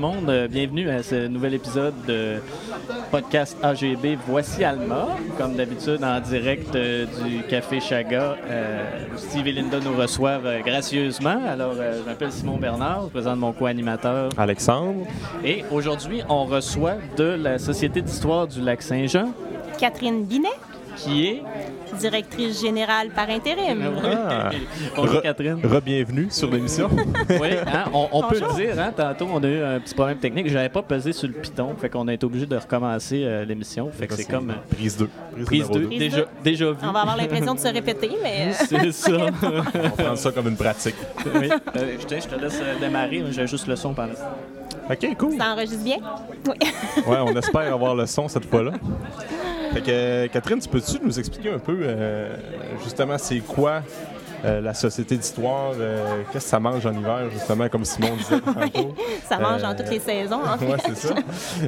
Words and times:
monde. 0.00 0.30
Euh, 0.30 0.48
bienvenue 0.48 0.88
à 0.88 1.02
ce 1.02 1.26
nouvel 1.28 1.54
épisode 1.54 1.94
de 2.08 2.36
podcast 3.10 3.56
AGB 3.62 4.16
Voici 4.26 4.64
Alma. 4.64 5.08
Comme 5.36 5.56
d'habitude, 5.56 6.02
en 6.02 6.18
direct 6.20 6.74
euh, 6.74 7.04
du 7.22 7.42
Café 7.42 7.80
Chaga. 7.80 8.36
Euh, 8.48 9.04
Steve 9.16 9.46
et 9.48 9.52
Linda 9.52 9.78
nous 9.78 9.94
reçoivent 9.94 10.46
euh, 10.46 10.60
gracieusement. 10.60 11.38
Alors, 11.46 11.74
euh, 11.78 12.00
je 12.00 12.08
m'appelle 12.08 12.32
Simon 12.32 12.56
Bernard, 12.56 13.04
je 13.04 13.10
présente 13.10 13.38
mon 13.38 13.52
co-animateur. 13.52 14.30
Alexandre. 14.38 15.06
Et 15.44 15.64
aujourd'hui, 15.70 16.22
on 16.30 16.44
reçoit 16.46 16.96
de 17.18 17.24
la 17.24 17.58
Société 17.58 18.00
d'histoire 18.00 18.46
du 18.46 18.62
lac 18.62 18.80
Saint-Jean, 18.80 19.32
Catherine 19.78 20.24
Binet, 20.24 20.48
qui 20.96 21.26
est... 21.26 21.42
directrice 21.98 22.60
générale 22.60 23.08
par 23.10 23.28
intérim. 23.28 23.82
Ah. 24.04 24.50
Bonjour 24.96 25.16
Re- 25.16 25.22
Catherine. 25.22 25.58
Re-bienvenue 25.62 26.28
sur 26.30 26.50
l'émission. 26.50 26.88
Oui, 27.30 27.48
hein, 27.66 27.84
on, 27.92 28.08
on 28.12 28.22
peut 28.22 28.40
le 28.40 28.54
dire. 28.54 28.78
Hein, 28.78 28.92
tantôt, 28.96 29.26
on 29.32 29.42
a 29.42 29.46
eu 29.48 29.62
un 29.62 29.80
petit 29.80 29.94
problème 29.94 30.18
technique. 30.18 30.48
Je 30.48 30.54
n'avais 30.54 30.68
pas 30.68 30.82
pesé 30.82 31.12
sur 31.12 31.28
le 31.28 31.34
piton. 31.34 31.74
Fait 31.80 31.88
qu'on 31.88 32.06
a 32.08 32.14
été 32.14 32.24
obligé 32.24 32.46
de 32.46 32.56
recommencer 32.56 33.22
euh, 33.24 33.44
l'émission. 33.44 33.90
Fait 33.92 34.06
que 34.06 34.14
c'est 34.14 34.24
comme 34.24 34.50
euh, 34.50 34.54
Prise 34.76 34.96
2. 34.96 35.08
prise 35.44 35.68
numéro 35.70 35.74
2. 35.74 35.80
deux. 35.80 35.86
Prise 35.86 35.98
Déjà, 35.98 36.24
déjà 36.44 36.70
vu. 36.70 36.76
On 36.82 36.92
va 36.92 37.00
avoir 37.00 37.16
l'impression 37.16 37.54
de 37.54 37.60
se 37.60 37.68
répéter, 37.68 38.10
mais 38.22 38.48
euh, 38.50 38.52
C'est 38.68 38.92
ça. 38.92 39.12
On 39.84 39.90
prend 39.90 40.16
ça 40.16 40.30
comme 40.32 40.48
une 40.48 40.56
pratique. 40.56 40.96
oui. 41.34 41.50
Euh, 41.76 41.96
je, 42.00 42.06
te, 42.06 42.14
je 42.14 42.26
te 42.28 42.40
laisse 42.40 42.60
euh, 42.62 42.78
démarrer. 42.80 43.24
J'ai 43.30 43.46
juste 43.46 43.66
le 43.66 43.76
son 43.76 43.92
pendant. 43.94 44.12
OK, 44.88 45.16
cool. 45.18 45.36
ça 45.38 45.52
enregistre 45.52 45.84
bien? 45.84 45.98
Oui. 46.46 46.54
Ouais, 47.06 47.18
on 47.22 47.36
espère 47.36 47.72
avoir 47.72 47.94
le 47.94 48.06
son 48.06 48.26
cette 48.28 48.46
fois-là. 48.46 48.72
Catherine, 50.32 50.58
tu 50.58 50.68
peux-tu 50.68 50.98
nous 51.02 51.18
expliquer 51.18 51.50
un 51.50 51.58
peu, 51.58 51.78
euh, 51.80 52.36
justement, 52.82 53.18
c'est 53.18 53.40
quoi 53.40 53.82
euh, 54.44 54.60
la 54.60 54.74
Société 54.74 55.16
d'histoire? 55.16 55.72
euh, 55.78 56.22
Qu'est-ce 56.32 56.44
que 56.44 56.50
ça 56.50 56.60
mange 56.60 56.84
en 56.86 56.92
hiver, 56.92 57.30
justement, 57.32 57.68
comme 57.68 57.84
Simon 57.84 58.16
disait 58.16 58.40
tantôt? 58.44 58.94
Ça 59.28 59.38
mange 59.38 59.62
Euh, 59.62 59.66
en 59.66 59.74
toutes 59.74 59.90
les 59.90 59.98
saisons. 60.00 60.40
En 60.44 60.56
fait. 60.58 60.66
Ouais, 60.66 60.76
c'est 60.86 60.96
ça. 60.96 61.14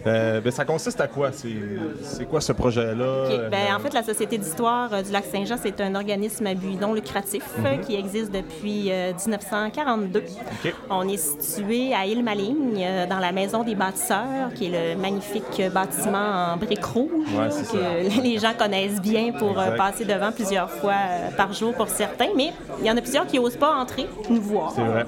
Euh, 0.06 0.40
ben, 0.40 0.50
ça 0.50 0.64
consiste 0.64 1.00
à 1.00 1.06
quoi? 1.08 1.30
C'est 1.32 2.24
quoi 2.26 2.40
ce 2.40 2.52
projet-là? 2.52 3.48
Ben, 3.50 3.58
Euh, 3.72 3.76
en 3.76 3.80
fait, 3.80 3.92
la 3.94 4.02
Société 4.02 4.38
d'histoire 4.38 4.92
euh, 4.92 5.02
du 5.02 5.10
lac 5.12 5.24
Saint-Jean, 5.30 5.56
c'est 5.62 5.80
un 5.80 5.94
organisme 5.94 6.46
à 6.46 6.54
but 6.54 6.80
non 6.80 6.94
lucratif 6.94 7.42
euh, 7.58 7.76
Mhm. 7.76 7.80
qui 7.80 7.94
existe 7.96 8.30
depuis 8.32 8.90
euh, 8.90 9.12
1942. 9.12 10.20
OK. 10.64 10.74
On 10.90 11.08
est 11.08 11.16
situé 11.16 11.94
à 11.94 12.06
Île-Maligne, 12.06 12.78
euh, 12.80 13.06
dans 13.06 13.18
la 13.18 13.32
Maison 13.32 13.62
des 13.62 13.74
bâtisseurs, 13.74 14.52
qui 14.54 14.66
est 14.72 14.94
le 14.94 15.00
magnifique 15.00 15.42
euh, 15.60 15.70
bâtiment 15.70 16.52
en 16.52 16.56
briques 16.56 16.84
rouges 16.84 17.10
Ouais, 17.36 17.50
ça. 17.50 17.72
que 17.72 18.22
les 18.22 18.38
gens 18.38 18.52
connaissent 18.58 19.00
bien 19.00 19.32
pour 19.32 19.58
euh, 19.58 19.64
Exact. 19.64 19.76
passer 19.76 20.04
devant 20.04 20.32
plusieurs 20.32 20.70
fois 20.70 20.92
euh, 20.92 21.30
par 21.36 21.52
jour 21.52 21.74
pour 21.74 21.88
certains. 21.88 22.28
Mais 22.36 22.52
il 22.80 22.86
y 22.86 22.90
en 22.90 22.96
a 22.96 23.00
plusieurs 23.00 23.26
qui 23.26 23.38
n'osent 23.38 23.56
pas 23.56 23.74
entrer 23.74 24.06
nous 24.28 24.40
voir. 24.40 24.72
C'est 24.74 24.82
vrai. 24.82 25.04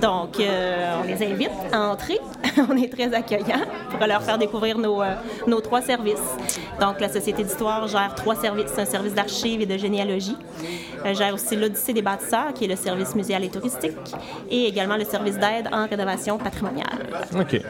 Donc, 0.00 0.40
euh, 0.40 1.00
on 1.02 1.06
les 1.06 1.22
invite 1.24 1.50
à 1.72 1.80
entrer. 1.80 2.18
on 2.70 2.76
est 2.76 2.92
très 2.92 3.12
accueillants 3.14 3.64
pour 3.90 4.06
leur 4.06 4.22
faire 4.22 4.38
découvrir 4.38 4.78
nos, 4.78 5.02
euh, 5.02 5.14
nos 5.46 5.60
trois 5.60 5.82
services. 5.82 6.20
Donc, 6.80 7.00
la 7.00 7.08
Société 7.08 7.44
d'histoire 7.44 7.86
gère 7.86 8.14
trois 8.14 8.34
services. 8.34 8.78
Un 8.78 8.84
service 8.84 9.14
d'archives 9.14 9.60
et 9.60 9.66
de 9.66 9.76
généalogie. 9.76 10.36
Elle 11.04 11.16
gère 11.16 11.34
aussi 11.34 11.56
l'Odyssée 11.56 11.92
des 11.92 12.02
bâtisseurs, 12.02 12.52
qui 12.54 12.64
est 12.64 12.68
le 12.68 12.76
service 12.76 13.14
muséal 13.14 13.44
et 13.44 13.48
touristique. 13.48 13.96
Et 14.50 14.66
également 14.66 14.96
le 14.96 15.04
service 15.04 15.38
d'aide 15.38 15.68
en 15.72 15.86
rénovation 15.86 16.38
patrimoniale. 16.38 17.06
OK. 17.38 17.60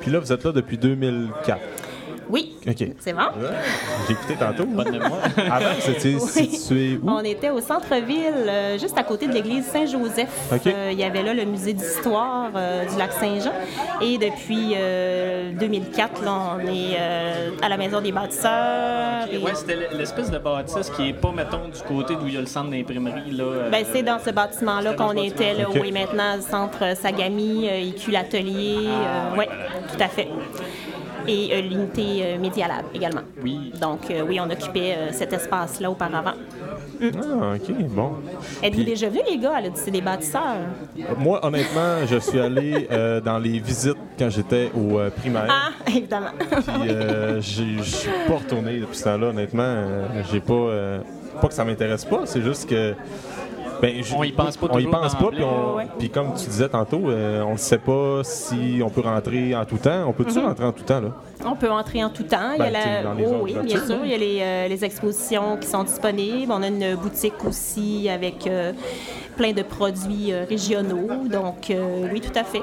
Puis 0.00 0.10
là, 0.10 0.18
vous 0.18 0.32
êtes 0.32 0.44
là 0.44 0.52
depuis 0.52 0.78
2004. 0.78 1.58
Oui, 2.30 2.54
OK. 2.66 2.84
c'est 2.98 3.12
bon? 3.12 3.20
Ouais, 3.20 3.48
J'ai 4.06 4.12
écouté 4.12 4.34
tantôt. 4.36 4.66
Pas 4.66 4.84
de 4.84 4.90
mémoire. 4.90 5.20
Avant, 5.50 5.66
c'était 5.80 6.14
Oui. 6.14 6.20
situé 6.50 6.98
où? 7.02 7.08
On 7.08 7.20
était 7.20 7.50
au 7.50 7.60
centre-ville, 7.60 8.32
euh, 8.46 8.78
juste 8.78 8.98
à 8.98 9.02
côté 9.02 9.26
de 9.26 9.32
l'église 9.32 9.64
Saint-Joseph. 9.66 10.28
Euh, 10.66 10.90
il 10.92 10.98
y 10.98 11.04
avait 11.04 11.22
là 11.22 11.32
le 11.32 11.44
musée 11.44 11.72
d'histoire 11.72 12.50
euh, 12.54 12.84
du 12.84 12.96
lac 12.98 13.12
Saint-Jean. 13.12 13.52
Et 14.02 14.18
depuis 14.18 14.72
euh, 14.76 15.52
2004, 15.58 16.22
là, 16.24 16.56
on 16.56 16.60
est 16.66 16.96
euh, 17.00 17.50
à 17.62 17.68
la 17.68 17.76
maison 17.76 18.00
des 18.00 18.12
bâtisseurs. 18.12 19.26
Et- 19.32 19.38
Ouais, 19.38 19.54
c'était 19.54 19.88
l'espèce 19.96 20.30
de 20.30 20.38
bâtisse 20.38 20.90
qui 20.90 21.08
est 21.08 21.12
pas, 21.12 21.32
mettons, 21.32 21.68
du 21.68 21.80
côté 21.86 22.14
d'où 22.16 22.26
il 22.26 22.34
y 22.34 22.36
a 22.36 22.40
le 22.40 22.46
centre 22.46 22.70
d'imprimerie. 22.70 23.30
Là, 23.30 23.44
euh, 23.44 23.70
Ben, 23.70 23.84
c'est 23.90 24.02
dans 24.02 24.18
ce 24.18 24.30
bâtiment-là 24.30 24.94
qu'on 24.94 25.12
était. 25.12 25.54
Là, 25.54 25.68
OK. 25.70 25.78
Oui, 25.80 25.92
maintenant, 25.92 26.36
le 26.36 26.42
centre 26.42 26.96
Sagami, 26.96 27.68
euh, 27.68 27.78
IQ 27.80 28.10
l'atelier. 28.10 28.88
Ah, 28.90 29.34
oui, 29.36 29.44
tout 29.46 30.02
à 30.02 30.08
fait. 30.08 30.28
Et 31.28 31.50
euh, 31.52 31.60
l'unité 31.60 32.20
euh, 32.22 32.38
Media 32.38 32.66
Lab 32.68 32.84
également. 32.94 33.20
Oui. 33.42 33.72
Donc, 33.80 34.10
euh, 34.10 34.22
oui, 34.26 34.40
on 34.40 34.50
occupait 34.50 34.96
cet 35.12 35.32
espace-là 35.32 35.90
auparavant. 35.90 36.32
Ah, 37.00 37.54
OK, 37.54 37.72
bon. 37.90 38.12
Êtes-vous 38.62 38.76
Puis- 38.78 38.84
déjà 38.84 39.08
venu, 39.08 39.20
les 39.30 39.38
gars, 39.38 39.56
à 39.56 39.60
l'Odyssée 39.60 39.90
des 39.90 40.00
bâtisseurs? 40.00 40.56
Moi, 41.18 41.38
honnêtement, 41.46 42.04
je 42.06 42.16
suis 42.18 42.40
allé 42.40 42.88
euh, 42.90 43.20
dans 43.20 43.38
les 43.38 43.58
visites 43.60 43.96
quand 44.18 44.30
j'étais 44.30 44.70
au 44.74 44.98
euh, 44.98 45.10
primaire. 45.10 45.46
Ah, 45.48 45.70
évidemment. 45.90 46.30
Puis 46.38 46.88
euh, 46.88 47.40
je 47.40 47.82
suis 47.82 48.10
pas 48.26 48.34
retourné 48.36 48.78
depuis 48.80 48.96
ce 48.96 49.04
temps-là, 49.04 49.26
honnêtement. 49.28 49.84
J'ai 50.32 50.40
pas. 50.40 51.00
pas 51.40 51.48
que 51.48 51.54
ça 51.54 51.64
m'intéresse 51.64 52.04
pas, 52.04 52.22
c'est 52.24 52.42
juste 52.42 52.68
que. 52.68 52.94
Ben, 53.80 54.02
je- 54.02 54.14
On 54.14 54.22
y 54.24 54.32
pense 54.32 54.56
pas 54.56 54.66
On 54.70 54.78
y 54.78 54.86
pense 54.86 55.14
pas, 55.14 55.28
puis, 55.30 55.42
on- 55.42 55.76
ouais. 55.76 55.86
puis 55.98 56.10
comme 56.10 56.34
tu 56.34 56.46
disais 56.46 56.68
tantôt, 56.68 57.08
euh, 57.10 57.42
on 57.42 57.52
ne 57.52 57.56
sait 57.58 57.78
pas 57.78 58.20
si 58.24 58.80
on 58.84 58.90
peut 58.90 59.00
rentrer 59.02 59.54
en 59.54 59.64
tout 59.64 59.76
temps. 59.78 60.04
On 60.08 60.12
peut-tu 60.12 60.38
rentrer 60.38 60.64
en 60.64 60.72
tout 60.72 60.82
temps, 60.84 61.00
là? 61.00 61.08
On 61.46 61.54
peut 61.54 61.70
entrer 61.70 62.02
en 62.02 62.10
tout 62.10 62.24
temps. 62.24 62.52
Il 62.54 62.58
y 62.58 62.62
a 62.62 62.70
Ben, 62.70 62.72
la... 62.72 63.26
Oh, 63.28 63.36
oui, 63.42 63.54
bien 63.62 63.78
sûr. 63.84 63.98
Il 64.04 64.10
y 64.10 64.14
a 64.14 64.18
les, 64.18 64.38
euh, 64.40 64.68
les 64.68 64.84
expositions 64.84 65.56
qui 65.60 65.68
sont 65.68 65.84
disponibles. 65.84 66.50
On 66.52 66.62
a 66.62 66.68
une 66.68 66.96
boutique 66.96 67.44
aussi 67.46 68.08
avec 68.08 68.46
euh, 68.46 68.72
plein 69.36 69.52
de 69.52 69.62
produits 69.62 70.32
euh, 70.32 70.44
régionaux. 70.48 71.06
Donc, 71.30 71.70
euh, 71.70 72.08
oui, 72.12 72.20
tout 72.20 72.36
à 72.36 72.42
fait. 72.44 72.62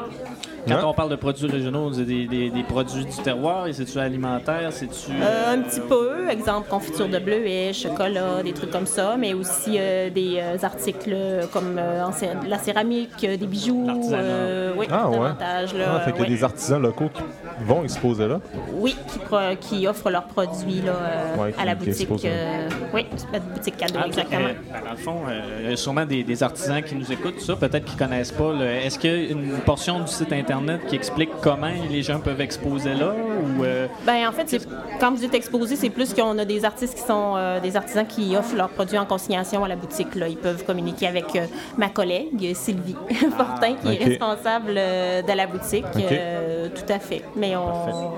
Quand 0.67 0.75
Ouais. 0.75 0.81
on 0.83 0.93
parle 0.93 1.09
de 1.11 1.15
produits 1.15 1.47
régionaux, 1.47 1.91
c'est 1.93 2.05
des, 2.05 2.25
des- 2.27 2.49
des 2.49 2.63
produits 2.63 3.05
du 3.05 3.15
terroir. 3.23 3.67
Et 3.67 3.73
c'est-tu 3.73 3.99
alimentaire? 3.99 4.69
C'est-tu. 4.71 5.11
Euh, 5.21 5.53
un 5.53 5.61
petit 5.61 5.79
peu, 5.81 6.29
exemple 6.29 6.67
confiture 6.69 7.07
de 7.07 7.19
bleuet, 7.19 7.71
chocolat, 7.73 8.41
des 8.43 8.51
trucs 8.53 8.71
comme 8.71 8.85
ça, 8.87 9.15
mais 9.17 9.33
aussi 9.33 9.75
euh, 9.77 10.09
des 10.09 10.37
euh, 10.39 10.57
articles 10.63 11.11
euh, 11.13 11.43
comme 11.53 11.77
euh, 11.77 12.03
en 12.03 12.11
la 12.47 12.57
céramique, 12.57 13.19
des 13.21 13.37
bijoux, 13.37 13.87
euh, 14.11 14.73
oui, 14.77 14.87
Ah, 14.91 15.07
ouais. 15.09 15.17
davantage. 15.17 15.73
Là, 15.75 15.85
Ah, 15.95 15.99
fait 15.99 16.11
qu'il 16.13 16.21
y 16.21 16.23
a 16.23 16.27
oui. 16.29 16.35
des 16.35 16.43
artisans 16.43 16.81
locaux 16.81 17.09
qui 17.13 17.21
vont 17.63 17.83
exposer 17.83 18.27
là? 18.27 18.39
Oui, 18.73 18.95
qui, 19.07 19.19
pro- 19.19 19.55
qui 19.61 19.87
offrent 19.87 20.09
leurs 20.09 20.25
produits 20.25 20.81
là, 20.81 20.93
euh, 20.93 21.43
Ouais, 21.43 21.51
qui- 21.53 21.61
à 21.61 21.65
la 21.65 21.75
boutique. 21.75 22.09
euh, 22.25 22.69
oui, 22.93 23.05
la 23.31 23.39
boutique 23.39 23.77
cadeau, 23.77 23.99
Ah, 24.01 24.07
exactement. 24.07 24.39
Euh, 24.45 24.53
ben, 24.73 24.79
dans 24.85 24.91
le 24.91 24.97
fond, 24.97 25.17
euh, 25.29 25.41
il 25.63 25.69
y 25.69 25.73
a 25.73 25.77
sûrement 25.77 26.05
des, 26.05 26.23
des 26.23 26.41
artisans 26.43 26.81
qui 26.81 26.95
nous 26.95 27.11
écoutent, 27.11 27.39
ça, 27.39 27.55
peut-être 27.55 27.85
qu'ils 27.85 27.97
connaissent 27.99 28.31
pas. 28.31 28.51
Est-ce 28.83 28.97
qu'il 28.97 29.11
y 29.11 29.13
a 29.27 29.29
une 29.29 29.51
portion 29.65 29.99
du 29.99 30.07
site 30.07 30.33
Internet 30.33 30.54
qui 30.87 30.95
explique 30.95 31.29
comment 31.41 31.71
les 31.89 32.01
gens 32.03 32.19
peuvent 32.19 32.41
exposer 32.41 32.93
là? 32.93 33.13
Ou, 33.13 33.63
euh, 33.63 33.87
Ben, 34.05 34.27
en 34.27 34.31
fait, 34.31 34.47
c'est- 34.49 34.67
quand 34.99 35.11
vous 35.11 35.17
dites 35.17 35.33
exposé, 35.33 35.75
c'est 35.75 35.89
plus 35.89 36.13
qu'on 36.13 36.37
a 36.37 36.45
des 36.45 36.65
artistes 36.65 36.95
qui 36.95 37.01
sont 37.03 37.33
euh, 37.35 37.59
des 37.59 37.75
artisans 37.75 38.05
qui 38.05 38.35
offrent 38.35 38.55
leurs 38.55 38.69
produits 38.69 38.97
en 38.97 39.05
consignation 39.05 39.63
à 39.63 39.67
la 39.67 39.75
boutique. 39.75 40.15
Là. 40.15 40.27
Ils 40.27 40.37
peuvent 40.37 40.63
communiquer 40.65 41.07
avec 41.07 41.35
euh, 41.35 41.45
ma 41.77 41.89
collègue 41.89 42.53
Sylvie 42.55 42.95
Fortin, 43.37 43.75
qui 43.81 43.93
est 43.95 44.03
responsable 44.03 44.73
euh, 44.77 45.21
de 45.21 45.31
la 45.33 45.47
boutique. 45.47 45.85
Euh, 45.97 46.69
tout 46.69 46.91
à 46.93 46.99
fait. 46.99 47.23
Mais 47.35 47.55
on. 47.55 48.11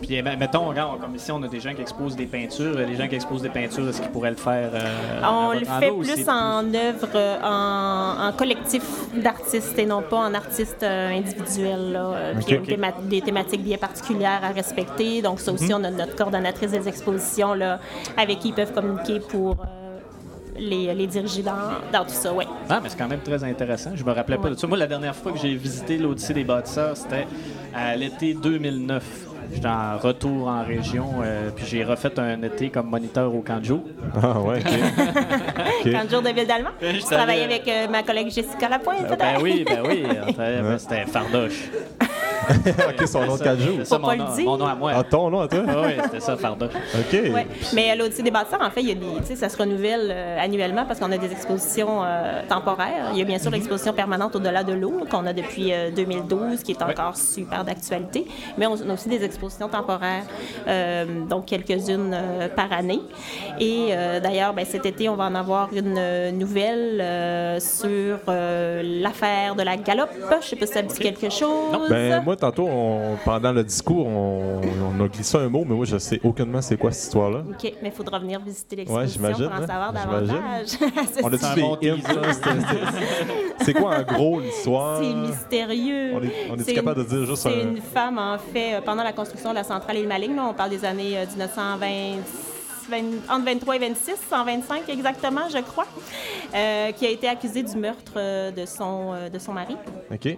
Puis, 0.00 0.14
eh 0.16 0.22
ben, 0.22 0.38
mettons, 0.38 0.66
regarde, 0.66 0.98
comme 1.00 1.14
ici, 1.14 1.30
on 1.30 1.42
a 1.42 1.48
des 1.48 1.60
gens 1.60 1.74
qui 1.74 1.82
exposent 1.82 2.16
des 2.16 2.24
peintures. 2.26 2.74
Les 2.74 2.96
gens 2.96 3.06
qui 3.06 3.14
exposent 3.16 3.42
des 3.42 3.50
peintures, 3.50 3.86
est-ce 3.88 4.00
qu'ils 4.00 4.10
pourraient 4.10 4.30
le 4.30 4.36
faire? 4.36 4.70
euh, 4.72 5.20
On 5.24 5.52
le 5.52 5.64
fait 5.64 5.90
plus 6.14 6.28
en 6.28 6.62
œuvre, 6.74 7.40
en, 7.44 8.28
en 8.28 8.32
collectif 8.32 8.82
d'artistes 9.14 9.78
et 9.78 9.84
non 9.86 10.02
pas 10.02 10.16
en 10.18 10.32
artistes 10.34 10.82
euh, 10.82 11.10
Là, 11.92 12.04
euh, 12.14 12.34
théma- 12.66 12.92
des 13.02 13.20
thématiques 13.22 13.62
bien 13.62 13.78
particulières 13.78 14.40
à 14.42 14.48
respecter. 14.48 15.22
Donc, 15.22 15.40
ça 15.40 15.50
Mhm. 15.50 15.56
aussi, 15.58 15.74
on 15.74 15.82
a 15.84 15.90
notre 15.90 16.14
coordonnatrice 16.16 16.70
des 16.72 16.86
expositions 16.88 17.54
là, 17.54 17.80
avec 18.16 18.38
qui 18.40 18.48
ils 18.48 18.54
peuvent 18.54 18.72
communiquer 18.72 19.20
pour 19.20 19.52
euh, 19.52 19.98
les, 20.58 20.92
les 20.94 21.06
diriger 21.06 21.42
dans, 21.42 21.52
dans 21.92 22.04
tout 22.04 22.10
ça. 22.10 22.32
Ouais. 22.32 22.46
Ah, 22.68 22.80
mais 22.82 22.88
c'est 22.90 22.98
quand 22.98 23.08
même 23.08 23.20
très 23.20 23.42
intéressant. 23.44 23.92
Je 23.94 24.04
me 24.04 24.12
rappelais 24.12 24.36
pas 24.38 24.50
de 24.50 24.54
ça. 24.54 24.66
Moi, 24.66 24.76
la 24.78 24.86
dernière 24.86 25.16
fois 25.16 25.32
que 25.32 25.38
j'ai 25.38 25.54
visité 25.54 25.96
l'Odyssée 25.98 26.34
des 26.34 26.44
bâtisseurs, 26.44 26.96
c'était 26.96 27.26
à 27.74 27.96
l'été 27.96 28.34
2009. 28.34 29.02
J'étais 29.52 29.66
en 29.68 29.98
retour 29.98 30.48
en 30.48 30.62
région, 30.64 31.06
euh, 31.22 31.50
puis 31.54 31.66
j'ai 31.66 31.84
refait 31.84 32.18
un 32.18 32.42
été 32.42 32.70
comme 32.70 32.88
moniteur 32.88 33.34
au 33.34 33.40
Canjo. 33.40 33.84
Ah, 34.22 34.38
ouais, 34.40 34.60
OK. 34.60 34.66
OK. 35.86 35.92
Quand 35.92 36.10
jour 36.10 36.22
de 36.22 36.28
ville 36.30 36.46
d'Allemand, 36.46 36.70
Je 36.80 37.00
travaillais 37.00 37.44
avec 37.44 37.66
euh, 37.68 37.88
ma 37.88 38.02
collègue 38.02 38.30
Jessica 38.30 38.68
Lapointe. 38.68 39.02
Ben 39.08 39.16
peut-être? 39.16 39.42
oui, 39.42 39.64
ben 39.66 39.82
oui. 39.86 40.04
ben, 40.36 40.78
C'était 40.78 41.04
Fardoche. 41.06 41.68
OK, 43.00 43.06
son 43.08 43.20
nom 43.26 43.32
de 43.34 43.38
C'était 43.38 43.44
ça, 43.50 43.56
4 43.56 43.60
jours. 43.60 43.86
ça, 43.86 43.96
Faut 43.96 44.02
pas 44.02 44.06
mon, 44.16 44.22
le 44.24 44.28
nom, 44.28 44.34
dire. 44.34 44.44
mon 44.44 44.56
nom 44.56 44.66
à 44.66 44.74
moi. 44.74 44.92
Ah, 44.94 45.02
ton 45.04 45.30
nom 45.30 45.40
à 45.40 45.48
toi? 45.48 45.60
Ah 45.68 45.72
oui, 45.86 45.92
c'était 46.04 46.20
ça, 46.20 46.36
Fardoche. 46.36 46.70
OK. 46.94 47.12
Ouais. 47.32 47.46
Mais 47.74 47.90
à 47.90 47.96
l'Odyssée 47.96 48.22
des 48.22 48.30
bâtisseurs, 48.30 48.60
en 48.62 48.70
fait, 48.70 48.80
il 48.82 48.88
y 48.88 48.92
a 48.92 48.94
des, 48.94 49.20
tu 49.20 49.26
sais, 49.26 49.36
ça 49.36 49.48
se 49.48 49.56
renouvelle 49.56 50.08
euh, 50.10 50.38
annuellement 50.40 50.84
parce 50.86 50.98
qu'on 51.00 51.12
a 51.12 51.18
des 51.18 51.30
expositions 51.32 52.02
euh, 52.04 52.42
temporaires. 52.48 53.10
Il 53.12 53.18
y 53.18 53.22
a 53.22 53.24
bien 53.24 53.38
sûr 53.38 53.50
l'exposition 53.50 53.92
permanente 53.92 54.34
au-delà 54.36 54.64
de 54.64 54.72
l'eau 54.72 55.04
qu'on 55.10 55.26
a 55.26 55.32
depuis 55.32 55.72
euh, 55.72 55.90
2012, 55.90 56.62
qui 56.62 56.72
est 56.72 56.82
encore 56.82 57.16
super 57.16 57.64
d'actualité. 57.64 58.26
Mais 58.58 58.66
on 58.66 58.74
a 58.88 58.92
aussi 58.94 59.08
des 59.08 59.24
expositions 59.24 59.68
temporaires, 59.68 60.24
euh, 60.68 61.04
donc 61.28 61.46
quelques-unes 61.46 62.12
euh, 62.14 62.48
par 62.48 62.72
année. 62.72 63.00
Et 63.58 63.88
euh, 63.90 64.20
d'ailleurs, 64.20 64.52
ben, 64.54 64.64
cet 64.64 64.86
été, 64.86 65.08
on 65.08 65.16
va 65.16 65.24
en 65.24 65.34
avoir 65.34 65.68
une 65.72 65.96
euh, 65.98 66.30
nouvelle 66.30 67.00
euh, 67.00 67.60
sur 67.60 68.18
euh, 68.28 68.82
l'affaire 69.02 69.54
de 69.54 69.62
la 69.62 69.76
galope. 69.76 70.10
Je 70.42 70.46
sais 70.46 70.56
pas 70.56 70.66
si 70.66 70.72
ça 70.72 70.82
me 70.82 70.88
dit 70.88 70.98
quelque 70.98 71.30
chose. 71.30 71.88
Ben, 71.88 72.22
moi, 72.24 72.36
tantôt, 72.40 72.66
on- 72.68 73.16
pendant 73.24 73.52
le 73.52 73.62
discours, 73.62 74.06
on, 74.06 74.60
on 74.98 75.04
a 75.04 75.08
glissé 75.08 75.38
un 75.38 75.48
mot, 75.48 75.64
mais 75.66 75.74
moi, 75.74 75.84
je 75.84 75.98
sais 75.98 76.20
aucunement 76.24 76.60
c'est 76.60 76.76
quoi 76.76 76.90
cette 76.92 77.04
histoire-là. 77.04 77.38
OK, 77.48 77.72
mais 77.82 77.88
il 77.88 77.92
faudra 77.92 78.18
venir 78.18 78.40
visiter 78.40 78.76
Ouais, 78.76 78.82
l'exposition 79.04 79.22
j'imagine, 79.22 79.46
pour 79.46 79.54
en 79.54 79.62
hein, 79.62 79.66
savoir 79.66 79.94
j'imagine. 80.02 80.26
davantage. 80.26 81.14
On 81.22 81.28
a 81.28 81.36
dit 81.36 81.80
des 81.80 82.02
C'est 83.64 83.72
quoi 83.74 83.98
en 83.98 84.02
gros 84.02 84.40
l'histoire? 84.40 85.00
C'est 85.02 85.14
mystérieux. 85.14 86.12
On 86.14 86.22
est, 86.22 86.32
on 86.50 86.56
est 86.56 86.62
C'est 86.64 86.74
capable 86.74 87.00
une- 87.00 87.06
de 87.06 87.10
dire 87.16 87.26
juste 87.26 87.42
C'est 87.42 87.62
un. 87.62 87.68
une 87.70 87.80
femme, 87.80 88.18
en 88.18 88.38
fait, 88.38 88.74
euh, 88.74 88.80
pendant 88.84 89.02
la 89.04 89.12
construction 89.12 89.50
de 89.50 89.54
la 89.56 89.64
centrale 89.64 89.98
île 89.98 90.08
Maligne, 90.08 90.34
là, 90.36 90.46
on 90.50 90.54
parle 90.54 90.70
des 90.70 90.84
années 90.84 91.18
euh, 91.18 91.26
1920, 91.26 91.86
20 92.90 92.98
entre 93.34 93.44
23 93.44 93.76
et 93.76 93.78
26, 93.78 94.12
125 94.28 94.88
exactement, 94.88 95.48
je 95.48 95.58
crois, 95.58 95.86
euh, 96.54 96.92
qui 96.92 97.06
a 97.06 97.10
été 97.10 97.28
accusée 97.28 97.62
du 97.62 97.76
meurtre 97.76 98.12
euh, 98.16 98.50
de, 98.50 98.66
son, 98.66 99.12
euh, 99.14 99.28
de 99.28 99.38
son 99.38 99.52
mari. 99.52 99.76
OK. 100.12 100.36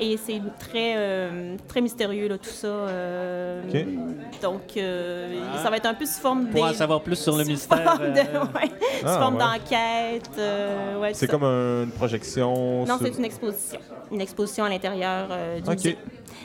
Et 0.00 0.16
c'est 0.16 0.40
très, 0.60 0.94
euh, 0.96 1.56
très 1.66 1.80
mystérieux, 1.80 2.28
là, 2.28 2.38
tout 2.38 2.48
ça. 2.50 2.68
euh, 2.68 3.62
OK. 3.68 4.40
Donc, 4.40 4.62
euh, 4.76 5.40
ça 5.60 5.70
va 5.70 5.76
être 5.76 5.86
un 5.86 5.94
peu 5.94 6.06
sous 6.06 6.20
forme 6.20 6.46
Pour 6.46 6.64
en 6.64 6.72
savoir 6.72 7.00
plus 7.00 7.16
sur 7.16 7.36
le 7.36 7.42
sous 7.42 7.50
mystère. 7.50 7.82
forme 7.82 8.12
de- 8.12 8.18
euh, 8.20 8.44
ouais, 8.54 8.68
sous 9.00 9.06
Ah, 9.06 9.18
forme 9.18 9.34
ouais. 9.34 9.40
d'enquête. 9.40 10.30
euh, 10.38 11.00
ouais, 11.00 11.14
C'est 11.14 11.26
comme 11.26 11.42
un- 11.42 11.82
une 11.84 11.90
projection. 11.90 12.84
Non, 12.86 12.96
sur- 12.98 13.06
c'est 13.08 13.18
une 13.18 13.24
exposition. 13.24 13.80
Une 14.12 14.20
exposition 14.20 14.64
à 14.64 14.68
l'intérieur 14.68 15.26
euh, 15.32 15.56
du 15.60 15.68
OK. 15.68 15.74
musée. 15.74 15.98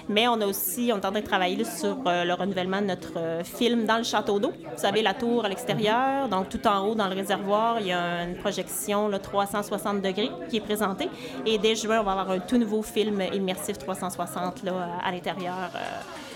Mais 0.09 0.27
on 0.27 0.41
a 0.41 0.47
aussi, 0.47 0.89
on 0.91 0.97
est 0.99 1.05
en 1.05 1.11
train 1.11 1.21
de 1.21 1.25
travailler 1.25 1.55
là, 1.55 1.63
sur 1.63 1.97
euh, 2.07 2.25
le 2.25 2.33
renouvellement 2.33 2.81
de 2.81 2.87
notre 2.87 3.13
euh, 3.17 3.43
film 3.43 3.85
dans 3.85 3.97
le 3.97 4.03
château 4.03 4.37
d'eau. 4.39 4.51
Vous 4.51 4.77
savez, 4.81 5.01
la 5.01 5.13
tour 5.13 5.42
à 5.45 5.49
l'extérieur, 5.49 6.27
donc 6.29 6.49
tout 6.49 6.65
en 6.67 6.87
haut 6.87 6.95
dans 6.95 7.07
le 7.07 7.15
réservoir, 7.15 7.79
il 7.79 7.87
y 7.87 7.91
a 7.91 8.23
une 8.23 8.35
projection 8.35 9.07
là, 9.07 9.19
360 9.19 10.01
degrés 10.01 10.31
qui 10.49 10.57
est 10.57 10.61
présentée. 10.61 11.09
Et 11.45 11.57
dès 11.57 11.75
juin, 11.75 11.99
on 12.01 12.03
va 12.03 12.11
avoir 12.11 12.31
un 12.31 12.39
tout 12.39 12.57
nouveau 12.57 12.81
film 12.81 13.21
immersif 13.33 13.77
360 13.77 14.63
là, 14.63 14.89
à 15.03 15.11
l'intérieur 15.11 15.69
euh, 15.75 15.79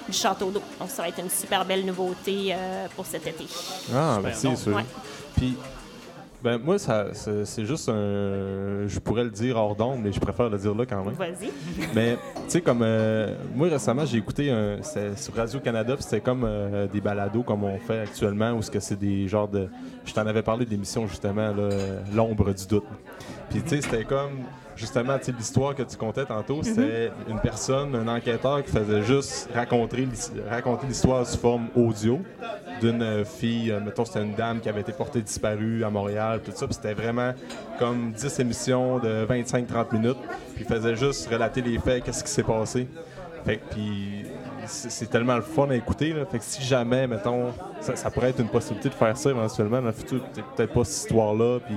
du 0.08 0.14
château 0.14 0.52
d'eau. 0.52 0.62
Donc 0.80 0.90
ça 0.90 1.04
va 1.04 1.10
être 1.10 1.20
une 1.20 1.30
super 1.30 1.66
belle 1.66 1.86
nouveauté 1.86 2.54
euh, 2.54 2.88
pour 2.96 3.06
cet 3.06 3.28
été. 3.28 3.46
Ah, 3.94 4.20
ben 4.22 4.32
bon. 4.32 4.56
sûr. 4.56 4.76
Ouais. 4.76 4.86
Puis, 5.36 5.56
ben 6.44 6.60
moi, 6.60 6.78
ça, 6.78 7.08
c'est 7.14 7.66
juste 7.66 7.90
un. 7.90 8.86
Je 8.88 9.00
pourrais 9.00 9.24
le 9.24 9.32
dire 9.32 9.58
hors 9.58 9.76
d'onde, 9.76 10.02
mais 10.04 10.12
je 10.12 10.20
préfère 10.20 10.50
le 10.50 10.58
dire 10.58 10.76
là 10.76 10.86
quand 10.86 11.04
même. 11.04 11.16
Vas-y. 11.16 11.52
Mais, 11.96 12.16
tu 12.16 12.42
sais, 12.48 12.62
comme. 12.62 12.82
euh, 12.84 13.34
moi, 13.56 13.68
récemment, 13.70 14.06
j'ai 14.06 14.18
écouté 14.18 14.52
un. 14.52 14.78
Sur 15.16 15.34
Radio-Canada, 15.36 15.96
puis 15.96 16.04
c'était 16.04 16.22
comme 16.22 16.44
euh, 16.44 16.88
des 16.88 17.02
balados 17.02 17.44
comme 17.44 17.64
on 17.64 17.78
fait 17.80 18.02
actuellement, 18.02 18.52
où 18.54 18.62
c'est 18.62 19.00
des 19.00 19.28
genres 19.28 19.48
de. 19.48 19.68
Je 20.06 20.14
t'en 20.14 20.28
avais 20.28 20.44
parlé 20.44 20.66
d'émissions, 20.66 21.08
justement, 21.08 21.48
là, 21.48 21.64
euh, 21.64 22.00
L'ombre 22.14 22.54
du 22.54 22.68
doute. 22.68 22.86
Puis, 23.50 23.62
tu 23.64 23.70
sais, 23.70 23.82
c'était 23.82 24.04
comme. 24.04 24.44
Justement, 24.78 25.18
l'histoire 25.38 25.74
que 25.76 25.84
tu 25.84 25.98
contais 25.98 26.24
tantôt, 26.26 26.62
c'était 26.64 27.12
une 27.28 27.40
personne, 27.40 27.96
un 27.96 28.08
enquêteur 28.08 28.64
qui 28.64 28.72
faisait 28.72 29.02
juste 29.02 29.50
raconter 29.54 29.98
l'his- 30.06 30.32
raconter 30.50 30.88
l'histoire 30.88 31.26
sous 31.26 31.38
forme 31.40 31.68
audio 31.76 32.20
d'une 32.80 33.02
euh, 33.02 33.26
fille, 33.26 33.72
euh, 33.72 33.80
mettons, 33.80 34.06
c'était 34.06 34.22
une 34.22 34.36
dame 34.36 34.60
qui 34.60 34.70
avait 34.70 34.82
été 34.82 34.92
portée 34.94 35.22
disparue 35.22 35.84
à 35.84 35.90
Montréal, 35.90 36.42
tout 36.46 36.52
ça. 36.54 36.68
Puis 36.68 36.76
c'était 36.76 36.94
vraiment 36.94 37.34
comme 37.80 38.12
10 38.12 38.40
émissions 38.40 39.00
de 39.00 39.26
25-30 39.26 39.94
minutes. 39.94 40.18
Puis 40.56 40.64
il 40.64 40.74
faisait 40.74 40.96
juste 40.96 41.28
relater 41.30 41.62
les 41.62 41.80
faits, 41.80 42.04
qu'est-ce 42.04 42.24
qui 42.24 42.30
s'est 42.32 42.44
passé. 42.44 42.88
Fait 43.46 43.60
puis 43.72 44.26
c'est 44.68 44.92
c'est 44.92 45.06
tellement 45.08 45.36
le 45.36 45.42
fun 45.42 45.70
à 45.70 45.76
écouter. 45.76 46.14
Là. 46.14 46.26
Fait 46.26 46.38
que 46.40 46.44
si 46.44 46.62
jamais, 46.62 47.08
mettons, 47.08 47.54
ça, 47.80 47.96
ça 47.96 48.12
pourrait 48.12 48.30
être 48.30 48.42
une 48.42 48.50
possibilité 48.50 48.90
de 48.90 48.94
faire 48.94 49.16
ça 49.18 49.30
éventuellement 49.32 49.80
dans 49.82 49.88
le 49.88 49.92
futur, 49.94 50.22
peut-être 50.24 50.48
peut-être 50.56 50.74
pas 50.74 50.84
cette 50.84 51.04
histoire-là, 51.06 51.60
puis 51.66 51.76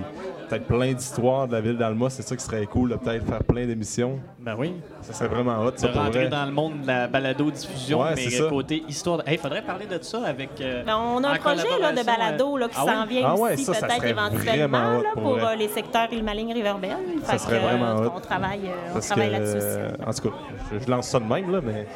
peut-être 0.51 0.67
plein 0.67 0.93
d'histoires 0.93 1.47
de 1.47 1.53
la 1.53 1.61
ville 1.61 1.77
d'Alma, 1.77 2.11
c'est 2.11 2.23
ça 2.23 2.35
qui 2.35 2.45
serait 2.45 2.67
cool, 2.67 2.91
de 2.91 2.97
peut-être 2.97 3.25
faire 3.25 3.45
plein 3.45 3.67
d'émissions. 3.67 4.19
Ben 4.43 4.55
oui. 4.59 4.73
Ça 5.03 5.13
serait 5.13 5.29
vraiment 5.29 5.59
hot, 5.63 5.73
De 5.73 5.77
ça 5.79 5.89
pour 5.89 6.01
rentrer 6.01 6.21
vrai. 6.21 6.29
dans 6.31 6.47
le 6.47 6.51
monde 6.53 6.81
de 6.81 6.87
la 6.87 7.07
balado-diffusion, 7.09 8.01
Ouais, 8.01 8.13
mais 8.17 8.23
c'est 8.23 8.39
ça. 8.39 8.45
côté 8.49 8.83
histoire. 8.89 9.19
de- 9.19 9.29
Hey, 9.29 9.37
faudrait 9.37 9.61
parler 9.61 9.85
de 9.85 10.03
ça 10.03 10.23
avec. 10.25 10.49
euh, 10.63 10.83
Ben, 10.83 10.97
on 10.97 11.23
a 11.25 11.29
un 11.33 11.37
projet 11.37 11.57
là, 11.57 11.93
de 11.93 11.99
collaboration, 11.99 12.05
balado 12.17 12.57
là, 12.57 12.69
qui 12.69 12.77
euh, 12.79 12.83
ah 12.83 12.95
s'en 12.95 13.03
oui? 13.03 13.09
vient 13.09 13.29
Ah 13.29 13.35
ouais, 13.37 13.57
ça 13.59 13.73
peut-être 13.75 14.05
éventuellement 14.05 14.97
hot 14.99 15.03
là, 15.03 15.09
pour 15.15 15.37
euh, 15.37 15.55
les 15.57 15.69
secteurs 15.69 16.11
Île-Maline, 16.11 16.53
Riverbelle. 16.55 16.97
Ça 17.25 17.33
Fait 17.33 17.39
serait 17.39 17.59
que, 17.59 17.63
vraiment 17.65 18.01
euh, 18.01 18.07
hot. 18.07 18.13
On 18.17 18.21
travaille, 18.21 18.61
euh, 18.65 18.93
on 18.95 19.17
là-dessus. 19.19 19.59
euh, 19.61 19.89
en 20.07 20.13
tout 20.15 20.31
cas, 20.31 20.37
je, 20.73 20.79
je 20.87 20.91
lance 20.91 21.09
ça 21.09 21.21
de 21.21 21.25
même, 21.27 21.53
là, 21.53 21.61
mais 21.63 21.87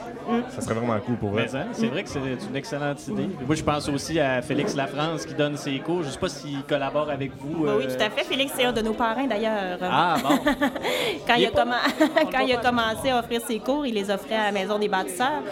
ça 0.51 0.61
serait 0.61 0.75
vraiment 0.75 0.99
cool 1.01 1.17
pour 1.17 1.31
vrai. 1.31 1.47
Mais 1.51 1.59
hein, 1.61 1.67
c'est 1.73 1.87
vrai 1.87 2.03
que 2.03 2.11
c'est 2.11 2.19
une 2.21 2.57
excellente 2.57 3.09
idée. 3.09 3.29
Moi, 3.47 3.55
je 3.57 3.63
pense 3.63 3.89
aussi 3.89 4.21
à 4.21 4.43
Félix 4.43 4.75
Lafrance 4.77 5.25
qui 5.25 5.33
donne 5.33 5.57
ses 5.57 5.79
cours. 5.79 6.03
Je 6.03 6.11
sais 6.11 6.19
pas 6.19 6.29
s'il 6.29 6.63
collabore 6.65 7.09
avec 7.09 7.33
vous. 7.39 7.65
Oui, 7.65 7.71
oui, 7.79 7.85
euh, 7.89 7.97
tout 7.97 8.03
à 8.05 8.11
fait. 8.11 8.25
Félix, 8.25 8.53
c'est 8.55 8.65
un 8.65 8.73
de 8.73 8.83
nos 8.83 8.93
parrains 8.93 9.27
d'ailleurs. 9.27 9.79
Ah, 9.81 10.17
bon. 10.23 10.29
quand 11.27 11.35
il 11.37 11.41
il, 11.41 11.45
est 11.45 11.47
a, 11.49 11.51
pas- 11.51 11.65
commen- 11.65 11.75
on 12.17 12.21
le 12.21 12.34
quand 12.35 12.45
il 12.47 12.53
a 12.53 12.57
commencé 12.57 13.11
à 13.11 13.19
offrir 13.19 13.41
ses 13.47 13.59
cours, 13.59 13.87
il 13.87 13.95
les 13.95 14.11
offrait 14.11 14.35
à 14.37 14.45
la 14.47 14.53
Maison 14.53 14.79
des 14.79 14.89
bâtisseurs. 14.89 15.43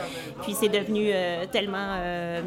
Puis 0.43 0.55
c'est 0.55 0.69
devenu 0.69 1.11
euh, 1.13 1.45
tellement 1.51 1.97
euh, 1.99 2.41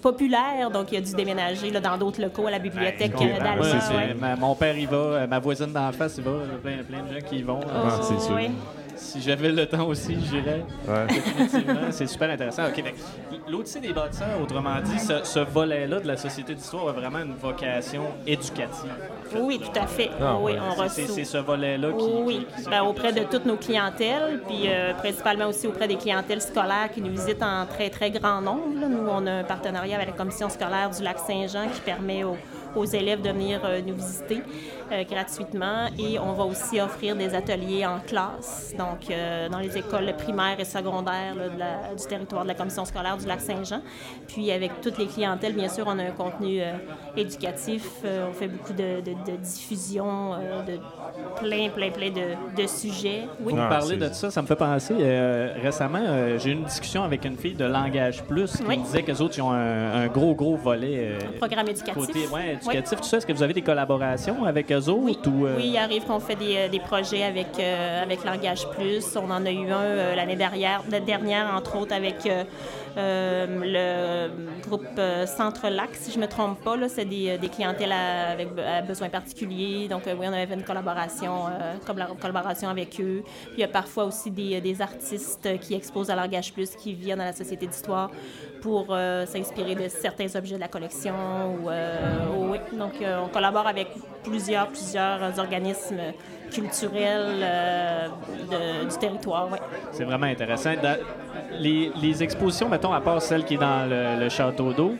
populaire, 0.00 0.70
donc 0.72 0.92
il 0.92 0.98
a 0.98 1.00
dû 1.00 1.12
déménager 1.14 1.70
là, 1.70 1.80
dans 1.80 1.96
d'autres 1.98 2.20
locaux 2.22 2.46
à 2.46 2.50
la 2.52 2.58
bibliothèque 2.58 3.12
Ben, 3.18 3.58
ouais. 3.58 4.36
mon 4.38 4.54
père 4.54 4.76
y 4.78 4.86
va, 4.86 4.96
euh, 4.96 5.26
ma 5.26 5.38
voisine 5.38 5.72
d'en 5.72 5.90
face 5.92 6.18
y 6.18 6.20
va, 6.22 6.32
plein, 6.62 6.82
plein 6.88 7.02
de 7.02 7.14
gens 7.20 7.26
qui 7.28 7.38
y 7.38 7.42
vont. 7.42 7.60
Ah, 7.66 7.98
Oh, 8.00 8.02
c'est 8.02 8.20
sûr. 8.20 8.34
oui. 8.36 8.50
Si 9.00 9.20
j'avais 9.22 9.50
le 9.50 9.66
temps 9.66 9.86
aussi, 9.86 10.16
j'irais. 10.30 10.64
Ouais. 10.86 11.06
Définitivement, 11.08 11.80
c'est 11.90 12.06
super 12.06 12.30
intéressant. 12.30 12.66
OK, 12.68 12.74
fait 12.76 12.82
que 12.92 13.50
l'Odyssée 13.50 13.80
des 13.80 13.92
bâtisseurs, 13.92 14.40
autrement 14.42 14.78
dit, 14.84 14.98
ce, 14.98 15.24
ce 15.24 15.40
volet-là 15.40 16.00
de 16.00 16.06
la 16.06 16.16
Société 16.16 16.54
d'histoire 16.54 16.88
a 16.88 16.92
vraiment 16.92 17.18
une 17.20 17.34
vocation 17.34 18.02
éducative. 18.26 18.90
Oui, 19.36 19.58
tout 19.58 19.78
à 19.80 19.86
fait. 19.86 20.10
Ah, 20.20 20.36
oui, 20.40 20.52
ouais. 20.52 20.58
on 20.60 20.74
C'est- 20.74 20.82
reçoit. 20.82 20.88
C'est 20.88 21.12
c'est 21.12 21.24
ce 21.24 21.38
volet-là 21.38 21.88
qui. 21.92 22.04
Oui, 22.24 22.46
qui- 22.56 22.62
qui 22.64 22.68
ben, 22.70 22.82
auprès 22.82 23.12
de 23.12 23.20
toutes 23.24 23.46
nos 23.46 23.56
clientèles, 23.56 24.42
puis 24.46 24.64
euh, 24.66 24.92
principalement 24.94 25.46
aussi 25.46 25.66
auprès 25.66 25.88
des 25.88 25.96
clientèles 25.96 26.42
scolaires 26.42 26.90
qui 26.92 27.00
nous 27.00 27.10
visitent 27.10 27.42
en 27.42 27.66
très, 27.66 27.90
très 27.90 28.10
grand 28.10 28.40
nombre. 28.40 28.80
là. 28.80 28.86
Nous, 28.88 29.08
on 29.08 29.26
a 29.26 29.32
un 29.32 29.44
partenariat 29.44 29.96
avec 29.96 30.08
la 30.08 30.14
commission 30.16 30.48
scolaire 30.48 30.90
du 30.90 31.02
Lac-Saint-Jean 31.02 31.68
qui 31.72 31.80
permet 31.80 32.22
aux, 32.24 32.36
aux 32.76 32.84
élèves 32.84 33.22
de 33.22 33.30
venir 33.30 33.60
euh, 33.64 33.80
nous 33.84 33.94
visiter 33.94 34.42
euh, 34.92 35.04
gratuitement. 35.04 35.88
Et 35.98 36.18
on 36.18 36.32
va 36.32 36.44
aussi 36.44 36.80
offrir 36.80 37.16
des 37.16 37.34
ateliers 37.34 37.86
en 37.86 38.00
classe, 38.00 38.74
donc 38.78 39.10
euh, 39.10 39.48
dans 39.48 39.58
les 39.58 39.76
écoles 39.76 40.14
primaires 40.16 40.58
et 40.58 40.64
secondaires 40.64 41.34
du 41.34 42.06
territoire 42.06 42.42
de 42.44 42.48
la 42.48 42.54
commission 42.54 42.84
scolaire 42.84 43.16
du 43.16 43.26
Lac-Saint-Jean. 43.26 43.80
Puis 44.28 44.50
avec 44.50 44.80
toutes 44.80 44.98
les 44.98 45.06
clientèles, 45.06 45.54
bien 45.54 45.68
sûr, 45.68 45.84
on 45.86 45.98
a 45.98 46.04
un 46.04 46.10
contenu 46.12 46.60
éducatif. 47.16 47.88
On 48.04 48.32
fait 48.32 48.48
beaucoup 48.48 48.72
de, 48.72 49.00
de- 49.00 49.36
diffusion 49.36 50.32
de 50.66 50.78
plein, 51.40 51.68
plein, 51.70 51.90
plein 51.90 52.10
de, 52.10 52.60
de 52.62 52.66
sujets. 52.66 53.22
Oui. 53.42 53.52
Vous 53.54 53.60
Ah, 53.60 53.68
parlez 53.68 53.96
de 53.96 54.08
ça, 54.12 54.30
ça 54.30 54.42
me 54.42 54.46
fait 54.46 54.56
penser. 54.56 54.94
euh, 55.00 55.54
récemment, 55.62 55.98
euh, 56.02 56.38
j'ai 56.38 56.50
eu 56.50 56.52
une 56.52 56.64
discussion 56.64 57.02
avec 57.02 57.24
une 57.24 57.36
fille 57.36 57.54
de 57.54 57.64
Langage 57.64 58.22
Plus 58.24 58.56
qui 58.56 58.62
Oui. 58.66 58.78
me 58.78 58.84
disait 58.84 59.02
qu'eux 59.02 59.20
autres, 59.20 59.34
ils 59.38 59.42
ont 59.42 59.50
un, 59.52 60.02
un 60.02 60.06
gros, 60.08 60.34
gros 60.34 60.56
volet. 60.56 61.16
euh, 61.22 61.38
Programme 61.38 61.68
éducatif. 61.68 61.94
Côté 61.94 62.20
ouais, 62.32 62.58
Oui. 62.66 62.74
éducatif, 62.74 63.00
tout 63.00 63.06
ça. 63.06 63.16
Est-ce 63.18 63.26
que 63.26 63.32
vous 63.32 63.42
avez 63.42 63.54
des 63.54 63.62
collaborations 63.62 64.44
avec 64.44 64.70
eux 64.72 64.88
autres? 64.88 65.00
Oui, 65.02 65.18
ou, 65.26 65.46
euh, 65.46 65.54
oui, 65.56 65.68
il 65.68 65.76
arrive 65.78 66.04
qu'on 66.04 66.20
fait 66.20 66.36
des, 66.36 66.68
des 66.68 66.80
projets 66.80 67.22
avec, 67.22 67.48
euh, 67.58 68.02
avec 68.02 68.24
Langage 68.24 68.68
Plus. 68.70 69.04
On 69.16 69.30
en 69.30 69.44
a 69.46 69.50
eu 69.50 69.70
un 69.70 69.78
euh, 69.80 70.14
l'année 70.14 70.36
dernière, 70.36 70.82
dernière, 71.06 71.54
entre 71.56 71.76
autres, 71.78 71.94
avec 71.94 72.16
le 72.96 74.60
groupe 74.62 74.86
euh, 74.98 75.26
Centre-Lac, 75.26 75.90
si 75.94 76.10
je 76.12 76.16
ne 76.16 76.22
me 76.22 76.28
trompe 76.28 76.62
pas. 76.62 76.76
C'est 76.88 77.04
des, 77.04 77.30
euh, 77.30 77.38
des 77.38 77.48
clientèles 77.48 77.92
à, 77.92 78.30
avec 78.30 78.48
à 78.58 78.82
besoins 78.82 79.08
particuliers. 79.08 79.88
Donc, 79.88 80.06
euh, 80.06 80.14
oui, 80.18 80.26
on 80.28 80.32
avait 80.32 80.46
fait 80.46 80.54
une 80.54 80.64
collaboration, 80.64 81.46
euh, 81.46 81.74
collab- 81.86 82.18
collaboration 82.18 82.68
avec 82.68 83.00
eux. 83.00 83.22
Puis, 83.24 83.54
il 83.56 83.60
y 83.60 83.64
a 83.64 83.68
parfois 83.68 84.04
aussi 84.04 84.30
des, 84.30 84.80
artistes 84.80 85.58
qui 85.60 85.74
exposent 85.74 86.10
à 86.10 86.16
Langage 86.16 86.52
Plus 86.52 86.74
qui 86.76 86.94
viennent 86.94 87.20
à 87.20 87.26
la 87.26 87.32
Société 87.32 87.66
d'histoire 87.66 88.10
pour 88.62 88.88
euh, 88.90 89.26
s'inspirer 89.26 89.74
de 89.74 89.88
certains 89.88 90.34
objets 90.36 90.54
de 90.54 90.60
la 90.60 90.68
collection. 90.68 91.14
Ou, 91.62 91.70
euh, 91.70 92.26
oui. 92.50 92.58
Donc, 92.78 93.02
euh, 93.02 93.20
on 93.24 93.28
collabore 93.28 93.66
avec 93.66 93.88
plusieurs, 94.22 94.68
plusieurs 94.68 95.38
organismes 95.38 96.00
culturels 96.50 97.40
euh, 97.42 98.08
de- 98.50 98.88
du 98.90 98.96
territoire. 98.98 99.48
C'est 99.92 100.04
vraiment 100.04 100.26
intéressant. 100.26 100.72
Les, 101.58 102.22
expositions, 102.22 102.68
mettons, 102.68 102.92
à 102.92 103.00
part 103.00 103.20
celle 103.22 103.44
qui 103.44 103.54
est 103.54 103.58
dans 103.58 103.88
le 103.88 104.28
château 104.28 104.72
d'eau. 104.72 104.94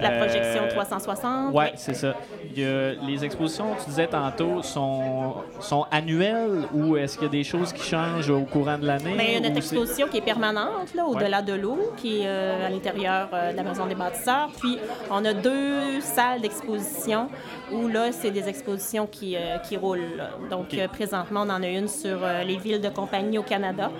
La 0.00 0.10
euh, 0.10 0.18
projection 0.24 0.62
360. 0.68 1.54
Ouais, 1.54 1.64
oui. 1.66 1.70
c'est 1.76 1.94
ça. 1.94 2.14
Il 2.54 2.60
y 2.62 2.64
a- 2.64 2.92
les 3.06 3.24
expositions, 3.24 3.66
tu 3.82 3.90
disais 3.90 4.06
tantôt, 4.06 4.62
sont, 4.62 5.34
sont 5.60 5.86
annuelles 5.90 6.64
ou 6.74 6.96
est-ce 6.96 7.14
qu'il 7.16 7.24
y 7.26 7.28
a 7.28 7.32
des 7.32 7.44
choses 7.44 7.72
qui 7.72 7.82
changent 7.82 8.30
au 8.30 8.40
courant 8.42 8.76
de 8.78 8.86
l'année? 8.86 9.14
Mais 9.16 9.26
il 9.28 9.34
y 9.34 9.36
a 9.36 9.40
notre 9.40 9.56
exposition 9.58 10.06
qui 10.08 10.18
est 10.18 10.24
permanente, 10.24 10.94
là, 10.94 11.04
au-delà 11.06 11.42
de 11.42 11.52
l'eau, 11.54 11.92
qui 11.96 12.20
est 12.20 12.26
euh, 12.26 12.66
à 12.66 12.70
l'intérieur 12.70 13.28
euh, 13.32 13.52
de 13.52 13.56
la 13.56 13.62
Maison 13.62 13.86
des 13.86 13.94
bâtisseurs. 13.94 14.48
Puis, 14.60 14.78
on 15.10 15.24
a 15.24 15.32
deux 15.32 16.00
salles 16.00 16.40
d'exposition 16.40 17.28
où, 17.72 17.88
là, 17.88 18.12
c'est 18.12 18.30
des 18.30 18.48
expositions 18.48 19.06
qui, 19.06 19.36
euh, 19.36 19.58
qui 19.58 19.76
roulent. 19.76 20.16
là. 20.16 20.30
Donc, 20.50 20.76
présentement, 20.92 21.42
on 21.46 21.50
en 21.50 21.62
a 21.62 21.68
une 21.68 21.88
sur 21.88 22.18
les 22.46 22.56
villes 22.56 22.80
de 22.80 22.88
compagnie 22.88 23.38
au 23.38 23.42
Canada, 23.42 23.90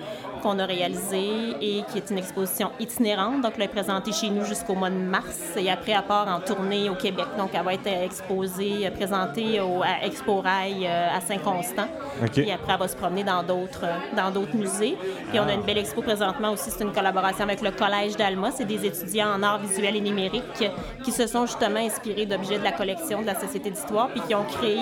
qu'on 0.45 0.59
a 0.59 0.65
réalisée 0.67 1.55
et 1.59 1.83
qui 1.91 1.97
est 1.97 2.11
une 2.11 2.19
exposition 2.19 2.69
itinérante. 2.79 3.41
Donc, 3.41 3.53
elle 3.57 3.63
est 3.63 3.67
présentée 3.67 4.11
chez 4.11 4.29
nous 4.29 4.45
jusqu'au 4.45 4.75
mois 4.75 4.91
de 4.91 4.95
mars 4.95 5.39
et 5.57 5.71
après, 5.71 5.93
elle 5.93 6.03
part 6.03 6.27
en 6.27 6.39
tournée 6.39 6.87
au 6.87 6.93
Québec. 6.93 7.25
Donc, 7.35 7.49
elle 7.53 7.63
va 7.63 7.73
être 7.73 7.87
exposée, 7.87 8.87
présentée 8.91 9.59
au, 9.59 9.81
à 9.81 10.05
Expo 10.05 10.41
Rail 10.41 10.85
à 10.85 11.19
Saint-Constant. 11.19 11.87
OK. 12.21 12.31
Puis 12.31 12.51
après, 12.51 12.73
elle 12.73 12.79
va 12.79 12.87
se 12.87 12.95
promener 12.95 13.23
dans 13.23 13.41
d'autres 13.41 13.85
dans 14.15 14.29
d'autres 14.29 14.55
musées. 14.55 14.95
Puis 15.29 15.39
on 15.39 15.47
a 15.47 15.53
une 15.53 15.63
belle 15.63 15.79
expo 15.79 16.03
présentement 16.03 16.51
aussi. 16.51 16.69
C'est 16.69 16.83
une 16.83 16.93
collaboration 16.93 17.43
avec 17.43 17.61
le 17.61 17.71
Collège 17.71 18.15
d'Alma. 18.15 18.51
C'est 18.51 18.65
des 18.65 18.85
étudiants 18.85 19.33
en 19.35 19.41
arts 19.41 19.59
visuels 19.59 19.95
et 19.95 20.01
numériques 20.01 20.63
qui 21.03 21.11
se 21.11 21.25
sont 21.25 21.47
justement 21.47 21.79
inspirés 21.79 22.27
d'objets 22.27 22.59
de 22.59 22.63
la 22.63 22.71
collection 22.71 23.21
de 23.21 23.25
la 23.25 23.35
Société 23.35 23.71
d'histoire 23.71 24.09
puis 24.09 24.21
qui 24.21 24.35
ont 24.35 24.45
créé 24.45 24.79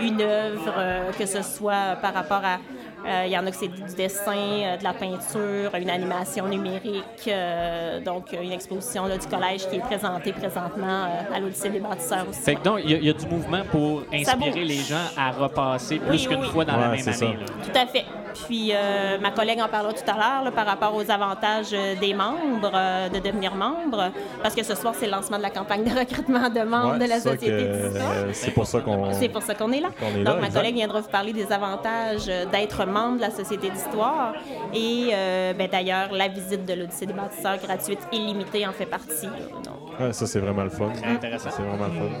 une 0.00 0.22
œuvre, 0.22 0.72
euh, 0.76 1.10
que 1.12 1.26
ce 1.26 1.42
soit 1.42 1.96
par 2.00 2.14
rapport 2.14 2.44
à 2.44 2.54
euh, 2.54 2.79
il 3.26 3.32
y 3.32 3.38
en 3.38 3.46
a 3.46 3.50
que 3.50 3.56
c'est 3.56 3.68
du 3.68 3.82
dessin, 3.96 4.32
euh, 4.36 4.76
de 4.76 4.84
la 4.84 4.92
peinture, 4.92 5.74
une 5.74 5.90
animation 5.90 6.46
numérique. 6.46 7.04
euh, 7.28 8.00
donc, 8.00 8.32
une 8.32 8.52
exposition 8.52 9.06
là, 9.06 9.16
du 9.18 9.26
collège 9.26 9.68
qui 9.68 9.76
est 9.76 9.80
présentée 9.80 10.32
présentement 10.32 11.04
euh, 11.04 11.34
à 11.34 11.40
l'Odyssée 11.40 11.70
des 11.70 11.80
bâtisseurs 11.80 12.26
aussi. 12.28 12.40
Fait 12.40 12.54
que 12.56 12.62
donc, 12.62 12.80
il 12.84 12.90
y, 12.90 12.94
a- 12.94 12.98
il 12.98 13.04
y 13.04 13.10
a 13.10 13.12
du 13.12 13.26
mouvement 13.26 13.62
pour 13.70 14.02
inspirer 14.12 14.64
les 14.64 14.76
gens 14.78 14.96
à 15.16 15.30
repasser 15.30 15.98
plus 15.98 16.10
Oui, 16.10 16.26
qu'une 16.26 16.40
oui. 16.40 16.48
fois 16.48 16.64
dans 16.64 16.76
la 16.76 16.88
même 16.88 17.08
année. 17.08 17.36
Tout 17.64 17.78
à 17.78 17.86
fait. 17.86 18.04
Puis 18.46 18.72
euh, 18.74 19.18
ma 19.20 19.30
collègue 19.30 19.60
en 19.60 19.68
parlera 19.68 19.92
tout 19.92 20.08
à 20.08 20.14
l'heure 20.14 20.44
là, 20.44 20.50
par 20.50 20.66
rapport 20.66 20.94
aux 20.94 21.10
avantages 21.10 21.68
euh, 21.72 21.94
des 21.96 22.14
membres, 22.14 22.70
euh, 22.74 23.08
de 23.08 23.18
devenir 23.18 23.54
membre, 23.54 24.10
parce 24.42 24.54
que 24.54 24.62
ce 24.62 24.74
soir, 24.74 24.94
c'est 24.98 25.06
le 25.06 25.12
lancement 25.12 25.36
de 25.38 25.42
la 25.42 25.50
campagne 25.50 25.84
de 25.84 25.90
recrutement 25.98 26.48
de 26.48 26.60
membres 26.60 26.92
Ouais, 26.92 26.98
de 26.98 27.04
la 27.08 27.20
c'est 27.20 27.30
Société 27.30 27.46
que- 27.48 27.88
d'histoire. 27.88 28.14
C'est 28.32 28.50
pour 28.52 28.66
ça 28.66 28.80
qu'on. 28.80 29.12
C'est 29.12 29.28
pour 29.28 29.42
ça 29.42 29.54
qu'on 29.54 29.72
est 29.72 29.80
là. 29.80 29.88
qu'on 29.98 30.06
est 30.18 30.24
Donc, 30.24 30.34
là, 30.34 30.40
ma 30.40 30.46
exact. 30.46 30.58
collègue 30.60 30.74
viendra 30.74 31.00
vous 31.00 31.08
parler 31.08 31.32
des 31.32 31.50
avantages 31.52 32.26
euh, 32.28 32.44
d'être 32.46 32.84
membre 32.86 33.16
de 33.16 33.22
la 33.22 33.30
Société 33.30 33.70
d'histoire. 33.70 34.34
Et 34.74 35.10
euh, 35.12 35.52
ben, 35.54 35.68
d'ailleurs, 35.70 36.12
la 36.12 36.28
visite 36.28 36.64
de 36.66 36.74
l'Odyssée 36.74 37.06
des 37.06 37.12
bâtisseurs 37.12 37.58
gratuite 37.58 38.00
et 38.12 38.16
limitée 38.18 38.66
en 38.66 38.72
fait 38.72 38.86
partie. 38.86 39.26
là. 39.26 39.32
Donc, 39.64 39.98
Ouais, 40.00 40.12
ça, 40.12 40.26
c'est 40.26 40.40
vraiment 40.40 40.62
le 40.64 40.70
fun. 40.70 40.90
Intéressant. 41.06 41.50
C'est 41.54 41.62
vraiment 41.62 41.86
le 41.86 41.92
fun. 41.92 42.16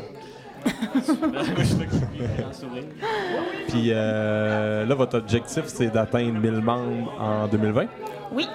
Puis 3.68 3.90
euh, 3.92 4.84
là, 4.86 4.94
votre 4.94 5.18
objectif, 5.18 5.64
c'est 5.66 5.88
d'atteindre 5.88 6.38
1000 6.38 6.52
membres 6.60 7.12
en 7.18 7.46
2020. 7.46 7.86
Oui, 8.32 8.46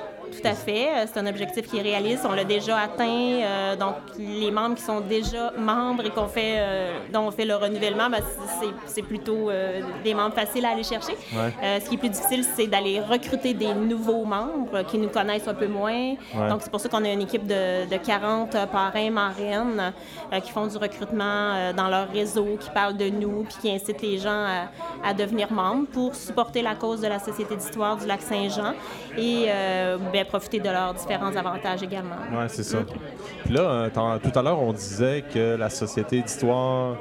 à 0.46 0.54
fait. 0.54 0.88
Euh, 0.88 1.06
C'est 1.12 1.20
un 1.20 1.28
objectif 1.28 1.68
qui 1.68 1.78
est 1.78 1.82
réaliste. 1.82 2.26
On 2.30 2.34
l'a 2.34 2.44
déjà 2.44 2.78
atteint. 2.80 3.06
Euh, 3.08 3.76
donc, 3.76 3.96
les 4.18 4.52
membres 4.52 4.76
qui 4.76 4.82
sont 4.84 5.02
déjà 5.02 5.52
membres 5.58 6.06
et 6.06 6.10
qu'on 6.10 6.28
fait, 6.28 6.56
euh, 6.58 6.98
dont 7.14 7.22
on 7.28 7.32
fait 7.32 7.46
le 7.46 7.56
renouvellement, 7.56 8.10
ben, 8.10 8.22
c'est- 8.88 9.02
plutôt 9.06 9.50
euh, 9.52 9.82
des 10.04 10.14
membres 10.16 10.34
faciles 10.34 10.66
à 10.66 10.70
aller 10.72 10.84
chercher. 10.84 11.14
Ouais. 11.34 11.80
Ce 11.80 11.88
qui 11.88 11.96
est 11.96 11.98
plus 11.98 12.10
difficile, 12.10 12.44
c'est 12.56 12.66
d'aller 12.66 13.00
recruter 13.00 13.54
des 13.54 13.74
nouveaux 13.74 14.26
membres 14.26 14.82
qui 14.84 14.98
nous 14.98 15.10
connaissent 15.10 15.48
un 15.48 15.54
peu 15.54 15.68
moins. 15.68 15.92
Ouais. 16.34 16.50
Donc, 16.50 16.62
c'est 16.64 16.72
pour 16.72 16.80
ça 16.80 16.90
qu'on 16.90 17.04
a 17.06 17.10
une 17.10 17.22
équipe 17.22 17.46
de, 17.46 17.88
de 17.88 17.98
40 17.98 18.52
parrains, 18.72 19.12
marraines 19.12 19.94
qui 20.44 20.52
font 20.52 20.66
du 20.66 20.78
recrutement 20.78 21.72
dans 21.74 21.88
leur 21.88 22.10
réseau, 22.10 22.58
qui 22.60 22.70
parlent 22.72 22.98
de 22.98 23.10
nous, 23.10 23.44
puis 23.44 23.56
qui 23.62 23.72
incitent 23.72 24.02
les 24.02 24.18
gens 24.18 24.30
à, 25.04 25.08
à 25.08 25.14
devenir 25.14 25.52
membres 25.52 25.86
pour 25.92 26.16
supporter 26.16 26.62
la 26.64 26.74
cause 26.76 27.02
de 27.02 27.08
la 27.08 27.20
Société 27.20 27.56
d'histoire 27.56 27.98
du 27.98 28.08
lac 28.08 28.22
Saint-Jean 28.22 28.74
et 29.18 29.48
ben, 30.12 30.26
profiter 30.36 30.60
de 30.60 30.70
leurs 30.70 30.94
différents 30.94 31.34
avantages 31.34 31.82
également. 31.82 32.18
Ouais, 32.34 32.48
c'est 32.50 32.64
ça. 32.64 32.80
Puis 33.46 33.54
là, 33.54 33.62
euh, 33.62 34.20
tout 34.20 34.38
à 34.38 34.42
l'heure, 34.42 34.62
on 34.62 34.74
disait 34.74 35.24
que 35.34 35.56
la 35.56 35.70
Société 35.70 36.22
d'histoire, 36.22 36.98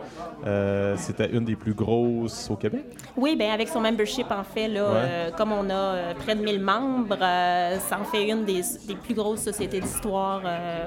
euh, 0.46 0.94
c'était 0.98 1.30
une 1.30 1.44
des 1.44 1.56
plus 1.56 1.74
grosses 1.74 2.50
au 2.50 2.56
Québec? 2.56 2.84
Oui, 3.16 3.36
bien 3.36 3.52
avec 3.52 3.68
son 3.68 3.80
membership, 3.80 4.30
en 4.30 4.44
fait, 4.44 4.68
là, 4.68 4.82
euh, 4.82 5.30
comme 5.30 5.52
on 5.52 5.70
a 5.70 5.74
euh, 5.74 6.14
près 6.14 6.34
de 6.34 6.42
1000 6.42 6.60
membres, 6.60 7.16
ça 7.18 7.98
en 8.00 8.04
fait 8.04 8.28
une 8.28 8.44
des, 8.44 8.60
des 8.86 8.94
plus 8.94 9.14
grosses 9.14 9.40
sociétés 9.40 9.80
d'histoire 9.80 10.42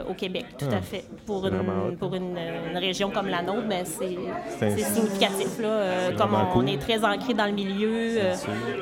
au 0.09 0.13
Québec, 0.13 0.45
tout 0.57 0.65
à 0.65 0.81
fait. 0.81 1.05
Pour, 1.25 1.47
une, 1.47 1.97
pour 1.97 2.13
une, 2.13 2.37
une 2.69 2.77
région 2.77 3.09
comme 3.09 3.27
la 3.27 3.41
nôtre, 3.41 3.67
ben, 3.67 3.83
c'est 3.85 4.77
significatif. 4.77 5.59
Là, 5.59 6.11
comme 6.17 6.35
on, 6.55 6.65
est 6.67 6.77
très 6.77 7.03
ancré 7.03 7.33
dans 7.33 7.45
le 7.45 7.51
milieu, 7.53 8.19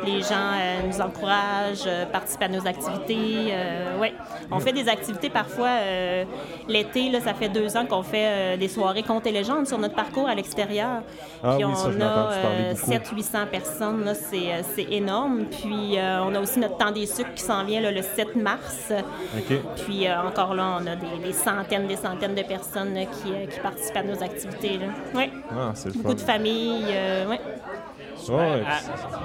les 0.06 0.22
gens 0.22 0.52
nous 0.86 1.02
encouragent, 1.02 1.90
participent 2.12 2.44
à 2.44 2.50
nos 2.50 2.66
activités. 2.68 3.54
ouais. 4.00 4.14
On 4.52 4.60
fait 4.60 4.74
des 4.74 4.90
activités 4.90 5.30
parfois 5.30 5.70
l'été, 6.68 7.12
ça 7.22 7.34
fait 7.34 7.50
deux 7.50 7.78
ans 7.78 7.86
qu'on 7.86 8.04
fait 8.04 8.58
des 8.58 8.68
soirées 8.68 9.04
contes 9.04 9.28
et 9.28 9.32
légendes 9.32 9.68
sur 9.68 9.78
notre 9.78 9.96
parcours 9.96 10.28
à 10.28 10.36
l'extérieur. 10.36 10.65
Ah 11.44 11.56
Puis 11.56 11.66
oui, 11.66 11.72
on 11.72 11.76
ça, 11.76 11.86
a 11.88 11.90
entendu 11.90 12.42
parler 12.42 12.74
beaucoup. 12.74 12.92
700-800 12.92 13.46
personnes, 13.48 14.06
là, 14.06 14.14
c'est, 14.16 14.54
euh, 14.54 14.62
c'est 14.76 14.88
énorme. 14.92 15.46
Puis 15.46 15.98
euh, 15.98 16.24
on 16.24 16.34
a 16.36 16.40
aussi 16.40 16.60
notre 16.60 16.78
temps 16.78 16.92
des 16.92 17.06
sucres 17.06 17.34
qui 17.36 17.44
s'en 17.44 17.64
vient 17.64 17.82
là, 17.82 17.92
le 17.92 18.02
7 18.02 18.36
mars. 18.36 18.92
Puis 19.86 20.08
euh, 20.08 20.22
encore 20.22 20.54
là, 20.56 20.78
on 20.82 20.88
a 20.88 20.96
des, 20.96 21.24
des 21.24 21.34
centaines, 21.34 21.88
des 21.88 21.96
centaines 21.98 22.36
de 22.36 22.44
personnes 22.44 22.94
là, 22.94 23.06
qui, 23.06 23.32
euh, 23.34 23.46
qui 23.48 23.60
participent 23.60 23.98
à 23.98 24.04
nos 24.04 24.22
activités. 24.24 24.78
Là. 24.80 24.88
Ouais. 25.20 25.32
Ah, 25.52 25.72
Beaucoup 25.96 26.10
fun. 26.10 26.14
de 26.16 26.22
familles. 26.22 26.86
euh, 26.90 27.26
Ouais, 28.30 28.64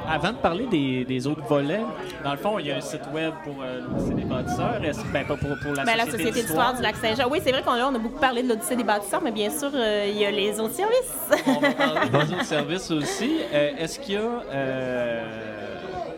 À- 0.09 0.15
avant 0.15 0.33
de 0.33 0.37
parler 0.39 0.67
des, 0.67 1.05
des 1.05 1.27
autres 1.27 1.45
volets, 1.49 1.81
dans 2.25 2.33
le 2.33 2.37
fond, 2.37 2.59
il 2.59 2.67
y 2.67 2.73
a 2.73 2.77
un 2.77 2.81
site 2.81 3.03
web 3.15 3.33
pour 3.45 3.55
euh, 3.63 3.81
l'Odyssée 3.81 4.15
des 4.15 4.25
bâtisseurs. 4.25 4.81
Ben, 5.13 5.27
pas 5.27 5.37
pour, 5.37 5.49
pour 5.63 5.73
la 5.75 5.85
Ben, 5.85 5.97
la 5.97 6.07
Société 6.07 6.43
d'histoire 6.43 6.75
du 6.75 6.83
lac 6.83 6.97
Saint-Jean. 6.97 7.29
Oui, 7.31 7.39
c'est 7.43 7.53
vrai 7.53 7.63
qu'on 7.63 7.73
a 7.73 7.91
beaucoup 7.99 8.19
parlé 8.21 8.43
de 8.43 8.49
l'Odyssée 8.49 8.77
des 8.77 8.85
bâtisseurs, 8.85 9.21
mais 9.23 9.31
bien 9.33 9.51
sûr, 9.51 9.71
euh, 9.75 10.07
il 10.11 10.19
y 10.19 10.25
a 10.27 10.31
les 10.31 10.59
autres 10.61 10.75
services. 10.75 11.47
On 11.47 11.61
va 11.61 11.71
parler 11.73 12.09
des 12.11 12.17
autres 12.35 12.45
services 12.45 12.91
aussi. 12.91 13.37
Euh, 13.53 13.71
Est-ce 13.79 13.99
qu'il 14.01 14.15
y 14.15 14.19
a, 14.19 14.21
euh, 14.53 15.60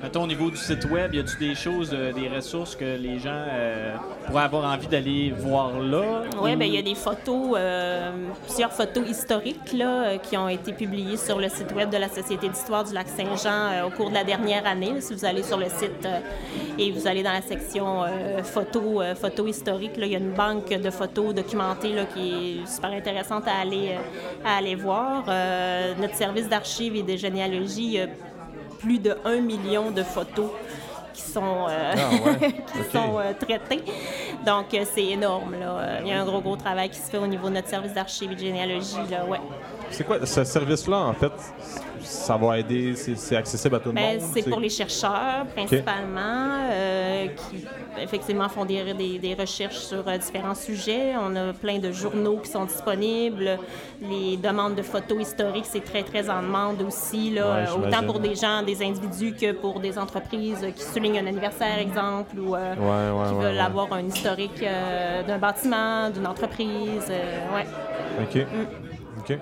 mettons, 0.02 0.25
au 0.25 0.26
niveau 0.26 0.50
du 0.50 0.56
site 0.56 0.85
web, 0.87 1.14
y 1.14 1.21
a-t-il 1.21 1.49
des 1.50 1.54
choses, 1.54 1.90
euh, 1.92 2.12
des 2.12 2.28
ressources 2.28 2.75
que 2.75 2.97
les 2.97 3.18
gens 3.18 3.30
euh, 3.49 3.94
pourraient 4.26 4.42
avoir 4.44 4.64
envie 4.73 4.88
d'aller 4.88 5.30
voir 5.37 5.78
là? 5.78 6.23
Oui, 6.40 6.52
Ou- 6.54 6.56
ben 6.59 6.64
il 6.66 6.75
y 6.75 6.78
a 6.78 6.82
des 6.82 6.94
photos, 6.94 7.54
euh, 7.56 8.11
plusieurs 8.47 8.73
photos 8.73 9.09
historiques 9.09 9.73
là, 9.73 10.18
qui 10.18 10.37
ont 10.37 10.49
été 10.49 10.73
publiées 10.73 11.16
sur 11.16 11.38
le 11.38 11.49
site 11.49 11.73
web 11.75 11.90
de 11.90 11.97
la 11.99 12.09
Société 12.09 12.49
d'histoire 12.49 12.85
du 12.85 12.92
lac 12.92 13.06
Saint-Jean 13.09 13.50
euh, 13.73 13.87
au 13.87 13.90
cours 13.90 14.09
de 14.11 14.14
la 14.14 14.25
dernière 14.25 14.66
année. 14.66 15.00
Si 15.00 15.14
vous 15.14 15.25
allez 15.25 15.42
sur 15.42 15.56
le 15.59 15.66
site 15.66 16.06
et 16.78 16.90
vous 16.90 17.06
allez 17.06 17.23
dans 17.23 17.32
la 17.32 17.42
section 17.42 18.04
photos, 18.42 19.04
photos 19.21 19.50
historiques, 19.50 19.92
il 19.97 20.06
y 20.06 20.14
a 20.14 20.18
une 20.18 20.32
banque 20.32 20.68
de 20.71 20.90
photos 20.90 21.35
documentées 21.35 21.92
là, 21.92 22.04
qui 22.06 22.61
est 22.62 22.66
super 22.66 22.90
intéressante 22.90 23.44
à 23.47 23.61
aller, 23.61 23.97
à 24.44 24.56
aller 24.56 24.75
voir. 24.75 25.25
Notre 26.00 26.14
service 26.14 26.49
d'archives 26.49 26.97
et 26.97 27.02
de 27.02 27.16
généalogie, 27.16 27.99
plus 28.83 28.99
de 28.99 29.17
1 29.25 29.41
million 29.41 29.91
de 29.91 30.03
photos 30.03 30.51
qui 31.15 31.23
sont, 31.23 31.67
euh, 31.69 31.95
Ah 31.97 32.11
ouais, 32.25 32.53
qui 32.73 32.91
sont 32.91 33.19
euh, 33.19 33.33
traités. 33.39 33.83
Donc, 34.45 34.75
euh, 34.75 34.85
c'est 34.93 35.05
énorme. 35.05 35.55
Là. 35.59 36.01
Il 36.01 36.09
y 36.09 36.12
a 36.12 36.21
un 36.21 36.25
gros, 36.25 36.41
gros 36.41 36.57
travail 36.57 36.91
qui 36.91 36.99
se 36.99 37.11
fait 37.11 37.19
au 37.19 37.27
niveau 37.27 37.49
de 37.49 37.55
notre 37.55 37.69
service 37.69 37.93
d'archives 37.93 38.33
et 38.33 38.35
de 38.35 38.41
généalogie. 38.41 38.97
Là, 39.11 39.25
ouais. 39.27 39.41
C'est 39.91 40.05
quoi 40.05 40.25
ce 40.25 40.45
service-là, 40.45 40.97
en 40.97 41.12
fait? 41.12 41.33
Ça 42.02 42.37
va 42.37 42.59
aider, 42.59 42.94
c'est 42.97 43.37
accessible 43.37 43.76
à 43.76 43.80
tout 43.80 43.90
le 43.90 43.94
Ben, 43.94 44.18
monde? 44.21 44.30
c'est 44.35 44.49
pour 44.49 44.61
les 44.61 44.68
chercheurs, 44.68 45.47
principalement, 45.54 46.59
euh, 46.71 47.26
qui 47.28 47.64
effectivement 48.00 48.49
font 48.49 48.64
des, 48.64 48.92
des- 48.94 49.18
des 49.18 49.35
recherches 49.35 49.76
sur 49.78 50.06
euh, 50.06 50.18
différents 50.18 50.54
sujets. 50.54 51.12
On 51.21 51.35
a 51.37 51.52
plein 51.52 51.78
de 51.78 51.90
journaux 51.92 52.38
qui 52.38 52.50
sont 52.50 52.64
disponibles. 52.64 53.59
Les 54.00 54.37
demandes 54.37 54.75
de 54.75 54.82
photos 54.82 55.23
historiques, 55.23 55.66
c'est 55.66 55.85
très, 55.85 56.02
très 56.02 56.28
en 56.30 56.42
demande 56.42 56.82
aussi. 56.82 57.30
Là, 57.30 57.42
Ouais, 57.54 57.64
euh, 57.68 57.87
autant 57.88 58.02
pour 58.04 58.18
des 58.21 58.35
gens, 58.35 58.62
des 58.62 58.82
individus, 58.82 59.35
que 59.35 59.52
pour 59.52 59.80
des 59.80 59.99
entreprises 59.99 60.66
qui 60.75 60.82
soulignent 60.82 61.18
un 61.21 61.26
anniversaire, 61.26 61.78
exemple, 61.78 62.38
ou 62.38 62.54
euh, 62.54 62.75
Ouais, 62.76 63.21
ouais, 63.21 63.28
qui 63.28 63.35
ouais, 63.35 63.42
veulent 63.44 63.54
ouais. 63.54 63.61
avoir 63.61 63.92
un 63.92 64.04
historique 64.06 64.62
euh, 64.62 65.23
d'un 65.23 65.38
bâtiment, 65.38 66.11
d'une 66.11 66.26
entreprise. 66.26 67.09
euh, 67.11 67.54
ouais. 67.54 67.66
OK. 68.23 68.47
OK. 69.18 69.38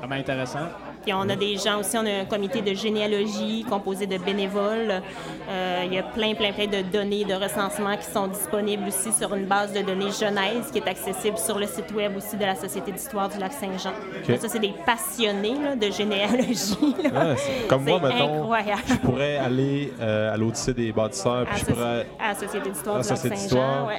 Vraiment 0.00 0.14
intéressant. 0.16 0.58
Puis 1.06 1.14
on 1.14 1.28
a 1.28 1.36
des 1.36 1.56
gens 1.56 1.78
aussi, 1.78 1.96
on 1.96 2.04
a 2.04 2.22
un 2.22 2.24
comité 2.24 2.62
de 2.62 2.74
généalogie 2.74 3.64
composé 3.70 4.06
de 4.08 4.18
bénévoles. 4.18 5.00
Euh, 5.48 5.82
il 5.86 5.94
y 5.94 5.98
a 5.98 6.02
plein, 6.02 6.34
plein, 6.34 6.52
plein 6.52 6.66
de 6.66 6.82
données 6.82 7.24
de 7.24 7.32
recensement 7.34 7.96
qui 7.96 8.10
sont 8.10 8.26
disponibles 8.26 8.88
aussi 8.88 9.12
sur 9.12 9.32
une 9.36 9.44
base 9.46 9.72
de 9.72 9.82
données 9.82 10.10
Genèse 10.10 10.72
qui 10.72 10.78
est 10.78 10.88
accessible 10.88 11.38
sur 11.38 11.60
le 11.60 11.66
site 11.66 11.92
web 11.94 12.16
aussi 12.16 12.36
de 12.36 12.44
la 12.44 12.56
Société 12.56 12.90
d'histoire 12.90 13.28
du 13.28 13.38
lac 13.38 13.52
Saint-Jean. 13.52 13.90
OK. 14.28 14.36
Ça, 14.36 14.48
c'est 14.48 14.58
des 14.58 14.74
passionnés 14.84 15.54
là, 15.62 15.76
de 15.76 15.92
généalogie. 15.92 16.94
là. 17.04 17.36
Comme 17.68 17.84
moi, 17.84 18.00
mettons, 18.02 18.40
incroyable. 18.40 18.82
je 18.88 18.94
pourrais 18.96 19.36
aller 19.36 19.92
euh, 20.00 20.34
à 20.34 20.36
l'Odyssée 20.36 20.74
des 20.74 20.90
bâtisseurs, 20.90 21.42
À, 21.42 21.44
puis 21.44 21.60
je 21.60 21.64
Soci- 21.66 21.72
pourrais, 21.74 22.06
à 22.18 22.28
la 22.30 22.34
Société 22.34 22.68
d'histoire 22.70 22.96
à 22.96 23.00
du 23.02 23.04
la 23.08 23.14
lac 23.14 23.18
Société 23.22 23.36
Saint-Jean. 23.36 23.86
ouais. 23.86 23.98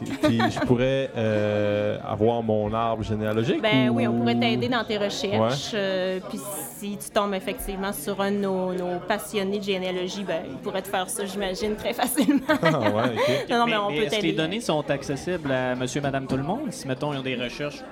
puis, 0.00 0.12
puis 0.22 0.40
je 0.50 0.60
pourrais 0.66 1.10
euh, 1.16 1.98
avoir 2.04 2.42
mon 2.42 2.72
arbre 2.74 3.04
généalogique. 3.04 3.62
Ben 3.62 3.88
ou- 3.90 3.94
oui, 3.98 4.08
on 4.08 4.14
pourrait 4.18 4.34
t'aider 4.40 4.68
dans 4.68 4.82
tes 4.82 4.98
recherches. 4.98 5.70
Euh, 5.74 6.18
puis 6.28 6.38
si 6.78 6.96
tu 6.96 7.10
tombes 7.10 7.34
effectivement 7.34 7.92
sur 7.92 8.20
un 8.20 8.30
de 8.30 8.36
nos, 8.38 8.72
nos 8.72 8.98
passionnés 9.00 9.58
de 9.58 9.64
généalogie, 9.64 10.24
ben 10.24 10.42
il 10.48 10.56
pourrait 10.58 10.82
te 10.82 10.88
faire 10.88 11.08
ça, 11.08 11.24
j'imagine, 11.24 11.76
très 11.76 11.92
facilement. 11.92 12.40
Ah 12.48 12.80
ouais, 12.80 13.46
non, 13.50 13.58
non, 13.58 13.66
mais, 13.66 13.76
on 13.76 13.88
peut 13.88 13.94
est-ce 14.04 14.16
que 14.16 14.22
les 14.22 14.32
données 14.32 14.60
sont 14.60 14.88
accessibles 14.90 15.50
à 15.50 15.74
monsieur, 15.74 16.00
madame, 16.00 16.26
tout 16.26 16.36
le 16.36 16.42
monde? 16.42 16.70
Si, 16.72 16.86
mettons, 16.88 17.12
ils 17.12 17.18
ont 17.18 17.22
des 17.22 17.36
recherches 17.36 17.82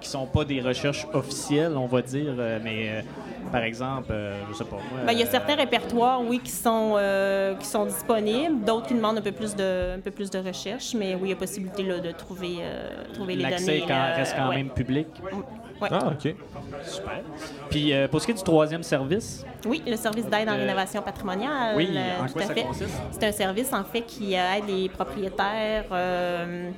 qui 0.00 0.08
sont 0.08 0.26
pas 0.26 0.44
des 0.46 0.62
recherches 0.62 1.06
officielles, 1.12 1.76
on 1.76 1.86
va 1.86 2.00
dire, 2.00 2.34
euh, 2.38 2.58
mais 2.64 2.88
euh, 2.88 3.02
par 3.52 3.62
exemple, 3.62 4.08
euh, 4.12 4.40
je 4.48 4.54
sais 4.56 4.64
pas 4.64 4.76
moi. 4.76 5.00
Ben, 5.06 5.12
il 5.12 5.18
y 5.18 5.22
a 5.22 5.26
euh, 5.26 5.30
certains 5.30 5.56
répertoires, 5.56 6.22
oui, 6.22 6.40
qui 6.42 6.50
sont, 6.50 6.94
euh, 6.96 7.54
qui 7.56 7.66
sont 7.66 7.84
disponibles, 7.84 8.64
d'autres 8.64 8.86
qui 8.86 8.94
demandent 8.94 9.18
un 9.18 9.22
peu 9.22 9.32
plus 9.32 9.54
de, 9.54 9.96
un 9.96 10.00
peu 10.00 10.10
plus 10.10 10.30
de 10.30 10.38
recherche, 10.38 10.94
mais 10.94 11.14
oui, 11.16 11.20
il 11.24 11.30
y 11.30 11.32
a 11.32 11.36
possibilité 11.36 11.82
là, 11.82 11.98
de 11.98 12.12
trouver, 12.12 12.58
euh, 12.62 13.04
trouver 13.12 13.36
les 13.36 13.42
L'accès 13.42 13.80
données. 13.80 13.86
là, 13.88 14.14
reste 14.14 14.34
quand 14.36 14.48
ouais. 14.48 14.56
même 14.56 14.70
public. 14.70 15.06
Ouais. 15.80 15.88
Ah, 15.92 16.08
OK. 16.12 16.34
Super. 16.84 17.20
Puis 17.70 17.92
euh, 17.92 18.08
pour 18.08 18.20
ce 18.20 18.26
qui 18.26 18.32
est 18.32 18.34
du 18.34 18.42
troisième 18.42 18.82
service, 18.82 19.44
Oui, 19.66 19.82
le 19.86 19.96
service 19.96 20.26
d'aide 20.26 20.48
en 20.48 20.52
Euh, 20.52 20.56
rénovation 20.66 21.02
patrimoniale. 21.02 21.74
oui, 21.76 21.88
euh, 21.94 22.22
en 22.22 22.26
tout 22.26 22.32
quoi 22.34 22.42
à 22.42 22.46
ça 22.46 22.54
fait. 22.54 22.62
consiste? 22.62 22.90
C'est 23.12 23.26
un 23.26 23.32
service, 23.32 23.72
en 23.72 23.84
fait, 23.84 24.02
qui 24.02 24.34
aide 24.34 24.64
les 24.68 24.88
propriétaires 24.88 25.84
euh, 25.92 26.70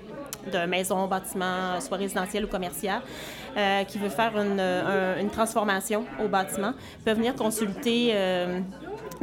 de 0.53 0.67
maisons, 0.67 1.07
bâtiments, 1.07 1.81
soit 1.81 1.97
résidentiels 1.97 2.45
ou 2.45 2.49
commerciaux, 2.49 2.91
euh, 3.57 3.85
qui 3.85 3.99
veut 3.99 4.09
faire 4.09 4.33
une, 4.41 4.59
un- 4.61 5.19
une 5.21 5.31
transformation 5.31 6.05
au 6.23 6.29
bâtiment, 6.29 6.73
peuvent 7.05 7.17
venir 7.17 7.35
consulter 7.35 8.11
euh, 8.13 8.59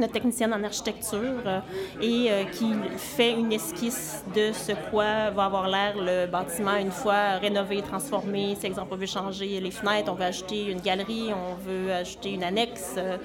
notre 0.00 0.12
technicienne 0.12 0.52
en 0.52 0.62
architecture 0.64 1.42
euh, 1.46 1.60
et 2.00 2.30
euh, 2.30 2.44
qui 2.44 2.72
fait 2.96 3.32
une 3.32 3.52
esquisse 3.52 4.24
de 4.34 4.52
ce 4.52 4.72
quoi 4.90 5.30
va 5.30 5.44
avoir 5.44 5.68
l'air 5.68 5.94
le 5.96 6.26
bâtiment 6.26 6.76
une 6.76 6.90
fois 6.90 7.36
rénové, 7.40 7.82
transformé. 7.82 8.56
Si, 8.58 8.66
exemple, 8.66 8.88
on 8.92 8.96
veut 8.96 9.06
changer 9.06 9.60
les 9.60 9.70
fenêtres, 9.70 10.10
on 10.10 10.14
veut 10.14 10.24
ajouter 10.24 10.70
une 10.70 10.80
galerie, 10.80 11.30
on 11.32 11.54
veut 11.54 11.92
ajouter 11.92 12.32
une 12.32 12.42
annexe, 12.44 12.94
euh, 12.98 13.16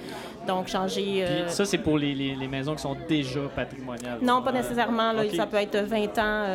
donc 0.48 0.67
changer... 0.67 1.25
puis 1.25 1.51
ça 1.53 1.65
c'est 1.65 1.77
pour 1.79 1.98
les, 1.98 2.13
les- 2.13 2.36
les 2.36 2.48
maisons 2.48 2.75
qui 2.75 2.82
sont 2.82 2.96
déjà 3.08 3.39
patrimoniales. 3.55 4.20
non, 4.22 4.41
pas 4.41 4.51
nécessairement. 4.51 5.12
Là. 5.12 5.24
Ça 5.36 5.48
peut 5.48 5.58
être 5.58 5.77
20 5.77 6.17
ans, 6.20 6.46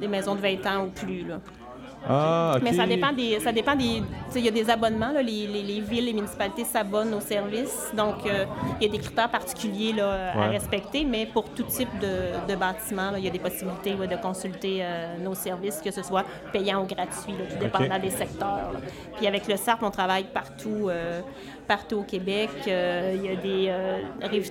des 0.00 0.08
maisons 0.08 0.34
de 0.34 0.40
20 0.40 0.66
ans 0.66 0.84
ou 0.86 0.90
plus. 0.90 1.22
Là. 1.26 1.38
Ah. 2.08 2.56
Mais 2.62 2.72
ça 2.72 2.86
dépend 2.86 3.12
des. 3.12 3.40
Ça 3.40 3.52
dépend 3.52 3.74
des. 3.74 4.02
Il 4.34 4.44
y 4.44 4.48
a 4.48 4.50
des 4.50 4.68
abonnements. 4.68 5.12
Là, 5.12 5.22
les, 5.22 5.46
les- 5.46 5.62
les 5.62 5.80
villes, 5.80 6.04
les 6.06 6.12
municipalités 6.12 6.64
s'abonnent 6.64 7.14
aux 7.14 7.20
services. 7.20 7.90
Donc, 7.96 8.26
euh, 8.26 8.44
il 8.80 8.86
y 8.86 8.88
a 8.88 8.92
des 8.92 8.98
critères 8.98 9.28
particuliers 9.30 9.92
là, 9.92 10.32
à 10.34 10.48
respecter. 10.48 11.04
Mais 11.04 11.26
pour 11.26 11.44
tout 11.50 11.62
type 11.64 11.88
de, 12.00 12.50
de 12.52 12.56
bâtiment, 12.56 13.12
il 13.16 13.24
y 13.24 13.28
a 13.28 13.30
des 13.30 13.38
possibilités 13.38 13.94
ouais, 13.94 14.06
de 14.08 14.16
consulter 14.16 14.80
euh, 14.82 15.16
nos 15.18 15.34
services, 15.34 15.80
que 15.82 15.90
ce 15.90 16.02
soit 16.02 16.24
payant 16.52 16.82
ou 16.82 16.86
gratuit, 16.86 17.32
là, 17.32 17.44
tout 17.50 17.58
dépendant 17.58 17.98
des 17.98 18.10
secteurs. 18.10 18.72
Puis 19.16 19.26
avec 19.26 19.46
le 19.48 19.56
CERP, 19.56 19.82
on 19.82 19.90
travaille 19.90 20.24
partout. 20.24 20.88
euh, 20.88 21.20
partout 21.66 21.98
au 21.98 22.02
Québec. 22.02 22.50
Euh, 22.68 23.12
il 23.16 23.24
y 23.24 23.28
a 23.28 23.36
des 23.36 23.66
euh, 23.68 23.98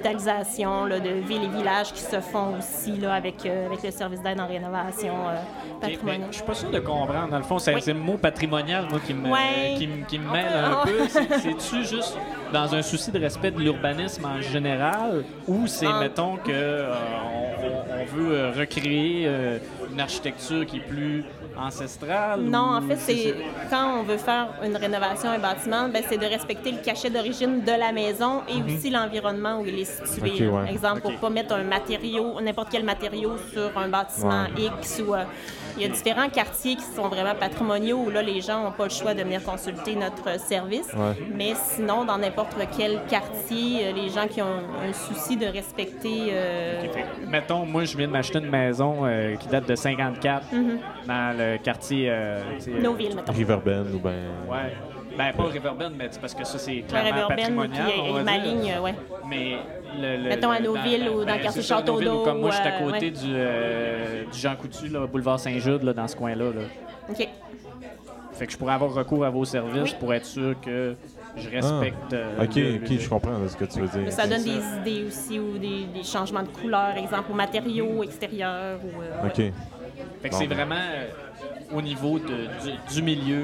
revitalisations 0.04 0.86
là, 0.86 1.00
de 1.00 1.10
villes 1.10 1.44
et 1.44 1.58
villages 1.58 1.94
qui 1.94 2.02
se 2.02 2.20
font 2.20 2.58
aussi 2.58 2.94
là, 2.98 3.14
avec, 3.14 3.46
euh, 3.46 3.68
avec 3.68 3.84
le 3.84 3.92
service 3.92 4.22
d'aide 4.22 4.40
en 4.40 4.48
rénovation 4.48 5.14
euh, 5.30 5.36
mais 5.82 5.90
patrimoniale. 5.92 6.28
je 6.32 6.36
suis 6.38 6.44
pas 6.46 6.54
sûr 6.54 6.70
de 6.72 6.80
comprendre. 6.80 7.30
Dans 7.30 7.38
le 7.38 7.44
fond, 7.44 7.60
c'est 7.60 7.74
Oui. 7.76 7.82
le 7.88 7.94
mot 7.94 8.18
patrimonial, 8.18 8.86
moi, 8.90 9.00
qui 9.06 9.14
me, 9.14 10.08
qui 10.08 10.20
me 10.20 10.32
mêle 10.32 10.46
peut- 10.52 10.58
un 10.58 10.82
on- 10.82 10.86
peu. 10.86 11.08
C'est- 11.10 11.40
C'est-tu 11.40 11.84
juste 11.84 12.18
dans 12.52 12.74
un 12.76 12.82
souci 12.82 13.12
de 13.12 13.20
respect 13.20 13.52
de 13.52 13.60
l'urbanisme 13.60 14.26
en 14.26 14.42
général 14.42 15.24
ou 15.48 15.68
c'est, 15.68 15.88
En- 15.88 16.00
mettons, 16.00 16.38
que 16.38 16.52
on, 18.04 18.16
veut 18.16 18.36
euh, 18.36 18.52
recréer 18.52 19.26
euh, 19.26 19.58
une 19.92 20.00
architecture 20.00 20.66
qui 20.66 20.78
est 20.78 20.88
plus 20.88 21.24
ancestrale? 21.58 22.42
Non, 22.42 22.60
ou 22.60 22.78
en 22.78 22.82
fait, 22.82 22.98
c'est 22.98 23.36
quand 23.70 24.00
on 24.00 24.04
veut 24.04 24.18
faire 24.18 24.50
une 24.64 24.76
rénovation 24.76 25.30
à 25.30 25.34
un 25.34 25.40
bâtiment, 25.40 25.90
ben, 25.90 26.04
c'est 26.08 26.18
de 26.18 26.26
respecter 26.26 26.72
le 26.72 26.80
cachet 26.80 27.10
d'origine 27.10 27.62
de 27.62 27.72
la 27.72 27.92
maison 27.92 28.42
et 28.48 28.62
aussi 28.64 28.90
l'environnement 28.90 29.60
où 29.60 29.66
il 29.66 29.80
est 29.80 30.06
situé. 30.08 30.48
Ouais. 30.48 30.72
Exemple, 30.72 31.02
pour 31.02 31.16
pas 31.16 31.30
mettre 31.30 31.56
un 31.56 31.64
matériau, 31.64 32.40
n'importe 32.42 32.70
quel 32.72 32.84
matériau 32.84 33.34
sur 33.52 33.78
un 33.78 33.88
bâtiment 33.88 34.46
X 34.58 35.02
ou 35.08 35.14
euh, 35.14 35.24
il 35.76 35.84
y 35.84 35.86
a 35.86 35.90
différents 35.90 36.30
quartiers 36.30 36.76
qui 36.76 36.84
sont 36.84 37.08
vraiment 37.08 37.36
patrimoniaux 37.36 37.98
où 38.06 38.10
là 38.10 38.22
les 38.22 38.42
gens 38.42 38.64
n'ont 38.64 38.72
pas 38.72 38.84
le 38.86 38.90
choix 38.90 39.14
de 39.14 39.22
venir 39.24 39.44
consulter 39.44 39.96
notre 39.96 40.40
service. 40.40 40.88
Ouais. 40.94 41.16
Mais 41.34 41.54
sinon, 41.56 42.06
dans 42.06 42.18
n'importe 42.18 42.56
quel 42.78 43.02
quartier, 43.10 43.88
euh, 43.88 43.92
les 43.94 44.10
gens 44.10 44.28
qui 44.28 44.42
ont 44.42 44.62
un 44.82 44.94
souci 44.94 45.38
de 45.38 45.46
respecter 45.46 46.28
euh, 46.32 46.82
mettons, 47.28 47.66
moi, 47.66 47.86
je 47.86 47.98
viens 47.98 48.08
de 48.08 48.12
m'acheter 48.12 48.40
une 48.40 48.50
maison 48.50 49.06
euh, 49.06 49.36
qui 49.36 49.48
date 49.48 49.68
de 49.68 49.76
54 49.76 50.46
dans 51.08 51.38
le 51.38 51.58
quartier. 51.58 52.08
euh, 52.10 52.42
villes, 52.68 53.16
mettons. 53.16 53.34
Riverbend 53.34 53.86
ou 53.94 54.00
ben. 54.00 54.14
Ouais. 54.50 54.74
Ben, 55.18 55.32
pas 55.34 55.44
Riverbend, 55.44 55.92
mais 55.96 56.08
c'est 56.10 56.20
parce 56.20 56.34
que 56.34 56.44
ça, 56.44 56.58
c'est 56.58 56.82
clairement 56.88 57.12
Riverbend, 57.12 57.36
patrimonial. 57.36 57.86
puis 57.88 58.02
on 58.02 58.14
va 58.14 58.22
et 58.22 58.24
ma 58.24 58.32
dire. 58.40 58.44
ligne, 58.44 58.74
ouais. 58.82 58.96
Mais 59.30 59.58
le, 60.02 60.18
le- 60.24 60.30
Mettons 60.30 60.50
à 60.52 60.60
le- 60.60 60.66
Noville 60.66 61.10
ou 61.10 61.14
dans 61.14 61.20
le 61.20 61.26
ben, 61.26 61.42
quartier 61.42 61.62
Château 61.62 62.00
d'Eau, 62.02 62.24
Comme 62.24 62.40
moi, 62.42 62.52
je 62.52 62.56
suis 62.58 62.68
à 62.68 62.74
euh, 62.82 62.86
côté 62.92 63.06
ouais. 63.06 63.12
du, 63.12 63.28
euh, 63.34 64.24
du 64.32 64.38
Jean 64.40 64.56
Coutu, 64.56 64.88
là, 64.88 65.06
boulevard 65.08 65.40
Saint-Jude, 65.40 65.84
là, 65.84 65.94
dans 65.94 66.08
ce 66.08 66.16
coin-là. 66.16 66.46
là. 66.46 66.62
OK. 67.10 67.28
Fait 68.34 68.48
que 68.48 68.52
je 68.52 68.58
pourrais 68.58 68.74
avoir 68.74 68.92
recours 68.94 69.24
à 69.26 69.30
vos 69.30 69.46
services 69.46 69.92
Oui. 69.92 69.96
pour 70.00 70.14
être 70.14 70.26
sûr 70.26 70.56
que 70.60 70.96
je 71.38 71.50
respecte. 71.50 72.14
euh, 72.14 72.36
Ah. 72.40 72.44
Ok, 72.44 72.56
le- 72.56 72.76
ok, 72.78 73.00
je 73.00 73.10
comprends 73.10 73.48
ce 73.48 73.56
que 73.56 73.66
tu 73.66 73.80
veux 73.82 73.88
dire. 74.02 74.12
Ça 74.12 74.26
donne 74.28 74.40
ça. 74.40 74.46
des 74.46 74.92
idées 74.92 75.08
aussi 75.08 75.40
ou 75.40 75.58
des, 75.60 75.86
des 75.94 76.04
changements 76.04 76.42
de 76.44 76.48
couleur, 76.48 76.98
exemple, 76.98 77.32
aux 77.32 77.36
matériaux 77.36 78.02
extérieurs. 78.04 78.80
Ou, 78.84 79.02
euh, 79.02 79.28
Ok. 79.28 79.38
ouais. 79.38 79.54
Fait 80.22 80.30
que 80.30 80.34
Bon, 80.34 80.40
c'est 80.40 80.48
ben. 80.48 80.56
vraiment 80.56 80.76
euh, 80.76 81.06
au 81.78 81.82
niveau 81.82 82.18
de- 82.18 82.26
du, 82.26 82.96
du 82.96 83.02
milieu 83.04 83.44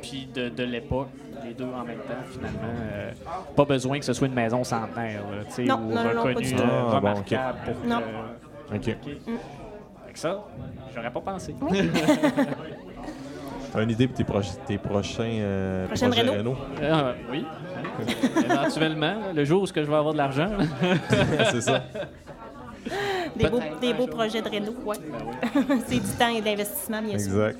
puis 0.00 0.26
de, 0.34 0.48
de 0.48 0.62
l'époque, 0.64 1.08
les 1.44 1.54
deux 1.54 1.64
en 1.64 1.84
même 1.84 1.98
temps, 1.98 2.14
finalement. 2.30 2.58
euh, 2.92 3.10
pas 3.56 3.64
besoin 3.64 3.98
que 3.98 4.04
ce 4.04 4.12
soit 4.12 4.26
une 4.28 4.34
maison 4.34 4.62
centenaire, 4.64 5.20
là, 5.30 5.44
tu 5.46 5.52
sais, 5.52 5.64
Non, 5.64 5.76
ou 5.76 5.80
non, 5.80 5.94
non, 5.94 6.04
non, 6.04 6.12
pas 6.14 6.28
reconnue, 6.28 6.46
du 6.46 6.54
tout. 6.54 6.62
euh, 6.62 6.66
Ah, 6.66 6.90
bon, 6.90 6.96
remarquable 7.10 7.58
pour 7.64 7.82
que- 7.82 7.86
Non. 7.88 8.00
Ok. 8.74 8.76
OK. 8.76 8.86
Fait 10.06 10.12
que 10.12 10.18
ça, 10.18 10.44
j'aurais 10.94 11.10
pas 11.10 11.20
pensé. 11.20 11.54
Une 13.74 13.88
idée 13.90 14.06
pour 14.06 14.16
tes, 14.16 14.24
proches- 14.24 14.58
tes 14.66 14.76
prochains 14.76 15.22
euh, 15.24 15.86
Prochaine 15.86 16.10
projets 16.10 16.28
réno? 16.30 16.54
réno? 16.54 16.56
Euh, 16.82 17.12
oui. 17.30 17.46
Éventuellement, 18.44 19.14
le 19.34 19.44
jour 19.46 19.62
où 19.62 19.64
est-ce 19.64 19.72
que 19.72 19.82
je 19.82 19.88
vais 19.90 19.96
avoir 19.96 20.12
de 20.12 20.18
l'argent. 20.18 20.48
c'est 21.50 21.62
ça. 21.62 21.82
Des, 23.36 23.48
beaux, 23.48 23.60
des 23.80 23.94
beaux 23.94 24.06
projets 24.06 24.42
de 24.42 24.48
réno, 24.48 24.74
ouais. 24.84 24.96
C'est 25.86 25.94
du 26.00 26.10
temps 26.18 26.28
et 26.28 26.40
d'investissement, 26.42 27.00
bien 27.00 27.18
sûr. 27.18 27.46
Exact. 27.48 27.58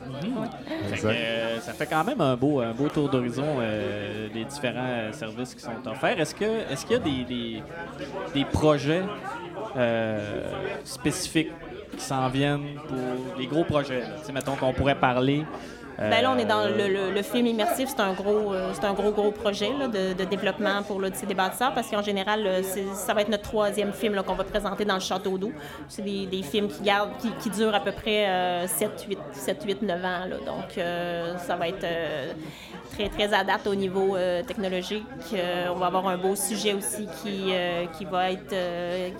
Exact. 0.92 1.08
euh, 1.14 1.61
ça 1.61 1.72
fait 1.72 1.87
quand 1.87 2.04
même 2.04 2.20
un 2.20 2.37
beau, 2.37 2.61
un 2.61 2.72
beau 2.72 2.88
tour 2.88 3.08
d'horizon 3.08 3.44
euh, 3.61 4.28
des 4.28 4.44
différents 4.44 4.80
euh, 4.85 5.12
services 5.12 5.54
qui 5.54 5.62
sont 5.62 5.70
offerts. 5.87 6.20
Est-ce 6.20 6.35
que 6.35 6.44
est-ce 6.70 6.85
qu'il 6.85 6.96
y 6.96 7.00
a 7.00 7.02
des, 7.02 7.24
des, 7.24 7.62
des 8.35 8.44
projets 8.44 9.02
euh, 9.76 10.50
spécifiques 10.85 11.52
qui 11.96 12.04
s'en 12.04 12.28
viennent 12.28 12.74
pour 12.88 13.37
des 13.38 13.46
gros 13.46 13.64
projets? 13.64 14.00
là? 14.00 14.32
Mettons 14.35 14.56
qu'on 14.56 14.72
pourrait 14.74 14.98
parler. 14.98 15.44
Euh, 15.98 16.11
Ben 16.11 16.22
là, 16.22 16.33
on 16.35 16.38
est 16.38 16.44
dans 16.44 16.64
le, 16.64 16.88
le- 16.88 17.11
le 17.12 17.22
film 17.22 17.46
immersif, 17.46 17.88
c'est 17.90 18.00
un 18.02 18.12
gros, 18.12 18.52
euh, 18.55 18.70
c'est 18.72 18.85
un 18.85 18.92
gros, 18.92 19.11
gros 19.12 19.31
projet 19.31 19.70
là, 19.78 19.88
de, 19.88 20.12
de 20.14 20.24
développement 20.24 20.83
pour 20.87 20.98
l'Odyssée 21.00 21.26
des 21.26 21.35
bâtisseurs 21.35 21.72
parce 21.74 21.88
qu'en 21.90 22.02
général, 22.02 22.48
ça 22.94 23.14
va 23.14 23.20
être 23.22 23.28
notre 23.28 23.42
troisième 23.44 23.92
film 23.92 24.20
qu'on 24.22 24.35
va 24.35 24.44
présenter 24.44 24.85
dans 24.85 24.94
le 24.94 25.00
Château 25.00 25.38
d'eau. 25.38 25.52
C'est 25.88 26.02
des, 26.02 26.26
des 26.26 26.42
films 26.42 26.68
qui, 26.68 26.83
gardent, 26.83 27.16
qui, 27.18 27.31
qui 27.42 27.50
durent 27.50 27.74
à 27.74 27.81
peu 27.81 27.92
près 27.92 28.26
euh, 28.28 28.66
7, 28.66 29.07
8, 29.09 29.18
7, 29.33 29.62
8, 29.64 29.83
9 29.83 30.05
ans. 30.05 30.09
là. 30.28 30.37
Donc, 30.46 30.78
euh, 30.78 31.37
ça 31.38 31.57
va 31.57 31.68
être 31.68 31.85
euh, 31.85 32.33
très, 32.92 33.09
très 33.09 33.33
à 33.35 33.44
date 33.44 33.66
au 33.66 33.74
niveau 33.74 34.16
technologique. 34.46 35.05
On 35.70 35.74
va 35.78 35.87
avoir 35.87 36.09
un 36.09 36.16
beau 36.16 36.35
sujet 36.37 36.74
aussi 36.74 37.07
qui, 37.22 37.52
qui 37.96 38.05
va 38.05 38.31
être... 38.33 38.55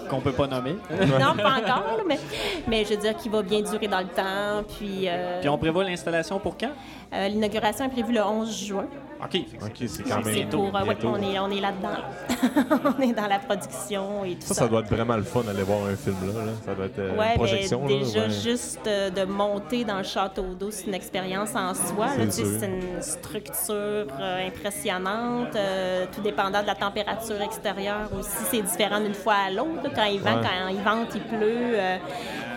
qu'on 0.09 0.21
peut 0.21 0.33
pas 0.33 0.47
nommer. 0.47 0.73
non, 0.91 1.35
pas 1.37 1.55
encore, 1.59 1.97
là, 1.97 2.03
mais, 2.07 2.19
mais 2.67 2.85
je 2.85 2.91
veux 2.91 2.97
dire 3.01 3.17
qui 3.17 3.29
va 3.29 3.43
bien 3.43 3.61
durer 3.63 3.89
dans 3.89 4.01
le 4.01 4.07
temps. 4.07 4.63
Puis, 4.79 5.09
Puis 5.41 5.49
on 5.49 5.59
prévoit 5.59 5.85
l'installation 5.85 6.39
pour 6.39 6.57
quand? 6.67 6.73
euh, 7.15 7.29
l'inauguration 7.29 7.85
est 7.87 7.89
prévue 7.91 8.13
le 8.13 8.23
11 8.23 8.65
juin. 8.67 8.87
OK. 9.25 9.41
c'est 9.87 10.03
quand 10.03 10.25
même 10.25 10.49
pour, 10.49 10.75
euh, 10.75 10.85
ouais, 10.85 10.97
on 11.05 11.17
est, 11.23 11.39
on 11.39 11.49
est 11.51 11.61
là-dedans. 11.61 12.91
on 12.99 13.03
est 13.03 13.13
dans 13.13 13.29
la 13.29 13.39
production 13.39 14.25
et 14.25 14.35
tout 14.35 14.49
Ça, 14.49 14.55
ça. 14.55 14.63
ça 14.63 14.69
doit 14.69 14.81
être 14.81 14.89
vraiment 14.93 15.17
le 15.17 15.23
fun 15.23 15.43
d'aller 15.43 15.63
voir 15.63 15.87
un 15.87 15.95
film 15.95 16.17
là. 16.27 16.45
là. 16.47 16.53
Ça 16.67 16.75
doit 16.75 16.87
être 16.87 16.99
euh, 16.99 17.17
Ouais, 17.17 17.29
une 17.31 17.37
projection. 17.37 17.83
mais 17.87 17.99
là, 18.01 18.05
déjà 18.05 18.21
ouais. 18.23 18.31
juste 18.31 18.81
euh, 18.89 19.11
de 19.11 19.23
monter 19.25 19.85
dans 19.85 19.99
le 19.99 20.03
château 20.03 20.43
d'eau, 20.59 20.73
c'est 20.73 20.87
une 20.89 20.95
expérience 20.95 21.55
en 21.55 21.73
soi. 21.73 22.09
C'est 22.31 22.67
une 22.67 23.01
structure 23.01 23.77
euh, 24.21 24.49
impressionnante, 24.49 25.55
euh, 25.55 26.07
tout 26.13 26.21
dépendant 26.21 26.61
de 26.63 26.67
la 26.67 26.75
température 26.75 27.41
extérieure 27.43 28.11
aussi. 28.19 28.31
C'est 28.51 28.63
différent 28.63 28.99
d'une 29.01 29.15
fois 29.15 29.35
à 29.47 29.51
l'autre. 29.51 29.89
Quand 29.95 30.05
il 30.05 30.19
vent, 30.21 30.35
Ouais. 30.35 30.43
quand 30.43 30.69
il 30.69 30.81
vente, 30.83 31.09
il 31.15 31.21
pleut. 31.21 31.77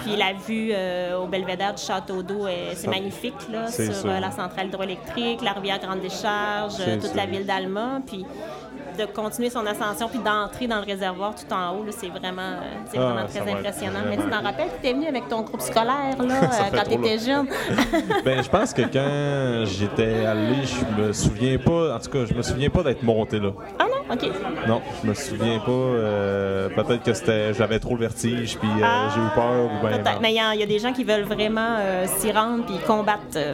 Euh, 0.06 0.12
puis 0.12 0.16
la 0.16 0.34
vue 0.34 0.70
euh, 0.74 1.18
au 1.20 1.28
belvédère 1.28 1.74
du 1.74 1.82
château 1.82 2.22
d'eau, 2.22 2.48
est- 2.48 2.76
c'est 2.76 2.88
magnifique 2.88 3.36
là, 3.52 3.68
sur 3.68 3.84
euh, 4.06 4.20
la 4.20 4.32
centrale 4.32 4.68
hydroélectrique, 4.68 5.42
la 5.42 5.54
rivière 5.54 5.80
Grande 5.80 6.02
Décharge, 6.02 6.74
euh, 6.80 7.00
toute 7.02 7.16
la 7.16 7.26
ville 7.26 7.46
d'Alma. 7.46 8.00
Puis 8.06 8.26
de 8.98 9.04
continuer 9.08 9.50
son 9.50 9.66
ascension 9.66 10.08
puis 10.08 10.20
d'entrer 10.20 10.68
dans 10.68 10.78
le 10.78 10.86
réservoir 10.86 11.36
tout 11.36 11.52
en 11.54 11.76
haut, 11.76 11.84
c'est 11.90 12.08
vraiment, 12.08 12.42
euh, 12.42 12.60
c'est 12.90 12.98
Ah, 12.98 13.02
vraiment 13.12 13.28
très 13.28 13.42
impressionnant. 13.42 14.00
vraiment 14.00 14.10
Mais 14.10 14.24
tu 14.24 14.30
t'en 14.30 14.42
rappelles, 14.42 14.70
tu 14.82 14.88
étais 14.88 14.94
venu 14.94 15.08
avec 15.08 15.28
ton 15.28 15.42
groupe 15.42 15.60
scolaire 15.60 16.16
là, 16.18 16.34
euh, 16.44 16.48
quand 16.74 16.84
tu 16.88 16.94
étais 16.94 17.18
jeune? 17.20 17.48
Ben, 18.24 18.42
je 18.42 18.50
pense 18.50 18.74
que 18.74 18.84
quand 18.84 19.66
j'étais 19.70 20.26
allé, 20.26 20.64
je 20.64 21.02
me 21.02 21.12
souviens 21.12 21.58
pas. 21.58 21.96
En 21.96 22.00
tout 22.00 22.10
cas, 22.10 22.26
je 22.26 22.34
me 22.34 22.42
souviens 22.42 22.70
pas 22.70 22.84
d'être 22.84 23.04
monté 23.04 23.38
là. 23.40 23.52
ah 23.80 23.84
non? 23.84 23.95
OK. 24.12 24.30
Non, 24.68 24.82
je 25.04 25.10
me 25.10 25.14
souviens 25.16 25.60
pas. 25.60 25.72
euh, 25.72 26.70
Peut-être 26.70 27.04
que 27.04 27.14
c'était, 27.14 27.54
j'avais 27.54 27.80
trop 27.80 27.96
le 27.96 28.02
vertige, 28.02 28.58
puis 28.58 28.70
euh, 28.70 28.84
Ah, 28.86 29.08
j'ai 29.14 29.20
eu 29.22 29.30
peur. 29.34 29.66
Ou 29.66 29.84
ben, 29.84 29.98
Peut-être. 29.98 30.22
Mais 30.22 30.32
il 30.32 30.36
y, 30.36 30.40
a- 30.40 30.54
il 30.54 30.60
y 30.60 30.64
a 30.64 30.68
des 30.68 30.78
gens 30.80 30.94
qui 30.94 31.04
veulent 31.04 31.24
vraiment 31.24 31.78
euh, 31.80 32.06
s'y 32.06 32.32
rendre 32.32 32.66
puis 32.66 32.76
combattre, 32.86 33.22
euh, 33.36 33.54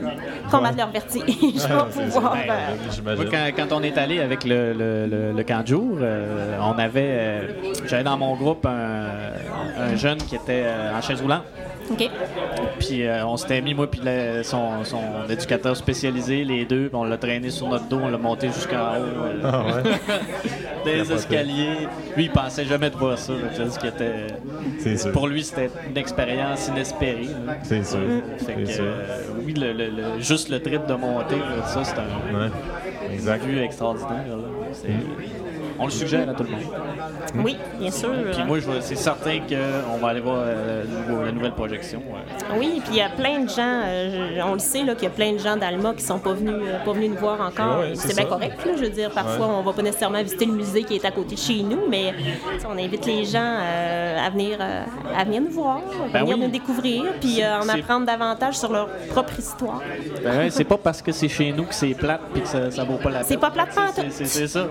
combattre 0.49 0.77
leur 0.77 0.89
vertige 0.91 1.65
pour 1.67 1.85
pouvoir. 1.87 2.35
euh. 2.49 3.15
Moi, 3.15 3.25
quand, 3.31 3.47
quand 3.55 3.75
on 3.77 3.81
est 3.83 3.97
allé 3.97 4.19
avec 4.19 4.43
le, 4.43 4.73
le, 4.73 5.07
le- 5.07 5.31
le 5.31 5.43
camp 5.43 5.61
de 5.61 5.67
jour, 5.67 5.97
euh, 6.01 6.57
on 6.61 6.77
avait. 6.77 6.91
euh, 7.11 7.41
J'avais 7.85 8.03
dans 8.03 8.17
mon 8.17 8.35
groupe 8.35 8.65
un, 8.65 9.81
un 9.81 9.95
jeune 9.95 10.17
qui 10.17 10.35
était 10.35 10.63
euh, 10.65 10.97
en 10.97 11.01
chaise 11.01 11.21
roulante. 11.21 11.43
OK. 11.91 12.09
Puis 12.79 13.05
euh, 13.05 13.25
on 13.25 13.37
s'était 13.37 13.61
mis, 13.61 13.73
moi, 13.73 13.89
puis 13.89 14.01
son, 14.43 14.83
son 14.83 15.01
éducateur 15.29 15.75
spécialisé, 15.75 16.43
les 16.43 16.65
deux, 16.65 16.87
puis 16.87 16.95
on 16.95 17.03
l'a 17.03 17.17
traîné 17.17 17.49
sur 17.49 17.67
notre 17.67 17.85
dos, 17.85 17.99
on 18.03 18.09
l'a 18.09 18.17
monté 18.17 18.47
jusqu'en 18.47 18.95
haut. 18.97 19.25
euh, 19.25 19.41
Ah 19.43 19.63
ouais, 19.65 19.91
des 21.03 21.11
escaliers. 21.11 21.87
Lui, 22.15 22.25
il 22.25 22.31
pensait 22.31 22.65
jamais 22.65 22.89
de 22.89 22.95
voir 22.95 23.17
ça. 23.17 23.33
là. 23.33 23.87
Était- 23.87 24.27
c'est 24.79 24.97
sûr. 24.97 25.11
Pour 25.11 25.27
lui, 25.27 25.43
c'était 25.43 25.69
une 25.89 25.97
expérience 25.97 26.67
inespérée. 26.67 27.27
là. 27.45 27.53
C'est 27.63 27.83
sûr. 27.85 27.99
Fait 28.37 28.45
C'est 28.45 28.53
que, 28.55 28.65
sûr. 28.71 28.83
euh, 28.85 29.17
oui, 29.45 29.53
le, 29.53 29.73
le- 29.73 29.89
le- 29.89 30.19
juste 30.19 30.49
le 30.49 30.59
trip 30.61 30.85
de 30.87 30.93
monter, 30.93 31.35
là, 31.35 31.65
ça, 31.67 31.83
c'est 31.83 31.95
un 31.97 32.39
Ouais, 32.39 32.49
exact. 33.13 33.43
vue 33.45 33.59
extraordinaire. 33.61 34.25
là. 34.27 34.89
On 35.81 35.85
le 35.85 35.91
suggère 35.91 36.29
à 36.29 36.33
tout 36.33 36.43
le 36.43 36.49
monde. 36.51 36.61
Oui, 37.43 37.57
bien 37.79 37.89
sûr. 37.91 38.09
Puis 38.31 38.43
moi, 38.45 38.59
je 38.59 38.69
vais- 38.69 38.81
c'est 38.81 38.95
certain 38.95 39.39
qu'on 39.39 39.97
va 39.97 40.09
aller 40.09 40.19
voir 40.19 40.37
euh, 40.45 40.83
la 41.25 41.31
nouvelle 41.31 41.53
projection. 41.53 41.99
ouais. 41.99 42.57
Oui, 42.59 42.81
puis 42.83 42.91
il 42.93 42.97
y 42.97 43.01
a 43.01 43.09
plein 43.09 43.39
de 43.39 43.49
gens, 43.49 43.81
euh, 43.85 44.39
on 44.45 44.53
le 44.53 44.59
sait, 44.59 44.83
là, 44.83 44.93
qu'il 44.93 45.05
y 45.05 45.07
a 45.07 45.09
plein 45.11 45.33
de 45.33 45.37
gens 45.39 45.57
d'Alma 45.57 45.93
qui 45.95 46.03
sont 46.03 46.19
pas 46.19 46.33
venus, 46.33 46.53
euh, 46.55 46.83
pas 46.85 46.91
venus 46.93 47.09
nous 47.11 47.17
voir 47.17 47.41
encore. 47.41 47.79
Ouais, 47.79 47.89
ouais, 47.89 47.95
c'est 47.95 48.15
bien 48.15 48.25
correct, 48.25 48.63
là, 48.65 48.71
je 48.75 48.81
veux 48.83 48.89
dire. 48.89 49.09
Parfois, 49.11 49.47
on 49.47 49.61
va 49.63 49.73
pas 49.73 49.81
nécessairement 49.81 50.21
visiter 50.21 50.45
le 50.45 50.53
musée 50.53 50.83
qui 50.83 50.95
est 50.95 51.05
à 51.05 51.11
côté 51.11 51.35
de 51.35 51.39
chez 51.39 51.63
nous, 51.63 51.87
mais 51.89 52.13
on 52.67 52.77
invite 52.77 53.05
les 53.05 53.25
gens 53.25 53.39
euh, 53.61 54.25
à, 54.25 54.29
venir, 54.29 54.57
euh, 54.59 54.83
à 55.17 55.23
venir 55.23 55.41
nous 55.41 55.49
voir, 55.51 55.77
à 55.77 56.13
Ben 56.13 56.21
venir 56.21 56.37
oui. 56.37 56.43
nous 56.45 56.51
découvrir, 56.51 57.03
puis 57.19 57.41
euh, 57.41 57.59
en 57.59 57.67
apprendre 57.69 58.05
davantage 58.05 58.55
sur 58.59 58.71
leur 58.71 58.87
propre 59.09 59.39
histoire. 59.39 59.81
Ben 60.23 60.37
ouais, 60.37 60.49
c'est 60.51 60.63
pas 60.63 60.77
parce 60.77 61.01
que 61.01 61.11
c'est 61.11 61.27
chez 61.29 61.51
nous 61.51 61.63
que 61.65 61.73
c'est 61.73 61.93
plate 61.95 62.21
puis 62.33 62.41
que 62.43 62.47
ça, 62.47 62.69
ça 62.69 62.83
vaut 62.83 62.97
pas 62.97 63.09
la 63.09 63.19
peine. 63.19 63.27
C'est 63.27 63.37
pas 63.39 63.49
plate 63.51 63.69
c'est 64.11 64.47
ça. 64.47 64.67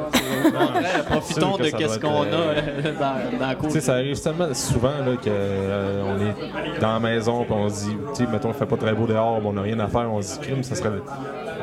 Profitons 1.02 1.56
de 1.56 1.70
doit 1.70 1.98
qu'on 1.98 2.22
a 2.22 2.34
euh, 2.34 2.54
euh, 2.56 2.92
dans, 2.92 3.38
dans 3.38 3.46
la 3.46 3.54
cour. 3.54 3.70
Ça 3.70 3.94
arrive 3.94 4.20
tellement 4.20 4.52
souvent 4.54 4.90
que 5.22 5.28
euh, 5.28 6.32
est 6.76 6.80
dans 6.80 6.94
la 6.94 7.00
maison 7.00 7.44
puis 7.44 7.52
on 7.52 7.68
se 7.68 7.84
dit, 7.84 8.26
mettons, 8.30 8.48
il 8.48 8.54
fait 8.54 8.66
pas 8.66 8.76
très 8.76 8.92
beau 8.94 9.06
dehors, 9.06 9.40
mais 9.40 9.48
on 9.48 9.52
n'a 9.52 9.62
rien 9.62 9.78
à 9.80 9.88
faire, 9.88 10.12
on 10.12 10.20
se 10.22 10.34
dit, 10.34 10.40
crime, 10.40 10.62
ça 10.62 10.74
serait. 10.74 10.90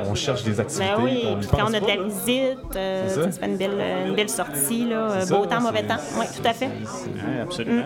On 0.06 0.16
cherche 0.16 0.44
des 0.44 0.60
activités. 0.60 0.92
Ben 0.96 1.04
oui, 1.04 1.12
puis 1.20 1.28
on 1.28 1.36
y 1.38 1.40
puis 1.40 1.48
quand 1.52 1.64
on 1.70 1.74
a 1.74 1.80
de 1.80 1.88
la 1.88 1.96
là. 1.96 2.04
visite, 2.04 2.58
euh, 2.76 3.04
C'est 3.08 3.16
ça. 3.16 3.24
ça? 3.24 3.32
se 3.32 3.40
fait 3.40 3.46
une 3.48 3.58
belle, 3.58 3.84
une 4.08 4.16
belle 4.16 4.30
sortie, 4.30 4.86
là, 4.86 4.96
euh, 5.12 5.26
beau 5.26 5.44
ça, 5.44 5.50
temps, 5.56 5.62
mauvais 5.62 5.84
temps. 5.84 5.98
Oui, 6.20 6.26
tout 6.36 6.48
à 6.48 6.54
fait. 6.54 6.66
Ouais, 6.68 7.42
absolument. 7.42 7.84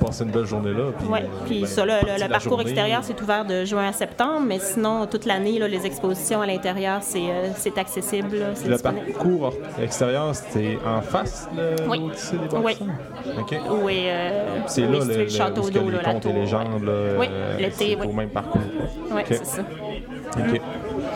Passer 0.00 0.24
une 0.24 0.30
belle 0.30 0.46
journée 0.46 0.72
là. 0.72 0.84
Puis, 0.98 1.06
Oui, 1.10 1.18
euh, 1.22 1.26
puis 1.46 1.60
ben, 1.60 1.66
ça, 1.66 1.84
là, 1.86 2.00
le, 2.02 2.28
parcours 2.28 2.50
journée, 2.50 2.62
extérieur, 2.64 3.00
c'est 3.02 3.20
ouvert 3.20 3.44
de 3.44 3.64
juin 3.64 3.88
à 3.88 3.92
septembre, 3.92 4.42
mais 4.46 4.58
sinon, 4.58 5.06
toute 5.06 5.26
l'année, 5.26 5.58
là, 5.58 5.68
les 5.68 5.84
expositions 5.86 6.40
à 6.42 6.46
l'intérieur, 6.46 7.00
c'est 7.02 7.20
euh, 7.30 7.80
accessible, 7.80 8.36
là, 8.38 8.46
Le 8.66 8.72
disponible. 8.72 9.12
parcours 9.12 9.52
extérieur, 9.80 10.34
c'était 10.34 10.78
en 10.86 11.00
face 11.02 11.48
le 11.56 11.88
Oui. 11.88 11.98
des 12.00 12.56
Oui. 12.56 12.62
Bâtisseurs? 12.62 12.86
OK. 13.40 13.56
Oui, 13.82 14.02
euh, 14.06 14.58
C'est 14.66 14.82
là 14.82 14.98
le, 15.04 15.16
le 15.24 15.28
château 15.28 15.68
d'eau, 15.70 15.90
les 15.90 15.98
contes 15.98 16.26
et 16.26 16.32
légendes, 16.32 16.84
là, 16.84 16.92
Oui, 17.18 17.26
euh, 17.30 17.56
l'été, 17.58 17.72
c'est 17.78 17.96
oui. 18.00 18.06
au 18.06 18.12
même 18.12 18.30
parcours. 18.30 18.60
Oui, 19.10 19.22
c'est 19.28 19.44
ça. 19.46 19.62
OK. 20.38 20.60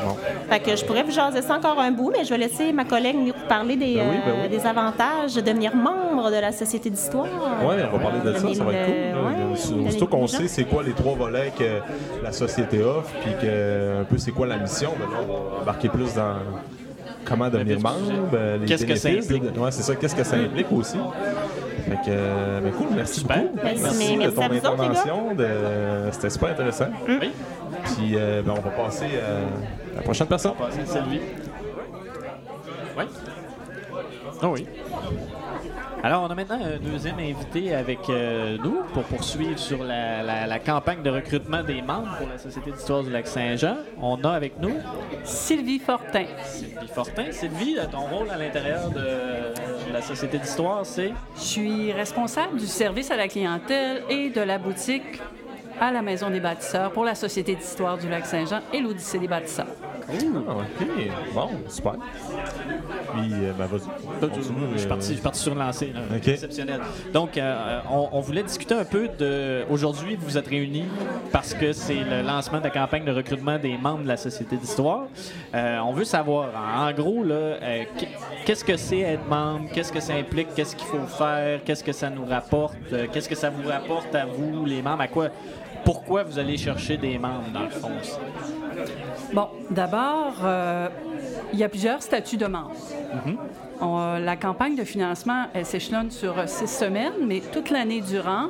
Bon. 0.04 0.16
Fait 0.50 0.60
que 0.60 0.76
je 0.76 0.84
pourrais 0.84 1.02
vous 1.02 1.10
jaser 1.10 1.42
ça 1.42 1.56
encore 1.56 1.78
un 1.80 1.90
bout, 1.90 2.10
mais 2.16 2.24
je 2.24 2.30
vais 2.30 2.38
laisser 2.38 2.72
ma 2.72 2.84
collègue 2.84 3.16
nous 3.16 3.32
parler 3.48 3.76
des, 3.76 3.94
Ben 3.96 4.04
oui, 4.10 4.16
ben 4.24 4.32
euh, 4.32 4.42
oui. 4.44 4.48
des 4.48 4.66
avantages 4.66 5.34
de 5.34 5.40
devenir 5.40 5.74
membre 5.74 6.30
de 6.30 6.36
la 6.40 6.52
Société 6.52 6.90
d'histoire. 6.90 7.26
Oui, 7.62 7.74
on 7.92 7.96
va 7.96 8.02
parler 8.02 8.20
de 8.24 8.32
ça, 8.34 8.54
ça 8.54 8.64
va 8.64 8.72
être 8.72 8.86
cool. 8.86 8.94
Ouais, 8.94 9.86
Aussitôt 9.88 10.06
donner 10.06 10.10
qu'on 10.22 10.26
sait 10.26 10.48
c'est 10.48 10.64
quoi 10.64 10.82
les 10.82 10.92
trois 10.92 11.14
volets 11.14 11.52
que 11.58 11.80
la 12.22 12.32
société 12.32 12.82
offre, 12.82 13.10
puis 13.22 13.32
que 13.40 14.00
un 14.00 14.04
peu 14.04 14.18
c'est 14.18 14.30
quoi 14.32 14.46
la 14.46 14.58
mission, 14.58 14.90
là, 14.98 15.06
on 15.22 15.32
va 15.56 15.60
embarquer 15.62 15.88
plus 15.88 16.14
dans 16.14 16.34
comment 17.24 17.48
devenir 17.48 17.80
membre, 17.80 17.96
euh, 18.34 18.58
les 18.58 18.66
Qu'est-ce 18.66 18.86
que 18.86 18.94
ça 18.94 19.08
implique? 19.08 19.42
Ouais, 19.58 19.70
c'est 19.70 19.82
ça, 19.82 19.94
qu'est-ce 19.96 20.14
que 20.14 20.24
ça 20.24 20.36
implique 20.36 20.70
aussi? 20.72 20.96
Fait 21.88 21.96
que, 21.96 21.98
euh, 22.08 22.60
ben 22.60 22.72
cool, 22.72 22.88
merci 22.94 23.20
Super. 23.20 23.42
beaucoup. 23.42 23.58
Merci, 23.62 23.82
merci 23.82 24.16
mais 24.16 24.26
de 24.26 24.30
merci 24.32 24.34
ton 24.34 24.48
vous 24.48 24.54
intervention. 24.74 25.34
de- 25.34 26.10
C'était 26.12 26.30
super 26.30 26.48
intéressant. 26.50 26.86
Oui. 27.08 27.30
Puis, 27.84 28.14
euh, 28.16 28.42
ben, 28.42 28.54
on 28.56 28.60
va 28.60 28.70
passer 28.70 29.06
euh, 29.14 29.44
à 29.44 29.85
la 29.96 30.02
prochaine 30.02 30.26
personne. 30.26 30.54
Passer 30.54 30.86
Sylvie. 30.86 31.20
Oui. 32.98 33.04
Ah 34.42 34.48
oui. 34.48 34.66
Alors, 36.02 36.22
on 36.22 36.26
a 36.26 36.34
maintenant 36.34 36.58
un 36.62 36.78
deuxième 36.78 37.18
invité 37.18 37.74
avec 37.74 37.98
euh, 38.10 38.58
nous 38.62 38.82
pour 38.92 39.02
poursuivre 39.04 39.58
sur 39.58 39.82
la, 39.82 40.22
la- 40.22 40.46
la 40.46 40.58
campagne 40.58 41.02
de 41.02 41.10
recrutement 41.10 41.62
des 41.62 41.80
membres 41.82 42.16
pour 42.18 42.28
la 42.28 42.38
Société 42.38 42.70
d'histoire 42.70 43.02
du 43.02 43.10
Lac-Saint-Jean. 43.10 43.76
On 44.00 44.22
a 44.22 44.30
avec 44.30 44.60
nous 44.60 44.74
Sylvie 45.24 45.78
Fortin. 45.78 46.26
Sylvie 46.44 46.88
Fortin. 46.94 47.32
Sylvie, 47.32 47.76
euh, 47.78 47.86
ton 47.90 48.00
rôle 48.00 48.30
à 48.30 48.36
l'intérieur 48.36 48.90
de, 48.90 49.00
de 49.88 49.92
la 49.92 50.02
Société 50.02 50.38
d'histoire, 50.38 50.84
c'est? 50.84 51.12
Je 51.36 51.40
suis 51.40 51.92
responsable 51.92 52.58
du 52.58 52.66
service 52.66 53.10
à 53.10 53.16
la 53.16 53.26
clientèle 53.28 54.02
et 54.10 54.28
de 54.30 54.40
la 54.42 54.58
boutique 54.58 55.20
à 55.80 55.90
la 55.92 56.02
Maison 56.02 56.30
des 56.30 56.40
bâtisseurs 56.40 56.90
pour 56.92 57.04
la 57.04 57.14
Société 57.14 57.54
d'histoire 57.54 57.98
du 57.98 58.08
Lac-Saint-Jean 58.08 58.60
et 58.72 58.80
l'Odyssée 58.80 59.18
des 59.18 59.28
bâtisseurs. 59.28 59.66
Ah, 60.08 60.12
OK. 60.58 60.86
Bon, 61.34 61.48
super. 61.68 61.94
Puis, 63.12 63.32
euh, 63.32 63.52
ben, 63.58 63.66
vas-y. 63.66 63.80
Je 63.80 64.78
suis 64.78 64.86
euh, 64.86 64.88
parti, 64.88 65.08
je 65.08 65.12
suis 65.14 65.22
parti 65.22 65.40
sur 65.40 65.54
le 65.54 65.60
lancer, 65.60 65.92
là. 65.92 66.00
OK. 66.16 66.28
exceptionnel. 66.28 66.80
Donc, 67.12 67.36
euh, 67.36 67.80
on, 67.90 68.08
on 68.12 68.20
voulait 68.20 68.44
discuter 68.44 68.74
un 68.74 68.84
peu 68.84 69.08
de. 69.18 69.64
Aujourd'hui, 69.68 70.14
vous 70.14 70.26
vous 70.26 70.38
êtes 70.38 70.46
réunis 70.46 70.84
parce 71.32 71.54
que 71.54 71.72
c'est 71.72 72.04
le 72.04 72.22
lancement 72.22 72.58
de 72.58 72.64
la 72.64 72.70
campagne 72.70 73.04
de 73.04 73.10
recrutement 73.12 73.58
des 73.58 73.76
membres 73.76 74.02
de 74.04 74.08
la 74.08 74.16
Société 74.16 74.56
d'histoire. 74.56 75.06
Euh, 75.54 75.78
on 75.80 75.92
veut 75.92 76.04
savoir, 76.04 76.50
en, 76.54 76.92
gros, 76.92 77.24
là, 77.24 77.34
euh, 77.34 77.84
qu- 77.98 78.06
qu'est-ce 78.44 78.64
que 78.64 78.76
c'est 78.76 79.00
être 79.00 79.26
membre, 79.28 79.70
qu'est-ce 79.72 79.92
que 79.92 80.00
ça 80.00 80.14
implique, 80.14 80.54
qu'est-ce 80.54 80.76
qu'il 80.76 80.86
faut 80.86 81.06
faire, 81.18 81.64
qu'est-ce 81.64 81.82
que 81.82 81.92
ça 81.92 82.10
nous 82.10 82.24
rapporte, 82.26 82.76
euh, 82.92 83.06
qu'est-ce 83.12 83.28
que 83.28 83.34
ça 83.34 83.50
vous 83.50 83.68
rapporte 83.68 84.14
à 84.14 84.24
vous, 84.24 84.64
les 84.64 84.82
membres, 84.82 85.02
à 85.02 85.08
quoi. 85.08 85.28
Pourquoi 85.86 86.24
vous 86.24 86.38
allez 86.40 86.56
chercher 86.58 86.96
des 86.96 87.16
membres, 87.16 87.48
dans 87.54 87.62
le 87.62 87.70
fond? 87.70 87.90
Bon, 89.32 89.48
d'abord, 89.70 90.34
euh, 90.44 90.88
il 91.52 91.58
y 91.60 91.62
a 91.64 91.68
plusieurs 91.68 92.02
statuts 92.02 92.36
de 92.36 92.46
membres. 92.46 92.72
On- 93.80 93.98
euh, 94.00 94.18
la 94.18 94.34
campagne 94.36 94.74
de 94.74 94.82
financement, 94.82 95.44
elle 95.54 95.64
s'échelonne 95.64 96.10
sur 96.10 96.36
euh, 96.38 96.46
six 96.48 96.66
semaines, 96.66 97.12
mais 97.24 97.40
toute 97.40 97.70
l'année 97.70 98.00
durant, 98.00 98.48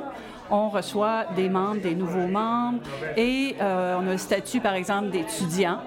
on 0.49 0.69
reçoit 0.69 1.25
des 1.35 1.47
membres, 1.47 1.79
des 1.79 1.93
nouveaux 1.93 2.25
membres, 2.27 2.79
et 3.15 3.55
euh, 3.61 3.99
on 4.01 4.07
a 4.07 4.13
le 4.13 4.17
statut, 4.17 4.59
par 4.59 4.73
exemple, 4.73 5.11
d'étudiant. 5.11 5.77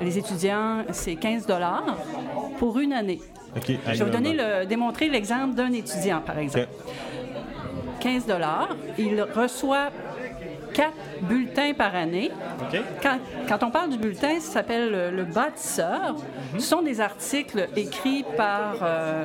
Les 0.00 0.18
étudiants, 0.18 0.78
c'est 0.90 1.14
15 1.14 1.46
dollars 1.46 1.96
pour 2.58 2.80
une 2.80 2.92
année. 2.92 3.20
Je 3.68 3.98
vais 3.98 4.04
vous 4.04 4.10
donner 4.10 4.32
le, 4.32 4.66
démontrer 4.66 5.08
l'exemple 5.08 5.54
d'un 5.54 5.72
étudiant, 5.72 6.22
par 6.26 6.38
exemple. 6.38 6.66
OK. 6.86 6.88
15 8.00 8.26
dollars. 8.26 8.70
Il 8.98 9.22
reçoit 9.22 9.90
quatre 10.72 10.94
bulletins 11.22 11.72
par 11.74 11.94
année. 11.94 12.30
Quand, 13.02 13.18
quand 13.48 13.62
on 13.66 13.70
parle 13.70 13.90
du 13.90 13.98
bulletin, 13.98 14.40
ça 14.40 14.52
s'appelle 14.52 14.90
le, 14.90 15.10
le 15.10 15.24
bâtisseur. 15.24 16.16
Ce 16.54 16.60
sont 16.60 16.82
des 16.82 17.00
articles 17.00 17.68
écrits 17.76 18.24
par 18.36 18.76
euh, 18.82 19.24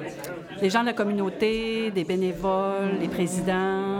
des 0.61 0.69
gens 0.69 0.81
de 0.81 0.87
la 0.87 0.93
communauté, 0.93 1.91
des 1.91 2.03
bénévoles, 2.03 2.97
des 2.99 3.07
présidents. 3.07 3.53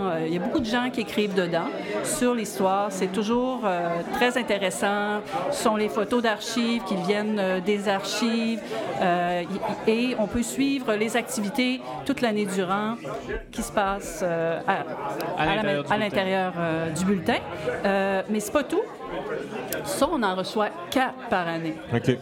Euh, 0.09 0.25
il 0.27 0.33
y 0.33 0.37
a 0.37 0.39
beaucoup 0.39 0.59
de 0.59 0.65
gens 0.65 0.89
qui 0.91 1.01
écrivent 1.01 1.33
dedans 1.33 1.67
sur 2.03 2.33
l'histoire. 2.33 2.87
C'est 2.91 3.11
toujours 3.11 3.61
euh, 3.65 4.01
très 4.13 4.37
intéressant. 4.37 5.21
Ce 5.51 5.63
sont 5.63 5.75
les 5.75 5.89
photos 5.89 6.21
d'archives 6.23 6.83
qui 6.85 6.95
viennent 6.95 7.39
euh, 7.39 7.59
des 7.59 7.87
archives. 7.89 8.61
Euh, 9.01 9.43
et 9.87 10.15
on 10.19 10.27
peut 10.27 10.43
suivre 10.43 10.93
les 10.95 11.15
activités 11.17 11.81
toute 12.05 12.21
l'année 12.21 12.45
durant 12.45 12.95
qui 13.51 13.61
se 13.63 13.71
passent 13.71 14.23
à, 14.23 14.61
À 15.37 15.51
à 15.59 15.63
la- 15.63 15.97
l'intérieur 15.97 16.53
à 16.57 16.89
du 16.89 17.05
bulletin. 17.05 17.36
Euh, 17.85 18.21
mais 18.29 18.39
c'est 18.39 18.51
pas 18.53 18.63
tout. 18.63 18.81
Ça, 19.85 20.07
on 20.11 20.21
en 20.23 20.35
reçoit 20.35 20.69
quatre 20.91 21.15
par 21.29 21.47
année. 21.47 21.75
OK. 21.93 22.17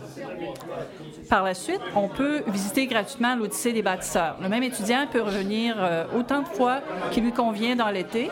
Par 1.30 1.44
la 1.44 1.56
suite, 1.56 1.82
on 1.96 2.08
peut 2.08 2.44
visiter 2.48 2.86
gratuitement 2.86 3.36
l'Odyssée 3.36 3.74
des 3.74 3.82
bâtisseurs. 3.82 4.36
Le 4.42 4.48
même 4.48 4.62
étudiant 4.62 5.08
peut 5.12 5.22
revenir 5.24 5.76
euh, 5.80 6.06
autant 6.16 6.42
de 6.44 6.48
fois 6.48 6.82
qu'il 7.10 7.24
lui 7.24 7.32
convient 7.32 7.76
dans 7.76 7.90
l'été. 7.90 8.30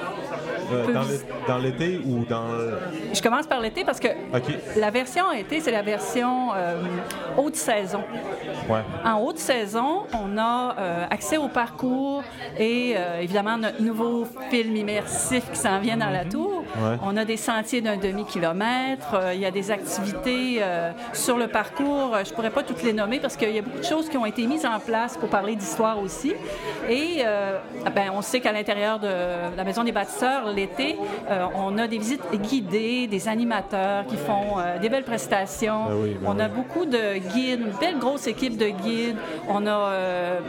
Euh, 0.72 0.86
dans 1.48 1.58
l'été 1.58 2.00
ou 2.06 2.24
dans. 2.26 2.48
le- 2.50 2.78
Je 3.12 3.22
commence 3.22 3.48
par 3.48 3.60
l'été 3.62 3.84
parce 3.84 4.00
que 4.00 4.10
la 4.78 4.91
version 4.91 5.32
été, 5.32 5.60
c'est 5.60 5.72
la 5.72 5.82
version 5.82 6.54
euh, 6.56 6.78
haute 7.38 7.56
saison. 7.56 8.04
Ouais. 8.69 8.82
En 9.04 9.19
haute 9.22 9.39
saison, 9.39 10.04
on 10.13 10.38
a 10.38 10.76
accès 11.10 11.38
au 11.38 11.48
parcours 11.48 12.24
et 12.60 12.96
évidemment 13.19 13.58
notre 13.58 13.82
nouveau 13.82 14.26
film 14.50 14.76
immersif 14.76 15.50
qui 15.52 15.58
s'en 15.60 15.80
vient 15.80 15.98
dans 15.98 16.10
la 16.12 16.26
tour. 16.26 16.62
Ouais. 16.76 16.98
On 17.04 17.16
a 17.18 17.26
des 17.26 17.38
sentiers 17.38 17.82
d'un 17.82 17.98
demi-kilomètre. 17.98 19.14
Euh, 19.14 19.34
il 19.34 19.42
y 19.42 19.46
a 19.46 19.52
des 19.52 19.72
activités 19.72 20.58
euh, 20.62 20.92
sur 21.14 21.38
le 21.38 21.48
parcours. 21.48 22.16
Euh, 22.16 22.24
Je 22.26 22.34
pourrais 22.34 22.50
pas 22.50 22.64
toutes 22.64 22.84
les 22.84 22.94
nommer 22.94 23.20
parce 23.20 23.36
qu'il 23.36 23.52
y 23.52 23.60
a 23.60 23.62
beaucoup 23.62 23.80
de 23.80 23.86
choses 23.86 24.10
qui 24.10 24.18
ont 24.18 24.26
été 24.26 24.46
mises 24.48 24.66
en 24.66 24.80
place 24.80 25.18
pour 25.18 25.30
parler 25.30 25.56
d'histoire 25.56 26.00
aussi. 26.00 26.34
Et 26.90 27.24
ah 27.26 27.90
ben, 27.90 28.12
on 28.14 28.22
sait 28.22 28.40
qu'à 28.40 28.52
l'intérieur 28.52 29.00
de 29.00 29.08
la 29.56 29.64
Maison 29.64 29.84
des 29.84 29.92
bâtisseurs, 29.92 30.52
l'été, 30.52 30.98
on 31.56 31.78
a 31.78 31.88
des 31.88 31.98
visites 31.98 32.24
guidées, 32.34 33.08
des 33.08 33.28
animateurs 33.28 34.06
qui 34.08 34.18
font 34.18 34.58
des 34.82 34.90
belles 34.90 35.04
prestations. 35.04 35.86
Ben 35.88 35.96
oui, 36.02 36.18
ben 36.20 36.28
on 36.28 36.40
a 36.40 36.48
oui. 36.48 36.52
beaucoup 36.56 36.86
de 36.86 37.18
guides, 37.18 37.62
une 37.62 37.80
belle 37.80 38.00
grosse 38.00 38.28
équipe 38.28 38.58
de 38.58 38.68
guides. 38.68 39.18
On 39.48 39.66
a 39.66 39.72
euh, 39.72 40.40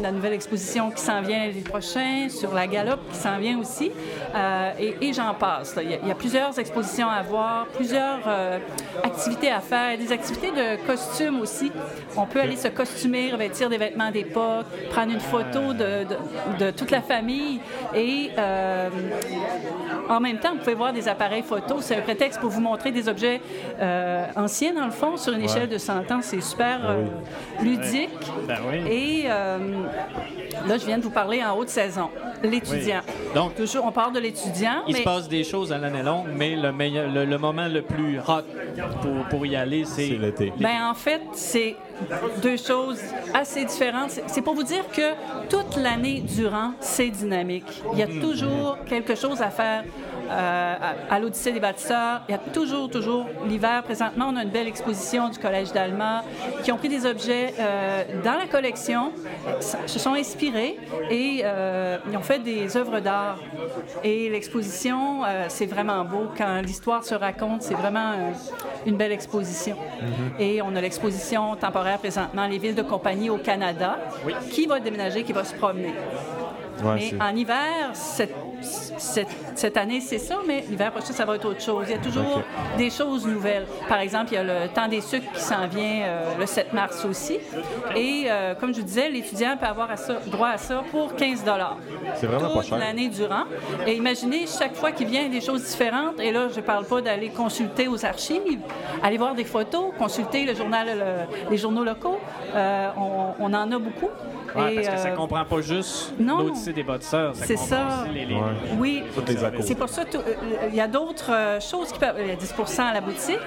la 0.00 0.12
nouvelle 0.12 0.32
exposition 0.32 0.90
qui 0.90 1.00
s'en 1.00 1.22
vient 1.22 1.46
l'année 1.46 1.60
prochaine 1.60 2.30
sur 2.30 2.54
la 2.54 2.66
galope 2.66 3.00
qui 3.10 3.16
s'en 3.18 3.38
vient 3.38 3.58
aussi. 3.58 3.90
Euh, 4.34 4.72
et 4.78 4.96
et 5.08 5.12
j'en 5.12 5.34
passe. 5.34 5.71
Là. 5.76 5.82
Il 5.82 5.90
y, 5.90 5.94
a, 5.94 5.98
il 6.02 6.08
y 6.08 6.10
a 6.10 6.14
plusieurs 6.14 6.58
expositions 6.58 7.08
à 7.08 7.22
voir, 7.22 7.66
plusieurs 7.66 8.20
euh, 8.26 8.58
activités 9.02 9.50
à 9.50 9.60
faire, 9.60 9.96
des 9.98 10.12
activités 10.12 10.50
de 10.50 10.84
costumes 10.86 11.40
aussi. 11.40 11.70
On 12.16 12.26
peut 12.26 12.40
aller 12.40 12.56
se 12.56 12.68
costumer, 12.68 13.32
revêtir 13.32 13.68
des 13.68 13.78
vêtements 13.78 14.10
d'époque, 14.10 14.66
prendre 14.90 15.12
une 15.12 15.20
photo 15.20 15.72
de, 15.72 16.04
de- 16.04 16.64
de 16.66 16.70
toute 16.70 16.90
la 16.90 17.00
famille 17.02 17.60
et 17.94 18.30
euh, 18.38 18.88
en 20.08 20.20
même 20.20 20.38
temps, 20.38 20.52
vous 20.52 20.58
pouvez 20.58 20.74
voir 20.74 20.92
des 20.92 21.08
appareils 21.08 21.42
photo. 21.42 21.76
C'est 21.80 21.96
un 21.96 22.00
prétexte 22.02 22.40
pour 22.40 22.50
vous 22.50 22.60
montrer 22.60 22.90
des 22.90 23.08
objets 23.08 23.40
euh, 23.80 24.24
anciens, 24.36 24.74
dans 24.74 24.84
le 24.84 24.90
fond, 24.90 25.16
sur 25.16 25.32
une 25.32 25.42
échelle 25.42 25.68
de 25.68 25.78
100 25.78 26.10
ans. 26.10 26.20
C'est 26.22 26.40
super 26.42 26.80
euh, 26.84 27.04
ludique. 27.62 28.10
Ben 28.46 28.56
oui. 28.70 28.78
Et 28.90 29.24
euh, 29.26 29.58
là, 30.68 30.76
je 30.78 30.84
viens 30.86 30.98
de 30.98 31.02
vous 31.02 31.10
parler 31.10 31.42
en 31.42 31.56
haute 31.56 31.68
saison. 31.68 32.10
L'étudiant. 32.42 33.00
Donc, 33.34 33.54
Toujours, 33.54 33.84
on 33.86 33.92
parle 33.92 34.12
de 34.12 34.18
l'étudiant, 34.18 34.82
il 34.88 34.94
mais 34.94 34.98
se 35.00 35.04
passe 35.04 35.28
des 35.28 35.44
choses 35.44 35.61
à 35.70 35.78
l'année 35.78 36.02
longue, 36.02 36.26
mais 36.34 36.56
le, 36.56 36.72
meilleur, 36.72 37.08
le, 37.12 37.24
le 37.24 37.38
moment 37.38 37.68
le 37.68 37.82
plus 37.82 38.18
hot 38.18 38.42
pour, 39.02 39.24
pour 39.30 39.46
y 39.46 39.54
aller, 39.54 39.84
c'est 39.84 40.08
C'est 40.08 40.14
l'été. 40.16 40.52
ben, 40.58 40.88
en 40.90 40.94
fait, 40.94 41.20
c'est 41.34 41.76
deux 42.42 42.56
choses 42.56 43.00
assez 43.34 43.64
différentes. 43.64 44.10
C'est- 44.10 44.24
C'est 44.26 44.42
pour 44.42 44.54
vous 44.54 44.62
dire 44.64 44.84
que 44.90 45.12
toute 45.48 45.76
l'année 45.76 46.22
durant, 46.36 46.72
c'est 46.80 47.10
dynamique. 47.10 47.82
Il 47.92 47.98
y 47.98 48.02
a 48.02 48.06
toujours 48.06 48.78
quelque 48.86 49.14
chose 49.14 49.40
à 49.42 49.50
faire. 49.50 49.84
Euh, 50.30 50.74
à, 51.10 51.14
à 51.14 51.18
l'Odyssée 51.18 51.52
des 51.52 51.60
bâtisseurs, 51.60 52.22
il 52.28 52.32
y 52.32 52.34
a 52.34 52.38
toujours, 52.38 52.88
toujours 52.88 53.26
l'hiver. 53.46 53.82
Présentement, 53.82 54.26
on 54.32 54.36
a 54.36 54.42
une 54.42 54.50
belle 54.50 54.66
exposition 54.66 55.28
du 55.28 55.38
Collège 55.38 55.72
d'Alma 55.72 56.24
qui 56.62 56.72
ont 56.72 56.76
pris 56.76 56.88
des 56.88 57.06
objets 57.06 57.54
euh, 57.58 58.04
dans 58.24 58.36
la 58.38 58.46
collection, 58.46 59.12
se 59.86 59.98
sont 59.98 60.14
inspirés 60.14 60.78
et 61.10 61.42
euh, 61.44 61.98
ils 62.10 62.16
ont 62.16 62.22
fait 62.22 62.38
des 62.38 62.76
œuvres 62.76 63.00
d'art. 63.00 63.38
Et 64.04 64.28
l'exposition, 64.30 65.22
c'est 65.48 65.66
vraiment 65.66 66.04
beau. 66.04 66.28
Quand 66.36 66.60
l'histoire 66.62 67.04
se 67.04 67.14
raconte, 67.14 67.62
c'est 67.62 67.74
vraiment 67.74 68.12
une 68.86 68.96
belle 68.96 69.12
exposition. 69.12 69.76
Et 70.38 70.62
on 70.62 70.74
a 70.76 70.80
l'exposition 70.80 71.56
temporaire 71.56 71.98
présentement, 71.98 72.46
les 72.46 72.58
villes 72.58 72.74
de 72.74 72.82
compagnie 72.82 73.30
au 73.30 73.38
Canada, 73.38 73.98
qui 74.50 74.66
va 74.66 74.80
déménager, 74.80 75.22
qui 75.24 75.32
va 75.32 75.44
se 75.44 75.54
promener. 75.54 75.94
Ouais, 76.84 76.94
mais 76.94 77.00
c'est- 77.10 77.22
en 77.22 77.36
hiver, 77.36 77.90
cette, 77.94 78.34
cette, 78.98 79.28
cette 79.54 79.76
année, 79.76 80.00
c'est 80.00 80.18
ça, 80.18 80.36
mais 80.46 80.64
l'hiver 80.68 80.90
prochain, 80.92 81.12
ça 81.12 81.24
va 81.24 81.36
être 81.36 81.44
autre 81.46 81.60
chose. 81.60 81.86
Il 81.88 81.92
y 81.92 81.94
a 81.94 81.98
toujours 81.98 82.42
des 82.78 82.90
choses 82.90 83.26
nouvelles. 83.26 83.66
Par 83.88 83.98
exemple, 83.98 84.32
il 84.32 84.34
y 84.34 84.38
a 84.38 84.44
le 84.44 84.68
temps 84.68 84.88
des 84.88 85.00
sucres 85.00 85.30
qui 85.32 85.40
s'en 85.40 85.66
vient 85.66 86.02
euh, 86.04 86.22
le 86.38 86.46
7 86.46 86.72
mars 86.72 87.04
aussi. 87.04 87.38
Et 87.96 88.24
euh, 88.28 88.54
comme 88.54 88.72
je 88.74 88.80
vous 88.80 88.86
disais, 88.86 89.08
l'étudiant 89.08 89.56
peut 89.58 89.66
avoir 89.66 89.90
à 89.90 89.96
ça- 89.96 90.20
droit 90.26 90.48
à 90.48 90.58
ça 90.58 90.82
pour 90.90 91.14
15 91.16 91.44
C'est 92.14 92.26
vraiment 92.26 92.48
toute 92.60 92.70
l'année 92.78 93.08
durant. 93.08 93.44
Et 93.86 93.94
imaginez, 93.94 94.46
chaque 94.46 94.74
fois 94.74 94.92
qu'il 94.92 95.08
vient, 95.08 95.28
des 95.28 95.40
choses 95.40 95.64
différentes. 95.64 96.20
Et 96.20 96.30
là, 96.32 96.48
je 96.52 96.56
ne 96.60 96.64
parle 96.64 96.84
pas 96.84 97.00
d'aller 97.00 97.30
consulter 97.30 97.88
aux 97.88 98.04
archives, 98.04 98.58
aller 99.02 99.18
voir 99.18 99.34
des 99.34 99.44
photos, 99.44 99.92
consulter 99.98 100.44
le 100.44 100.54
journal, 100.54 100.86
le- 100.98 101.50
les 101.50 101.56
journaux 101.56 101.84
locaux. 101.84 102.18
Euh, 102.54 102.88
on, 102.96 103.34
on 103.40 103.52
en 103.54 103.72
a 103.72 103.78
beaucoup. 103.78 104.08
Ouais, 104.54 104.74
parce 104.76 104.88
que 104.88 104.96
ça 104.98 105.08
euh, 105.08 105.14
comprend 105.16 105.44
pas 105.44 105.60
juste 105.60 106.12
l'Odyssée 106.20 106.72
des 106.72 106.82
bâtisseurs. 106.82 107.34
Ça 107.34 107.44
C'est 107.46 107.54
comprend 107.54 107.68
ça. 107.68 107.86
aussi 108.04 108.12
les- 108.14 108.24
les- 108.26 108.34
Ouais. 108.34 108.40
Oui, 108.78 109.02
c'est 109.60 109.74
pour 109.74 109.88
ça 109.88 110.04
qu'il 110.04 110.74
y 110.74 110.80
a 110.80 110.88
d'autres 110.88 111.32
euh, 111.32 111.60
choses 111.60 111.92
qui 111.92 111.98
peuvent. 111.98 112.16
Il 112.20 112.26
y 112.28 112.30
a 112.30 112.36
10% 112.36 112.82
à 112.82 112.92
la 112.94 113.00
boutique 113.00 113.38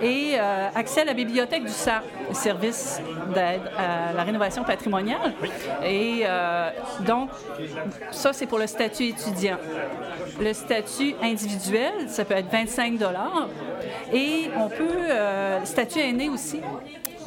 et 0.00 0.32
euh, 0.38 0.68
accès 0.74 1.02
à 1.02 1.04
la 1.04 1.14
bibliothèque 1.14 1.64
du 1.64 1.70
SAP, 1.72 2.02
le 2.28 2.34
service 2.34 3.00
d'aide 3.34 3.60
à 3.78 4.12
la 4.12 4.22
rénovation 4.24 4.64
patrimoniale. 4.64 5.32
Et 5.84 6.22
euh, 6.24 6.70
donc, 7.00 7.30
ça, 8.10 8.32
c'est 8.32 8.46
pour 8.46 8.58
le 8.58 8.66
statut 8.66 9.04
étudiant. 9.08 9.58
Le 10.40 10.52
statut 10.52 11.14
individuel, 11.22 11.92
ça 12.08 12.24
peut 12.24 12.34
être 12.34 12.50
25 12.50 12.98
Et 14.12 14.50
on 14.56 14.68
peut. 14.68 14.88
euh, 15.10 15.64
statut 15.64 16.00
aîné 16.00 16.28
aussi. 16.28 16.60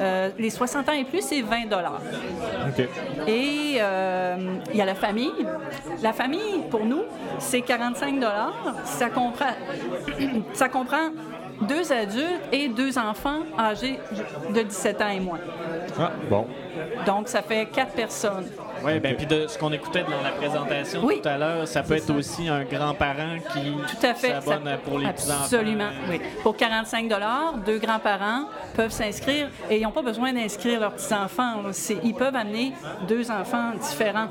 Euh, 0.00 0.30
les 0.38 0.50
60 0.50 0.88
ans 0.88 0.92
et 0.92 1.04
plus, 1.04 1.22
c'est 1.22 1.40
20 1.42 1.66
OK. 1.66 2.88
et 3.26 3.76
euh, 3.80 4.36
il 4.70 4.76
y 4.76 4.80
a 4.80 4.84
la 4.84 4.94
famille. 4.94 5.46
La 6.02 6.12
famille, 6.12 6.62
pour 6.70 6.84
nous, 6.84 7.02
c'est 7.38 7.62
45 7.62 8.22
Ça 8.84 9.08
comprend, 9.08 9.52
ça 10.52 10.68
comprend 10.68 11.10
deux 11.62 11.92
adultes 11.92 12.42
et 12.52 12.68
deux 12.68 12.98
enfants 12.98 13.40
âgés 13.58 13.98
de 14.54 14.62
17 14.62 15.00
ans 15.02 15.08
et 15.08 15.20
moins. 15.20 15.40
Ah, 15.98 16.12
bon. 16.28 16.46
Donc, 17.06 17.28
ça 17.28 17.42
fait 17.42 17.66
quatre 17.66 17.92
personnes. 17.92 18.46
Oui, 18.84 19.00
ben 19.00 19.16
puis 19.16 19.26
de 19.26 19.46
ce 19.46 19.58
qu'on 19.58 19.72
écoutait 19.72 20.02
dans 20.04 20.22
la 20.22 20.30
présentation 20.30 21.00
Oui. 21.04 21.20
tout 21.22 21.28
à 21.28 21.36
l'heure, 21.38 21.66
ça 21.68 21.82
peut 21.82 21.94
être 21.94 22.10
aussi 22.14 22.48
un 22.48 22.64
grand-parent 22.64 23.38
qui 23.52 23.72
Tout 23.72 24.06
à 24.06 24.14
fait. 24.14 24.28
s'abonne 24.40 24.64
Ça- 24.64 24.76
pour 24.78 24.98
les 24.98 25.08
petits-enfants. 25.08 25.42
Absolument, 25.42 25.88
oui. 26.08 26.20
Pour 26.42 26.56
45 26.56 27.08
deux 27.64 27.78
grands-parents 27.78 28.44
peuvent 28.74 28.90
s'inscrire 28.92 29.48
et 29.70 29.78
ils 29.78 29.82
n'ont 29.82 29.90
pas 29.92 30.02
besoin 30.02 30.32
d'inscrire 30.32 30.80
leurs 30.80 30.92
petits-enfants. 30.92 31.62
C'est- 31.72 31.98
Ils 32.04 32.14
peuvent 32.14 32.36
amener 32.36 32.72
deux 33.08 33.30
enfants 33.30 33.72
différents. 33.80 34.28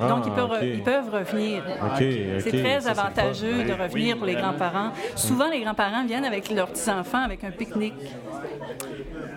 Donc, 0.00 0.24
ils 0.26 0.32
Ah, 0.34 0.36
peuvent, 0.48 0.58
ils 0.64 0.82
peuvent 0.82 1.10
revenir. 1.12 1.62
OK, 1.82 1.98
C'est 1.98 2.48
OK. 2.54 2.62
très 2.62 2.80
Ça, 2.80 2.94
c'est 2.94 3.00
avantageux 3.00 3.64
de 3.64 3.72
revenir 3.72 4.14
Oui, 4.14 4.14
pour 4.14 4.26
les 4.26 4.34
grands-parents. 4.34 4.92
Souvent, 5.14 5.50
les 5.50 5.60
grands-parents 5.60 6.04
viennent 6.06 6.24
avec 6.24 6.50
leurs 6.50 6.68
petits-enfants 6.68 7.22
avec 7.22 7.44
un 7.44 7.50
pique-nique. 7.50 7.94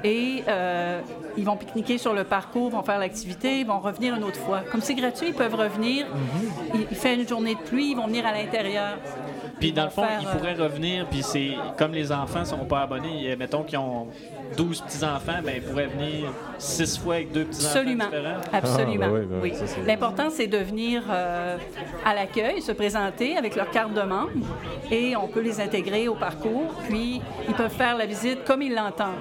Et 0.03 0.43
euh, 0.47 0.99
ils 1.37 1.45
vont 1.45 1.55
pique-niquer 1.55 1.97
sur 1.97 2.13
le 2.13 2.23
parcours, 2.25 2.69
vont 2.69 2.83
faire 2.83 2.99
l'activité, 2.99 3.59
ils 3.59 3.65
vont 3.65 3.79
revenir 3.79 4.15
une 4.15 4.23
autre 4.23 4.39
fois. 4.39 4.61
Comme 4.71 4.81
c'est 4.81 4.95
gratuit, 4.95 5.27
ils 5.29 5.33
peuvent 5.33 5.55
revenir. 5.55 6.05
Mhm. 6.07 6.49
Il, 6.75 6.87
il 6.91 6.97
fait 6.97 7.15
une 7.15 7.27
journée 7.27 7.55
de 7.55 7.59
pluie, 7.61 7.91
ils 7.91 7.95
vont 7.95 8.07
venir 8.07 8.25
à 8.25 8.33
l'intérieur. 8.33 8.97
Puis 9.59 9.71
dans 9.71 9.85
le 9.85 9.89
fond, 9.91 10.03
faire, 10.03 10.19
ils 10.21 10.27
euh, 10.27 10.31
pourraient 10.35 10.53
revenir, 10.55 11.05
puis 11.07 11.23
c'est 11.23 11.51
comme 11.77 11.93
les 11.93 12.11
enfants 12.11 12.43
sont 12.43 12.65
pas 12.65 12.81
abonnés, 12.81 13.33
mettons 13.37 13.63
qu'ils 13.63 13.77
ont 13.77 14.07
12 14.57 14.81
petits-enfants, 14.81 15.39
ben 15.43 15.53
ils 15.55 15.61
pourraient 15.61 15.87
venir 15.87 16.31
6 16.57 16.97
fois 16.99 17.15
avec 17.15 17.31
deux 17.31 17.45
petits-enfants 17.45 17.79
Absolument. 17.79 18.05
différents. 18.05 18.41
Absolument. 18.51 19.05
Ah, 19.05 19.09
ben 19.09 19.13
oui, 19.13 19.25
ben 19.29 19.39
oui, 19.41 19.49
oui. 19.51 19.55
ça, 19.57 19.67
c'est- 19.67 19.81
L'important, 19.85 20.29
c'est 20.29 20.47
de 20.47 20.57
venir 20.57 21.03
euh, 21.09 21.57
à 22.05 22.13
l'accueil, 22.13 22.61
se 22.61 22.71
présenter 22.73 23.37
avec 23.37 23.55
leur 23.55 23.69
carte 23.71 23.93
de 23.93 24.01
membre 24.01 24.31
et 24.91 25.15
on 25.15 25.27
peut 25.27 25.41
les 25.41 25.61
intégrer 25.61 26.07
au 26.09 26.15
parcours. 26.15 26.73
Puis, 26.89 27.21
ils 27.47 27.53
peuvent 27.53 27.71
faire 27.73 27.95
la 27.95 28.05
visite 28.05 28.43
comme 28.43 28.61
ils 28.61 28.73
l'entendent. 28.75 29.13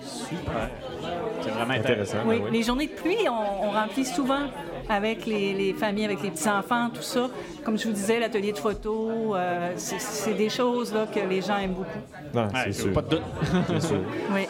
C'est 0.00 1.50
vraiment 1.50 1.74
intéressant. 1.74 2.18
Oui, 2.26 2.38
ben 2.38 2.44
oui. 2.46 2.50
les 2.52 2.62
journées 2.62 2.86
de 2.86 2.92
pluie, 2.92 3.28
on, 3.28 3.66
on 3.66 3.70
remplit 3.70 4.04
souvent 4.04 4.42
avec 4.88 5.26
les, 5.26 5.52
les 5.52 5.72
familles, 5.74 6.06
avec 6.06 6.22
les 6.22 6.30
petits-enfants, 6.30 6.88
tout 6.92 7.02
ça. 7.02 7.28
Comme 7.64 7.76
je 7.78 7.86
vous 7.88 7.92
disais, 7.92 8.18
l'atelier 8.18 8.52
de 8.52 8.58
photo, 8.58 9.34
euh, 9.34 9.72
c'est- 9.76 10.34
des 10.34 10.48
choses 10.48 10.94
là, 10.94 11.06
que 11.12 11.20
les 11.20 11.42
gens 11.42 11.58
aiment 11.58 11.74
beaucoup. 11.74 11.98
Non, 12.34 12.44
Ouais, 12.44 12.50
c'est 12.66 12.72
sûr. 12.72 12.92
pas 12.92 13.02
de 13.02 13.08
doute. 13.10 13.22
C'est 13.68 13.82
sûr. 13.88 14.00
Oui. 14.32 14.46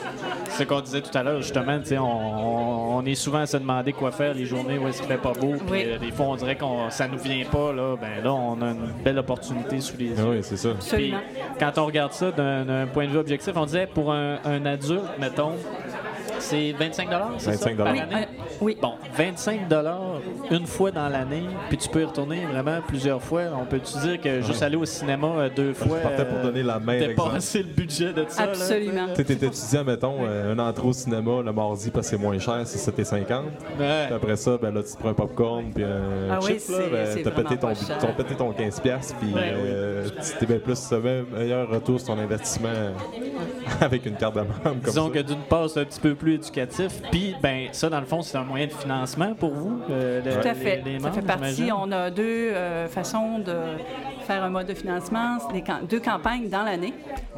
C'est 0.48 0.62
ce 0.64 0.68
qu'on 0.68 0.80
disait 0.80 1.00
tout 1.00 1.16
à 1.16 1.22
l'heure, 1.22 1.40
justement, 1.40 1.78
tu 1.80 1.86
sais, 1.86 1.98
on, 1.98 2.04
on 2.98 3.04
est 3.06 3.14
souvent 3.14 3.38
à 3.38 3.46
se 3.46 3.56
demander 3.56 3.92
quoi 3.92 4.10
faire 4.10 4.34
les 4.34 4.44
journées 4.44 4.76
où 4.78 4.88
est-ce 4.88 4.98
qu'il 5.00 5.08
fait 5.08 5.16
pas 5.18 5.32
beau. 5.32 5.52
Puis 5.52 5.60
Oui. 5.70 5.82
euh, 5.86 5.98
des 5.98 6.10
fois, 6.10 6.26
on 6.26 6.36
dirait 6.36 6.56
que 6.56 6.64
ça 6.90 7.06
nous 7.06 7.18
vient 7.18 7.44
pas. 7.44 7.72
Là, 7.72 7.96
ben 8.00 8.22
là, 8.24 8.32
on 8.32 8.60
a 8.60 8.66
une 8.72 8.92
belle 9.04 9.18
opportunité 9.18 9.80
sous 9.80 9.96
les 9.96 10.06
yeux. 10.06 10.14
Ah 10.18 10.24
oui, 10.30 10.38
c'est 10.42 10.56
ça. 10.56 10.70
Puis, 10.92 11.14
quand 11.58 11.78
on 11.78 11.86
regarde 11.86 12.12
ça 12.12 12.30
d'un 12.32 12.86
point 12.92 13.06
de 13.06 13.10
vue 13.12 13.18
objectif, 13.18 13.52
on 13.56 13.66
disait 13.66 13.86
pour 13.86 14.12
un, 14.12 14.38
un 14.44 14.66
adulte, 14.66 15.02
mettons, 15.20 15.52
c'est 16.38 16.72
25 16.72 17.08
c'est 17.38 17.50
25 17.50 17.70
ça, 17.76 17.76
par 17.84 17.86
année? 17.92 18.02
euh, 18.12 18.24
oui. 18.60 18.76
Bon, 18.80 18.94
25 19.16 19.60
une 20.50 20.66
fois 20.66 20.90
dans 20.90 21.08
l'année, 21.08 21.44
puis 21.68 21.78
tu 21.78 21.88
peux 21.88 22.00
y 22.02 22.04
retourner 22.04 22.44
vraiment 22.46 22.78
plusieurs 22.86 23.22
fois. 23.22 23.42
On 23.60 23.64
peut-tu 23.64 23.98
dire 23.98 24.20
que 24.20 24.40
juste 24.40 24.62
aller 24.62 24.76
au 24.76 24.84
cinéma 24.84 25.26
euh, 25.36 25.48
deux 25.54 25.72
fois, 25.74 25.98
partais 25.98 26.24
pour 26.24 26.38
donner 26.40 26.62
la 26.62 26.78
meilleure 26.78 27.08
dépasser 27.08 27.58
le 27.62 27.68
budget 27.68 28.12
de 28.12 28.24
ça? 28.28 28.44
Absolument. 28.44 29.06
Tu 29.14 29.24
t'es 29.24 29.34
étudiant, 29.34 29.84
mettons, 29.84 30.16
euh, 30.22 30.54
un 30.54 30.58
entrée 30.58 30.86
au 30.88 30.92
cinéma 30.92 31.42
le 31.44 31.52
mardi 31.52 31.90
parce 31.90 32.06
que 32.10 32.16
c'est 32.16 32.22
moins 32.22 32.38
cher, 32.38 32.60
c'est 32.64 32.78
7,50. 32.78 33.42
Ouais. 33.78 34.04
Puis 34.06 34.14
après 34.14 34.36
ça, 34.36 34.58
ben 34.60 34.72
là, 34.74 34.82
tu 34.82 34.92
te 34.92 34.98
prends 34.98 35.10
un 35.10 35.14
popcorn 35.14 35.70
puis 35.74 35.84
un 35.84 36.30
Ah 36.30 36.38
oui, 36.42 36.52
là, 36.54 36.58
c'est- 36.58 36.90
ben, 36.90 37.22
t'as 37.24 37.30
pété, 37.30 37.56
ton, 37.56 37.72
t'as 38.00 38.06
pété 38.08 38.34
ton 38.34 38.52
15$ 38.52 38.80
piastres, 38.80 39.14
puis 39.20 39.30
Ben 39.32 39.40
euh, 39.54 40.08
tu 40.08 40.38
t'es 40.38 40.46
bien 40.46 40.58
plus 40.58 40.76
sauvé, 40.78 41.24
meilleur 41.32 41.68
retour 41.68 41.98
sur 42.00 42.14
ton 42.14 42.20
investissement 42.20 42.68
avec 43.80 44.06
une 44.06 44.16
carte 44.16 44.34
de 44.34 44.40
membre 44.40 44.54
comme 44.62 44.78
Disons 44.80 45.06
ça. 45.08 45.12
que 45.14 45.18
d'une 45.20 45.42
part, 45.42 45.68
c'est 45.68 45.80
un 45.80 45.84
petit 45.84 46.00
peu 46.00 46.14
plus 46.14 46.34
éducatif. 46.34 47.00
Puis, 47.10 47.34
ben, 47.42 47.68
ça, 47.72 47.88
dans 47.88 48.00
le 48.00 48.06
fond, 48.06 48.22
c'est 48.22 48.38
un 48.38 48.44
moyen 48.48 48.66
de 48.66 48.72
financement 48.72 49.34
pour 49.34 49.50
vous, 49.54 49.80
euh, 49.90 50.20
le- 50.24 50.32
Tout 50.32 50.48
à 50.48 50.52
les- 50.52 50.58
fait. 50.58 50.82
les 50.84 50.98
ça 51.00 51.12
fait 51.12 51.22
partie. 51.22 51.70
On 51.72 51.90
a 51.92 52.10
deux 52.10 52.22
euh, 52.52 52.88
façons 52.88 53.38
de 53.38 53.54
faire 54.26 54.42
un 54.44 54.50
mode 54.50 54.66
de 54.66 54.74
financement, 54.74 55.38
deux 55.88 56.00
campagnes 56.00 56.48
dans 56.48 56.62
l'année, 56.62 56.92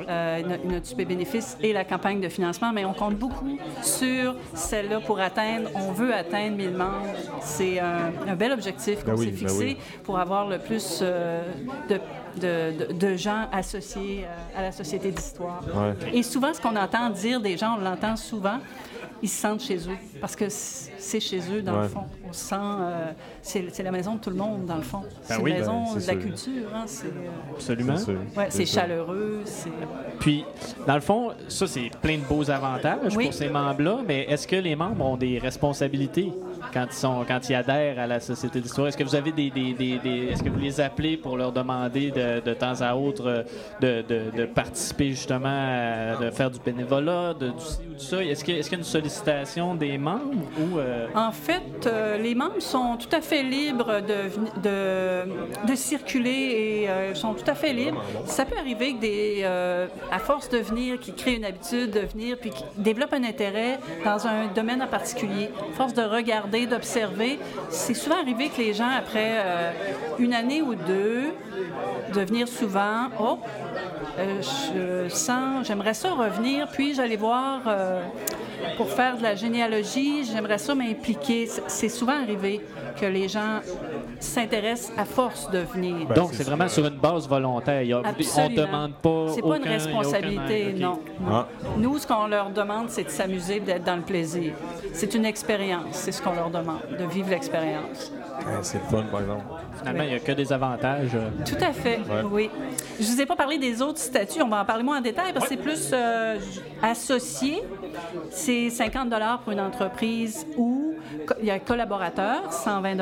euh, 0.08 0.42
no- 0.42 0.72
notre 0.72 0.86
super 0.86 1.06
bénéfice 1.06 1.56
et 1.62 1.72
la 1.72 1.84
campagne 1.84 2.20
de 2.20 2.28
financement, 2.28 2.72
mais 2.72 2.84
on 2.84 2.92
compte 2.94 3.14
beaucoup 3.16 3.58
sur 3.82 4.34
celle-là 4.54 5.00
pour 5.00 5.20
atteindre, 5.20 5.68
on 5.74 5.92
veut 5.92 6.12
atteindre 6.12 6.56
1000 6.56 6.70
membres. 6.72 7.06
C'est 7.40 7.78
un, 7.78 8.10
un 8.26 8.34
bel 8.34 8.50
objectif 8.52 9.04
qu'on 9.04 9.12
Ben 9.12 9.18
oui, 9.18 9.26
s'est 9.26 9.30
ben 9.32 9.38
fixé 9.38 9.64
oui. 9.64 9.76
pour 10.04 10.18
avoir 10.18 10.48
le 10.48 10.58
plus 10.58 10.98
euh, 11.02 11.42
de, 11.88 12.00
de- 12.40 12.86
de- 12.88 12.92
de 12.92 13.16
gens 13.16 13.46
associés 13.52 14.24
euh, 14.24 14.58
à 14.58 14.62
la 14.62 14.72
Société 14.72 15.10
d'histoire. 15.12 15.62
Ouais. 15.74 15.94
Et 16.12 16.22
souvent, 16.24 16.52
ce 16.52 16.60
qu'on 16.60 16.76
entend 16.76 17.10
dire 17.10 17.40
des 17.40 17.56
gens, 17.56 17.76
on 17.78 17.84
l'entend 17.84 18.16
souvent, 18.16 18.58
ils 19.22 19.28
se 19.28 19.40
sentent 19.40 19.62
chez 19.62 19.76
eux. 19.88 19.96
Parce 20.20 20.34
que 20.34 20.46
c'est 21.00 21.20
chez 21.20 21.40
eux, 21.52 21.62
dans 21.62 21.76
Ouais. 21.76 21.82
le 21.82 21.88
fond. 21.88 22.04
On 22.28 22.32
se 22.32 22.44
sent. 22.44 22.54
euh, 22.56 23.12
c'est 23.42 23.64
c'est 23.72 23.82
la 23.82 23.90
maison 23.90 24.14
de 24.16 24.20
tout 24.20 24.30
le 24.30 24.36
monde, 24.36 24.66
dans 24.66 24.76
le 24.76 24.82
fond. 24.82 25.02
c'est 25.22 25.36
oui, 25.38 25.50
la 25.52 25.58
maison 25.58 25.84
ben, 25.84 25.94
de 25.94 25.94
la 25.96 26.00
sûr. 26.12 26.18
culture. 26.20 26.68
Hein, 26.74 26.82
c'est 26.86 27.06
euh, 27.06 27.54
Absolument. 27.54 27.96
C'est 28.48 28.58
ouais, 28.60 28.66
chaleureux. 28.66 29.40
C'est. 29.44 29.70
Puis, 30.20 30.44
dans 30.86 30.94
le 30.94 31.00
fond, 31.00 31.30
ça, 31.48 31.66
c'est 31.66 31.90
plein 32.02 32.18
de 32.18 32.24
beaux 32.24 32.48
avantages 32.50 33.16
Oui. 33.16 33.24
pour 33.24 33.34
ces 33.34 33.48
membres-là, 33.48 33.98
mais 34.06 34.24
est-ce 34.28 34.46
que 34.46 34.56
les 34.56 34.76
membres 34.76 35.04
ont 35.04 35.16
des 35.16 35.38
responsabilités 35.38 36.32
quand 36.74 36.86
ils, 36.90 36.92
sont, 36.94 37.24
quand 37.26 37.48
ils 37.48 37.54
adhèrent 37.54 37.98
à 37.98 38.06
la 38.06 38.20
Société 38.20 38.60
d'histoire? 38.60 38.88
Est-ce 38.88 38.96
que 38.98 39.04
vous 39.04 39.14
avez 39.14 39.32
des, 39.32 39.50
des- 39.50 39.72
des- 39.72 39.98
des- 39.98 40.26
Est-ce 40.30 40.42
que 40.42 40.50
vous 40.50 40.58
les 40.58 40.80
appelez 40.80 41.16
pour 41.16 41.36
leur 41.38 41.52
demander 41.52 42.10
de, 42.10 42.40
de 42.40 42.54
temps 42.54 42.80
à 42.80 42.94
autre 42.94 43.26
euh, 43.26 43.42
de, 43.80 44.02
de- 44.06 44.36
de 44.36 44.44
participer 44.44 45.08
justement, 45.10 45.48
à- 45.48 46.16
de 46.16 46.30
faire 46.30 46.50
du 46.50 46.58
bénévolat, 46.60 47.32
de, 47.34 47.48
du 47.48 47.60
ci 47.60 47.78
ou 47.90 47.94
du 47.94 48.04
ça? 48.04 48.22
Est-ce 48.22 48.44
que- 48.44 48.52
est-ce 48.52 48.68
qu'il 48.68 48.78
y 48.78 48.80
a 48.80 48.84
une 48.84 48.84
sollicitation 48.84 49.74
des 49.74 49.96
membres 49.96 50.34
ou... 50.60 50.78
euh, 50.78 50.89
En 51.14 51.32
fait, 51.32 51.86
euh, 51.86 52.18
les 52.18 52.34
membres 52.34 52.60
sont 52.60 52.96
tout 52.96 53.14
à 53.14 53.20
fait 53.20 53.42
libres 53.42 54.00
de, 54.00 55.74
circuler 55.74 56.30
et 56.82 56.88
euh, 56.88 57.14
sont 57.14 57.34
tout 57.34 57.48
à 57.48 57.54
fait 57.54 57.72
libres. 57.72 58.02
Ça 58.26 58.44
peut 58.44 58.56
arriver 58.58 58.94
que 58.94 59.00
des, 59.00 59.40
euh, 59.42 59.86
à 60.10 60.18
force 60.18 60.48
de 60.48 60.58
venir, 60.58 61.00
qui 61.00 61.12
créent 61.14 61.36
une 61.36 61.44
habitude 61.44 61.90
de 61.90 62.00
venir, 62.00 62.36
puis 62.38 62.50
qui 62.50 62.64
développent 62.76 63.14
un 63.14 63.24
intérêt 63.24 63.78
dans 64.04 64.26
un 64.26 64.46
domaine 64.48 64.82
en 64.82 64.86
particulier, 64.86 65.50
à 65.72 65.76
force 65.76 65.94
de 65.94 66.02
regarder, 66.02 66.66
d'observer, 66.66 67.38
c'est 67.70 67.94
souvent 67.94 68.20
arrivé 68.20 68.48
que 68.48 68.58
les 68.58 68.74
gens, 68.74 68.90
après 68.90 69.32
euh, 69.32 69.72
une 70.18 70.34
année 70.34 70.62
ou 70.62 70.74
deux, 70.74 71.32
de 72.14 72.20
venir 72.20 72.48
souvent, 72.48 73.08
oh, 73.20 73.38
euh, 74.18 74.42
je 74.42 75.08
sens, 75.08 75.66
j'aimerais 75.66 75.94
ça 75.94 76.10
revenir, 76.10 76.68
puis 76.68 76.94
j'allais 76.94 77.16
voir 77.16 77.62
euh, 77.66 78.02
pour 78.76 78.88
faire 78.90 79.16
de 79.16 79.22
la 79.22 79.34
généalogie, 79.34 80.24
j'aimerais 80.24 80.58
ça 80.58 80.74
m'impliquer. 80.74 81.46
C'est- 81.66 81.88
souvent 81.90 82.20
arrivé 82.22 82.60
que 83.00 83.06
les 83.06 83.28
gens 83.28 83.60
s'intéressent 84.18 84.92
à 84.96 85.04
force 85.04 85.50
de 85.50 85.58
venir. 85.58 86.06
Ben, 86.08 86.14
donc, 86.14 86.30
c'est 86.32 86.44
vraiment 86.44 86.68
sur 86.68 86.86
une 86.86 86.96
base 86.96 87.28
volontaire. 87.28 87.82
Il 87.82 87.88
y 87.88 87.92
a- 87.92 87.98
on 87.98 88.02
ne 88.02 88.56
demande 88.56 88.92
pas. 88.94 89.26
C'est 89.34 89.42
pas 89.42 89.56
une 89.56 89.62
aucun- 89.62 89.70
responsabilité, 89.70 90.72
non. 90.78 91.00
Ah. 91.30 91.46
Nous, 91.76 91.98
ce 91.98 92.06
qu'on 92.06 92.26
leur 92.26 92.50
demande, 92.50 92.88
c'est 92.90 93.04
de 93.04 93.10
s'amuser, 93.10 93.60
d'être 93.60 93.84
dans 93.84 93.96
le 93.96 94.02
plaisir. 94.02 94.52
C'est 94.92 95.14
une 95.14 95.24
expérience, 95.24 95.86
c'est 95.92 96.12
ce 96.12 96.22
qu'on 96.22 96.34
leur 96.34 96.50
demande, 96.50 96.80
de 96.98 97.04
vivre 97.04 97.30
l'expérience. 97.30 98.12
Ouais, 98.46 98.52
c'est 98.62 98.78
le 98.78 98.84
fun, 98.84 99.04
par 99.10 99.20
exemple. 99.20 99.44
Finalement, 99.78 100.02
il 100.02 100.08
n'y 100.10 100.14
a 100.14 100.18
que 100.20 100.32
des 100.32 100.52
avantages. 100.52 101.10
euh. 101.14 101.28
Tout 101.46 101.62
à 101.64 101.72
fait, 101.72 101.98
Ouais. 102.00 102.22
oui. 102.30 102.50
Je 102.98 103.06
vous 103.06 103.20
ai 103.20 103.26
pas 103.26 103.36
parlé 103.36 103.58
des 103.58 103.80
autres 103.82 103.98
statuts, 103.98 104.42
on 104.42 104.48
va 104.48 104.60
en 104.62 104.64
parler 104.64 104.82
moins 104.82 104.98
en 104.98 105.00
détail 105.00 105.32
parce 105.32 105.46
que 105.48 105.54
c'est 105.54 105.60
plus 105.60 105.90
euh, 105.92 106.36
associé. 106.82 107.62
C'est 108.30 108.70
50 108.70 109.10
pour 109.42 109.52
une 109.52 109.60
entreprise 109.60 110.46
ou 110.56 110.94
il 111.40 111.46
y 111.46 111.50
a 111.50 111.58
collaborateur, 111.58 112.52
120 112.52 112.96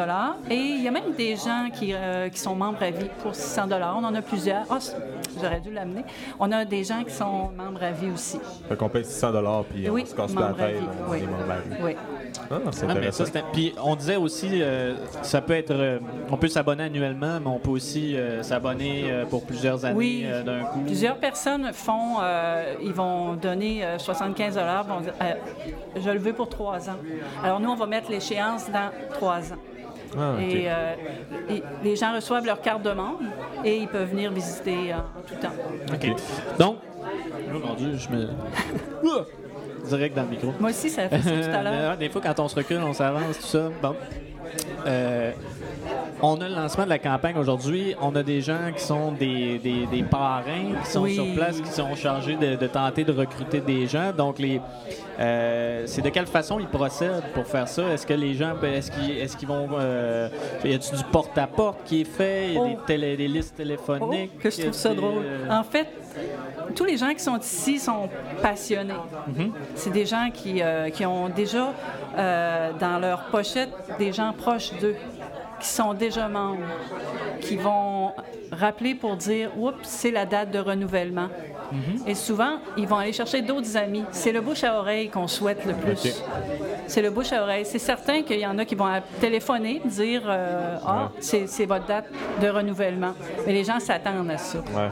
et 0.51 0.55
il 0.57 0.83
y 0.83 0.89
a 0.89 0.91
même 0.91 1.13
des 1.17 1.37
gens 1.37 1.69
qui, 1.73 1.93
euh, 1.93 2.29
qui 2.29 2.39
sont 2.39 2.55
membres 2.55 2.83
à 2.83 2.91
vie 2.91 3.09
pour 3.23 3.35
600 3.35 3.69
On 3.71 4.05
en 4.05 4.15
a 4.15 4.23
plusieurs. 4.23 4.65
Ah, 4.71 4.79
j'aurais 5.41 5.61
dû 5.61 5.71
l'amener. 5.73 6.05
On 6.39 6.51
a 6.53 6.65
des 6.65 6.85
gens 6.85 7.03
qui 7.05 7.13
sont 7.13 7.51
membres 7.57 7.83
à 7.83 7.91
vie 7.91 8.11
aussi. 8.13 8.39
Fait 8.69 8.77
qu'on 8.77 8.89
paye 8.89 9.05
600 9.05 9.65
puis 9.71 9.89
oui, 9.91 10.03
on 10.05 10.07
se 10.07 10.15
casse 10.15 10.35
la 10.35 10.53
tête, 10.53 10.77
Oui. 11.09 11.19
est 11.19 11.27
membre 11.27 11.51
à 11.51 11.57
vie. 11.59 11.83
oui. 11.83 11.97
Ah, 12.51 12.57
c'est 12.71 12.87
Ah, 12.89 12.93
intéressant. 12.93 13.25
ça, 13.27 13.41
Puis 13.53 13.75
on 13.83 13.97
disait 13.97 14.17
aussi, 14.17 14.49
euh, 14.63 14.95
ça 15.29 15.41
peut 15.43 15.53
être, 15.53 15.71
euh, 15.73 15.99
on 16.31 16.37
peut 16.37 16.49
s'abonner 16.49 16.85
annuellement, 16.85 17.39
mais 17.41 17.47
on 17.49 17.59
peut 17.59 17.71
aussi 17.71 18.17
euh, 18.17 18.43
s'abonner 18.43 19.05
euh, 19.11 19.27
pour 19.27 19.45
plusieurs 19.45 19.85
années 19.85 19.97
Oui. 19.97 20.23
euh, 20.25 20.43
d'un 20.43 20.65
coup. 20.65 20.81
Plusieurs 20.81 21.17
personnes 21.17 21.71
font, 21.73 22.17
euh, 22.23 22.75
ils 22.83 22.93
vont 22.95 23.35
donner 23.35 23.85
euh, 23.85 23.99
75 23.99 24.57
vont 24.89 25.01
dire, 25.01 25.13
euh, 25.21 25.33
je 26.03 26.11
le 26.11 26.19
veux 26.19 26.33
pour 26.33 26.49
trois 26.49 26.89
ans. 26.89 26.97
Alors 27.45 27.61
nous, 27.61 27.71
on 27.71 27.77
va 27.77 27.87
mettre 27.87 28.11
l'échéance 28.11 28.71
dans 28.71 28.91
trois 29.13 29.53
ans. 29.53 29.59
Ah. 30.19 30.37
Et, 30.41 30.65
euh, 30.71 30.95
et 31.51 31.63
les 31.85 31.95
gens 31.95 32.15
reçoivent 32.15 32.47
leur 32.47 32.63
carte 32.63 32.83
de 32.83 32.91
membre 32.93 33.21
et 33.63 33.77
ils 33.77 33.89
peuvent 33.89 34.09
venir 34.09 34.33
visiter 34.33 34.95
en 34.95 35.05
tout 35.29 35.35
temps. 35.35 35.53
OK. 35.93 36.59
Donc, 36.59 36.77
oh 37.55 37.59
mon 37.67 37.75
Dieu, 37.75 37.93
je 37.99 38.09
me. 38.09 38.29
Direct 39.87 40.17
dans 40.17 40.23
le 40.23 40.29
micro. 40.29 40.53
Moi 40.61 40.71
aussi, 40.71 40.91
ça 40.91 41.03
a 41.03 41.09
fait 41.09 41.21
ça 41.23 41.31
tout 41.31 41.57
à 41.57 41.63
l'heure. 41.71 41.97
Des 41.97 42.09
fois, 42.09 42.21
quand 42.23 42.41
on 42.41 42.49
se 42.49 42.55
recule, 42.57 42.79
on 42.83 42.93
s'avance, 42.93 43.39
tout 43.39 43.47
ça. 43.47 43.71
Bon. 43.83 43.95
Euh, 44.87 45.33
on 46.23 46.41
a 46.41 46.49
le 46.49 46.55
lancement 46.55 46.85
de 46.85 46.89
la 46.89 46.99
campagne 46.99 47.37
aujourd'hui. 47.37 47.95
On 48.01 48.15
a 48.17 48.23
des 48.23 48.41
gens 48.41 48.73
qui 48.77 48.83
sont 48.83 49.13
des, 49.13 49.59
des- 49.59 49.87
des 49.87 50.03
parrains 50.03 50.73
qui 50.85 50.91
sont 50.91 51.03
Oui. 51.03 51.15
sur 51.15 51.27
place, 51.35 51.61
qui 51.61 51.71
sont 51.71 51.95
chargés 51.95 52.37
de, 52.37 52.57
de 52.57 52.67
tenter 52.67 53.05
de 53.05 53.13
recruter 53.13 53.61
des 53.61 53.87
gens. 53.87 54.13
Donc, 54.17 54.39
les, 54.39 54.61
euh, 55.21 55.83
c'est 55.87 56.03
de 56.03 56.09
quelle 56.09 56.27
façon 56.27 56.59
ils 56.61 56.67
procèdent 56.69 57.23
pour 57.35 57.47
faire 57.47 57.69
ça? 57.69 57.83
Est-ce 57.93 58.07
que 58.07 58.15
les 58.15 58.35
gens, 58.35 58.53
est-ce 58.63 58.91
qu'ils, 58.91 59.19
est-ce 59.19 59.37
qu'ils 59.37 59.49
vont. 59.49 59.69
Euh, 59.79 60.29
y 60.65 60.75
a-t-il 60.75 60.99
du 60.99 61.05
porte-à-porte 61.05 61.79
qui 61.85 62.03
est 62.03 62.05
fait? 62.05 62.53
Y 62.53 62.57
a 62.57 62.61
Oh. 62.61 62.67
des, 62.69 62.77
télé- 62.87 63.17
des 63.17 63.29
listes 63.29 63.55
Oh, 63.55 63.63
téléphoniques? 63.63 64.39
que 64.39 64.51
je 64.51 64.61
trouve 64.63 64.73
ça 64.73 64.95
drôle. 64.95 65.23
euh, 65.25 65.51
En 65.51 65.63
fait, 65.65 65.87
tous 66.75 66.85
les 66.85 66.97
gens 66.97 67.13
qui 67.15 67.21
sont 67.21 67.39
ici 67.39 67.79
sont 67.79 68.09
passionnés. 68.43 68.95
C'est 69.75 69.93
des 69.93 70.07
gens 70.07 70.29
qui, 70.33 70.61
qui 70.93 71.07
ont 71.07 71.29
déjà 71.29 71.73
euh, 72.19 72.73
dans 72.81 72.99
leur 72.99 73.23
pochette 73.31 73.71
des 73.99 74.13
gens 74.13 74.33
proches 74.33 74.73
d'eux, 74.81 74.97
qui 75.61 75.69
sont 75.69 75.95
déjà 75.95 76.29
membres, 76.29 76.65
qui 77.41 77.57
vont 77.57 78.13
rappeler 78.53 78.95
pour 78.95 79.17
dire 79.17 79.51
Oups, 79.59 79.77
c'est 79.83 80.11
la 80.11 80.25
date 80.27 80.51
de 80.51 80.59
renouvellement. 80.59 81.29
Et 82.07 82.15
souvent, 82.15 82.61
ils 82.79 82.87
vont 82.89 82.97
aller 82.97 83.13
chercher 83.13 83.43
d'autres 83.43 83.77
amis. 83.77 84.03
C'est 84.11 84.33
le 84.33 84.41
bouche 84.41 84.65
à 84.65 84.79
oreille 84.79 85.11
qu'on 85.11 85.27
souhaite 85.29 85.67
le 85.67 85.75
plus. 85.75 86.23
C'est 86.87 87.03
le 87.03 87.11
bouche 87.11 87.31
à 87.33 87.43
oreille. 87.43 87.67
C'est 87.67 87.79
certain 87.79 88.23
qu'il 88.23 88.39
y 88.41 88.47
en 88.47 88.57
a 88.57 88.65
qui 88.65 88.75
vont 88.75 88.89
téléphoner, 89.21 89.83
dire 89.85 90.23
euh, 90.27 90.77
Ah, 90.87 91.11
c'est 91.21 91.47
c'est 91.47 91.67
votre 91.67 91.85
date 91.87 92.07
de 92.41 92.49
renouvellement. 92.49 93.13
Mais 93.47 93.53
les 93.53 93.65
gens 93.65 93.79
s'attendent 93.81 94.31
à 94.31 94.39
ça. 94.39 94.59
Ouais. 94.61 94.89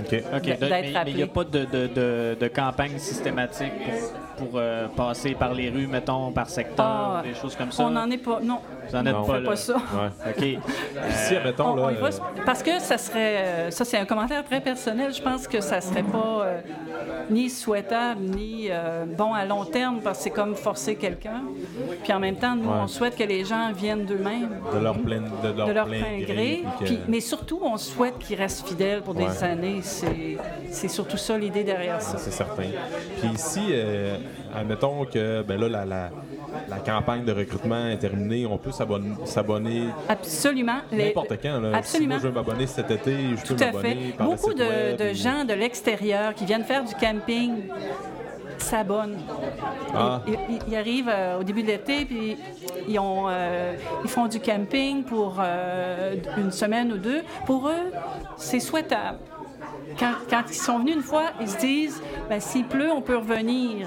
OK. 0.00 0.22
OK. 0.36 0.42
d'être 0.42 0.60
de- 0.60 0.66
mais- 0.68 0.92
il 1.06 1.16
n'y 1.16 1.22
a 1.22 1.26
pas 1.28 1.44
de, 1.44 1.60
de- 1.64 1.86
de- 1.86 2.36
de 2.38 2.48
campagne 2.48 2.98
systématique 2.98 3.72
pour, 3.84 4.12
pour, 4.36 4.48
euh, 4.54 4.88
passer 4.88 5.34
par 5.34 5.52
les 5.54 5.70
rues, 5.70 5.86
mettons, 5.86 6.30
par 6.32 6.48
secteur, 6.48 6.84
Ah, 7.18 7.22
des 7.22 7.34
choses 7.34 7.56
comme 7.56 7.70
ça? 7.72 7.84
On 7.84 7.90
n'en 7.90 8.10
est 8.10 8.18
pas. 8.18 8.40
Non, 8.42 8.58
Vous 8.88 8.96
en 8.96 9.06
êtes 9.06 9.12
Non. 9.14 9.24
pas 9.24 9.32
on 9.32 9.34
fait 9.34 9.40
là. 9.40 9.48
pas 9.50 9.56
ça. 9.56 9.74
Ouais. 9.76 10.30
OK. 10.58 10.62
Si, 11.10 11.36
admettons, 11.36 11.66
On- 11.68 11.78
on 11.78 11.86
là. 11.86 11.92
y 11.92 12.00
va, 12.00 12.06
euh, 12.08 12.10
parce 12.44 12.62
que 12.62 12.78
ça 12.80 12.98
serait, 12.98 13.36
euh, 13.36 13.70
ça 13.70 13.84
c'est 13.84 13.96
un 13.98 14.04
commentaire 14.04 14.44
très 14.44 14.60
personnel. 14.60 15.14
Je 15.14 15.22
pense 15.22 15.46
que 15.48 15.60
ça 15.60 15.80
serait 15.80 16.02
pas 16.02 16.42
euh, 16.42 16.60
ni 17.30 17.48
souhaitable 17.48 18.20
ni 18.20 18.66
euh, 18.70 19.04
bon 19.06 19.32
à 19.32 19.44
long 19.44 19.64
terme 19.64 20.00
parce 20.02 20.18
que 20.18 20.24
c'est 20.24 20.30
comme 20.30 20.54
forcer 20.56 20.96
quelqu'un. 20.96 21.42
Puis 22.02 22.12
en 22.12 22.18
même 22.18 22.36
temps, 22.36 22.56
nous 22.56 22.68
Ouais. 22.68 22.76
on 22.82 22.86
souhaite 22.88 23.16
que 23.16 23.22
les 23.24 23.44
gens 23.44 23.70
viennent 23.72 24.04
d'eux-mêmes, 24.04 24.50
de 24.74 24.78
leur 24.78 24.94
plein, 24.98 25.20
de 25.20 25.56
leur 25.56 25.66
de 25.68 25.72
leur 25.72 25.86
plein 25.86 26.00
plein 26.00 26.18
gré. 26.20 26.24
gré. 26.34 26.64
puis 26.78 26.78
que- 26.80 26.84
Puis- 26.84 27.00
mais 27.08 27.20
surtout, 27.20 27.60
on 27.62 27.76
souhaite 27.76 28.18
qu'ils 28.18 28.36
restent 28.38 28.66
fidèles 28.68 29.02
pour 29.02 29.14
des 29.14 29.42
années. 29.44 29.80
C'est, 29.82 30.36
c'est 30.70 30.88
surtout 30.88 31.16
ça 31.16 31.38
l'idée 31.38 31.64
derrière 31.64 32.02
ça. 32.02 32.18
C'est 32.18 32.30
certain. 32.32 32.64
Puis 33.20 33.28
ici, 33.34 33.60
euh, 33.70 34.16
admettons 34.54 35.04
que 35.04 35.42
ben 35.42 35.60
là, 35.60 35.68
la, 35.68 35.84
la, 35.84 36.10
la 36.68 36.76
campagne 36.78 37.24
de 37.24 37.32
recrutement 37.32 37.86
est 37.88 37.98
terminée, 37.98 38.46
on 38.46 38.58
peut 38.58 38.70
s'abonner, 38.72 39.84
Absolument. 40.08 40.78
N'importe 40.92 41.34
quand. 41.42 41.60
Là. 41.60 41.76
Absolument. 41.76 41.84
Si 41.84 42.06
moi 42.08 42.18
je 42.22 42.28
veux 42.28 42.32
m'abonner 42.34 42.66
cet 42.66 42.90
été, 42.90 43.14
je 43.36 43.40
peux 43.46 43.54
Tout 43.54 43.62
à 43.64 43.66
fait. 43.66 43.72
m'abonner 43.94 44.14
Beaucoup 44.18 44.54
de, 44.54 44.64
web 44.64 44.96
de 44.98 45.04
et- 45.04 45.14
gens 45.14 45.44
de 45.44 45.54
l'extérieur 45.54 46.34
qui 46.34 46.44
viennent 46.44 46.64
faire 46.64 46.84
du 46.84 46.94
camping 46.94 47.68
s'abonnent. 48.58 49.18
Ah. 49.94 50.20
Ils, 50.26 50.34
ils- 50.50 50.58
ils 50.68 50.76
arrivent 50.76 51.10
euh, 51.12 51.40
au 51.40 51.42
début 51.42 51.62
de 51.62 51.68
l'été, 51.68 52.04
puis 52.04 52.36
ils, 52.88 52.98
ont, 52.98 53.24
euh, 53.28 53.74
ils 54.04 54.10
font 54.10 54.26
du 54.28 54.38
camping 54.40 55.02
pour 55.04 55.36
euh, 55.40 56.14
une 56.38 56.50
semaine 56.52 56.92
ou 56.92 56.96
deux. 56.98 57.22
Pour 57.46 57.68
eux, 57.68 57.90
c'est 58.36 58.60
souhaitable. 58.60 59.18
Quand, 59.98 60.12
quand 60.28 60.42
ils 60.50 60.54
sont 60.54 60.78
venus 60.78 60.96
une 60.96 61.02
fois, 61.02 61.24
ils 61.40 61.48
se 61.48 61.58
disent 61.58 62.02
ben, 62.28 62.40
s'il 62.40 62.64
pleut, 62.66 62.90
on 62.90 63.00
peut 63.02 63.16
revenir. 63.16 63.86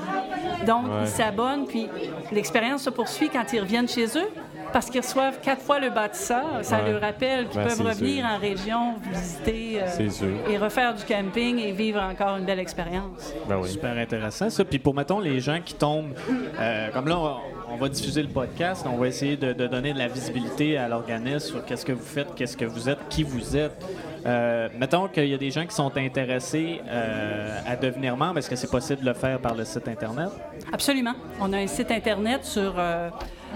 Donc, 0.66 0.86
Ouais. 0.86 0.92
ils 1.04 1.08
s'abonnent, 1.08 1.66
puis 1.68 1.88
l'expérience 2.32 2.84
se 2.84 2.90
poursuit 2.90 3.30
quand 3.30 3.52
ils 3.54 3.60
reviennent 3.60 3.88
chez 3.88 4.06
eux. 4.18 4.30
Parce 4.76 4.90
qu'ils 4.90 5.00
reçoivent 5.00 5.40
quatre 5.40 5.62
fois 5.62 5.80
le 5.80 5.90
bâtisseur, 5.90 6.44
ça 6.64 6.84
Ouais. 6.84 6.92
leur 6.92 7.00
rappelle 7.00 7.48
qu'ils 7.48 7.62
Ben, 7.62 7.68
peuvent 7.70 7.82
revenir 7.82 8.26
sûr. 8.26 8.36
en 8.36 8.38
région, 8.38 8.94
visiter 9.10 9.80
euh, 9.82 10.50
et 10.52 10.58
refaire 10.58 10.94
du 10.94 11.06
camping 11.06 11.60
et 11.60 11.72
vivre 11.72 12.02
encore 12.02 12.36
une 12.36 12.44
belle 12.44 12.60
expérience. 12.60 13.34
Ben 13.48 13.58
oui. 13.58 13.70
Super 13.70 13.98
intéressant, 13.98 14.50
ça. 14.50 14.66
Puis 14.66 14.78
pour, 14.80 14.94
mettons, 14.94 15.22
les 15.22 15.40
gens 15.40 15.60
qui 15.64 15.76
tombent, 15.76 16.14
euh, 16.60 16.90
comme 16.92 17.08
là, 17.08 17.18
on, 17.18 17.74
on 17.74 17.76
va 17.78 17.88
diffuser 17.88 18.22
le 18.22 18.28
podcast, 18.28 18.86
on 18.86 18.98
va 18.98 19.08
essayer 19.08 19.38
de, 19.38 19.54
de 19.54 19.66
donner 19.66 19.94
de 19.94 19.98
la 19.98 20.10
visibilité 20.10 20.78
à 20.78 20.90
l'organisme 20.90 21.52
sur 21.52 21.64
qu'est-ce 21.66 21.86
que 21.86 21.94
vous 21.94 22.04
faites, 22.06 22.36
qu'est-ce 22.36 22.58
que 22.58 22.66
vous 22.66 22.90
êtes, 22.90 23.00
qui 23.10 23.24
vous 23.24 23.56
êtes. 23.56 23.82
Euh, 24.26 24.68
mettons 24.78 25.08
qu'il 25.08 25.28
y 25.30 25.34
a 25.34 25.38
des 25.38 25.52
gens 25.52 25.66
qui 25.66 25.74
sont 25.74 25.96
intéressés 25.96 26.82
euh, 26.86 27.60
à 27.66 27.78
devenir 27.78 28.18
membres. 28.18 28.40
Est-ce 28.40 28.50
que 28.50 28.58
c'est 28.58 28.70
possible 28.70 29.00
de 29.04 29.06
le 29.06 29.14
faire 29.14 29.40
par 29.40 29.56
le 29.56 29.64
site 29.64 29.88
Internet? 29.88 30.32
Absolument. 30.74 31.14
On 31.40 31.54
a 31.54 31.60
un 31.60 31.68
site 31.68 31.92
Internet 31.92 32.44
sur, 32.44 32.74
euh, 32.78 33.10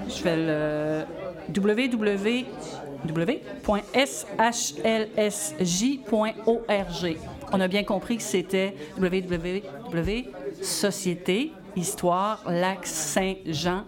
je 0.07 0.23
vais 0.23 0.35
le 0.35 1.05
www 1.55 2.45
www.shlsj.org. 3.07 3.57
On 7.51 7.59
a 7.59 7.67
bien 7.67 7.83
compris 7.83 8.17
que 8.17 8.23
c'était 8.23 8.75
www 8.97 10.25
Société 10.61 11.51
Histoire 11.75 12.43
Lac 12.47 12.85
Saint-Jean 12.85 13.85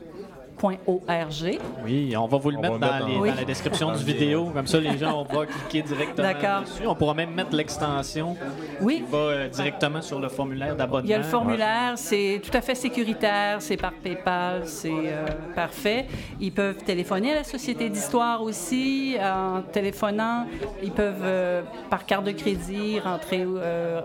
oui, 1.84 2.16
on 2.16 2.28
va 2.28 2.38
vous 2.38 2.52
le 2.52 2.58
mettre, 2.58 2.78
dans, 2.78 3.24
la 3.24 3.46
description 3.46 3.92
du 3.94 4.04
vidéo. 4.04 4.52
Comme 4.54 4.68
ça, 4.68 4.80
les 4.80 4.98
gens 4.98 5.24
vont 5.24 5.46
cliquer 5.46 5.82
directement 5.82 6.62
dessus. 6.62 6.86
On 6.86 6.96
pourra 6.96 7.14
même 7.14 7.34
mettre 7.34 7.56
l'extension 7.56 8.36
oui. 8.80 9.04
qui 9.06 9.12
va 9.12 9.18
euh, 9.18 9.50
directement 9.50 10.02
sur 10.02 10.20
le 10.20 10.30
formulaire 10.30 10.76
d'abonnement. 10.76 11.06
Il 11.06 11.10
y 11.10 11.14
a 11.14 11.18
le 11.18 11.24
formulaire, 11.24 11.94
c'est 11.96 12.42
tout 12.44 12.56
à 12.56 12.62
fait 12.62 12.76
sécuritaire, 12.76 13.62
c'est 13.62 13.78
par 13.78 13.94
PayPal, 13.94 14.68
c'est 14.68 14.90
euh, 14.92 15.26
parfait. 15.56 16.06
Ils 16.40 16.52
peuvent 16.52 16.84
téléphoner 16.84 17.32
à 17.32 17.36
la 17.36 17.44
Société 17.44 17.90
d'Histoire 17.90 18.42
aussi. 18.42 19.16
En 19.22 19.62
téléphonant, 19.62 20.46
ils 20.84 20.92
peuvent, 20.92 21.24
euh, 21.24 21.62
par 21.90 22.06
carte 22.06 22.26
de 22.26 22.32
crédit, 22.32 23.00
rentrer 23.00 23.46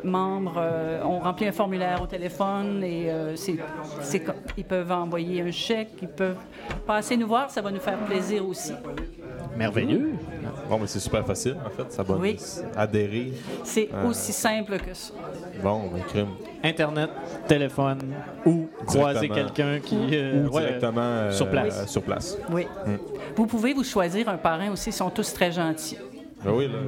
membre. 0.04 0.62
on 1.04 1.18
remplit 1.18 1.48
un 1.48 1.52
formulaire 1.52 2.00
au 2.02 2.06
téléphone 2.06 2.82
et 2.82 3.10
c'est, 3.34 3.56
ils 4.56 4.64
peuvent 4.64 4.92
envoyer 4.92 5.42
un 5.42 5.50
chèque, 5.50 5.90
ils 6.00 6.08
peuvent 6.08 6.36
Passez 6.86 7.16
nous 7.16 7.26
voir, 7.26 7.50
ça 7.50 7.60
va 7.60 7.70
nous 7.70 7.80
faire 7.80 7.98
plaisir 7.98 8.46
aussi. 8.46 8.72
Merveilleux. 9.56 10.12
Bon, 10.68 10.78
mais 10.78 10.86
c'est 10.86 11.00
super 11.00 11.24
facile, 11.24 11.56
en 11.64 11.70
fait. 11.70 11.90
Ça 11.92 12.02
va 12.02 12.14
oui. 12.16 12.36
adhérer. 12.76 13.32
C'est 13.64 13.88
euh, 13.92 14.08
aussi 14.08 14.32
simple 14.32 14.78
que 14.78 14.92
ça. 14.92 15.14
Bon, 15.62 15.88
ben, 15.92 16.02
crime. 16.02 16.28
Internet, 16.62 17.10
téléphone 17.46 17.98
ou 18.44 18.68
croiser 18.86 19.28
quelqu'un 19.28 19.78
qui. 19.80 19.96
Euh, 20.12 20.48
directement 20.48 21.00
euh, 21.00 21.30
sur 21.30 21.48
place. 21.48 21.86
sur 21.86 22.02
place. 22.02 22.36
Oui. 22.50 22.66
Hmm. 22.86 22.96
Vous 23.36 23.46
pouvez 23.46 23.72
vous 23.72 23.84
choisir 23.84 24.28
un 24.28 24.36
parrain 24.36 24.70
aussi, 24.70 24.90
ils 24.90 24.92
sont 24.92 25.10
tous 25.10 25.32
très 25.32 25.52
gentils. 25.52 25.98
Ben 26.46 26.52
oui, 26.52 26.68
là, 26.68 26.78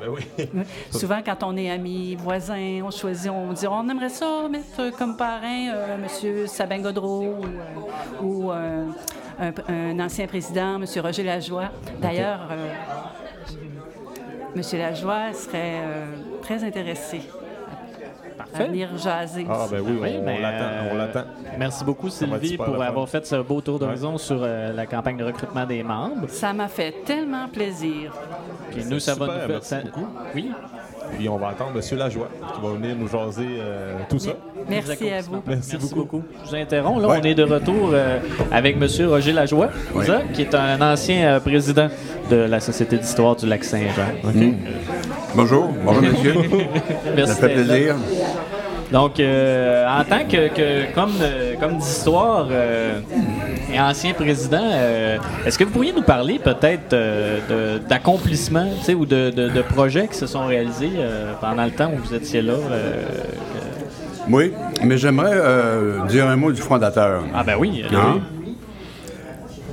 ben 0.00 0.08
oui. 0.10 0.62
Souvent, 0.92 1.20
quand 1.24 1.42
on 1.42 1.56
est 1.56 1.68
amis, 1.68 2.14
voisins, 2.14 2.82
on 2.84 2.90
choisit, 2.92 3.32
on 3.32 3.52
dit 3.52 3.66
on 3.66 3.88
aimerait 3.88 4.08
ça 4.08 4.48
mettre 4.48 4.96
comme 4.96 5.16
parrain 5.16 5.72
M. 5.96 6.46
Sabin 6.46 6.78
Godreau 6.78 7.34
ou, 8.22 8.52
un, 8.52 9.98
ancien 9.98 10.28
président, 10.28 10.76
M. 10.76 10.84
Roger 11.02 11.24
Lajoie. 11.24 11.70
D'ailleurs, 12.00 12.46
euh, 12.52 12.72
M. 14.54 14.62
Lajoie 14.78 15.32
serait 15.32 15.80
euh, 15.82 16.06
très 16.42 16.62
intéressé 16.62 17.22
à 18.54 18.64
venir 18.64 18.88
jaser. 18.96 19.46
Ah, 19.48 19.66
ben 19.70 19.80
oui, 19.80 19.98
on, 19.98 20.24
ben, 20.24 20.36
on 20.92 20.96
l'attend. 20.96 21.24
Merci 21.58 21.84
beaucoup, 21.84 22.08
Sylvie, 22.08 22.56
pour 22.56 22.80
avoir 22.82 23.08
fait 23.08 23.26
ce 23.26 23.36
beau 23.36 23.60
tour 23.60 23.78
d'horizon 23.78 24.18
sur 24.18 24.40
euh, 24.42 24.72
la 24.72 24.86
campagne 24.86 25.16
de 25.16 25.24
recrutement 25.24 25.66
des 25.66 25.82
membres. 25.82 26.28
Ça 26.28 26.52
m'a 26.52 26.68
fait 26.68 26.94
tellement 27.04 27.48
plaisir. 27.48 28.12
Puis 28.70 28.84
nous, 28.88 28.98
ça 28.98 29.14
va 29.14 29.26
nous 29.26 29.32
faire. 29.32 29.48
Merci 29.48 29.74
beaucoup. 29.84 30.06
Oui. 30.34 30.50
Puis 31.18 31.28
on 31.28 31.36
va 31.36 31.48
attendre 31.48 31.72
M. 31.74 31.98
Lajoie 31.98 32.28
qui 32.54 32.60
va 32.60 32.72
venir 32.74 32.96
nous 32.96 33.08
jaser 33.08 33.46
euh, 33.58 33.98
tout 34.08 34.18
ça. 34.18 34.30
Merci 34.68 35.10
à 35.10 35.20
vous. 35.20 35.42
Merci, 35.46 35.76
beaucoup. 35.76 36.22
Je 36.44 36.50
vous 36.50 36.54
interromps. 36.54 37.02
Là, 37.02 37.08
on 37.08 37.22
est 37.22 37.34
de 37.34 37.42
retour 37.42 37.90
euh, 37.92 38.18
avec 38.50 38.76
M. 38.76 38.88
Roger 39.08 39.32
Lajoie, 39.32 39.68
qui 40.32 40.42
est 40.42 40.54
un 40.54 40.80
ancien 40.80 41.38
président 41.40 41.88
de 42.30 42.36
la 42.36 42.60
Société 42.60 42.96
d'histoire 42.96 43.36
du 43.36 43.46
lac 43.46 43.64
Saint-Jean. 43.64 44.30
Bonjour. 45.34 45.68
Bonjour, 45.84 46.02
monsieur. 46.12 46.34
Merci. 47.16 47.34
Ça 47.34 47.40
fait 47.40 47.54
plaisir. 47.54 47.96
Donc, 48.92 49.18
euh, 49.18 49.86
en 49.88 50.04
tant 50.04 50.28
que, 50.28 50.92
comme, 50.94 51.12
euh, 51.22 51.54
comme 51.58 51.78
d'histoire 51.78 52.46
euh, 52.50 53.00
et 53.72 53.80
ancien 53.80 54.12
président, 54.12 54.70
est-ce 55.46 55.58
que 55.58 55.64
vous 55.64 55.70
pourriez 55.70 55.94
nous 55.94 56.02
parler 56.02 56.38
peut-être 56.38 56.94
d'accomplissements 57.88 58.68
ou 58.94 59.06
de, 59.06 59.62
projets 59.62 60.08
qui 60.08 60.18
se 60.18 60.26
sont 60.26 60.46
réalisés 60.46 60.90
pendant 61.40 61.64
le 61.64 61.70
temps 61.70 61.90
où 61.94 62.06
vous 62.06 62.14
étiez 62.14 62.42
là? 62.42 62.54
oui, 64.28 64.52
mais 64.84 64.98
j'aimerais 64.98 65.40
dire 66.08 66.28
un 66.28 66.36
mot 66.36 66.52
du 66.52 66.60
fondateur. 66.60 67.24
Ah 67.34 67.42
ben 67.42 67.56
oui. 67.58 67.82
Hein? 67.92 68.20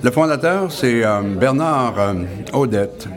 Le 0.02 0.12
fondateur, 0.12 0.72
c'est 0.72 1.04
Bernard 1.38 1.96
Odette, 2.54 3.10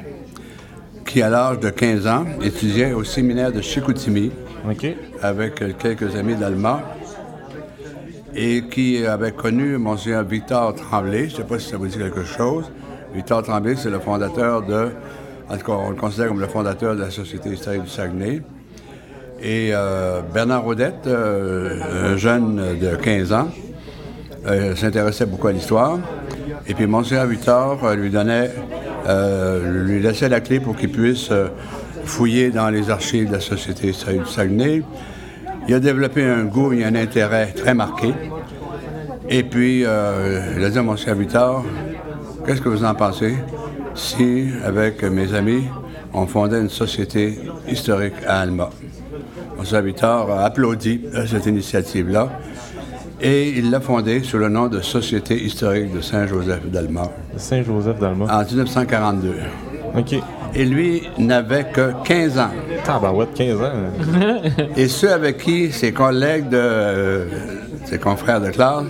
qui 1.06 1.22
à 1.22 1.30
l'âge 1.30 1.60
de 1.60 1.70
15 1.70 2.06
ans 2.08 2.24
étudiait 2.42 2.92
au 2.92 3.04
séminaire 3.04 3.52
de 3.52 3.60
Chicoutimi 3.60 4.32
avec 5.22 5.78
quelques 5.78 6.16
amis 6.16 6.34
d'Alma 6.34 6.82
et 8.34 8.64
qui 8.70 9.04
avait 9.06 9.32
connu 9.32 9.76
Monseigneur 9.78 10.24
Victor 10.24 10.74
Tremblay. 10.74 11.28
Je 11.28 11.34
ne 11.34 11.36
sais 11.38 11.44
pas 11.44 11.58
si 11.58 11.70
ça 11.70 11.76
vous 11.76 11.86
dit 11.86 11.98
quelque 11.98 12.24
chose. 12.24 12.70
Victor 13.14 13.42
Tremblay, 13.42 13.76
c'est 13.76 13.90
le 13.90 13.98
fondateur 13.98 14.62
de, 14.62 14.88
en 15.48 15.56
tout 15.56 15.66
cas, 15.66 15.72
on 15.72 15.90
le 15.90 15.96
considère 15.96 16.28
comme 16.28 16.40
le 16.40 16.46
fondateur 16.46 16.96
de 16.96 17.00
la 17.00 17.10
Société 17.10 17.50
historique 17.50 17.82
du 17.82 17.90
Saguenay. 17.90 18.42
Et 19.42 19.70
euh, 19.72 20.20
Bernard 20.32 20.62
Rodette, 20.62 21.06
euh, 21.06 22.12
un 22.12 22.16
jeune 22.16 22.78
de 22.80 22.94
15 22.96 23.32
ans, 23.32 23.48
euh, 24.46 24.74
s'intéressait 24.76 25.26
beaucoup 25.26 25.48
à 25.48 25.52
l'histoire. 25.52 25.98
Et 26.66 26.74
puis 26.74 26.86
Monseigneur 26.86 27.26
Victor 27.26 27.94
lui 27.94 28.10
donnait, 28.10 28.50
lui 29.64 30.00
laissait 30.00 30.28
la 30.28 30.40
clé 30.40 30.60
pour 30.60 30.76
qu'il 30.76 30.90
puisse 30.90 31.30
fouillé 32.04 32.50
dans 32.50 32.70
les 32.70 32.88
archives 32.88 33.28
de 33.28 33.32
la 33.32 33.40
Société 33.40 33.88
du 33.88 34.26
Saguenay. 34.26 34.82
Il 35.68 35.74
a 35.74 35.80
développé 35.80 36.24
un 36.24 36.44
goût 36.44 36.72
et 36.72 36.84
un 36.84 36.94
intérêt 36.94 37.52
très 37.54 37.74
marqué. 37.74 38.12
Et 39.28 39.42
puis, 39.42 39.84
euh, 39.84 40.54
il 40.56 40.64
a 40.64 40.70
dit 40.70 40.78
à 40.78 40.82
mon 40.82 40.96
serviteur, 40.96 41.64
qu'est-ce 42.44 42.60
que 42.60 42.68
vous 42.68 42.84
en 42.84 42.94
pensez? 42.94 43.34
Si, 43.94 44.48
avec 44.64 45.02
mes 45.04 45.34
amis, 45.34 45.64
on 46.12 46.26
fondait 46.26 46.60
une 46.60 46.68
société 46.68 47.38
historique 47.68 48.14
à 48.26 48.40
Alma? 48.40 48.70
Mon 49.56 49.64
serviteur 49.64 50.30
a 50.30 50.44
applaudi 50.44 51.02
cette 51.26 51.46
initiative-là 51.46 52.28
et 53.20 53.50
il 53.50 53.70
l'a 53.70 53.80
fondée 53.80 54.22
sous 54.24 54.38
le 54.38 54.48
nom 54.48 54.66
de 54.66 54.80
Société 54.80 55.40
historique 55.40 55.94
de 55.94 56.00
Saint-Joseph 56.00 56.68
d'Alma. 56.68 57.08
Saint-Joseph 57.36 57.98
d'Alma. 58.00 58.26
En 58.28 58.44
1942. 58.44 59.34
OK 59.96 60.16
et 60.54 60.64
lui 60.64 61.08
n'avait 61.18 61.64
que 61.64 61.92
15 62.04 62.38
ans. 62.38 62.50
ouais, 63.14 63.26
15 63.34 63.62
ans. 63.62 63.72
et 64.76 64.88
ceux 64.88 65.12
avec 65.12 65.38
qui 65.38 65.72
ses 65.72 65.92
collègues, 65.92 66.48
de, 66.48 66.58
euh, 66.60 67.26
ses 67.84 67.98
confrères 67.98 68.40
de 68.40 68.50
classe, 68.50 68.84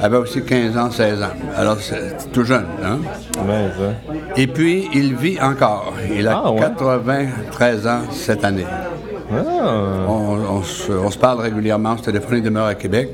avaient 0.00 0.18
aussi 0.18 0.42
15 0.42 0.76
ans, 0.76 0.90
16 0.90 1.22
ans. 1.22 1.26
Alors, 1.56 1.78
c'est 1.80 2.30
tout 2.32 2.44
jeune. 2.44 2.66
Hein? 2.84 2.98
Et 4.36 4.46
puis, 4.46 4.88
il 4.94 5.16
vit 5.16 5.40
encore. 5.40 5.94
Il 6.14 6.28
a 6.28 6.42
93 6.58 7.86
ah, 7.86 7.94
ans 7.94 8.00
cette 8.10 8.44
année. 8.44 8.66
Ah. 9.32 10.06
On, 10.08 10.62
se, 10.62 11.18
parle 11.18 11.40
régulièrement, 11.40 11.96
ce 11.96 12.04
téléphone, 12.04 12.38
il 12.38 12.42
demeure 12.42 12.66
à 12.66 12.74
Québec. 12.74 13.10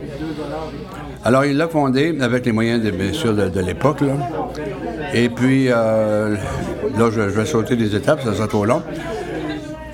Alors, 1.24 1.44
il 1.44 1.56
l'a 1.56 1.68
fondé 1.68 2.18
avec 2.20 2.46
les 2.46 2.52
moyens, 2.52 2.82
de, 2.82 2.90
bien 2.90 3.12
sûr, 3.12 3.32
de, 3.32 3.60
l'époque. 3.60 4.00
Et 5.14 5.28
puis, 5.28 5.68
euh, 5.68 6.34
là, 6.98 7.10
je, 7.12 7.20
vais 7.20 7.46
sauter 7.46 7.76
des 7.76 7.94
étapes, 7.94 8.22
ça 8.24 8.34
sera 8.34 8.48
trop 8.48 8.64
long. 8.64 8.82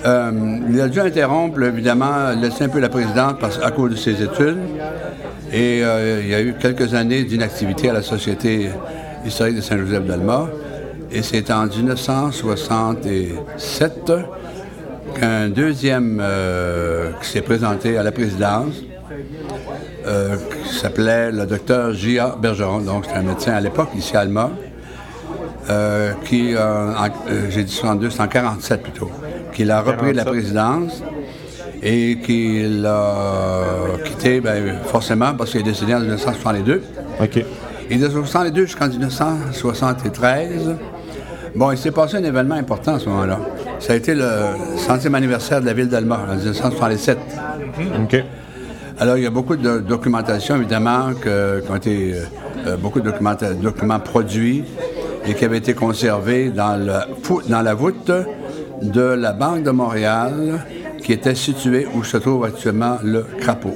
Euh, 0.05 0.31
il 0.71 0.81
a 0.81 0.87
dû 0.87 0.99
interrompre, 0.99 1.61
évidemment, 1.61 2.31
laisser 2.31 2.63
un 2.63 2.69
peu 2.69 2.79
la 2.79 2.89
présidence 2.89 3.59
à 3.61 3.69
cause 3.69 3.91
de 3.91 3.95
ses 3.95 4.23
études. 4.23 4.57
Et 5.53 5.83
euh, 5.83 6.21
il 6.23 6.29
y 6.29 6.33
a 6.33 6.41
eu 6.41 6.55
quelques 6.59 6.95
années 6.95 7.23
d'inactivité 7.23 7.91
à 7.91 7.93
la 7.93 8.01
Société 8.01 8.71
historique 9.23 9.57
de 9.57 9.61
Saint-Joseph 9.61 10.05
d'Alma. 10.05 10.49
Et 11.11 11.21
c'est 11.21 11.51
en 11.51 11.67
1967 11.67 14.11
qu'un 15.19 15.49
deuxième 15.49 16.23
s'est 17.21 17.41
présenté 17.41 17.97
à 17.97 18.03
la 18.03 18.11
présidence, 18.11 18.83
qui 20.09 20.75
s'appelait 20.75 21.31
le 21.31 21.45
docteur 21.45 21.93
J.A. 21.93 22.35
Bergeron, 22.41 22.79
donc 22.79 23.05
c'était 23.05 23.17
un 23.17 23.23
médecin 23.23 23.53
à 23.53 23.61
l'époque 23.61 23.89
ici 23.95 24.17
à 24.17 24.21
Alma, 24.21 24.49
euh, 25.69 26.13
qui, 26.25 26.55
euh, 26.55 26.59
euh, 26.59 27.45
j'ai 27.49 27.63
dit 27.63 27.71
62, 27.71 28.09
c'est 28.09 28.21
en 28.21 28.27
47 28.27 28.81
plutôt, 28.81 29.11
qu'il 29.53 29.69
a 29.69 29.81
repris 29.81 30.13
la 30.13 30.25
présidence 30.25 31.03
et 31.83 32.17
qu'il 32.23 32.83
a 32.87 33.63
quitté, 34.03 34.41
ben, 34.41 34.79
forcément, 34.85 35.35
parce 35.35 35.51
qu'il 35.51 35.59
est 35.59 35.63
décédé 35.63 35.93
en 35.93 35.99
1962. 35.99 36.81
OK. 37.21 37.37
Et 37.37 37.95
de 37.95 38.07
1962 38.07 38.65
jusqu'en 38.65 38.87
1973, 38.87 40.75
bon, 41.55 41.71
il 41.71 41.77
s'est 41.77 41.91
passé 41.91 42.17
un 42.17 42.23
événement 42.23 42.55
important 42.55 42.95
à 42.95 42.99
ce 42.99 43.07
moment-là. 43.09 43.39
Ça 43.77 43.93
a 43.93 43.95
été 43.95 44.15
le 44.15 44.27
centième 44.77 45.13
anniversaire 45.13 45.61
de 45.61 45.67
la 45.67 45.73
ville 45.73 45.89
d'Alma, 45.89 46.19
en 46.31 46.35
1967. 46.35 47.19
OK. 48.03 48.23
Alors, 49.01 49.15
il 49.17 49.23
y 49.23 49.27
a 49.27 49.29
beaucoup 49.29 49.55
de 49.55 49.79
documentation, 49.79 50.57
évidemment, 50.57 51.11
qui 51.13 51.71
ont 51.71 51.75
été, 51.75 52.15
beaucoup 52.81 52.99
de 52.99 53.11
documents 53.61 53.99
produits 53.99 54.65
et 55.25 55.33
qui 55.35 55.45
avait 55.45 55.59
été 55.59 55.73
conservé 55.73 56.49
dans, 56.49 56.75
le, 56.77 57.49
dans 57.49 57.61
la 57.61 57.73
voûte 57.73 58.11
de 58.81 59.01
la 59.01 59.31
Banque 59.31 59.63
de 59.63 59.71
Montréal, 59.71 60.65
qui 61.01 61.13
était 61.13 61.35
située 61.35 61.87
où 61.95 62.03
se 62.03 62.17
trouve 62.17 62.43
actuellement 62.43 62.97
le 63.01 63.25
crapaud. 63.39 63.73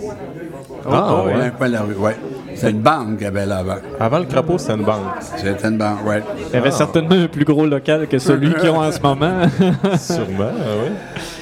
Ah, 0.86 1.14
Au 1.14 1.28
ouais. 1.28 1.52
coin 1.58 1.68
de 1.68 1.74
la 1.74 1.82
rue, 1.84 1.96
ouais. 1.96 2.18
C'est 2.64 2.72
une 2.72 2.80
banque 2.80 3.18
qu'il 3.18 3.26
y 3.26 3.28
avait 3.28 3.46
là 3.46 3.58
avant. 3.58 3.76
Avant 4.00 4.20
le 4.20 4.26
crapaud, 4.26 4.58
c'était 4.58 4.76
une 4.76 4.86
banque. 4.86 5.02
C'était 5.36 5.68
une 5.68 5.78
banque, 5.78 6.08
ouais. 6.08 6.24
Il 6.48 6.54
y 6.54 6.58
avait 6.58 6.72
certainement 6.72 7.16
un 7.16 7.28
plus 7.28 7.44
gros 7.44 7.66
local 7.66 8.08
que 8.08 8.18
celui 8.20 8.54
qu'ils 8.54 8.70
ont 8.70 8.82
en 8.82 8.90
ce 8.90 9.02
moment. 9.02 9.42
Sûrement, 10.00 10.52
ah 10.58 10.76
oui. 10.82 10.92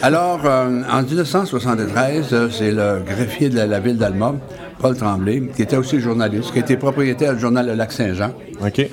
Alors, 0.01 0.39
euh, 0.45 0.82
en 0.91 1.03
1973, 1.03 2.34
euh, 2.34 2.49
c'est 2.49 2.72
le 2.72 3.03
greffier 3.05 3.49
de 3.49 3.57
la, 3.57 3.67
la 3.67 3.80
ville 3.80 3.99
d'Alma, 3.99 4.34
Paul 4.80 4.97
Tremblay, 4.97 5.43
qui 5.55 5.61
était 5.61 5.78
aussi 5.78 5.99
journaliste, 5.99 6.53
qui 6.53 6.59
était 6.59 6.78
propriétaire 6.78 7.36
du 7.36 7.39
journal 7.39 7.67
Le 7.67 7.76
Lac-Saint-Jean, 7.76 8.32
OK. 8.59 8.88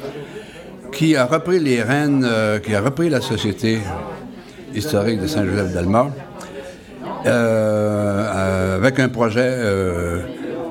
qui 0.92 1.16
a 1.16 1.24
repris 1.24 1.60
les 1.60 1.82
rênes, 1.82 2.26
euh, 2.28 2.58
qui 2.58 2.74
a 2.74 2.82
repris 2.82 3.08
la 3.08 3.22
société 3.22 3.78
historique 4.74 5.18
de 5.18 5.26
Saint-Joseph 5.26 5.72
d'Alma, 5.72 6.08
euh, 7.26 8.26
euh, 8.36 8.76
avec 8.76 9.00
un 9.00 9.08
projet 9.08 9.40
euh, 9.44 10.20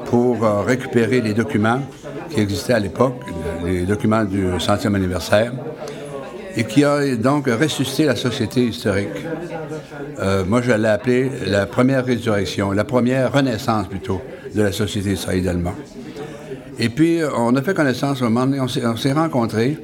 pour 0.07 0.43
euh, 0.43 0.61
récupérer 0.61 1.21
les 1.21 1.33
documents 1.33 1.81
qui 2.29 2.39
existaient 2.39 2.73
à 2.73 2.79
l'époque, 2.79 3.19
les 3.65 3.83
documents 3.85 4.23
du 4.23 4.45
centième 4.59 4.95
anniversaire, 4.95 5.51
et 6.55 6.63
qui 6.63 6.83
a 6.83 7.15
donc 7.15 7.47
ressuscité 7.47 8.05
la 8.05 8.15
société 8.15 8.65
historique. 8.65 9.09
Euh, 10.19 10.43
moi, 10.45 10.61
je 10.61 10.71
l'ai 10.71 10.87
appelé 10.87 11.29
la 11.45 11.65
première 11.67 12.03
résurrection, 12.05 12.71
la 12.71 12.83
première 12.83 13.31
renaissance 13.31 13.87
plutôt 13.87 14.21
de 14.55 14.61
la 14.63 14.71
société 14.71 15.11
historique 15.11 15.43
d'Allemand. 15.43 15.75
Et 16.79 16.89
puis, 16.89 17.19
on 17.37 17.55
a 17.55 17.61
fait 17.61 17.73
connaissance 17.75 18.21
au 18.21 18.25
moment 18.25 18.45
donné, 18.45 18.59
on 18.59 18.67
s'est- 18.67 18.85
on 18.85 18.95
s'est 18.95 19.11
rencontrés. 19.13 19.77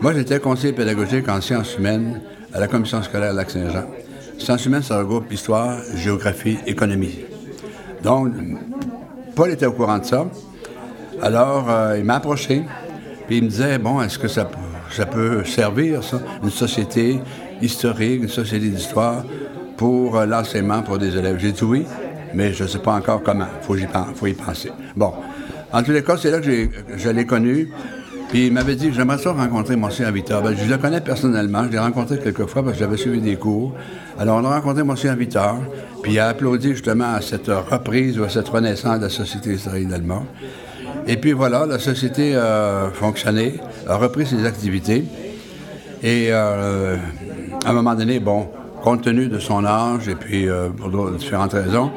Moi, 0.00 0.12
j'étais 0.14 0.40
conseiller 0.40 0.72
pédagogique 0.72 1.28
en 1.28 1.40
sciences 1.40 1.76
humaines 1.78 2.20
à 2.52 2.60
la 2.60 2.66
commission 2.68 3.02
scolaire 3.02 3.32
Lac-Saint-Jean. 3.32 3.84
Sciences 4.38 4.66
humaines, 4.66 4.82
ça 4.82 4.98
regroupe 4.98 5.32
histoire, 5.32 5.78
géographie, 5.94 6.58
économie. 6.66 7.20
Donc, 8.06 8.34
Paul 9.34 9.50
était 9.50 9.66
au 9.66 9.72
courant 9.72 9.98
de 9.98 10.04
ça. 10.04 10.26
Alors, 11.20 11.66
euh, 11.68 11.98
il 11.98 12.04
m'a 12.04 12.14
approché, 12.14 12.62
puis 13.26 13.38
il 13.38 13.42
me 13.44 13.48
disait, 13.48 13.78
bon, 13.78 14.00
est-ce 14.00 14.16
que 14.16 14.28
ça, 14.28 14.44
peut- 14.44 15.44
servir, 15.44 16.04
ça, 16.04 16.18
une 16.40 16.50
société 16.50 17.18
historique, 17.60 18.22
une 18.22 18.28
société 18.28 18.68
d'histoire, 18.68 19.24
pour 19.76 20.18
euh, 20.18 20.24
l'enseignement 20.24 20.82
pour 20.82 20.98
des 20.98 21.16
élèves? 21.16 21.38
J'ai 21.40 21.50
dit 21.50 21.64
oui, 21.64 21.84
mais 22.32 22.52
je 22.52 22.62
ne 22.62 22.68
sais 22.68 22.78
pas 22.78 22.92
encore 22.92 23.24
comment. 23.24 23.48
Il 23.60 23.66
faut, 24.14 24.26
y 24.28 24.34
penser. 24.34 24.70
Bon, 24.94 25.12
en 25.72 25.82
tous 25.82 25.90
les 25.90 26.04
cas, 26.04 26.16
c'est 26.16 26.30
là 26.30 26.38
que 26.38 26.68
je 26.96 27.08
l'ai 27.10 27.26
connu. 27.26 27.72
Puis 28.28 28.46
il 28.46 28.52
m'avait 28.52 28.74
dit, 28.74 28.92
j'aimerais 28.92 29.18
ça 29.18 29.32
rencontrer 29.32 29.76
Monsieur 29.76 30.10
Victor. 30.10 30.42
Ben, 30.42 30.56
je 30.56 30.68
le 30.68 30.78
connais 30.78 31.00
personnellement, 31.00 31.64
je 31.64 31.70
l'ai 31.70 31.78
rencontré 31.78 32.18
quelques 32.18 32.46
fois 32.46 32.62
parce 32.62 32.74
que 32.74 32.80
j'avais 32.80 32.96
suivi 32.96 33.20
des 33.20 33.36
cours. 33.36 33.72
Alors 34.18 34.38
on 34.42 34.44
a 34.44 34.56
rencontré 34.56 34.82
Monsieur 34.82 35.12
Victor, 35.14 35.58
puis 36.06 36.14
il 36.14 36.20
a 36.20 36.28
applaudi 36.28 36.68
justement 36.68 37.14
à 37.14 37.20
cette 37.20 37.48
reprise 37.48 38.16
ou 38.16 38.22
à 38.22 38.28
cette 38.28 38.48
renaissance 38.48 38.98
de 38.98 39.04
la 39.06 39.10
Société 39.10 39.54
historique 39.54 39.88
d'Allemagne. 39.88 40.26
Et 41.08 41.16
puis 41.16 41.32
voilà, 41.32 41.66
la 41.66 41.80
société 41.80 42.36
a 42.36 42.90
fonctionné, 42.94 43.54
a 43.88 43.96
repris 43.96 44.24
ses 44.24 44.46
activités. 44.46 45.02
Et 46.04 46.28
euh, 46.30 46.94
à 47.64 47.70
un 47.70 47.72
moment 47.72 47.96
donné, 47.96 48.20
bon, 48.20 48.48
compte 48.84 49.02
tenu 49.02 49.26
de 49.26 49.40
son 49.40 49.64
âge 49.64 50.08
et 50.08 50.14
puis 50.14 50.48
euh, 50.48 50.68
pour 50.68 51.10
différentes 51.10 51.54
raisons, 51.54 51.90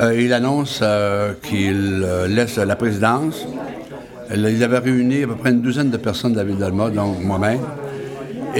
euh, 0.00 0.20
il 0.20 0.34
annonce 0.34 0.80
euh, 0.82 1.32
qu'il 1.42 2.04
euh, 2.04 2.28
laisse 2.28 2.58
la 2.58 2.76
présidence. 2.76 3.46
Il 4.36 4.62
avait 4.62 4.80
réuni 4.80 5.22
à 5.22 5.28
peu 5.28 5.34
près 5.36 5.48
une 5.52 5.62
douzaine 5.62 5.88
de 5.88 5.96
personnes 5.96 6.32
de 6.32 6.36
la 6.36 6.44
ville 6.44 6.58
d'Alma, 6.58 6.90
donc 6.90 7.24
moi-même. 7.24 7.60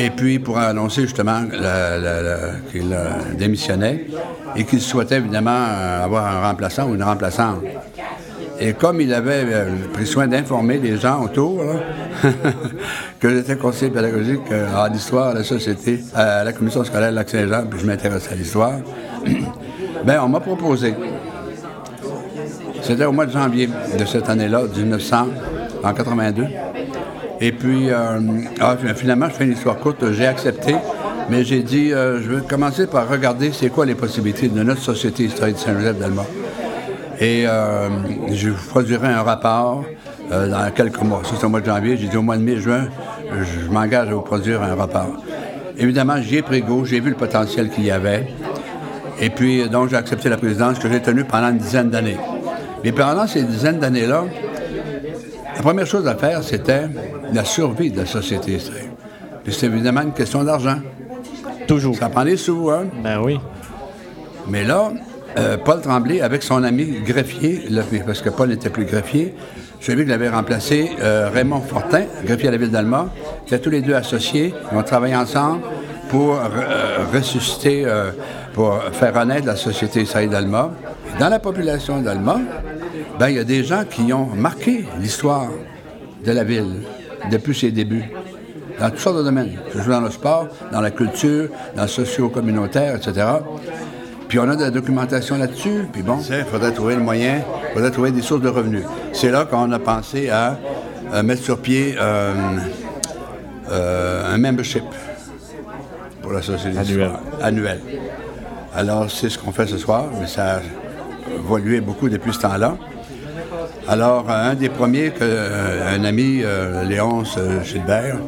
Et 0.00 0.10
puis 0.10 0.38
pour 0.38 0.58
annoncer 0.58 1.02
justement 1.02 1.42
qu'il 2.70 2.92
euh, 2.92 3.10
démissionnait 3.36 4.06
et 4.54 4.62
qu'il 4.62 4.80
souhaitait 4.80 5.16
évidemment 5.16 5.50
euh, 5.50 6.04
avoir 6.04 6.24
un 6.24 6.48
remplaçant 6.48 6.88
ou 6.88 6.94
une 6.94 7.02
remplaçante. 7.02 7.64
Et 8.60 8.74
comme 8.74 9.00
il 9.00 9.12
avait 9.12 9.42
euh, 9.44 9.70
pris 9.92 10.06
soin 10.06 10.28
d'informer 10.28 10.78
les 10.78 10.98
gens 10.98 11.24
autour, 11.24 11.64
que 13.20 13.28
j'étais 13.28 13.56
conseiller 13.56 13.90
pédagogique 13.90 14.40
euh, 14.52 14.68
en 14.72 14.94
histoire 14.94 15.34
la 15.34 15.42
société, 15.42 15.98
à 16.14 16.44
la 16.44 16.52
commission 16.52 16.84
scolaire 16.84 17.10
de 17.10 17.16
Lac-Saint-Jean, 17.16 17.64
puis 17.68 17.80
je 17.80 17.86
m'intéressais 17.86 18.32
à 18.32 18.36
l'histoire, 18.36 18.74
ben 20.04 20.20
on 20.22 20.28
m'a 20.28 20.38
proposé. 20.38 20.94
C'était 22.82 23.04
au 23.04 23.12
mois 23.12 23.26
de 23.26 23.32
janvier 23.32 23.68
de 23.98 24.04
cette 24.04 24.28
année-là, 24.28 24.62
1900, 24.76 25.26
en 25.82 25.92
82. 25.92 26.46
Et 27.40 27.52
puis, 27.52 27.90
euh, 27.90 28.20
ah, 28.60 28.76
finalement, 28.94 29.28
je 29.28 29.34
fais 29.34 29.44
une 29.44 29.52
histoire 29.52 29.78
courte, 29.78 30.12
j'ai 30.12 30.26
accepté, 30.26 30.74
mais 31.30 31.44
j'ai 31.44 31.62
dit, 31.62 31.92
euh, 31.92 32.20
je 32.20 32.32
vais 32.32 32.46
commencer 32.46 32.86
par 32.86 33.08
regarder 33.08 33.52
c'est 33.52 33.68
quoi 33.68 33.86
les 33.86 33.94
possibilités 33.94 34.48
de 34.48 34.62
notre 34.62 34.80
société 34.80 35.24
historique 35.24 35.54
de 35.56 35.60
Saint-Joseph 35.60 35.98
d'Allemagne. 35.98 36.24
Et 37.20 37.44
euh, 37.46 37.88
je 38.32 38.50
produirai 38.50 39.08
un 39.08 39.22
rapport 39.22 39.84
euh, 40.32 40.48
dans 40.48 40.70
quelques 40.70 41.02
mois. 41.02 41.22
C'est 41.24 41.44
au 41.44 41.48
mois 41.48 41.60
de 41.60 41.66
janvier. 41.66 41.96
J'ai 41.96 42.06
dit 42.06 42.16
au 42.16 42.22
mois 42.22 42.36
de 42.36 42.42
mai-juin, 42.42 42.88
je 43.30 43.70
m'engage 43.70 44.08
à 44.08 44.14
vous 44.14 44.22
produire 44.22 44.62
un 44.62 44.74
rapport. 44.74 45.22
Évidemment, 45.76 46.20
j'y 46.22 46.36
ai 46.36 46.42
pris 46.42 46.62
goût, 46.62 46.84
j'ai 46.84 47.00
vu 47.00 47.10
le 47.10 47.16
potentiel 47.16 47.70
qu'il 47.70 47.84
y 47.84 47.90
avait. 47.90 48.28
Et 49.20 49.30
puis, 49.30 49.68
donc, 49.68 49.90
j'ai 49.90 49.96
accepté 49.96 50.28
la 50.28 50.36
présidence 50.36 50.78
que 50.78 50.88
j'ai 50.88 51.00
tenue 51.00 51.24
pendant 51.24 51.50
une 51.50 51.58
dizaine 51.58 51.90
d'années. 51.90 52.18
Mais 52.84 52.92
pendant 52.92 53.26
ces 53.26 53.42
dizaines 53.42 53.80
d'années-là, 53.80 54.24
la 55.58 55.62
première 55.64 55.86
chose 55.86 56.06
à 56.06 56.14
faire, 56.14 56.44
c'était 56.44 56.82
la 57.32 57.44
survie 57.44 57.90
de 57.90 57.96
la 57.96 58.06
société. 58.06 58.58
Puis 59.42 59.52
c'est 59.52 59.66
évidemment 59.66 60.02
une 60.02 60.12
question 60.12 60.44
d'argent. 60.44 60.76
Toujours. 61.66 61.96
Ça 61.96 62.08
prend 62.08 62.24
des 62.24 62.36
sous, 62.36 62.70
hein? 62.70 62.84
Ben 63.02 63.20
oui. 63.20 63.40
Mais 64.46 64.62
là, 64.62 64.92
euh, 65.36 65.56
Paul 65.56 65.80
Tremblay, 65.80 66.20
avec 66.20 66.44
son 66.44 66.62
ami 66.62 67.00
greffier, 67.04 67.64
là, 67.70 67.82
parce 68.06 68.22
que 68.22 68.30
Paul 68.30 68.50
n'était 68.50 68.70
plus 68.70 68.84
greffier, 68.84 69.34
celui 69.80 70.04
qui 70.04 70.10
l'avait 70.10 70.28
remplacé, 70.28 70.92
euh, 71.02 71.28
Raymond 71.34 71.62
Fortin, 71.62 72.02
greffier 72.24 72.48
à 72.48 72.52
la 72.52 72.56
ville 72.56 72.70
d'Alma, 72.70 73.08
qui 73.44 73.52
étaient 73.52 73.62
tous 73.62 73.70
les 73.70 73.80
deux 73.80 73.94
associés. 73.94 74.54
Ils 74.70 74.78
ont 74.78 74.84
travaillé 74.84 75.16
ensemble 75.16 75.62
pour 76.08 76.34
euh, 76.34 77.04
ressusciter, 77.12 77.84
pour 78.54 78.80
faire 78.92 79.12
renaître 79.12 79.46
la 79.46 79.56
société 79.56 80.02
israélienne 80.02 80.30
d'Alma. 80.30 80.70
Dans 81.18 81.28
la 81.28 81.40
population 81.40 82.00
d'Alma, 82.00 82.38
ben, 83.18 83.28
il 83.28 83.36
y 83.36 83.40
a 83.40 83.44
des 83.44 83.64
gens 83.64 83.84
qui 83.84 84.12
ont 84.12 84.26
marqué 84.26 84.84
l'histoire 85.00 85.48
de 86.24 86.32
la 86.32 86.44
ville 86.44 86.82
depuis 87.30 87.54
ses 87.54 87.70
débuts 87.70 88.04
dans 88.78 88.90
toutes 88.90 89.00
sortes 89.00 89.18
de 89.18 89.22
domaines, 89.24 89.56
que 89.72 89.78
ce 89.78 89.84
soit 89.84 89.94
dans 89.94 90.00
le 90.00 90.10
sport, 90.10 90.48
dans 90.70 90.80
la 90.80 90.90
culture, 90.90 91.48
dans 91.74 91.82
le 91.82 91.88
socio-communautaire, 91.88 92.96
etc. 92.96 93.26
Puis 94.28 94.38
on 94.38 94.48
a 94.48 94.56
de 94.56 94.62
la 94.62 94.70
documentation 94.70 95.36
là-dessus, 95.36 95.88
puis 95.92 96.02
bon, 96.02 96.18
il 96.30 96.44
faudrait 96.44 96.72
trouver 96.72 96.94
le 96.94 97.00
moyen, 97.00 97.42
il 97.70 97.74
faudrait 97.74 97.90
trouver 97.90 98.10
des 98.10 98.22
sources 98.22 98.42
de 98.42 98.48
revenus. 98.48 98.84
C'est 99.12 99.30
là 99.30 99.46
qu'on 99.46 99.72
a 99.72 99.78
pensé 99.78 100.28
à, 100.28 100.58
euh, 101.12 101.22
mettre 101.22 101.42
sur 101.42 101.58
pied 101.58 101.96
euh, 101.98 102.34
euh, 103.70 104.34
un 104.34 104.38
membership 104.38 104.84
pour 106.22 106.32
la 106.32 106.42
société. 106.42 106.78
Annuel. 106.78 107.10
Annuel. 107.42 107.80
Alors, 108.76 109.10
c'est 109.10 109.30
ce 109.30 109.38
qu'on 109.38 109.50
fait 109.50 109.66
ce 109.66 109.78
soir, 109.78 110.04
mais 110.20 110.26
ça 110.26 110.56
a 110.56 110.60
évolué 111.34 111.80
beaucoup 111.80 112.08
depuis 112.10 112.34
ce 112.34 112.40
temps-là. 112.40 112.76
Alors, 113.90 114.26
euh, 114.28 114.50
un 114.50 114.54
des 114.54 114.68
premiers, 114.68 115.10
euh, 115.22 115.96
un 115.96 116.04
ami, 116.04 116.42
euh, 116.44 116.84
Léonce 116.84 117.38
Gilbert, 117.64 118.18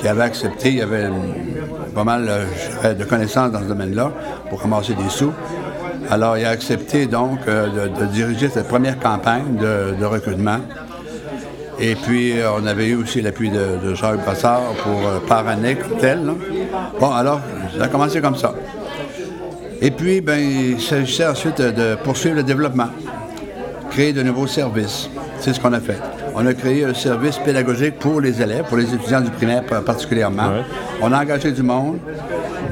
qui 0.00 0.06
avait 0.06 0.22
accepté, 0.22 0.74
il 0.74 0.82
avait 0.82 1.08
pas 1.92 2.04
mal 2.04 2.30
de 2.84 3.04
connaissances 3.04 3.50
dans 3.50 3.58
ce 3.58 3.64
domaine-là 3.64 4.12
pour 4.48 4.60
ramasser 4.60 4.94
des 4.94 5.08
sous. 5.08 5.32
Alors, 6.08 6.38
il 6.38 6.44
a 6.44 6.50
accepté 6.50 7.06
donc 7.06 7.40
de, 7.46 8.06
diriger 8.12 8.48
cette 8.48 8.68
première 8.68 9.00
campagne 9.00 9.56
de, 9.56 10.04
recrutement. 10.04 10.58
Et 11.80 11.96
puis, 11.96 12.34
on 12.56 12.64
avait 12.64 12.86
eu 12.86 12.94
aussi 12.94 13.20
l'appui 13.20 13.50
de, 13.50 13.78
de 13.84 13.94
Jacques 13.94 14.20
pour 14.22 15.08
euh, 15.08 15.18
parrainer 15.26 15.74
comme 15.74 15.98
tel. 15.98 16.20
Bon, 17.00 17.10
alors, 17.10 17.40
ça 17.76 17.84
a 17.84 17.88
commencé 17.88 18.20
comme 18.20 18.36
ça. 18.36 18.54
Et 19.80 19.90
puis, 19.90 20.20
ben, 20.20 20.38
il 20.38 20.80
s'agissait 20.80 21.26
ensuite 21.26 21.60
de 21.60 21.96
poursuivre 21.96 22.36
le 22.36 22.44
développement 22.44 22.88
créer 23.98 24.12
de 24.12 24.22
nouveaux 24.22 24.46
services. 24.46 25.10
C'est 25.40 25.52
ce 25.52 25.58
qu'on 25.58 25.72
a 25.72 25.80
fait. 25.80 25.98
On 26.36 26.46
a 26.46 26.54
créé 26.54 26.84
un 26.84 26.94
service 26.94 27.36
pédagogique 27.38 27.98
pour 27.98 28.20
les 28.20 28.40
élèves, 28.40 28.62
pour 28.68 28.76
les 28.76 28.94
étudiants 28.94 29.20
du 29.20 29.30
primaire 29.32 29.64
par- 29.64 29.82
particulièrement. 29.82 30.50
Ouais. 30.50 30.62
On 31.02 31.10
a 31.12 31.20
engagé 31.20 31.50
du 31.50 31.64
monde 31.64 31.98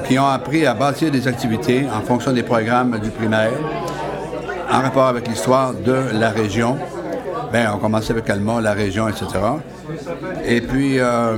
qui 0.07 0.20
ont 0.20 0.29
appris 0.29 0.64
à 0.68 0.74
bâtir 0.74 1.11
des 1.11 1.27
activités 1.27 1.85
en 1.93 2.01
fonction 2.07 2.33
des 2.33 2.45
programmes 2.45 3.01
du 3.01 3.11
primaire, 3.11 3.51
en 4.70 4.81
rapport 4.83 5.09
avec 5.09 5.27
l'histoire 5.27 5.74
de 5.74 5.97
la 6.16 6.31
région. 6.31 6.77
Bien, 7.53 7.72
on 7.74 7.79
commençait 7.79 8.12
avec 8.12 8.31
Alma, 8.31 8.61
la 8.61 8.72
région, 8.74 9.09
etc. 9.09 9.27
Et 10.47 10.61
puis, 10.61 11.01
euh, 11.01 11.37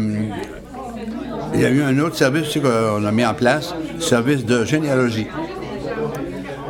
il 1.55 1.61
y 1.63 1.65
a 1.65 1.71
eu 1.71 1.81
un 1.83 1.99
autre 2.01 2.17
service 2.17 2.59
qu'on 2.59 3.07
a 3.07 3.11
mis 3.11 3.25
en 3.25 3.33
place, 3.33 3.75
service 4.01 4.45
de 4.45 4.67
généalogie. 4.67 5.29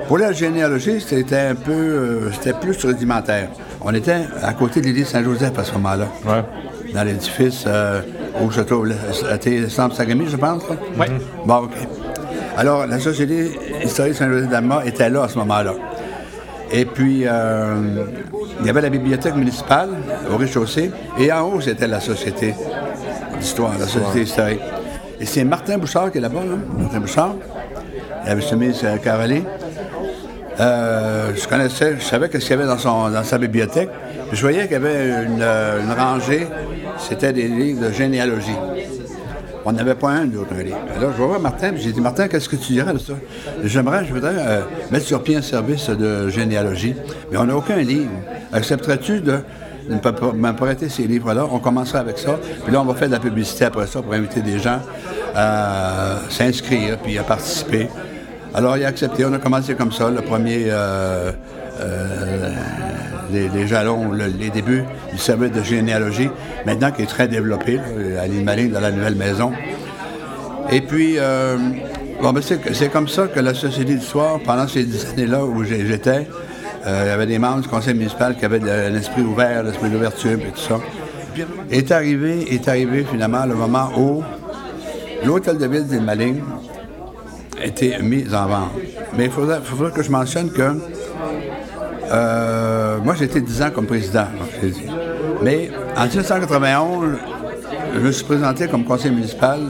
Pour 0.09 0.17
la 0.19 0.33
généalogie, 0.33 1.01
c'était 1.07 1.37
un 1.39 1.55
peu, 1.55 1.71
euh, 1.73 2.33
c'était 2.33 2.55
plus 2.55 2.83
rudimentaire. 2.85 3.49
On 3.83 3.93
était 3.95 4.21
à 4.43 4.55
côté 4.55 4.81
de 4.81 4.87
l'église 4.87 5.09
Saint-Joseph 5.09 5.59
à 5.59 5.65
ce 5.65 5.73
moment-là, 5.75 6.07
Ouais. 6.27 6.43
dans 6.95 7.05
l'édifice 7.05 7.65
euh, 7.67 8.01
au 8.43 8.51
château, 8.51 8.87
c'était 9.13 9.69
Sample 9.69 9.95
Sagami, 9.95 10.27
je 10.29 10.37
pense. 10.37 10.63
Oui. 10.99 11.07
Bon, 11.45 11.57
OK. 11.65 11.73
Alors, 12.57 12.87
la 12.87 12.99
Société 12.99 13.53
historique 13.85 14.15
Saint-Joseph 14.15 14.49
d'Alma 14.49 14.83
était 14.87 15.11
là 15.11 15.25
à 15.25 15.29
ce 15.29 15.37
moment-là. 15.39 15.75
Et 16.73 16.87
puis, 16.87 17.25
euh, 17.27 17.75
il 18.61 18.67
y 18.67 18.71
avait 18.71 18.81
la 18.81 18.89
bibliothèque 18.91 19.37
municipale 19.37 19.91
au 20.33 20.39
rez-de-chaussée, 20.39 20.91
et 21.19 21.31
en 21.31 21.43
haut, 21.53 21.61
c'était 21.61 21.87
la 21.87 22.01
Société 22.01 22.55
d'histoire, 23.39 23.73
la 23.79 23.87
Société 23.87 24.23
historique. 24.23 24.61
Et 25.21 25.27
c'est 25.27 25.45
Martin 25.45 25.77
Bouchard 25.77 26.11
qui 26.11 26.19
est 26.19 26.21
là-bas, 26.23 26.41
là. 26.41 26.57
Martin 26.79 27.01
Bouchard. 27.01 27.35
Il 28.25 28.31
avait 28.31 28.43
euh, 28.85 28.97
carrelée. 28.99 29.43
Euh, 30.61 31.31
je 31.37 31.47
connaissais, 31.47 31.97
je 31.99 32.05
savais 32.05 32.27
ce 32.33 32.39
qu'il 32.39 32.51
y 32.51 32.53
avait 32.53 32.67
dans, 32.67 33.25
sa 33.25 33.39
bibliothèque. 33.39 33.91
Je 34.33 34.41
voyais 34.41 34.63
qu'il 34.65 34.73
y 34.73 34.77
avait 34.77 35.25
une, 35.25 35.41
euh, 35.41 35.81
une 35.83 35.93
rangée, 35.93 36.47
c'était 36.99 37.33
des 37.33 37.47
livres 37.49 37.87
de 37.89 37.93
généalogie. 37.93 38.57
On 39.65 39.73
n'avait 39.73 39.95
pas 39.95 40.11
un 40.11 40.25
d'autre 40.25 40.55
livre. 40.55 40.79
Alors, 40.97 41.13
je 41.13 41.23
voir 41.23 41.41
Martin, 41.41 41.73
puis 41.73 41.83
j'ai 41.83 41.93
dit, 41.93 42.01
Martin, 42.01 42.27
qu'est-ce 42.27 42.49
que 42.49 42.57
tu 42.57 42.73
dirais 42.73 42.93
de 42.93 42.99
ça? 42.99 43.13
J'aimerais, 43.65 44.05
je 44.07 44.15
voudrais 44.15 44.35
euh, 44.37 44.61
mettre 44.91 45.05
sur 45.07 45.23
pied 45.23 45.37
un 45.37 45.43
service 45.43 45.91
de 45.91 46.29
généalogie, 46.29 46.95
mais 47.31 47.39
on 47.39 47.45
n'a 47.45 47.57
aucun 47.57 47.77
livre. 47.77 48.11
Accepterais-tu 48.53 49.21
de 49.21 49.41
de 49.89 49.95
me 49.95 50.01
pr- 50.01 50.35
me 50.35 50.53
prêter 50.53 50.89
ces 50.91 51.05
livres-là? 51.05 51.47
On 51.51 51.61
commencerait 51.61 51.99
avec 52.01 52.19
ça, 52.19 52.39
puis 52.65 52.73
là, 52.73 52.81
on 52.83 52.85
va 52.85 52.95
faire 52.95 53.09
de 53.09 53.15
la 53.15 53.21
publicité 53.21 53.65
après 53.65 53.87
ça 53.87 54.03
pour 54.03 54.13
inviter 54.13 54.41
des 54.43 54.59
gens 54.59 54.81
à 55.35 56.17
s'inscrire, 56.29 56.99
puis 56.99 57.17
à 57.19 57.23
participer. 57.23 57.89
Alors, 58.59 58.77
il 58.77 58.85
a 58.85 58.89
accepté. 58.89 59.25
On 59.25 59.33
a 59.33 59.39
commencé 59.39 59.75
comme 59.77 59.93
ça, 59.93 60.11
le 60.11 60.21
premier... 60.21 60.65
euh, 60.67 61.31
euh, 61.81 62.51
les, 63.31 63.69
jalons, 63.69 64.11
le- 64.11 64.27
les 64.27 64.51
débuts 64.51 64.83
du 65.13 65.19
service 65.19 65.53
de 65.53 65.63
généalogie, 65.63 66.29
maintenant 66.67 66.91
qui 66.91 67.03
est 67.03 67.07
très 67.07 67.29
développé 67.29 67.79
à 68.21 68.27
l'île 68.27 68.43
Maline, 68.43 68.73
dans 68.73 68.81
la 68.81 68.91
nouvelle 68.91 69.15
maison. 69.15 69.53
Et 70.73 70.81
puis, 70.81 71.15
euh, 71.19 71.57
bon, 72.21 72.33
ben, 72.33 72.43
c'est 72.43 72.89
comme 72.89 73.07
ça 73.07 73.29
que 73.29 73.39
la 73.39 73.55
Société 73.55 73.95
d'histoire, 73.95 74.41
pendant 74.45 74.67
ces 74.67 74.83
dix 74.83 75.07
années-là 75.13 75.45
où 75.45 75.63
j'étais, 75.63 76.27
il 76.85 76.91
y 77.07 77.11
avait 77.11 77.27
des 77.27 77.39
membres 77.39 77.61
du 77.61 77.69
conseil 77.69 77.95
municipal 77.95 78.35
qui 78.37 78.45
avaient 78.45 78.63
un 78.63 78.95
esprit 78.97 79.23
ouvert, 79.23 79.63
l'esprit 79.63 79.91
d'ouverture 79.91 80.33
et 80.41 80.51
tout 80.51 80.61
ça. 80.61 80.81
Est 81.71 81.93
arrivé, 81.93 82.53
est 82.53 82.67
arrivé 82.67 83.07
finalement 83.09 83.45
le 83.47 83.55
moment 83.55 83.91
où 83.97 84.25
l'hôtel 85.25 85.59
de 85.59 85.67
ville 85.67 85.87
d'Île 85.87 86.03
Maligne 86.03 86.41
était 87.63 87.99
mis 88.01 88.25
en 88.35 88.47
vente. 88.47 88.73
Mais 89.17 89.27
il 89.27 89.31
faudrait, 89.31 89.61
que 89.93 90.03
je 90.03 90.11
mentionne 90.11 90.51
que 90.51 90.77
euh, 92.11 92.99
moi, 93.05 93.15
j'ai 93.19 93.27
été 93.27 93.41
10 93.41 93.63
ans 93.63 93.71
comme 93.75 93.87
président. 93.87 94.27
Mais 95.43 95.71
en 95.97 96.07
1991, 96.07 97.19
je 97.95 98.01
me 98.01 98.13
suis 98.13 98.25
présenté 98.25 98.67
comme 98.69 98.85
conseiller 98.85 99.15
municipal 99.15 99.61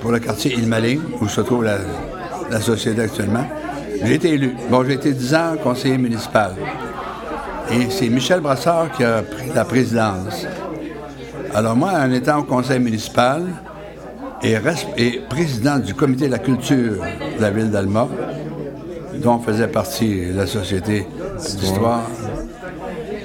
pour 0.00 0.12
le 0.12 0.18
quartier 0.18 0.54
Île-Maligne, 0.54 1.00
où 1.20 1.28
se 1.28 1.40
trouve 1.40 1.64
la, 1.64 1.78
la 2.50 2.60
société 2.60 3.02
actuellement. 3.02 3.46
J'ai 4.02 4.14
été 4.14 4.30
élu. 4.30 4.54
Bon, 4.70 4.84
j'ai 4.84 4.94
été 4.94 5.12
10 5.12 5.34
ans 5.34 5.56
conseiller 5.62 5.98
municipal. 5.98 6.54
Et 7.70 7.90
c'est 7.90 8.08
Michel 8.08 8.40
Brassard 8.40 8.90
qui 8.92 9.04
a 9.04 9.22
pris 9.22 9.50
la 9.54 9.64
présidence. 9.64 10.46
Alors 11.54 11.76
moi, 11.76 11.92
en 11.94 12.10
étant 12.12 12.38
au 12.38 12.44
conseil 12.44 12.78
municipal 12.78 13.42
et, 14.42 15.20
président 15.28 15.78
du 15.78 15.94
comité 15.94 16.26
de 16.26 16.32
la 16.32 16.38
culture 16.38 16.94
de 17.36 17.42
la 17.42 17.50
ville 17.50 17.70
d'Alma, 17.70 18.08
dont 19.14 19.38
faisait 19.38 19.68
partie 19.68 20.32
la 20.32 20.46
Société 20.46 21.06
d'histoire. 21.38 22.02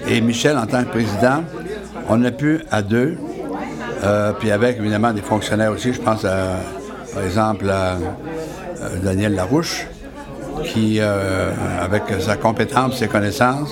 Et 0.07 0.21
Michel, 0.21 0.57
en 0.57 0.65
tant 0.65 0.83
que 0.83 0.89
président, 0.89 1.43
on 2.09 2.23
a 2.23 2.31
pu 2.31 2.61
à 2.71 2.81
deux, 2.81 3.17
euh, 4.03 4.33
puis 4.37 4.51
avec 4.51 4.77
évidemment 4.77 5.13
des 5.13 5.21
fonctionnaires 5.21 5.71
aussi, 5.71 5.93
je 5.93 6.01
pense 6.01 6.23
par 6.23 7.23
exemple 7.23 7.69
à 7.69 7.93
euh, 7.93 8.97
Daniel 9.03 9.35
Larouche, 9.35 9.87
qui, 10.63 10.97
euh, 10.99 11.51
avec 11.81 12.03
sa 12.19 12.35
compétence, 12.35 12.97
ses 12.97 13.07
connaissances, 13.07 13.71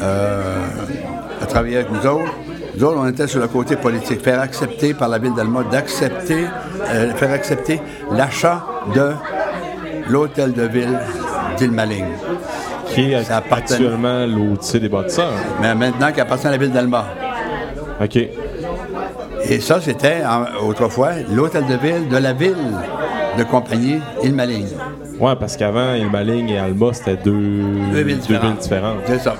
a 0.00 1.46
travaillé 1.46 1.78
avec 1.78 1.90
nous 1.90 2.06
autres. 2.06 2.32
Nous 2.78 2.84
autres, 2.84 2.98
on 3.00 3.08
était 3.08 3.26
sur 3.26 3.40
le 3.40 3.48
côté 3.48 3.74
politique, 3.74 4.20
faire 4.22 4.40
accepter 4.40 4.94
par 4.94 5.08
la 5.08 5.18
ville 5.18 5.34
d'Alma, 5.34 5.64
d'accepter, 5.64 6.44
euh, 6.88 7.12
faire 7.14 7.32
accepter 7.32 7.80
l'achat 8.12 8.64
de 8.94 9.14
l'hôtel 10.08 10.52
de 10.52 10.62
ville 10.62 10.96
d'Île-Maligne. 11.58 12.04
Qui 12.86 13.14
est 13.14 13.24
Ça 13.24 13.42
actuellement 13.50 14.24
l'outil 14.26 14.78
des 14.78 14.88
bâtisseurs. 14.88 15.32
Mais 15.60 15.74
maintenant 15.74 16.12
qui 16.12 16.20
appartient 16.20 16.46
à 16.46 16.52
la 16.52 16.56
ville 16.56 16.70
d'Alma. 16.70 17.04
OK. 18.00 18.16
Et 18.16 19.58
ça, 19.60 19.80
c'était 19.80 20.22
autrefois 20.62 21.10
l'hôtel 21.34 21.66
de 21.66 21.74
ville 21.74 22.08
de 22.08 22.16
la 22.16 22.32
ville 22.32 22.54
de 23.36 23.42
compagnie 23.42 23.98
Île-Maligne. 24.22 24.68
Ouais, 25.18 25.34
parce 25.34 25.56
qu'avant, 25.56 25.94
Ilmaligne 25.94 26.50
et 26.50 26.58
Alma, 26.60 26.92
c'était 26.92 27.16
deux, 27.16 27.32
Deux 27.92 28.02
villes 28.02 28.18
différentes. 28.18 28.60
différentes. 28.60 28.98
C'est 29.06 29.18
ça. 29.18 29.34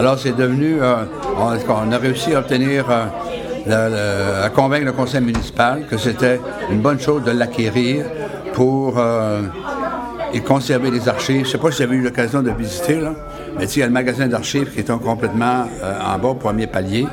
Alors, 0.00 0.18
c'est 0.18 0.34
devenu. 0.36 0.78
euh, 0.82 1.04
on, 1.38 1.88
on 1.88 1.92
a 1.92 1.98
réussi 1.98 2.34
à 2.34 2.38
obtenir. 2.40 2.86
euh, 2.90 4.46
à 4.46 4.48
convaincre 4.48 4.86
le 4.86 4.92
conseil 4.92 5.20
municipal 5.20 5.82
que 5.88 5.98
c'était 5.98 6.40
une 6.70 6.80
bonne 6.80 6.98
chose 6.98 7.22
de 7.24 7.30
l'acquérir 7.30 8.06
pour 8.54 8.94
euh, 8.98 9.42
y 10.32 10.40
conserver 10.40 10.90
les 10.90 11.06
archives. 11.08 11.40
Je 11.42 11.46
ne 11.46 11.52
sais 11.52 11.58
pas 11.58 11.70
si 11.70 11.82
avez 11.82 11.94
eu 11.96 12.00
l'occasion 12.02 12.42
de 12.42 12.50
visiter, 12.50 12.98
là, 13.00 13.12
mais 13.58 13.66
il 13.66 13.78
y 13.78 13.82
a 13.82 13.86
le 13.86 13.92
magasin 13.92 14.26
d'archives 14.28 14.72
qui 14.72 14.78
est 14.78 14.90
en- 14.90 14.98
complètement 14.98 15.66
euh, 15.84 15.92
en 16.14 16.18
bas, 16.18 16.34
premier 16.40 16.66
palier. 16.66 17.06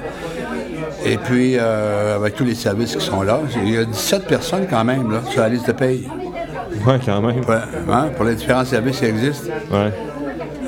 Et 1.05 1.17
puis, 1.17 1.57
euh, 1.59 2.15
avec 2.15 2.35
tous 2.35 2.45
les 2.45 2.55
services 2.55 2.95
qui 2.95 3.05
sont 3.05 3.21
là, 3.23 3.39
il 3.63 3.69
y 3.73 3.77
a 3.77 3.83
17 3.83 4.25
personnes 4.27 4.67
quand 4.69 4.83
même 4.85 5.11
là, 5.11 5.19
sur 5.29 5.41
la 5.41 5.49
liste 5.49 5.67
de 5.67 5.73
paye 5.73 6.07
Ouais, 6.85 6.99
quand 7.05 7.21
même. 7.21 7.41
pour, 7.41 7.53
hein, 7.53 8.07
pour 8.15 8.23
les 8.25 8.35
différents 8.35 8.65
services 8.65 8.99
qui 8.99 9.05
existent. 9.05 9.49
Ouais. 9.71 9.91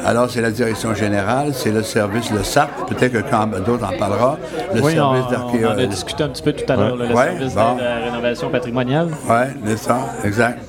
Alors, 0.06 0.30
c'est 0.30 0.42
la 0.42 0.52
direction 0.52 0.94
générale, 0.94 1.52
c'est 1.54 1.72
le 1.72 1.84
service, 1.84 2.32
le 2.32 2.44
SAP, 2.44 2.70
peut-être 2.88 3.12
que 3.14 3.30
quand 3.30 3.48
d'autres 3.66 3.86
en 3.86 3.98
parlera, 3.98 4.38
le 4.74 4.82
Oui, 4.82 4.94
on, 4.94 4.96
service 4.96 5.00
on 5.00 5.04
en 5.06 5.14
a 5.28 5.32
d'archéologie. 5.32 5.88
discuté 5.88 6.24
un 6.24 6.30
petit 6.30 6.42
peu 6.44 6.54
tout 6.54 6.72
à 6.72 6.76
l'heure, 6.76 6.96
le 6.96 7.06
Ouais, 7.08 7.14
service 7.26 7.54
bon. 7.54 7.62
à 7.78 7.82
la 7.82 8.06
rénovation 8.06 8.50
patrimoniale. 8.50 9.10
Oui, 9.30 9.36
c'est 9.66 9.78
ça, 9.78 10.00
exact. 10.24 10.60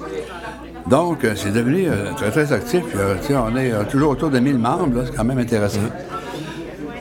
Donc, 0.89 1.25
euh, 1.25 1.33
c'est 1.37 1.53
devenu 1.53 1.87
euh, 1.89 2.13
très, 2.17 2.31
très 2.31 2.53
actif. 2.53 2.83
Euh, 2.97 3.15
on 3.31 3.57
est 3.57 3.71
euh, 3.73 3.85
toujours 3.85 4.11
autour 4.11 4.31
de 4.31 4.39
1000 4.41 4.59
membres, 4.59 5.03
c'est 5.07 5.15
quand 5.17 5.25
même 5.25 5.39
intéressant. 5.39 5.79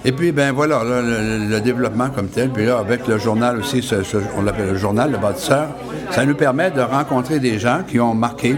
Et 0.05 0.11
puis, 0.11 0.31
ben 0.31 0.53
voilà, 0.53 0.83
là, 0.83 1.01
le, 1.01 1.47
le 1.49 1.59
développement 1.61 2.09
comme 2.09 2.27
tel, 2.27 2.49
puis 2.49 2.65
là, 2.65 2.77
avec 2.79 3.07
le 3.07 3.17
journal 3.17 3.57
aussi, 3.57 3.81
ce- 3.81 4.03
ce- 4.03 4.17
on 4.37 4.43
l'appelle 4.43 4.67
le 4.69 4.75
journal, 4.77 5.11
le 5.11 5.17
bâtisseur, 5.17 5.67
ça 6.11 6.25
nous 6.25 6.35
permet 6.35 6.71
de 6.71 6.81
rencontrer 6.81 7.39
des 7.39 7.57
gens 7.59 7.79
qui 7.87 7.99
ont 7.99 8.13
marqué 8.13 8.55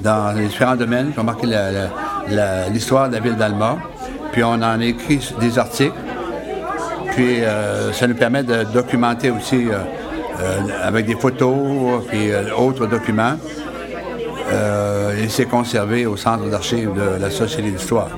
dans 0.00 0.32
les 0.34 0.46
différents 0.46 0.76
domaines, 0.76 1.12
qui 1.12 1.18
ont 1.18 1.24
marqué 1.24 1.46
la- 1.46 1.70
l'histoire 2.72 3.08
de 3.08 3.14
la 3.14 3.20
ville 3.20 3.36
d'Alma. 3.36 3.78
Puis 4.32 4.44
on 4.44 4.60
en 4.62 4.80
écrit 4.80 5.20
des 5.40 5.58
articles. 5.58 5.94
Puis 7.16 7.42
euh, 7.42 7.92
ça 7.92 8.06
nous 8.06 8.14
permet 8.14 8.42
de 8.42 8.64
documenter 8.64 9.30
aussi 9.30 9.68
euh, 9.68 9.78
euh, 10.40 10.60
avec 10.82 11.06
des 11.06 11.16
photos 11.16 12.04
et 12.12 12.32
autres 12.56 12.86
documents. 12.86 13.36
Et 15.18 15.28
c'est 15.28 15.46
conservé 15.46 16.04
au 16.04 16.16
centre 16.16 16.48
d'archives 16.50 16.92
de 16.94 17.20
la 17.20 17.30
Société 17.30 17.70
d'histoire. 17.70 18.10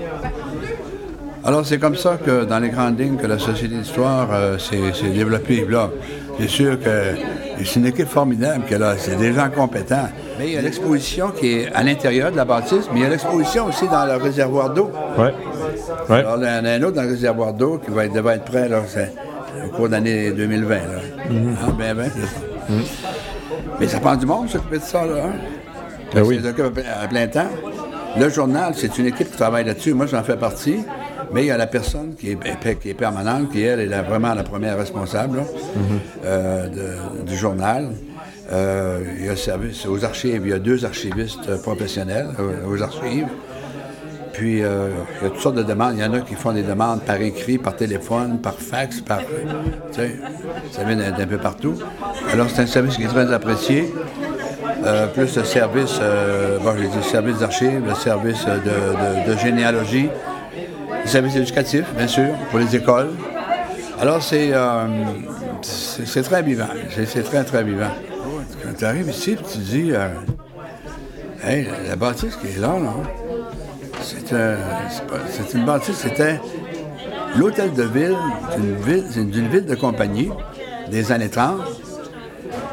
Alors 1.45 1.65
c'est 1.65 1.79
comme 1.79 1.95
ça 1.97 2.17
que 2.17 2.45
dans 2.45 2.59
les 2.59 2.71
grandes 2.71 2.99
lignes 2.99 3.17
que 3.17 3.27
la 3.27 3.39
Société 3.39 3.77
d'histoire 3.77 4.29
s'est 4.59 5.11
développée. 5.15 5.65
Là, 5.69 5.91
c'est 6.39 6.49
sûr 6.49 6.79
que 6.81 7.15
c'est 7.65 7.77
une 7.77 7.87
équipe 7.87 8.09
formidable 8.09 8.65
que 8.65 8.75
là, 8.75 8.95
c'est 8.97 9.17
des 9.17 9.33
gens 9.33 9.51
compétents. 9.51 10.09
Mais 10.39 10.49
il 10.49 10.53
y 10.53 10.57
a 10.57 10.63
l'exposition 10.63 11.31
qui 11.31 11.53
est 11.53 11.73
à 11.75 11.83
l'intérieur 11.83 12.31
de 12.31 12.37
la 12.37 12.45
bâtisse, 12.45 12.89
mais 12.93 13.01
il 13.01 13.03
y 13.03 13.07
a 13.07 13.09
l'exposition 13.09 13.67
aussi 13.67 13.89
dans 13.89 14.05
le 14.05 14.17
réservoir 14.17 14.71
d'eau. 14.71 14.91
Ouais. 15.19 15.35
Alors, 16.09 16.37
il 16.39 16.45
y 16.45 16.47
en 16.47 16.65
a 16.65 16.71
un 16.71 16.83
autre 16.83 16.95
dans 16.95 17.03
le 17.03 17.09
réservoir 17.09 17.53
d'eau 17.53 17.81
qui 17.85 17.91
va 17.91 18.05
être, 18.05 18.13
devrait 18.13 18.37
être 18.37 18.45
prêt 18.45 18.69
là, 18.69 18.83
au 19.65 19.69
cours 19.71 19.89
de 19.89 19.93
l'année 19.93 20.31
2020. 20.31 20.75
Là. 20.75 20.83
Ah, 21.29 21.71
ben, 21.77 21.97
ben, 21.97 22.11
c'est 22.15 22.27
ça. 22.27 22.79
Mais 23.81 23.89
ça 23.89 24.01
prend 24.01 24.17
du 24.17 24.27
monde, 24.27 24.49
s'occuper 24.49 24.79
de 24.79 24.83
ça. 24.83 25.05
Là, 25.05 25.25
hein? 25.25 25.33
Ben 26.15 26.23
oui. 26.23 26.41
C'est 26.43 26.49
occupé 26.49 26.83
à 26.87 27.07
plein 27.07 27.27
temps. 27.27 27.51
Le 28.17 28.29
journal, 28.29 28.73
c'est 28.77 28.97
une 28.99 29.07
équipe 29.07 29.31
qui 29.31 29.37
travaille 29.37 29.65
là-dessus. 29.65 29.95
Moi, 29.95 30.07
j'en 30.07 30.23
fais 30.23 30.37
partie. 30.37 30.79
Mais 31.33 31.43
il 31.45 31.47
y 31.47 31.51
a 31.51 31.57
la 31.57 31.67
personne 31.67 32.15
qui 32.15 32.31
est, 32.31 32.95
permanente, 32.95 33.51
qui, 33.51 33.63
elle, 33.63 33.81
est 33.81 34.03
vraiment 34.03 34.35
la 34.35 34.43
première 34.43 34.77
responsable 34.79 35.43
euh, 36.25 36.67
du 37.27 37.37
journal. 37.37 37.91
Euh, 38.51 39.01
il 39.19 39.27
y 39.27 39.29
a 39.29 39.37
service 39.37 39.87
aux 39.87 40.05
archives. 40.05 40.41
Il 40.45 40.51
y 40.51 40.55
a 40.55 40.59
deux 40.59 40.85
archivistes 40.85 41.49
euh, 41.49 41.59
professionnels 41.59 42.29
aux 42.67 42.83
archives. 42.83 43.29
Puis, 44.33 44.59
il 44.59 44.61
y 44.61 44.65
a 44.65 45.31
toutes 45.31 45.41
sortes 45.41 45.57
de 45.57 45.65
demandes. 45.65 45.95
Il 45.97 46.01
y 46.01 46.05
en 46.05 46.13
a 46.13 46.21
qui 46.21 46.35
font 46.35 46.53
des 46.53 46.63
demandes 46.63 47.01
par 47.03 47.21
écrit, 47.21 47.59
par 47.59 47.75
téléphone, 47.75 48.39
par 48.41 48.55
fax, 48.55 49.01
par. 49.01 49.21
Ça 50.71 50.85
vient 50.85 50.97
d'un 50.97 51.27
peu 51.27 51.39
partout. 51.39 51.75
Alors, 52.33 52.47
c'est 52.49 52.63
un 52.63 52.67
service 52.67 52.97
qui 52.97 53.03
est 53.03 53.09
très 53.09 53.33
apprécié. 53.33 53.93
Plus 55.15 55.37
le 55.37 55.45
service, 55.45 55.99
bon, 56.63 56.73
j'ai 56.79 56.87
dit 56.87 57.03
service 57.03 57.39
d'archives, 57.39 57.83
le 57.85 57.95
service 57.97 58.47
de 58.47 59.37
généalogie, 59.39 60.09
le 61.03 61.09
service 61.09 61.37
éducatif, 61.37 61.85
bien 61.97 62.07
sûr, 62.07 62.35
pour 62.51 62.59
les 62.59 62.75
écoles. 62.77 63.11
Alors, 64.01 64.23
c'est 64.23 64.51
euh, 64.53 64.87
très 66.23 66.43
vivant. 66.43 66.69
C'est 66.95 67.23
très, 67.23 67.45
très 67.45 67.65
vivant. 67.65 67.91
Quand 68.63 68.73
tu 68.77 68.85
arrives 68.85 69.09
ici, 69.09 69.37
tu 69.51 69.59
dis, 69.59 69.93
euh, 69.93 70.09
la 71.89 71.97
bâtisse 71.97 72.37
qui 72.37 72.49
est 72.49 72.61
là, 72.61 72.79
là 72.79 72.95
c'est 74.01 74.33
euh, 74.33 74.57
une 75.55 75.65
bâtisse, 75.65 75.97
c'était 75.97 76.41
l'hôtel 77.37 77.73
de 77.73 77.83
ville 77.83 78.17
d'une 78.57 78.77
ville, 78.77 79.31
d'une 79.31 79.49
ville 79.49 79.67
de 79.67 79.75
compagnie 79.75 80.31
des 80.91 81.11
années 81.11 81.29
30. 81.29 81.61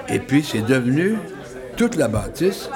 Et 0.09 0.19
puis, 0.19 0.43
c'est 0.43 0.65
devenu, 0.65 1.17
toute 1.75 1.95
la 1.95 2.07
bâtisse, 2.07 2.69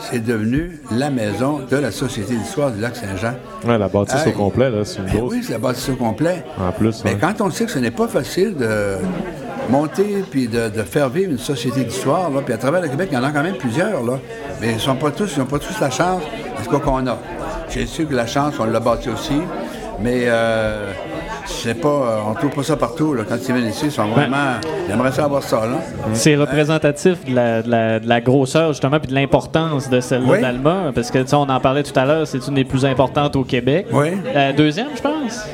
c'est 0.00 0.24
devenu 0.24 0.78
la 0.90 1.10
maison 1.10 1.60
de 1.70 1.76
la 1.76 1.90
Société 1.90 2.34
d'histoire 2.34 2.70
du 2.70 2.80
lac 2.80 2.96
Saint-Jean. 2.96 3.34
Oui, 3.64 3.78
la 3.78 3.88
bâtisse 3.88 4.26
au 4.26 4.32
complet, 4.32 4.70
là, 4.70 4.84
c'est 4.84 4.98
une 4.98 5.04
ben 5.04 5.22
Oui, 5.22 5.42
c'est 5.42 5.52
la 5.52 5.58
bâtisse 5.58 5.88
au 5.88 5.96
complet. 5.96 6.44
En 6.58 6.72
plus, 6.72 7.02
Mais 7.04 7.16
quand 7.16 7.40
on 7.40 7.50
sait 7.50 7.66
que 7.66 7.70
ce 7.70 7.78
n'est 7.78 7.90
pas 7.90 8.08
facile 8.08 8.56
de 8.56 8.96
monter 9.68 10.24
puis 10.30 10.48
de, 10.48 10.70
faire 10.82 11.08
vivre 11.08 11.30
une 11.30 11.38
société 11.38 11.84
d'histoire, 11.84 12.30
puis 12.44 12.54
à 12.54 12.58
travers 12.58 12.80
le 12.80 12.88
Québec, 12.88 13.08
il 13.12 13.14
y 13.14 13.18
en 13.18 13.24
a 13.24 13.30
quand 13.30 13.42
même 13.42 13.56
plusieurs, 13.56 14.02
là. 14.02 14.18
Mais 14.60 14.72
ils 14.72 14.80
sont 14.80 14.96
pas 14.96 15.10
tous, 15.10 15.32
ils 15.36 15.40
n'ont 15.40 15.46
pas 15.46 15.58
tous 15.58 15.78
la 15.80 15.90
chance. 15.90 16.22
C'est 16.60 16.68
quoi 16.68 16.80
qu'on 16.80 17.06
a? 17.06 17.18
J'ai 17.68 17.86
su 17.86 18.06
que 18.06 18.14
la 18.14 18.26
chance, 18.26 18.54
on 18.58 18.64
l'a 18.64 18.80
bâti 18.80 19.08
aussi. 19.08 19.40
Mais 20.00 20.24
euh, 20.26 20.92
sais 21.46 21.74
pas, 21.74 21.88
euh, 21.88 22.18
on 22.28 22.34
trouve 22.34 22.50
pas 22.50 22.62
ça 22.62 22.76
partout. 22.76 23.14
Là. 23.14 23.24
Quand 23.28 23.36
ils 23.36 23.54
viennent 23.54 23.68
ici, 23.68 23.86
ils 23.86 23.92
sont 23.92 24.08
vraiment. 24.08 24.54
J'aimerais 24.88 25.12
ça 25.12 25.24
avoir 25.24 25.42
ça. 25.42 25.66
Là. 25.66 25.78
C'est 26.12 26.36
représentatif 26.36 27.24
de 27.24 27.34
la, 27.34 27.62
de, 27.62 28.08
la, 28.08 28.20
grosseur, 28.20 28.68
justement, 28.68 28.98
puis 28.98 29.08
de 29.08 29.14
l'importance 29.14 29.88
de 29.88 30.00
celle-là 30.00 30.40
d'Alma. 30.40 30.92
Parce 30.94 31.10
que, 31.10 31.34
on 31.34 31.48
en 31.48 31.60
parlait 31.60 31.82
tout 31.82 31.98
à 31.98 32.04
l'heure, 32.04 32.26
c'est 32.26 32.46
une 32.46 32.54
des 32.54 32.64
plus 32.64 32.84
importantes 32.84 33.36
au 33.36 33.44
Québec. 33.44 33.86
Oui. 33.92 34.08
La 34.34 34.52
deuxième, 34.52 34.88
je 34.96 35.02
pense. 35.02 35.46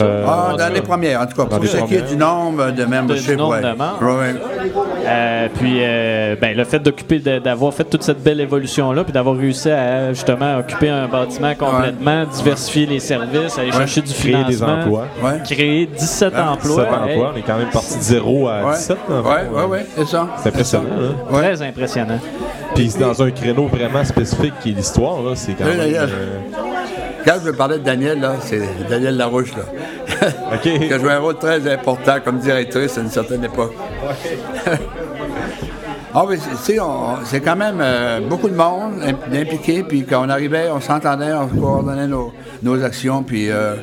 Euh, 0.00 0.24
ah, 0.26 0.54
dans 0.58 0.72
les 0.72 0.80
premières, 0.80 1.20
en 1.20 1.26
tout 1.26 1.36
cas, 1.36 1.44
pour 1.44 1.64
ce 1.64 1.76
qui 1.78 1.94
est 1.94 2.08
du 2.08 2.16
nombre 2.16 2.70
de 2.70 2.84
membership. 2.84 3.36
nombre 3.36 3.58
de 3.58 3.76
membres. 3.76 4.22
Euh, 5.04 5.48
puis, 5.54 5.78
euh, 5.80 6.36
ben, 6.40 6.56
le 6.56 6.64
fait 6.64 6.78
d'occuper, 6.78 7.18
d'avoir 7.18 7.74
fait 7.74 7.84
toute 7.84 8.02
cette 8.02 8.22
belle 8.22 8.40
évolution-là, 8.40 9.04
puis 9.04 9.12
d'avoir 9.12 9.36
réussi 9.36 9.70
à 9.70 10.12
justement 10.12 10.58
occuper 10.58 10.88
un 10.88 11.08
bâtiment 11.08 11.54
complètement, 11.54 12.24
diversifier 12.24 12.86
les 12.86 13.00
services, 13.00 13.58
aller 13.58 13.72
chercher 13.72 14.02
du 14.02 14.12
créer 14.12 14.32
financement, 14.32 14.48
des 14.48 14.62
emplois. 14.62 15.06
créer 15.44 15.86
17 15.86 16.34
emplois. 16.38 16.84
17 16.84 16.86
emplois, 16.86 17.32
on 17.34 17.36
est 17.36 17.42
quand 17.42 17.58
même 17.58 17.70
parti 17.70 17.96
de 17.96 18.02
zéro 18.02 18.48
à 18.48 18.74
17. 18.74 18.96
Oui, 19.08 19.16
oui, 19.52 19.62
oui, 19.70 19.78
c'est 19.96 20.06
ça. 20.06 20.28
C'est 20.42 20.48
impressionnant. 20.48 20.86
Hein? 21.00 21.32
Très 21.32 21.62
impressionnant. 21.62 22.18
Puis 22.74 22.90
c'est 22.90 23.00
dans 23.00 23.22
un 23.22 23.30
créneau 23.30 23.66
vraiment 23.66 24.04
spécifique 24.04 24.54
qui 24.62 24.70
est 24.70 24.74
l'histoire, 24.74 25.18
c'est 25.34 25.52
quand 25.52 25.64
même... 25.64 26.71
Quand 27.24 27.36
je 27.44 27.50
parlais 27.50 27.78
de 27.78 27.84
Daniel, 27.84 28.20
là, 28.20 28.34
c'est 28.40 28.62
Daniel 28.88 29.16
Larouche, 29.16 29.52
là. 29.56 29.64
qui 30.62 30.92
a 30.92 30.98
joué 30.98 31.12
un 31.12 31.18
rôle 31.20 31.38
très 31.38 31.72
important 31.72 32.16
comme 32.24 32.38
directrice 32.38 32.98
à 32.98 33.00
une 33.00 33.10
certaine 33.10 33.44
époque. 33.44 33.74
ah 36.14 36.24
oui, 36.26 36.36
c'est 37.26 37.40
quand 37.40 37.56
même 37.56 37.78
euh, 37.80 38.20
beaucoup 38.28 38.48
de 38.48 38.56
monde 38.56 38.94
impliqué, 39.32 39.82
puis 39.82 40.04
quand 40.04 40.24
on 40.26 40.28
arrivait, 40.28 40.68
on 40.70 40.80
s'entendait, 40.80 41.32
on 41.32 41.46
coordonnait 41.46 42.08
nos, 42.08 42.32
nos 42.62 42.82
actions, 42.82 43.22
puis 43.22 43.50
euh, 43.50 43.74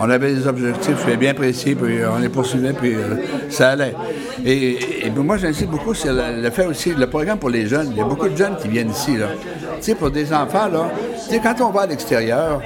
on 0.00 0.08
avait 0.10 0.34
des 0.34 0.46
objectifs 0.46 1.06
bien 1.18 1.34
précis, 1.34 1.74
puis 1.74 1.98
on 2.04 2.18
les 2.18 2.28
poursuivait, 2.28 2.72
puis 2.72 2.94
euh, 2.94 3.16
ça 3.50 3.70
allait. 3.70 3.94
Et, 4.44 5.10
moi, 5.16 5.36
j'insiste 5.36 5.70
beaucoup 5.70 5.94
sur 5.94 6.12
le, 6.12 6.50
fait 6.50 6.66
aussi, 6.66 6.94
le 6.94 7.06
programme 7.06 7.38
pour 7.38 7.50
les 7.50 7.66
jeunes. 7.66 7.88
Il 7.92 7.96
y 7.96 8.00
a 8.00 8.04
beaucoup 8.04 8.28
de 8.28 8.36
jeunes 8.36 8.56
qui 8.56 8.68
viennent 8.68 8.90
ici, 8.90 9.16
là. 9.16 9.26
Tu 9.76 9.82
sais, 9.82 9.94
pour 9.94 10.10
des 10.10 10.32
enfants, 10.32 10.68
là, 10.68 10.90
tu 11.28 11.34
sais, 11.34 11.40
quand 11.42 11.54
on 11.60 11.70
va 11.70 11.82
à 11.82 11.86
l'extérieur, 11.86 12.60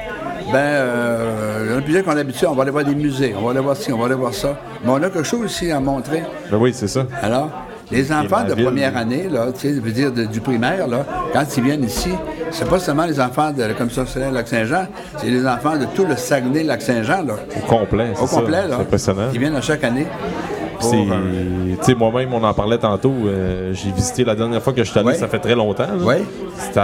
ben, 0.53 0.59
euh, 0.59 1.81
le 1.81 2.03
qu'on 2.03 2.11
a 2.13 2.15
l'habitude, 2.15 2.49
on 2.51 2.55
va 2.55 2.63
aller 2.63 2.71
voir 2.71 2.85
des 2.85 2.95
musées, 2.95 3.35
on 3.39 3.45
va 3.45 3.51
aller 3.51 3.61
voir 3.61 3.77
ci, 3.77 3.93
on 3.93 3.99
va 3.99 4.07
aller 4.07 4.15
voir 4.15 4.35
ça. 4.35 4.59
Mais 4.85 4.91
on 4.91 4.97
a 4.97 5.11
quelque 5.11 5.23
chose 5.23 5.45
aussi 5.45 5.71
à 5.71 5.81
montrer. 5.81 6.23
Ben 6.51 6.57
oui, 6.59 6.73
c'est 6.75 6.89
ça. 6.89 7.07
Alors, 7.23 7.51
les 7.91 8.13
enfants 8.13 8.45
de 8.45 8.55
première 8.55 8.97
année, 8.97 9.29
là, 9.29 9.47
tu 9.53 9.61
sais, 9.61 9.75
je 9.75 9.81
veux 9.81 9.91
dire 9.91 10.13
du 10.13 10.41
primaire, 10.41 10.87
là, 10.89 11.05
quand 11.33 11.45
ils 11.57 11.63
viennent 11.63 11.85
ici, 11.85 12.11
c'est 12.51 12.69
pas 12.69 12.79
seulement 12.79 13.07
les 13.07 13.21
enfants 13.21 13.51
de 13.51 13.63
la 13.63 13.75
Commission 13.75 14.07
sociale 14.07 14.33
Lac-Saint-Jean, 14.33 14.87
c'est 15.19 15.29
les 15.29 15.47
enfants 15.47 15.77
de 15.77 15.87
tout 15.95 16.05
le 16.05 16.17
Saguenay-Lac-Saint-Jean, 16.17 17.23
là. 17.23 17.35
Au 17.57 17.67
complet, 17.67 18.13
Au 18.21 18.27
complet, 18.27 18.69
là. 18.69 18.77
C'est 18.77 18.83
impressionnant. 18.83 19.29
Ils 19.33 19.41
viennent 19.41 19.57
à 19.57 19.61
chaque 19.61 19.85
année. 19.85 20.07
C'est, 20.81 21.95
moi-même, 21.95 22.33
on 22.33 22.43
en 22.43 22.55
parlait 22.55 22.79
tantôt. 22.79 23.13
Euh, 23.27 23.73
j'ai 23.73 23.91
visité 23.91 24.25
la 24.25 24.35
dernière 24.35 24.63
fois 24.63 24.73
que 24.73 24.83
je 24.85 24.91
suis 24.91 24.99
allé, 24.99 25.15
ça 25.15 25.29
fait 25.29 25.39
très 25.39 25.55
longtemps. 25.55 25.87
Oui. 26.01 26.17
C'était 26.59 26.81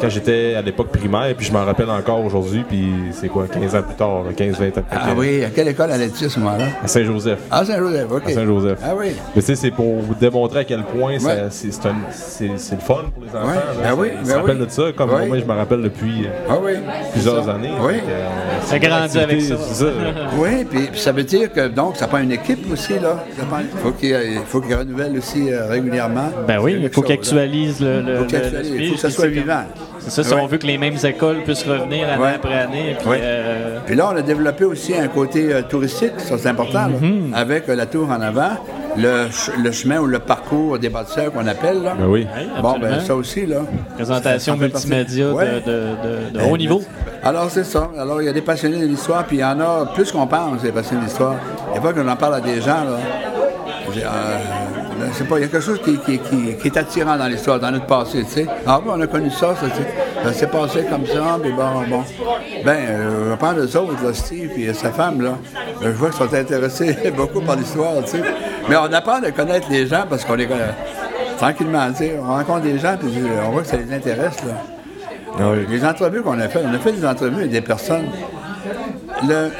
quand 0.00 0.08
j'étais 0.08 0.54
à 0.54 0.62
l'époque 0.62 0.88
primaire, 0.88 1.34
puis 1.36 1.46
je 1.46 1.52
m'en 1.52 1.64
rappelle 1.64 1.90
encore 1.90 2.24
aujourd'hui, 2.24 2.64
puis 2.66 2.88
c'est 3.12 3.28
quoi, 3.28 3.46
15 3.46 3.74
ans 3.74 3.82
plus 3.82 3.96
tard, 3.96 4.22
15-20 4.36 4.52
ans 4.52 4.72
plus 4.72 4.72
tard. 4.72 4.82
Ah 4.92 5.14
oui, 5.16 5.44
à 5.44 5.50
quelle 5.50 5.68
école 5.68 5.90
allais-tu 5.90 6.24
à 6.24 6.28
ce 6.28 6.38
moment-là? 6.38 6.66
À 6.82 6.86
Saint-Joseph. 6.86 7.38
Ah, 7.50 7.64
Saint-Joseph, 7.64 8.10
OK. 8.10 8.26
À 8.26 8.32
Saint-Joseph. 8.32 8.78
Ah 8.84 8.92
oui. 8.96 9.12
Mais 9.34 9.42
tu 9.42 9.46
sais, 9.46 9.56
c'est 9.56 9.70
pour 9.70 9.96
vous 9.96 10.14
démontrer 10.14 10.60
à 10.60 10.64
quel 10.64 10.84
point 10.84 11.18
c'est, 11.50 11.66
le 11.66 12.80
fun 12.80 13.04
pour 13.14 13.24
les 13.24 13.30
enfants. 13.30 13.48
Ouais. 13.48 13.84
Ah 13.84 13.94
oui, 13.96 14.08
Je 14.22 14.28
me 14.28 14.34
rappelle 14.34 14.58
de 14.58 14.68
ça, 14.68 14.82
comme 14.96 15.10
moi, 15.10 15.38
je 15.38 15.44
me 15.44 15.54
rappelle 15.54 15.82
depuis 15.82 16.26
ah 16.48 16.54
plusieurs 17.12 17.48
années. 17.48 17.72
Oui. 17.82 17.94
ça 18.64 18.78
grandit 18.78 19.18
avec 19.18 19.42
ça. 19.42 19.54
oui, 20.38 20.64
puis 20.64 20.88
ça 20.94 21.12
veut 21.12 21.24
dire 21.24 21.52
que 21.52 21.68
donc 21.68 21.96
ça 21.96 22.06
prend 22.06 22.18
une 22.18 22.32
équipe 22.32 22.70
aussi, 22.72 22.98
là. 22.98 23.19
Faut 23.82 23.92
il 24.02 24.40
faut 24.46 24.60
qu'il 24.60 24.74
renouvelle 24.74 25.16
aussi 25.16 25.52
euh, 25.52 25.66
régulièrement. 25.66 26.30
Ben 26.46 26.60
oui, 26.60 26.76
il 26.80 26.88
faut 26.90 27.02
qu'il 27.02 27.14
actualise 27.14 27.80
le, 27.80 28.00
le, 28.02 28.16
faut 28.18 28.24
Il 28.74 28.88
faut 28.88 28.94
que 28.94 29.00
ça 29.00 29.10
soit 29.10 29.26
vivant. 29.26 29.64
C'est 30.10 30.22
ça, 30.24 30.28
si 30.30 30.34
on 30.34 30.46
veut 30.46 30.58
que 30.58 30.66
les 30.66 30.78
mêmes 30.78 30.96
écoles 31.02 31.42
puissent 31.44 31.66
revenir 31.66 32.08
année 32.08 32.34
après 32.34 32.54
année. 32.54 32.96
Euh, 33.06 33.78
puis, 33.86 33.94
là, 33.94 34.10
on 34.12 34.16
a 34.16 34.22
développé 34.22 34.64
aussi 34.64 34.94
un 34.94 35.08
côté 35.08 35.52
euh, 35.52 35.62
touristique, 35.62 36.12
ça 36.18 36.36
c'est 36.36 36.48
important, 36.48 36.88
mhm. 36.88 37.32
avec 37.34 37.68
la 37.68 37.86
tour 37.86 38.10
en 38.10 38.20
avant, 38.20 38.50
le, 38.96 39.70
chemin 39.70 40.00
ou 40.00 40.06
le 40.06 40.18
parcours 40.18 40.78
des 40.78 40.88
bâtisseurs 40.88 41.32
qu'on 41.32 41.46
appelle. 41.46 41.82
Là. 41.82 41.94
Ben 41.98 42.06
oui. 42.06 42.26
bon, 42.60 42.78
ben 42.78 43.00
ça 43.00 43.14
aussi, 43.14 43.46
là. 43.46 43.62
Présentation 43.94 44.56
multimédia 44.56 45.26
de, 45.26 46.50
haut 46.50 46.56
niveau. 46.56 46.82
Alors, 47.22 47.50
c'est 47.50 47.64
ça. 47.64 47.90
Alors, 47.98 48.20
il 48.20 48.26
y 48.26 48.28
a 48.28 48.32
des 48.32 48.40
passionnés 48.40 48.80
de 48.80 48.86
l'histoire, 48.86 49.24
puis 49.24 49.36
il 49.36 49.40
y 49.40 49.44
en 49.44 49.60
a 49.60 49.86
plus 49.94 50.10
qu'on 50.10 50.26
pense, 50.26 50.62
des 50.62 50.72
passionnés 50.72 51.04
d'histoire. 51.04 51.36
Il 51.68 51.72
n'y 51.72 51.78
a 51.78 51.80
pas 51.80 51.92
qu'on 51.92 52.08
en 52.08 52.16
parle 52.16 52.34
à 52.34 52.40
des 52.40 52.60
gens, 52.60 52.84
là. 52.84 52.98
Euh, 55.00 55.24
pas, 55.24 55.38
il 55.38 55.42
y 55.42 55.44
a 55.44 55.48
quelque 55.48 55.64
chose 55.64 55.80
qui, 55.82 56.66
est 56.66 56.76
attirant 56.76 57.16
dans 57.16 57.26
l'histoire, 57.26 57.58
dans 57.58 57.70
notre 57.70 57.86
passé, 57.86 58.24
tu 58.24 58.30
sais. 58.30 58.46
Ah 58.66 58.80
on 58.84 59.00
a 59.00 59.06
connu 59.06 59.30
ça, 59.30 59.54
ça, 60.22 60.32
s'est 60.32 60.46
passé 60.46 60.84
comme 60.90 61.06
ça, 61.06 61.38
puis 61.42 61.52
bon, 61.52 61.82
bon. 61.88 62.04
Ben, 62.64 62.76
euh, 62.76 63.24
je 63.24 63.30
vais 63.30 63.36
prendre 63.36 63.60
les 63.60 63.76
autres, 63.76 64.04
là, 64.04 64.12
Steve 64.12 64.50
et 64.58 64.72
sa 64.74 64.90
femme, 64.90 65.22
là. 65.22 65.38
Je 65.82 65.88
vois 65.88 66.10
qu'ils 66.10 66.18
sont 66.18 66.34
intéressés 66.34 66.96
beaucoup 67.16 67.40
par 67.40 67.56
l'histoire, 67.56 68.04
tu 68.04 68.18
sais. 68.18 68.22
Mais 68.68 68.76
on 68.76 68.92
apprend 68.92 69.22
à 69.22 69.30
connaître 69.30 69.68
les 69.70 69.86
gens 69.86 70.04
parce 70.08 70.24
qu'on 70.24 70.34
les 70.34 70.46
connaît 70.46 70.74
tranquillement, 71.38 71.90
tu 71.90 71.98
sais. 71.98 72.20
On 72.20 72.26
rencontre 72.26 72.62
des 72.62 72.78
gens, 72.78 72.96
puis 72.98 73.08
on 73.46 73.50
voit 73.50 73.62
que 73.62 73.68
ça 73.68 73.76
les 73.76 73.94
intéresse, 73.94 74.44
là. 74.44 74.54
Ah 75.38 75.52
les 75.68 75.84
entrevues 75.84 76.22
qu'on 76.22 76.38
a 76.40 76.48
faites, 76.48 76.64
on 76.66 76.74
a 76.74 76.78
fait 76.78 76.92
des 76.92 77.06
entrevues 77.06 77.36
avec 77.36 77.50
des 77.50 77.60
personnes. 77.60 78.06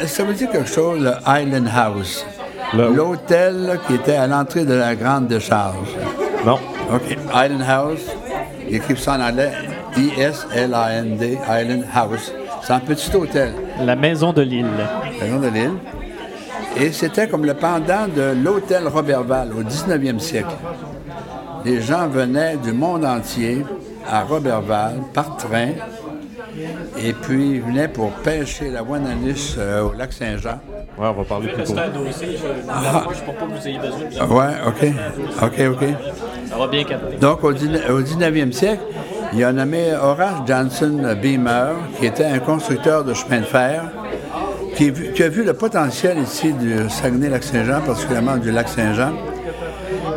ça 0.06 0.24
veut 0.24 0.34
dire 0.34 0.50
quelque 0.50 0.68
chose, 0.68 1.00
le 1.00 1.12
Island 1.26 1.68
House? 1.74 2.26
L'hôtel 2.74 3.80
qui 3.86 3.94
était 3.94 4.14
à 4.14 4.26
l'entrée 4.26 4.64
de 4.64 4.74
la 4.74 4.94
grande 4.94 5.26
décharge. 5.26 5.96
Non. 6.46 6.58
OK. 6.92 7.16
Island 7.34 7.64
House. 7.66 8.06
Il 8.68 8.76
écrit 8.76 8.96
ça 8.96 9.14
en 9.14 9.20
anglais. 9.20 9.52
I-S-L-A-N-D. 9.96 11.38
Island 11.48 11.84
House. 11.92 12.32
C'est 12.62 12.72
un 12.72 12.80
petit 12.80 13.14
hôtel. 13.16 13.52
La 13.80 13.96
maison 13.96 14.32
de 14.32 14.42
l'île. 14.42 14.66
La 15.20 15.26
maison 15.26 15.40
de 15.40 15.48
l'île. 15.48 15.74
Et 16.76 16.92
c'était 16.92 17.26
comme 17.26 17.44
le 17.44 17.54
pendant 17.54 18.06
de 18.06 18.34
l'hôtel 18.42 18.86
Robertval 18.86 19.52
au 19.52 19.62
19e 19.62 20.20
siècle. 20.20 20.54
Les 21.64 21.80
gens 21.80 22.06
venaient 22.06 22.56
du 22.56 22.72
monde 22.72 23.04
entier 23.04 23.64
à 24.08 24.22
Robertval 24.22 24.94
par 25.12 25.36
train 25.36 25.70
et 26.98 27.12
puis 27.12 27.52
ils 27.52 27.62
venaient 27.62 27.88
pour 27.88 28.10
pêcher 28.10 28.70
la 28.70 28.82
Wananiche 28.82 29.54
euh, 29.58 29.82
au 29.82 29.92
lac 29.92 30.12
Saint-Jean. 30.12 30.60
Oui, 31.00 31.06
on 31.08 31.12
va 31.14 31.24
parler 31.24 31.48
plus 31.48 31.64
tôt. 31.64 31.74
Ah. 32.68 33.04
pour 33.24 33.34
pas 33.34 33.46
que 33.46 33.58
vous 33.58 33.68
ayez 33.68 33.78
besoin 33.78 34.00
de 34.00 34.32
Oui, 34.32 34.44
OK. 34.66 34.92
OK, 35.42 35.60
OK. 35.70 35.88
Ça 36.46 36.56
va 36.58 36.66
bien 36.66 36.84
capter. 36.84 37.16
Donc, 37.16 37.42
au, 37.42 37.52
19e 37.54 38.52
siècle, 38.52 38.82
il 39.32 39.42
a 39.42 39.50
nommé 39.50 39.94
Horace 39.94 40.42
Johnson 40.46 41.16
Beamer, 41.22 41.76
qui 41.98 42.04
était 42.04 42.26
un 42.26 42.38
constructeur 42.38 43.04
de 43.04 43.14
chemin 43.14 43.40
de 43.40 43.46
fer, 43.46 43.84
qui, 44.76 45.22
a 45.22 45.28
vu 45.28 45.42
le 45.42 45.54
potentiel 45.54 46.18
ici 46.18 46.52
du 46.52 46.90
Saguenay-Lac-Saint-Jean, 46.90 47.80
particulièrement 47.80 48.36
du 48.36 48.50
Lac-Saint-Jean, 48.50 49.12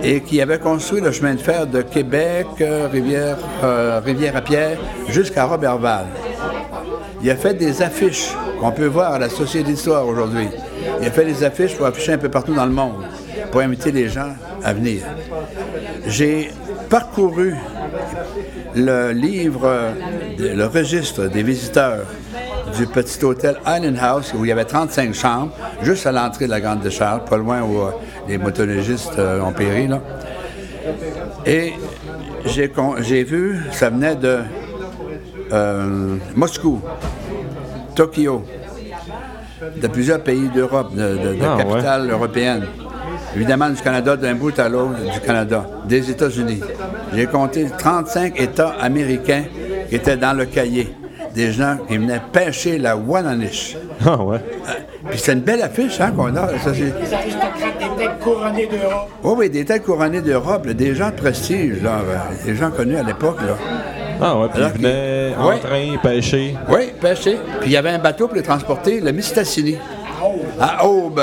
et 0.03 0.19
qui 0.19 0.41
avait 0.41 0.59
construit 0.59 0.99
le 0.99 1.13
chemin 1.13 1.35
de 1.35 1.39
fer 1.39 1.65
de 1.65 1.81
Québec, 1.81 2.47
euh, 2.59 2.89
Rivière, 2.91 3.37
euh, 3.63 4.01
Rivière-à-Pierre, 4.03 4.77
jusqu'à 5.07 5.45
Robertval. 5.45 6.07
Il 7.23 7.31
a 7.31 7.37
fait 7.37 7.53
des 7.53 7.81
affiches 7.81 8.31
qu'on 8.59 8.71
peut 8.71 8.85
voir 8.85 9.13
à 9.13 9.19
la 9.19 9.29
Société 9.29 9.71
d'histoire 9.71 10.05
aujourd'hui. 10.05 10.49
Il 10.99 11.07
a 11.07 11.11
fait 11.11 11.23
des 11.23 11.41
affiches 11.45 11.73
pour 11.77 11.85
afficher 11.85 12.11
un 12.11 12.17
peu 12.17 12.27
partout 12.27 12.53
dans 12.53 12.65
le 12.65 12.73
monde, 12.73 13.05
pour 13.49 13.61
inviter 13.61 13.93
les 13.93 14.09
gens 14.09 14.33
à 14.61 14.73
venir. 14.73 15.03
J'ai 16.05 16.51
parcouru 16.89 17.55
le 18.75 19.11
livre, 19.11 19.93
le 20.37 20.65
registre 20.65 21.27
des 21.27 21.43
visiteurs 21.43 22.05
du 22.77 22.87
petit 22.87 23.23
hôtel 23.23 23.55
Island 23.65 23.97
House, 24.01 24.33
où 24.37 24.43
il 24.43 24.49
y 24.49 24.51
avait 24.51 24.65
35 24.65 25.13
chambres, 25.13 25.53
juste 25.81 26.05
à 26.05 26.11
l'entrée 26.11 26.45
de 26.45 26.51
la 26.51 26.59
Grande 26.59 26.81
Décharge, 26.81 27.23
pas 27.29 27.37
loin 27.37 27.61
où 27.61 27.83
euh, 27.83 27.91
les 28.27 28.37
motonologistes 28.37 29.17
euh, 29.19 29.41
ont 29.41 29.53
péri. 29.53 29.87
Là. 29.87 30.01
Et 31.45 31.73
j'ai 32.45 33.23
vu, 33.23 33.61
ça 33.71 33.89
venait 33.89 34.15
de 34.15 34.39
euh, 35.53 36.15
Moscou, 36.35 36.81
Tokyo, 37.95 38.43
de 39.81 39.87
plusieurs 39.87 40.19
pays 40.21 40.49
d'Europe, 40.53 40.93
de, 40.93 41.01
de, 41.01 41.33
de 41.35 41.37
Ah, 41.45 41.57
capitales 41.57 42.09
européennes. 42.09 42.65
Évidemment, 43.35 43.69
du 43.69 43.81
Canada, 43.81 44.15
d'un 44.17 44.35
bout 44.35 44.57
à 44.59 44.69
l'autre 44.69 44.95
du 45.13 45.19
Canada, 45.25 45.65
des 45.87 46.09
États-Unis. 46.09 46.61
J'ai 47.13 47.25
compté 47.27 47.67
35 47.77 48.39
États 48.39 48.75
américains 48.81 49.43
qui 49.89 49.95
étaient 49.95 50.17
dans 50.17 50.33
le 50.33 50.45
cahier. 50.45 50.93
Des 51.33 51.51
gens 51.51 51.77
qui 51.87 51.97
venaient 51.97 52.21
pêcher 52.31 52.77
la 52.77 52.95
Wananish. 52.95 53.75
Ah 54.05 54.21
ouais. 54.21 54.37
Puis 55.09 55.17
c'est 55.19 55.33
une 55.33 55.39
belle 55.41 55.61
affiche 55.63 55.99
hein, 55.99 56.11
qu'on 56.15 56.35
a. 56.35 56.47
Ça, 56.59 56.73
c'est- 56.73 56.81
Les 57.01 57.13
aristocrates 57.13 57.79
des 57.79 58.03
têtes 58.03 58.19
couronnées 58.23 58.67
d'Europe. 58.67 59.09
Oh 59.23 59.35
oui, 59.37 59.49
des 59.49 59.65
têtes 59.65 59.83
couronnées 59.83 60.21
d'Europe, 60.21 60.67
des 60.67 60.93
gens 60.93 61.09
de 61.09 61.15
prestige, 61.15 61.81
là, 61.81 61.99
euh, 62.07 62.45
des 62.45 62.55
gens 62.55 62.69
connus 62.71 62.97
à 62.97 63.03
l'époque. 63.03 63.37
Là. 63.41 63.55
Ah 64.23 64.37
ouais, 64.37 64.47
puis 64.49 64.59
Alors 64.59 64.71
ils 64.75 64.81
venaient 64.81 65.35
en 65.37 65.47
Ouais. 65.49 65.59
train 65.59 65.97
pêcher. 66.01 66.55
Oui, 66.69 66.91
pêcher. 67.01 67.37
Puis 67.59 67.69
il 67.69 67.73
y 67.73 67.77
avait 67.77 67.89
un 67.89 67.99
bateau 67.99 68.27
pour 68.27 68.35
les 68.37 68.43
transporter, 68.43 68.99
le 69.01 69.11
Mistassini. 69.11 69.77
À 70.59 70.85
Aube. 70.85 71.19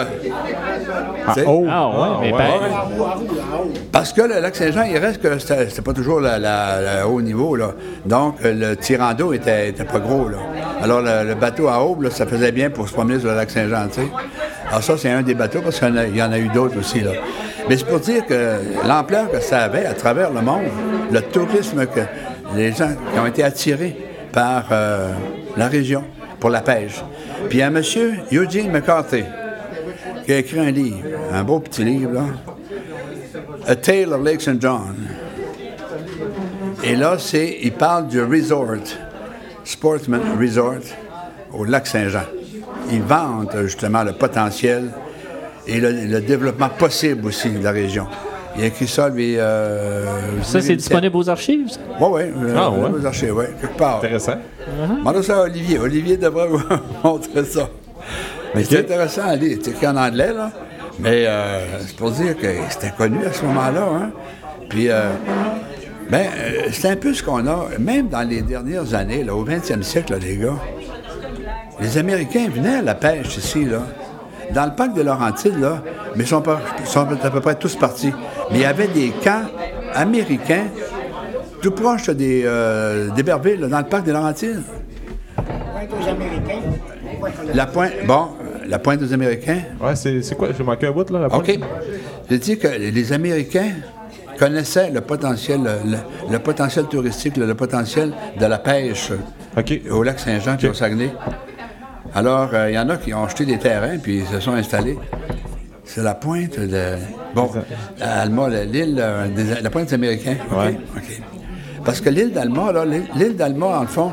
Ah, 1.27 1.33
C'est- 1.35 1.45
oh, 1.47 1.65
Ah 1.71 1.89
ouais, 1.89 2.17
mais 2.21 2.33
ben- 2.33 2.39
Ouais. 2.39 3.77
Parce 3.93 4.13
que 4.13 4.23
le 4.23 4.41
lac 4.41 4.55
Saint-Jean, 4.57 4.83
il 4.83 4.99
reste 4.99 5.23
que 5.23 5.39
c'était 5.39 5.83
pas 5.83 5.93
toujours 5.93 6.21
la 6.21 7.07
haut 7.09 7.23
niveau. 7.23 7.57
Là. 7.57 7.73
Donc, 8.05 8.37
le 8.43 8.75
tirant 8.75 9.15
d'eau 9.15 9.33
était, 9.33 9.69
était 9.71 9.85
pas 9.85 9.99
gros. 10.01 10.29
Là. 10.29 10.39
Alors, 10.83 11.01
le, 11.01 11.29
le 11.29 11.35
bateau 11.35 11.69
à 11.69 11.79
Aube, 11.83 12.03
là, 12.03 12.11
ça 12.11 12.27
faisait 12.27 12.53
bien 12.53 12.69
pour 12.71 12.89
se 12.89 12.93
promener 12.93 13.19
sur 13.21 13.31
le 13.31 13.37
lac 13.37 13.51
Saint-Jean. 13.51 13.89
tu 13.89 14.01
sais. 14.03 14.09
Alors, 14.69 14.83
ça, 14.83 14.97
c'est 14.99 15.11
un 15.11 15.23
des 15.23 15.35
bateaux 15.35 15.61
parce 15.63 15.79
qu'il 15.79 15.89
y 15.89 15.93
en 15.93 15.97
a, 15.97 16.05
il 16.07 16.17
y 16.17 16.23
en 16.23 16.33
a 16.33 16.39
eu 16.39 16.49
d'autres 16.49 16.79
aussi. 16.79 17.01
Là. 17.01 17.13
Mais 17.69 17.77
c'est 17.77 17.87
pour 17.87 18.01
dire 18.01 18.27
que 18.27 18.57
l'ampleur 18.87 19.31
que 19.31 19.41
ça 19.41 19.61
avait 19.61 19.87
à 19.87 19.95
travers 19.95 20.31
le 20.31 20.41
monde, 20.43 20.63
le 21.11 21.21
tourisme 21.23 21.87
que 21.87 22.01
les 22.55 22.73
gens 22.73 22.91
qui 23.13 23.19
ont 23.19 23.27
été 23.27 23.43
attirés 23.43 23.97
par 24.33 24.67
euh, 24.71 25.13
la 25.57 25.69
région 25.69 26.05
pour 26.39 26.51
la 26.51 26.61
pêche. 26.61 27.03
Puis 27.49 27.59
il 27.59 27.61
y 27.61 27.63
a 27.63 27.71
monsieur, 27.71 28.15
Eugene 28.33 28.71
McCarthy, 28.71 29.25
qui 30.25 30.33
a 30.33 30.39
écrit 30.39 30.61
un 30.61 30.71
livre, 30.71 30.99
un 31.33 31.45
beau 31.45 31.61
petit 31.61 31.85
livre. 31.85 32.23
A 33.67 33.77
Tale 33.77 34.13
of 34.13 34.25
Lake 34.25 34.41
St. 34.41 34.61
John. 34.61 34.97
Et 36.83 36.97
là, 36.97 37.17
c'est, 37.19 37.59
il 37.63 37.73
parle 37.73 38.09
du 38.09 38.23
resort, 38.23 38.77
Sportsman 39.65 40.21
Resort, 40.41 40.81
au 41.53 41.65
lac 41.65 41.87
Saint-Jean. 41.87 42.25
Il 42.91 43.03
vante 43.03 43.55
justement 43.63 44.03
le 44.03 44.13
potentiel 44.13 44.91
et 45.67 45.79
le 45.79 46.21
développement 46.21 46.71
possible 46.71 47.27
aussi 47.27 47.51
de 47.51 47.63
la 47.63 47.71
région. 47.71 48.07
Il 48.57 48.63
a 48.65 48.67
écrit 48.67 48.89
ça, 48.89 49.09
lui. 49.09 49.37
euh, 49.39 50.43
Ça, 50.43 50.61
c'est 50.61 50.77
disponible 50.77 51.17
aux 51.17 51.29
archives? 51.31 51.69
ça? 51.71 51.79
Oui, 52.01 52.23
oui. 52.37 52.51
Ah, 52.57 52.71
ouais? 52.71 52.91
Aux 53.01 53.07
archives, 53.07 53.35
ouais, 53.37 53.51
quelque 53.61 53.77
part. 53.77 53.99
Intéressant. 53.99 54.35
Demandez 54.99 55.23
ça 55.23 55.39
à 55.39 55.43
Olivier. 55.43 55.79
Olivier 55.79 56.17
devrait 56.17 56.49
vous 56.49 56.61
montrer 57.05 57.45
ça. 57.45 57.69
Mais 58.55 58.65
c'est 58.65 58.81
intéressant 58.81 59.23
à 59.29 59.37
lire. 59.37 59.59
C'est 59.63 59.71
écrit 59.71 59.87
en 59.87 59.97
anglais, 59.97 60.33
là. 60.35 60.51
Mais 60.99 61.25
euh, 61.27 61.61
c'est 61.87 61.97
pour 61.97 62.11
dire 62.11 62.37
que 62.37 62.47
c'était 62.69 62.91
connu 62.97 63.25
à 63.25 63.33
ce 63.33 63.45
moment-là. 63.45 63.85
Hein? 63.95 64.11
Puis, 64.69 64.91
euh, 64.91 65.11
ben, 66.11 66.27
euh, 66.37 66.69
c'est 66.73 66.89
un 66.91 66.97
peu 66.97 67.15
ce 67.15 67.23
qu'on 67.23 67.47
a, 67.47 67.67
même 67.79 68.09
dans 68.09 68.29
les 68.29 68.43
dernières 68.43 68.93
années, 68.95 69.23
là, 69.25 69.35
au 69.35 69.45
20e 69.45 69.83
siècle, 69.83 70.13
là, 70.15 70.19
les 70.19 70.37
gars. 70.37 70.57
Les 71.81 71.97
Américains 71.97 72.49
venaient 72.55 72.79
à 72.79 72.83
la 72.83 72.95
pêche 72.95 73.37
ici, 73.39 73.65
là. 73.65 73.83
Dans 74.53 74.65
le 74.67 74.73
parc 74.73 74.95
de 74.95 75.03
Laurentides, 75.03 75.59
là, 75.61 75.81
mais 76.17 76.25
ils 76.25 76.27
sont, 76.27 76.43
pas- 76.43 76.61
ils 76.81 76.87
sont 76.87 77.07
à 77.23 77.31
peu 77.31 77.41
près 77.41 77.55
tous 77.55 77.77
partis. 77.77 78.13
Mais 78.51 78.59
il 78.59 78.63
y 78.63 78.65
avait 78.65 78.89
des 78.89 79.11
camps 79.23 79.45
américains 79.95 80.67
tout 81.61 81.73
proche 81.73 82.09
des, 82.11 82.43
euh, 82.45 83.11
d'Héberville, 83.11 83.61
dans 83.61 83.79
le 83.79 83.85
parc 83.85 84.05
des 84.05 84.13
Laurentides. 84.13 84.63
Pointe 85.37 85.91
aux 85.93 86.09
Américains. 86.09 86.61
Aux 87.21 87.27
La 87.55 87.67
pointe, 87.67 87.93
bon, 88.07 88.29
la 88.67 88.79
pointe 88.79 89.01
des 89.01 89.13
Américains. 89.13 89.61
Ouais, 89.81 89.95
c'est 89.95 90.23
c'est 90.23 90.37
quoi? 90.37 90.49
J'ai 90.57 90.65
manqué 90.65 90.87
un 90.87 90.93
bout, 90.93 91.09
là, 91.11 91.21
la 91.21 91.29
pointe? 91.29 91.49
OK. 91.49 91.59
J'ai 92.31 92.39
dit 92.39 92.59
que 92.59 92.69
les 92.69 93.13
Américains 93.13 93.73
connaissaient 94.39 94.91
le 94.91 95.03
potentiel, 95.03 95.61
le, 96.31 96.39
potentiel 96.39 96.87
touristique, 96.87 97.37
le, 97.37 97.47
le 97.47 97.55
potentiel 97.55 98.15
de 98.39 98.47
la 98.47 98.59
pêche 98.59 99.13
au 99.91 100.03
lac 100.03 100.19
Saint-Jean 100.19 100.57
puis 100.57 100.69
au 100.69 100.75
Saguenay. 100.75 101.13
Alors, 102.15 102.51
euh, 102.55 102.71
il 102.71 102.75
y 102.75 102.79
en 102.79 102.89
a 102.89 102.97
qui 102.97 103.13
ont 103.15 103.25
acheté 103.25 103.45
des 103.45 103.59
terrains 103.59 103.99
puis 103.99 104.19
ils 104.19 104.27
se 104.27 104.41
sont 104.41 104.53
installés. 104.53 104.99
C'est 105.93 106.03
la 106.03 106.15
pointe 106.15 106.59
de. 106.59 106.95
Bon, 107.35 107.51
Alma, 108.01 108.49
l'île, 108.49 108.97
euh, 109.01 109.27
des- 109.29 109.61
la 109.61 109.71
pointe 109.71 109.89
des 109.89 109.95
Américains. 109.95 110.37
OK? 110.51 110.57
Ouais. 110.59 110.77
OK. 110.97 111.23
Parce 111.85 112.01
que 112.01 112.11
l'île 112.11 112.33
d'Alma, 112.33 112.71
là, 112.73 112.85
l'île- 112.85 113.35
d'Alma, 113.37 113.67
en 113.79 113.81
le 113.83 113.87
fond, 113.89 114.13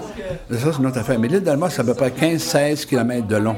ça 0.49 0.57
c'est 0.71 0.79
une 0.79 0.87
autre 0.87 0.97
affaire, 0.99 1.19
mais 1.19 1.27
l'île 1.27 1.41
d'Alma, 1.43 1.69
c'est 1.69 1.81
à 1.81 1.83
peu 1.83 1.93
près 1.93 2.11
15-16 2.11 2.85
km 2.85 3.27
de 3.27 3.35
long. 3.35 3.55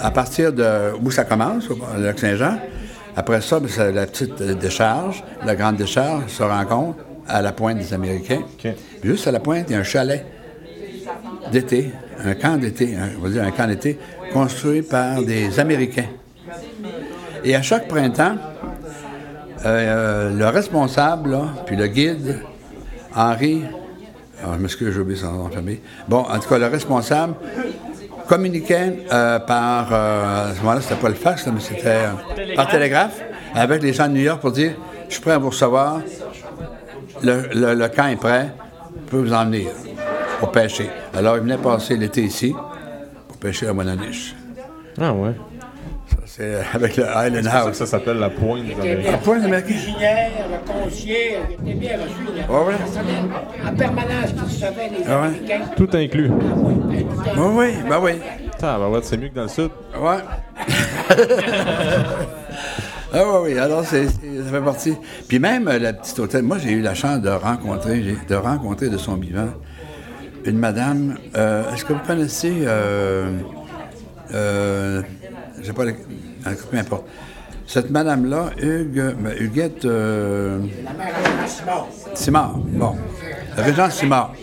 À 0.00 0.10
partir 0.10 0.52
de 0.52 0.92
où 1.02 1.10
ça 1.10 1.24
commence, 1.24 1.68
au 1.68 1.74
au 1.74 2.00
lac 2.00 2.18
Saint-Jean, 2.18 2.56
après 3.16 3.40
ça, 3.42 3.60
c'est 3.68 3.92
la 3.92 4.06
petite 4.06 4.40
décharge, 4.42 5.22
la 5.44 5.54
grande 5.56 5.76
décharge 5.76 6.28
se 6.28 6.42
rencontre 6.42 6.98
à 7.28 7.42
la 7.42 7.52
pointe 7.52 7.78
des 7.78 7.92
Américains. 7.92 8.42
Juste 9.02 9.26
à 9.26 9.32
la 9.32 9.40
pointe, 9.40 9.66
il 9.68 9.72
y 9.72 9.76
a 9.76 9.80
un 9.80 9.84
chalet 9.84 10.24
d'été, 11.50 11.90
un 12.24 12.34
camp 12.34 12.56
d'été, 12.58 12.96
on 13.18 13.22
va 13.24 13.28
dire 13.28 13.42
un 13.44 13.50
camp 13.50 13.66
d'été, 13.66 13.98
construit 14.32 14.82
par 14.82 15.20
des 15.22 15.58
Américains. 15.60 16.06
Et 17.44 17.54
à 17.56 17.62
chaque 17.62 17.88
printemps, 17.88 18.36
euh, 19.64 20.30
le 20.36 20.46
responsable, 20.48 21.30
là, 21.32 21.42
puis 21.66 21.76
le 21.76 21.86
guide, 21.86 22.40
Henri, 23.14 23.62
ah, 24.42 24.48
je 24.56 24.58
m'excuse, 24.62 24.92
j'ai 24.94 25.00
oublié 25.00 25.18
son 25.20 25.32
nom 25.32 25.48
de 25.48 25.54
famille. 25.54 25.80
Bon, 26.08 26.18
en 26.20 26.38
tout 26.38 26.48
cas, 26.48 26.58
le 26.58 26.66
responsable 26.66 27.34
communiquait 28.28 29.04
euh, 29.12 29.38
par, 29.40 29.88
euh, 29.92 30.50
à 30.50 30.54
ce 30.54 30.60
moment-là, 30.60 30.80
c'était 30.80 30.94
pas 30.96 31.08
le 31.08 31.14
fax, 31.14 31.46
là, 31.46 31.52
mais 31.54 31.60
c'était 31.60 31.86
euh, 31.86 32.54
par 32.56 32.68
télégraphe, 32.68 33.20
avec 33.54 33.82
les 33.82 33.92
gens 33.92 34.08
de 34.08 34.12
New 34.14 34.22
York 34.22 34.40
pour 34.40 34.52
dire, 34.52 34.72
je 35.08 35.14
suis 35.14 35.22
prêt 35.22 35.32
à 35.32 35.38
vous 35.38 35.50
recevoir, 35.50 36.00
le, 37.22 37.48
le- 37.54 37.74
le 37.74 37.88
camp 37.88 38.06
est 38.08 38.16
prêt, 38.16 38.48
je 39.06 39.10
peux 39.10 39.18
vous 39.18 39.32
emmener 39.32 39.68
pour 40.40 40.50
pêcher. 40.50 40.90
Alors, 41.14 41.36
il 41.36 41.42
venait 41.42 41.58
passer 41.58 41.96
l'été 41.96 42.22
ici 42.22 42.54
pour 43.28 43.36
pêcher 43.36 43.68
à 43.68 43.72
Monaniche. 43.72 44.34
Ah 45.00 45.12
ouais. 45.12 45.34
C'est 46.34 46.54
avec 46.72 46.96
le 46.96 47.04
Island 47.04 47.34
C'est 47.34 47.42
ça 47.42 47.50
que 47.50 47.66
House. 47.68 47.76
ça 47.76 47.84
s'appelle 47.86 48.16
la 48.18 48.30
pointe 48.30 48.62
La 48.68 48.82
Américains. 48.82 49.18
pointe 49.18 49.44
américaine. 49.44 49.76
cuisinière, 49.76 50.30
le 50.50 50.72
concierge, 50.72 51.42
il 51.62 51.68
était 51.68 51.78
bien 51.78 51.96
reçu. 51.98 52.14
Avait 52.48 52.54
Ouais, 52.54 52.74
en 53.66 53.74
permanence 53.76 54.32
qui 54.34 54.40
recevait 54.40 54.88
les 54.88 55.04
Ah 55.06 55.20
ouais? 55.20 55.26
Américains. 55.26 55.60
Tout 55.76 55.88
inclus. 55.92 56.30
Oui, 56.30 57.04
oui, 57.36 57.68
ben 57.88 57.98
oui. 58.02 58.12
Ah, 58.62 58.78
ben 58.78 58.88
ouais, 58.88 59.00
c'est 59.02 59.16
mieux 59.18 59.28
que 59.28 59.34
dans 59.34 59.42
le 59.42 59.48
sud. 59.48 59.70
Ouais? 60.00 60.18
ah 63.12 63.18
oui, 63.26 63.38
oui, 63.52 63.58
alors 63.58 63.84
c'est, 63.84 64.06
c'est- 64.06 64.42
ça 64.44 64.50
fait 64.50 64.60
partie. 64.64 64.94
Puis 65.28 65.38
même 65.38 65.68
euh, 65.68 65.78
la 65.78 65.92
petite 65.92 66.18
hôtel, 66.18 66.42
moi 66.44 66.56
j'ai 66.58 66.70
eu 66.70 66.80
la 66.80 66.94
chance 66.94 67.20
de 67.20 67.28
rencontrer, 67.28 68.02
j'ai- 68.02 68.16
de 68.26 68.34
rencontrer 68.36 68.88
de 68.88 68.96
son 68.96 69.16
vivant 69.16 69.48
une 70.46 70.58
madame, 70.58 71.18
euh, 71.36 71.70
est-ce 71.74 71.84
que 71.84 71.92
vous 71.92 72.00
connaissez, 72.06 72.62
euh, 72.66 73.28
sais 75.66 75.72
pas, 75.72 75.84
cas, 75.84 76.54
peu 76.70 76.76
importe. 76.76 77.04
Cette 77.66 77.90
madame-là, 77.90 78.50
Hugues, 78.60 79.14
ben, 79.18 79.34
Huguette 79.38 79.84
euh, 79.84 80.58
Simard. 82.14 82.58
Bon, 82.58 82.96
Régent 83.56 83.90
Simard. 83.90 84.34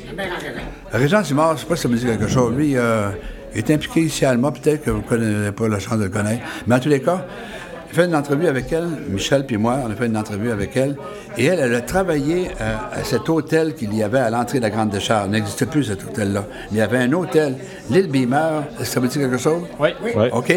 Régent. 0.92 1.24
Simard, 1.24 1.58
je 1.58 1.62
sais 1.62 1.68
pas 1.68 1.76
si 1.76 1.84
ça 1.84 1.88
me 1.90 1.98
dit 1.98 2.06
quelque 2.06 2.28
chose. 2.28 2.56
Lui, 2.56 2.78
euh, 2.78 3.10
il 3.54 3.60
est 3.60 3.72
impliqué 3.72 4.26
Alma, 4.26 4.52
peut-être 4.52 4.84
que 4.84 4.92
vous 4.92 5.02
connaissez 5.02 5.52
pas 5.52 5.68
la 5.68 5.80
chance 5.80 6.00
de 6.00 6.06
le 6.06 6.10
connaître. 6.10 6.44
Mais 6.66 6.76
en 6.76 6.80
tous 6.80 6.90
les 6.90 7.02
cas, 7.02 7.26
j'ai 7.59 7.59
fait 7.92 8.06
une 8.06 8.16
entrevue 8.16 8.48
avec 8.48 8.72
elle, 8.72 8.88
Michel 9.10 9.46
puis 9.46 9.58
moi, 9.58 9.78
on 9.86 9.92
a 9.92 9.96
fait 9.96 10.06
une 10.06 10.18
entrevue 10.18 10.52
avec 10.52 10.76
elle. 10.78 10.96
Et 11.38 11.46
elle, 11.46 11.60
elle 11.60 11.74
a 11.76 11.82
travaillé 11.82 12.50
euh, 12.62 12.76
à 12.94 13.04
cet 13.04 13.30
hôtel 13.30 13.74
qu'il 13.76 13.94
y 13.96 14.04
avait 14.04 14.20
à 14.20 14.30
l'entrée 14.30 14.58
de 14.60 14.64
la 14.64 14.70
Grande 14.70 14.90
Décharge. 14.90 15.26
Il 15.28 15.32
n'existe 15.32 15.66
plus, 15.66 15.84
cet 15.86 16.04
hôtel-là. 16.04 16.44
Il 16.72 16.78
y 16.78 16.82
avait 16.82 16.98
un 17.00 17.12
hôtel, 17.14 17.56
l'île 17.90 18.08
Beamer. 18.10 18.64
Est-ce 18.74 18.80
que 18.80 18.86
ça 18.86 19.00
vous 19.00 19.08
dit 19.08 19.20
quelque 19.20 19.38
chose? 19.38 19.64
Oui. 19.80 19.90
OK. 20.32 20.46
Oui, 20.50 20.56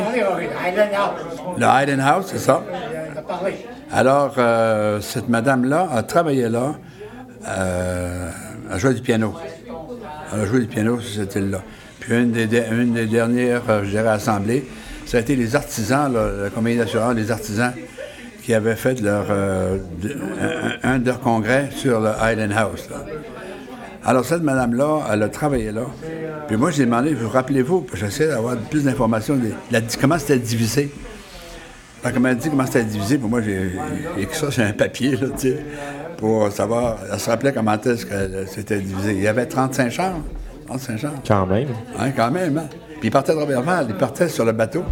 Island 0.68 0.90
House. 0.94 1.40
Le 1.58 1.66
Hayden 1.66 2.00
House, 2.00 2.26
c'est 2.28 2.38
ça? 2.38 2.62
A 3.16 3.20
parlé. 3.22 3.52
Alors, 3.92 4.34
euh, 4.38 5.00
cette 5.00 5.28
madame-là 5.28 5.88
a 5.92 6.02
travaillé 6.02 6.48
là, 6.48 6.74
euh, 7.48 8.30
elle 8.72 8.78
jouait 8.78 8.94
du 8.94 9.02
piano. 9.02 9.34
Elle 10.32 10.40
a 10.40 10.46
joué 10.46 10.60
du 10.60 10.66
piano 10.66 10.98
sur 11.00 11.22
cette 11.22 11.34
île-là. 11.36 11.58
Puis 12.00 12.14
une 12.18 12.32
des, 12.32 12.46
de- 12.46 12.62
une 12.72 12.94
des 12.94 13.06
dernières, 13.06 13.62
euh, 13.68 13.82
je 13.84 13.90
dirais, 13.90 14.08
assemblées, 14.08 14.66
ça 15.12 15.18
a 15.18 15.20
été 15.20 15.36
les 15.36 15.54
artisans, 15.54 16.10
là, 16.10 16.26
la 16.44 16.48
compagnie 16.48 16.78
d'assurance, 16.78 17.14
les 17.14 17.30
artisans 17.30 17.72
qui 18.42 18.54
avaient 18.54 18.76
fait 18.76 18.98
leur, 19.02 19.26
euh, 19.28 19.76
de- 20.00 20.16
un, 20.82 20.94
un 20.94 20.98
de 20.98 21.04
leurs 21.06 21.20
congrès 21.20 21.68
sur 21.76 22.00
le 22.00 22.12
Island 22.22 22.50
House. 22.56 22.88
là. 22.90 22.96
Alors, 24.06 24.24
cette 24.24 24.42
madame-là, 24.42 25.00
elle 25.12 25.22
a 25.22 25.28
travaillé 25.28 25.70
là. 25.70 25.82
Puis 26.48 26.56
moi, 26.56 26.70
j'ai 26.70 26.86
demandé, 26.86 27.12
vous 27.12 27.28
rappelez-vous, 27.28 27.86
j'essaie 27.92 28.26
d'avoir 28.28 28.56
plus 28.56 28.84
d'informations, 28.84 29.38
comment 30.00 30.18
c'était 30.18 30.38
divisé. 30.38 30.90
Qu'elle 32.02 32.18
m'a 32.18 32.34
dit 32.34 32.48
comment 32.48 32.64
c'était 32.64 32.82
divisé, 32.84 33.18
pour 33.18 33.28
moi, 33.28 33.42
j'ai 33.42 33.72
écrit 34.18 34.34
ça 34.36 34.50
sur 34.50 34.64
un 34.64 34.72
papier, 34.72 35.10
là, 35.10 35.26
tu 35.38 35.50
sais, 35.50 35.66
pour 36.16 36.50
savoir, 36.50 36.96
elle 37.12 37.20
se 37.20 37.28
rappelait 37.28 37.52
comment 37.52 37.74
est-ce 37.78 38.06
que 38.06 38.46
c'était 38.46 38.78
divisé. 38.80 39.12
Il 39.12 39.20
y 39.22 39.28
avait 39.28 39.44
35 39.44 39.90
chambres, 39.92 40.24
Saint-Jean. 40.78 41.10
Quand 41.28 41.46
même. 41.46 41.68
Hein, 41.98 42.10
quand 42.16 42.30
même, 42.30 42.56
hein? 42.56 42.68
Puis 42.98 43.08
il 43.08 43.10
partait 43.10 43.34
de 43.34 43.38
Robertval, 43.38 43.86
il 43.88 43.94
partait 43.96 44.28
sur 44.28 44.44
le 44.44 44.52
bateau. 44.52 44.84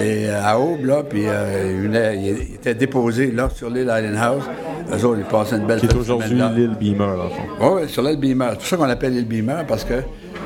Et 0.00 0.28
euh, 0.28 0.40
à 0.44 0.58
Aube, 0.58 0.84
là, 0.84 1.02
puis 1.08 1.22
euh, 1.26 1.72
il, 1.74 1.88
venait- 1.88 2.16
il 2.16 2.54
était 2.54 2.74
déposé 2.74 3.30
là 3.32 3.48
sur 3.54 3.68
l'île 3.70 3.90
Island 3.94 4.16
House. 4.20 4.44
Eux 4.92 5.04
autres, 5.04 5.18
ils 5.20 5.24
passaient 5.24 5.56
une 5.56 5.66
belle 5.66 5.80
Qui 5.80 5.86
est 5.86 5.94
aujourd'hui 5.94 6.36
là. 6.38 6.50
l'île 6.54 6.74
Beamer, 6.78 7.06
le 7.08 7.28
fond. 7.28 7.74
Oui, 7.76 7.88
sur 7.88 8.02
l'île 8.02 8.18
Beamer. 8.18 8.50
C'est 8.52 8.56
pour 8.56 8.66
ça 8.66 8.76
qu'on 8.76 8.86
l'appelle 8.86 9.12
l'île 9.14 9.26
Beamer, 9.26 9.64
parce 9.66 9.84
que 9.84 9.94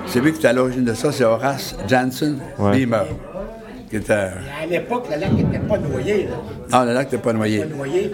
c'est 0.06 0.20
lui 0.20 0.32
qui 0.32 0.38
était 0.38 0.48
à 0.48 0.52
l'origine 0.52 0.84
de 0.84 0.94
ça, 0.94 1.12
c'est 1.12 1.24
Horace 1.24 1.76
Jansen 1.88 2.38
Ouais. 2.58 2.72
Beamer. 2.72 3.04
Qui 3.90 3.96
était. 3.98 4.12
À 4.14 4.30
l'époque, 4.70 5.06
le 5.14 5.20
lac 5.20 5.32
n'était 5.32 5.58
pas 5.58 5.76
noyé. 5.78 6.26
Là. 6.28 6.78
Non, 6.78 6.86
le 6.86 6.94
lac 6.94 7.12
n'était 7.12 7.22
pas 7.22 7.32
noyé. 7.34 7.58
Pas 7.60 7.76
noyé. 7.76 8.10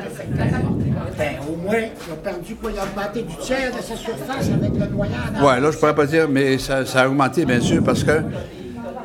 Ben, 1.17 1.31
au 1.49 1.57
moins, 1.57 1.75
il 1.77 2.13
a 2.13 2.17
perdu 2.23 2.55
quoi? 2.57 2.71
Il 2.73 2.79
a 2.79 2.83
augmenté 2.83 3.23
du 3.23 3.37
tiers 3.37 3.71
de 3.77 3.81
sa 3.83 3.95
surface 3.95 4.51
avec 4.53 4.73
le 4.75 4.87
noyade. 4.95 5.15
Oui, 5.41 5.61
là, 5.63 5.71
je 5.71 5.77
pourrais 5.79 5.95
pas 5.95 6.07
dire, 6.07 6.29
mais 6.29 6.59
ça, 6.59 6.85
ça 6.85 7.03
a 7.03 7.09
augmenté, 7.09 7.45
bien 7.45 7.61
sûr, 7.61 7.83
parce 7.85 8.03
que 8.03 8.11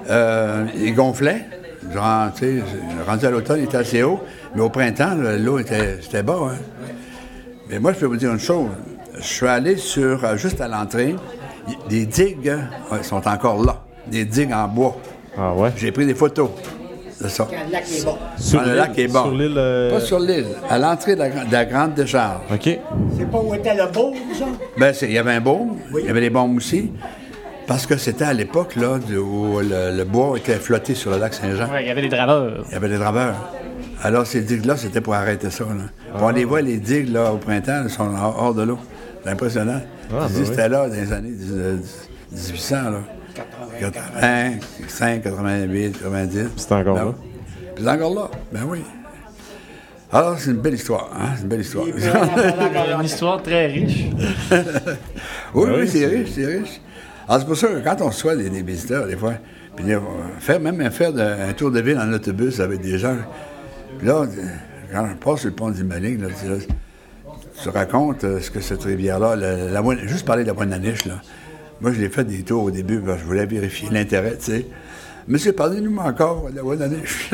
euh, 0.09 0.65
il 0.75 0.93
gonflait. 0.95 1.45
Genre, 1.91 2.31
tu 2.35 2.59
sais, 2.59 2.63
rendu 3.07 3.25
à 3.25 3.31
l'automne, 3.31 3.59
il 3.59 3.65
était 3.65 3.77
assez 3.77 4.03
haut, 4.03 4.19
mais 4.55 4.61
au 4.61 4.69
printemps, 4.69 5.15
là, 5.15 5.37
l'eau 5.37 5.59
était, 5.59 5.97
c'était 6.01 6.23
bas. 6.23 6.37
Hein. 6.51 6.55
Mais 7.69 7.79
moi, 7.79 7.93
je 7.93 7.99
peux 7.99 8.05
vous 8.05 8.15
dire 8.17 8.31
une 8.31 8.39
chose. 8.39 8.67
Je 9.17 9.23
suis 9.23 9.47
allé 9.47 9.77
sur, 9.77 10.23
euh, 10.25 10.37
juste 10.37 10.59
à 10.61 10.67
l'entrée, 10.67 11.15
des 11.89 12.05
digues 12.05 12.49
hein, 12.49 12.61
ouais, 12.91 13.03
sont 13.03 13.25
encore 13.27 13.63
là. 13.63 13.81
Des 14.07 14.25
digues 14.25 14.51
en 14.53 14.67
bois. 14.67 14.97
Ah 15.37 15.53
ouais? 15.53 15.71
J'ai 15.77 15.91
pris 15.91 16.05
des 16.05 16.15
photos 16.15 16.49
de 17.21 17.27
ça. 17.27 17.47
Quand 17.49 17.55
le 17.65 17.71
lac 17.71 17.83
est 17.89 18.03
bon. 18.05 18.17
Sur 18.37 18.59
le 18.61 18.65
l'île- 18.67 18.75
lac 18.75 18.99
est 18.99 19.07
bon. 19.07 19.23
Sur 19.23 19.31
l'île. 19.31 19.53
euh, 19.57 19.91
Pas 19.93 19.99
sur 20.01 20.19
l'île, 20.19 20.45
à 20.69 20.77
l'entrée 20.79 21.13
de 21.15 21.19
la, 21.19 21.29
gra- 21.29 21.47
de 21.47 21.53
la 21.53 21.65
grande 21.65 21.93
décharge. 21.93 22.41
OK. 22.53 22.63
C'est 23.17 23.31
pas 23.31 23.39
où 23.39 23.53
était 23.53 23.75
le 23.75 23.91
beau, 23.91 24.13
ça? 24.37 24.45
Ben, 24.77 24.93
c'est- 24.93 25.05
il 25.07 25.13
y 25.13 25.17
avait 25.17 25.33
un 25.33 25.41
baume, 25.41 25.77
il 25.99 26.05
y 26.05 26.09
avait 26.09 26.21
des 26.21 26.29
bombes 26.29 26.57
aussi, 26.57 26.91
parce 27.67 27.85
que 27.85 27.97
c'était 27.97 28.25
à 28.25 28.33
l'époque 28.33 28.75
là, 28.75 28.97
où 29.19 29.59
le, 29.59 29.95
le 29.95 30.03
bois 30.03 30.37
était 30.37 30.55
flotté 30.55 30.95
sur 30.95 31.11
le 31.11 31.17
lac 31.17 31.33
Saint-Jean. 31.33 31.69
Ouais, 31.71 31.83
il 31.83 31.87
y 31.87 31.91
avait 31.91 32.01
des 32.01 32.09
draveurs. 32.09 32.63
Il 32.69 32.73
y 32.73 32.75
avait 32.75 32.89
des 32.89 32.97
draveurs. 32.97 33.35
Alors, 34.01 34.27
ces 34.27 34.41
digues-là, 34.41 34.75
c'était 34.75 34.99
pour 35.01 35.13
arrêter 35.13 35.49
ça. 35.49 35.63
Là. 35.63 35.85
On 36.19 36.29
les 36.29 36.43
voit, 36.45 36.61
les 36.61 36.77
digues, 36.77 37.09
là, 37.09 37.31
au 37.31 37.37
printemps, 37.37 37.81
elles 37.85 37.89
sont 37.89 38.09
hors 38.15 38.53
de 38.53 38.63
l'eau. 38.63 38.79
C'est 39.23 39.29
impressionnant. 39.29 39.81
Ah, 40.11 40.15
ben 40.19 40.25
existaient 40.27 40.67
là 40.69 40.87
dans 40.89 40.93
les 40.93 41.13
années 41.13 41.31
10 41.31 41.53
1800, 42.33 42.75
là. 42.91 42.99
85, 43.79 45.21
88, 45.23 45.99
90. 46.01 46.47
C'est 46.57 46.71
encore 46.73 46.95
Ben 46.95 47.05
là? 47.05 47.11
oui. 47.11 47.73
C'est 47.77 47.87
encore 47.89 48.13
là. 48.15 48.31
Ben 48.51 48.59
oui. 48.67 48.79
Alors, 50.11 50.37
c'est 50.37 50.51
une 50.51 50.57
belle 50.57 50.75
histoire. 50.75 51.09
Hein? 51.15 51.29
C'est 51.35 51.41
une 51.43 51.47
belle 51.47 51.61
histoire. 51.61 51.85
Une 52.99 53.05
histoire 53.05 53.41
très 53.41 53.67
riche. 53.67 54.05
Oui, 55.55 55.65
oui, 55.69 55.75
oui, 55.81 55.87
c'est- 55.87 56.05
riche, 56.07 56.29
c'est 56.35 56.45
riche. 56.45 56.81
Alors, 57.27 57.39
c'est 57.39 57.47
pour 57.47 57.57
ça 57.57 57.67
que 57.67 57.83
quand 57.83 58.01
on 58.01 58.07
reçoit 58.07 58.35
des, 58.35 58.49
visiteurs, 58.61 59.07
des 59.07 59.15
fois, 59.15 59.35
puis 59.75 59.85
faire, 60.39 60.59
même 60.59 60.91
faire 60.91 61.11
un 61.17 61.53
tour 61.53 61.71
de 61.71 61.79
ville 61.79 61.97
en 61.97 62.11
autobus 62.11 62.59
avec 62.59 62.81
des 62.81 62.97
gens, 62.97 63.15
puis 63.97 64.07
là, 64.07 64.25
quand 64.91 65.07
on 65.11 65.15
passe 65.15 65.41
sur 65.41 65.49
le 65.49 65.55
pont 65.55 65.71
du 65.71 65.83
Malin, 65.83 66.17
là, 66.19 66.27
tu, 66.27 66.67
tu 67.61 67.69
racontes 67.69 68.23
euh, 68.23 68.39
ce 68.39 68.51
que 68.51 68.59
cette 68.59 68.83
rivière-là, 68.83 69.37
juste 70.05 70.25
parler 70.25 70.43
de 70.43 70.49
la 70.49 70.53
Bonaniche, 70.53 71.05
là. 71.05 71.21
Moi, 71.81 71.91
je 71.91 71.99
l'ai 71.99 72.09
fait 72.09 72.23
des 72.23 72.43
tours 72.43 72.63
au 72.63 72.71
début, 72.71 72.99
parce 72.99 73.17
que 73.17 73.23
je 73.23 73.27
voulais 73.27 73.45
vérifier 73.45 73.89
l'intérêt, 73.89 74.37
tu 74.37 74.51
sais. 74.51 74.65
Monsieur, 75.25 75.53
parlez-nous 75.53 75.97
encore 75.97 76.49
de 76.51 76.55
la 76.57 76.61
Bonaniche. 76.63 77.29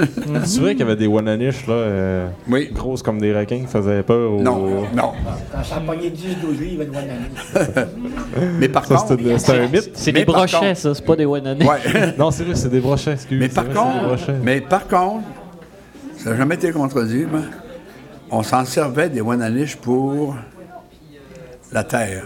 C'est 0.45 0.59
vrai 0.61 0.71
qu'il 0.71 0.81
y 0.81 0.83
avait 0.83 0.95
des 0.95 1.07
Wananish, 1.07 1.65
là, 1.65 1.73
euh, 1.73 2.27
Oui. 2.47 2.69
grosses 2.71 3.01
comme 3.01 3.19
des 3.19 3.35
requins 3.35 3.61
qui 3.61 3.65
faisaient 3.67 4.03
peur 4.03 4.31
aux... 4.33 4.41
non, 4.41 4.81
non. 4.95 5.13
Quand 5.51 5.63
ça 5.63 5.77
a 5.77 5.79
pogné 5.79 6.11
10-12 6.11 6.59
livres, 6.59 6.83
une 6.83 6.95
année. 6.95 7.13
Mais 8.59 8.69
par 8.69 8.85
Ça, 8.85 8.95
contre... 8.95 9.17
c'était 9.39 9.51
un 9.59 9.67
mythe. 9.67 9.89
C'est 9.95 10.11
des 10.11 10.23
brochets, 10.25 10.57
contre- 10.59 10.77
ça, 10.77 10.93
c'est 10.93 11.05
pas 11.05 11.15
des 11.15 11.25
Wananés. 11.25 11.65
Ouais. 11.65 12.13
Non, 12.17 12.29
c'est 12.29 12.43
vrai, 12.43 12.53
c'est 12.55 12.69
des 12.69 12.79
brochets, 12.79 13.13
excuse. 13.13 13.39
Mais 13.39 13.47
c'est 13.49 13.55
par 13.55 13.63
vrai, 13.65 13.73
c'est 13.73 13.79
contre, 13.79 14.07
brochets. 14.07 14.35
mais 14.43 14.61
par 14.61 14.87
contre, 14.87 15.23
ça 16.17 16.29
n'a 16.29 16.35
jamais 16.37 16.55
été 16.55 16.71
contredit, 16.71 17.25
mais 17.31 17.39
on 18.29 18.43
s'en 18.43 18.65
servait 18.65 19.09
des 19.09 19.21
Wananish 19.21 19.77
pour 19.77 20.35
la 21.71 21.83
terre, 21.83 22.23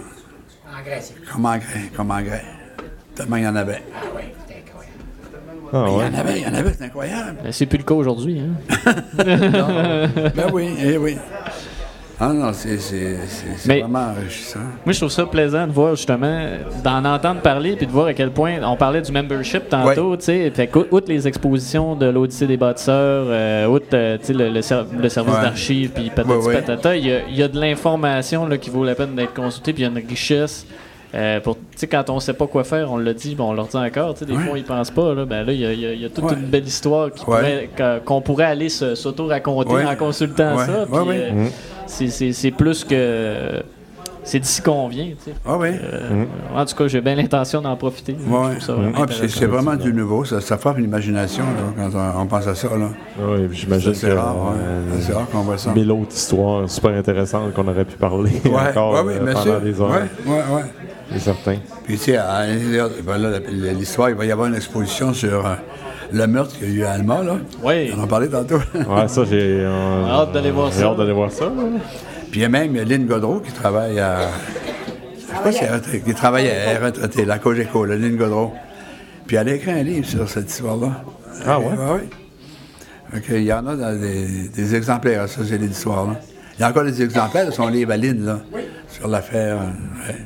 Engrais, 0.78 1.00
c'est 1.02 1.14
comme 1.32 1.46
engrais, 1.46 1.92
comme 1.96 2.12
engrais. 2.12 2.44
Tellement 3.16 3.36
il 3.38 3.44
y 3.44 3.48
en 3.48 3.56
avait. 3.56 3.82
Ah 3.96 4.06
oui, 4.16 4.24
c'est. 4.43 4.43
Ah 5.74 5.86
Il 5.88 5.96
ouais. 5.98 6.04
y 6.06 6.16
en 6.16 6.20
avait, 6.20 6.40
il 6.40 6.44
y 6.44 6.48
en 6.48 6.54
avait, 6.54 6.74
c'est 6.78 6.86
incroyable. 6.86 7.38
Ben, 7.44 7.52
C'est 7.52 7.66
plus 7.66 7.80
le 7.80 7.84
cas 7.84 7.96
aujourd'hui. 7.96 8.40
Hein? 8.40 8.94
ben 10.36 10.50
oui, 10.54 10.70
eh 10.84 10.98
oui. 10.98 11.18
Ah 12.20 12.32
non, 12.32 12.52
c'est 12.54 12.78
vraiment 13.66 14.12
enrichissant. 14.12 14.60
Moi, 14.86 14.94
je 14.94 15.00
trouve 15.00 15.10
ça 15.10 15.26
plaisant 15.26 15.66
de 15.68 15.72
voir 15.74 15.96
justement, 15.96 16.46
d'en 16.84 17.04
entendre 17.04 17.42
parler 17.42 17.76
puis 17.76 17.88
de 17.88 17.92
voir 17.92 18.06
à 18.06 18.14
quel 18.14 18.30
point 18.30 18.60
on 18.64 18.78
parlait 18.78 19.02
du 19.02 19.12
membership 19.12 19.68
tantôt, 19.68 20.16
tu 20.16 20.26
sais. 20.26 20.52
Fait 20.52 20.70
outre 20.92 21.08
les 21.10 21.28
expositions 21.28 21.96
de 21.96 22.06
l'Odyssée 22.06 22.46
des 22.48 22.56
bâtisseurs, 22.56 23.26
euh, 23.28 23.66
outre 23.68 23.88
euh, 23.94 24.18
le, 24.30 24.50
le 24.52 24.62
ser- 24.62 24.84
le 24.98 25.10
service 25.10 25.34
Ouais. 25.36 25.42
d'archives 25.42 25.90
puis 25.90 26.12
patati 26.12 26.30
Ouais, 26.30 26.46
ouais. 26.46 26.54
patata, 26.62 26.96
il 26.96 27.06
y 27.08 27.36
y 27.36 27.44
a 27.44 27.48
de 27.48 27.60
l'information 27.60 28.46
là, 28.46 28.58
qui 28.58 28.70
vaut 28.70 28.86
la 28.86 28.94
peine 28.96 29.16
d'être 29.16 29.34
consultée 29.34 29.74
puis 29.74 29.82
il 29.84 29.86
y 29.86 29.90
a 29.90 30.00
une 30.00 30.08
richesse. 30.08 30.66
Euh, 31.16 31.40
pour, 31.42 31.56
tu 31.58 31.62
sais, 31.76 31.88
quand 31.88 32.10
on 32.10 32.20
sait 32.20 32.34
pas 32.34 32.48
quoi 32.48 32.64
faire, 32.64 32.92
on 32.92 32.98
l'a 32.98 33.14
dit, 33.14 33.36
bon, 33.36 33.50
on 33.50 33.54
leur 33.54 33.68
dit 33.68 33.78
encore. 33.78 34.14
tu 34.16 34.22
sais, 34.22 34.26
Des 34.26 34.34
Ouais. 34.36 34.44
fois, 34.46 34.58
ils 34.58 34.64
pensent 34.64 34.90
pas. 34.92 35.14
Là, 35.14 35.26
ben 35.26 35.46
là, 35.46 35.54
il 35.54 35.60
y 35.60 35.66
a, 35.66 35.72
y 35.74 36.04
y 36.04 36.10
toute 36.10 36.24
Ouais. 36.26 36.34
une 36.34 36.48
belle 36.48 36.66
histoire 36.66 37.06
Ouais. 37.28 37.70
pourrait- 37.76 38.02
qu'on 38.04 38.22
pourrait 38.22 38.46
aller 38.46 38.70
se- 38.70 38.96
s'auto-raconter 38.96 39.74
Ouais. 39.74 39.86
en 39.86 39.96
consultant 39.96 40.56
Ouais. 40.58 40.66
ça. 40.66 40.80
Ouais, 40.82 40.88
puis, 40.90 41.10
ouais. 41.10 41.32
euh, 41.36 41.46
c'est- 41.86 42.32
c'est 42.34 42.52
plus 42.52 42.84
que. 42.84 43.62
C'est 44.26 44.40
d'ici 44.40 44.62
qu'on 44.62 44.88
vient. 44.88 45.08
tu 45.22 45.32
sais. 45.32 45.36
Ah 45.46 45.58
oui. 45.58 45.68
Euh, 45.84 46.24
En 46.56 46.64
tout 46.66 46.74
cas, 46.76 46.88
j'ai 46.88 47.02
bien 47.02 47.14
l'intention 47.14 47.62
d'en 47.62 47.76
profiter. 47.76 48.14
Ouais. 48.26 48.54
Ah, 48.96 49.06
puis 49.06 49.18
c'est- 49.30 49.46
vraiment 49.46 49.76
du 49.76 49.92
nouveau, 49.94 50.24
ça, 50.24 50.40
ça 50.40 50.58
frappe 50.58 50.78
l'imagination 50.78 51.44
quand 51.78 51.90
on, 51.94 52.22
on 52.22 52.26
pense 52.26 52.48
à 52.48 52.56
ça. 52.56 52.70
Là. 52.70 52.88
Oui, 53.20 53.50
j'imagine 53.52 53.94
C'est 53.94 54.08
que 54.08 54.14
rare, 54.14 54.54
euh, 54.58 54.82
c'est 55.02 55.12
rare 55.12 55.30
qu'on 55.30 55.42
voit 55.42 55.58
ça. 55.58 55.74
mille 55.74 55.92
autres 55.92 56.14
histoires 56.16 56.70
super 56.70 56.92
intéressantes 56.98 57.54
qu'on 57.54 57.68
aurait 57.68 57.84
pu 57.84 57.98
parler 57.98 58.32
Ouais, 58.46 58.52
encore 58.70 58.94
ouais, 58.94 59.02
oui, 59.06 59.14
euh, 59.20 59.34
pendant 59.34 59.60
des 59.60 59.82
heures. 59.82 59.90
Ouais, 59.92 60.32
ouais, 60.32 60.56
ouais. 60.56 60.64
C'est 61.14 61.20
certain. 61.20 61.56
Puis, 61.86 61.98
tu 61.98 62.04
sais, 62.06 62.18
à 62.18 62.46
l'intérieur, 62.48 62.90
ben 63.06 63.18
la- 63.18 63.40
l'histoire, 63.74 64.10
il 64.10 64.16
va 64.16 64.26
y 64.26 64.32
avoir 64.32 64.48
une 64.48 64.56
exposition 64.56 65.14
sur 65.14 65.46
euh, 65.46 65.54
le 66.12 66.26
meurtre 66.28 66.58
qu'il 66.58 66.70
y 66.70 66.72
a 66.72 66.76
eu 66.76 66.84
à 66.86 66.92
Alma, 66.94 67.22
là. 67.24 67.38
Oui. 67.64 67.92
On 67.98 68.02
en 68.04 68.08
parlait 68.08 68.28
tantôt. 68.30 68.60
Ouais, 68.76 69.08
ça, 69.08 69.24
j'ai 69.26 69.60
euh, 69.62 70.06
Hâte 70.08 70.32
d'aller 70.32 70.52
voir 70.52 70.72
j'ai 70.72 70.80
ça. 70.80 70.86
hâte 70.88 70.98
d'aller 70.98 71.14
voir 71.14 71.32
ça. 71.32 71.46
là. 71.46 71.52
Puis 72.32 72.40
il 72.40 72.42
y 72.42 72.46
a 72.46 72.50
même 72.50 72.74
Lynn 72.76 73.06
Godreau 73.06 73.40
qui 73.42 73.52
travaille 73.52 74.00
à. 74.00 74.28
Je 75.16 75.22
sais 75.38 75.44
pas 75.44 75.52
si 75.52 75.60
elle 75.64 75.66
est 75.70 75.74
retraitée, 75.76 76.02
qui 76.02 76.14
travaille 76.16 76.50
à 76.50 76.80
retraitée, 76.84 77.26
la 77.26 77.38
Cogeco, 77.40 77.86
la 77.86 77.96
Lynn 77.96 78.16
Godreau. 78.18 78.54
Puis 79.28 79.36
elle 79.36 79.50
a 79.50 79.54
écrit 79.54 79.72
un 79.72 79.84
livre 79.84 80.08
sur 80.08 80.28
cette 80.28 80.50
histoire-là. 80.50 81.04
Ah 81.46 81.60
ouais? 81.60 81.66
Oui, 81.78 81.86
oui. 82.02 82.10
Fait 83.14 83.22
qu'il 83.22 83.44
y 83.44 83.54
en 83.54 83.66
a 83.68 83.76
dans 83.76 84.00
des, 84.00 84.48
des 84.50 84.76
exemplaires, 84.76 85.28
ça, 85.30 85.42
c'est 85.48 85.58
l'histoire, 85.58 86.06
là. 86.08 86.16
Il 86.58 86.62
y 86.62 86.64
a 86.64 86.70
encore 86.70 86.84
des 86.84 87.02
exemplaires 87.02 87.46
de 87.48 87.52
son 87.52 87.68
livre 87.68 87.92
à 87.92 87.98
Lynn, 87.98 88.26
là, 88.26 88.40
sur 88.90 89.08
l'affaire. 89.08 89.58
euh, 89.58 90.08
ouais. 90.12 90.20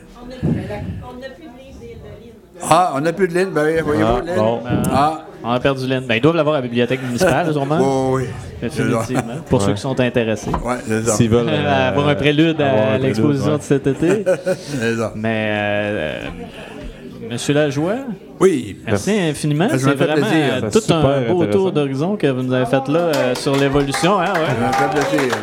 Ah, 2.69 2.93
on 2.95 3.01
n'a 3.01 3.13
plus 3.13 3.27
de 3.27 3.33
Lynn, 3.33 3.49
ben 3.51 3.65
oui, 3.65 3.81
voyez-vous, 3.83 4.09
Ah, 4.27 4.35
bon. 4.35 4.59
Ah, 4.93 5.21
On 5.43 5.51
a 5.51 5.59
perdu 5.59 5.87
l'Inde. 5.87 6.03
Ben, 6.07 6.15
ils 6.15 6.21
doivent 6.21 6.35
l'avoir 6.35 6.55
à 6.55 6.57
la 6.59 6.63
bibliothèque 6.63 7.01
municipale, 7.03 7.51
sûrement. 7.53 8.11
oui, 8.11 8.23
oui. 8.23 8.29
Définitivement. 8.61 9.35
Pour 9.49 9.61
ceux 9.61 9.73
qui 9.73 9.81
sont 9.81 9.97
intéressés. 9.99 10.49
Ouais. 10.65 11.01
S'ils 11.05 11.29
veulent. 11.29 11.47
Euh, 11.49 11.89
avoir 11.89 12.09
un 12.09 12.15
prélude 12.15 12.59
à 12.61 12.97
l'exposition 12.97 13.53
ouais. 13.53 13.57
de 13.59 13.63
cet 13.63 13.87
été. 13.87 14.25
C'est 14.57 14.95
ça. 14.95 15.11
Mais, 15.15 15.47
euh, 15.51 16.19
Monsieur 17.29 17.53
Lajoie, 17.53 17.95
Oui. 18.39 18.77
merci 18.85 19.11
infiniment. 19.19 19.69
Ça 19.69 19.77
C'est 19.77 19.93
vraiment 19.95 20.13
plaisir. 20.15 20.45
euh, 20.63 20.69
C'est 20.71 20.87
tout 20.87 20.93
un 20.93 21.21
beau 21.31 21.45
tour 21.45 21.71
d'horizon 21.71 22.15
que 22.17 22.27
vous 22.27 22.41
nous 22.41 22.53
avez 22.53 22.65
fait 22.65 22.87
là 22.87 22.99
euh, 22.99 23.35
sur 23.35 23.55
l'évolution. 23.55 24.19
Hein, 24.19 24.33
ouais. 24.33 24.73
Ça 24.79 24.87
me 24.87 24.91
fait 25.01 25.07
plaisir. 25.17 25.33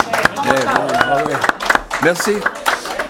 Eh, 0.47 0.49
bon, 0.49 0.95
ah 0.99 1.17
ouais. 1.27 1.33
Merci. 2.03 2.33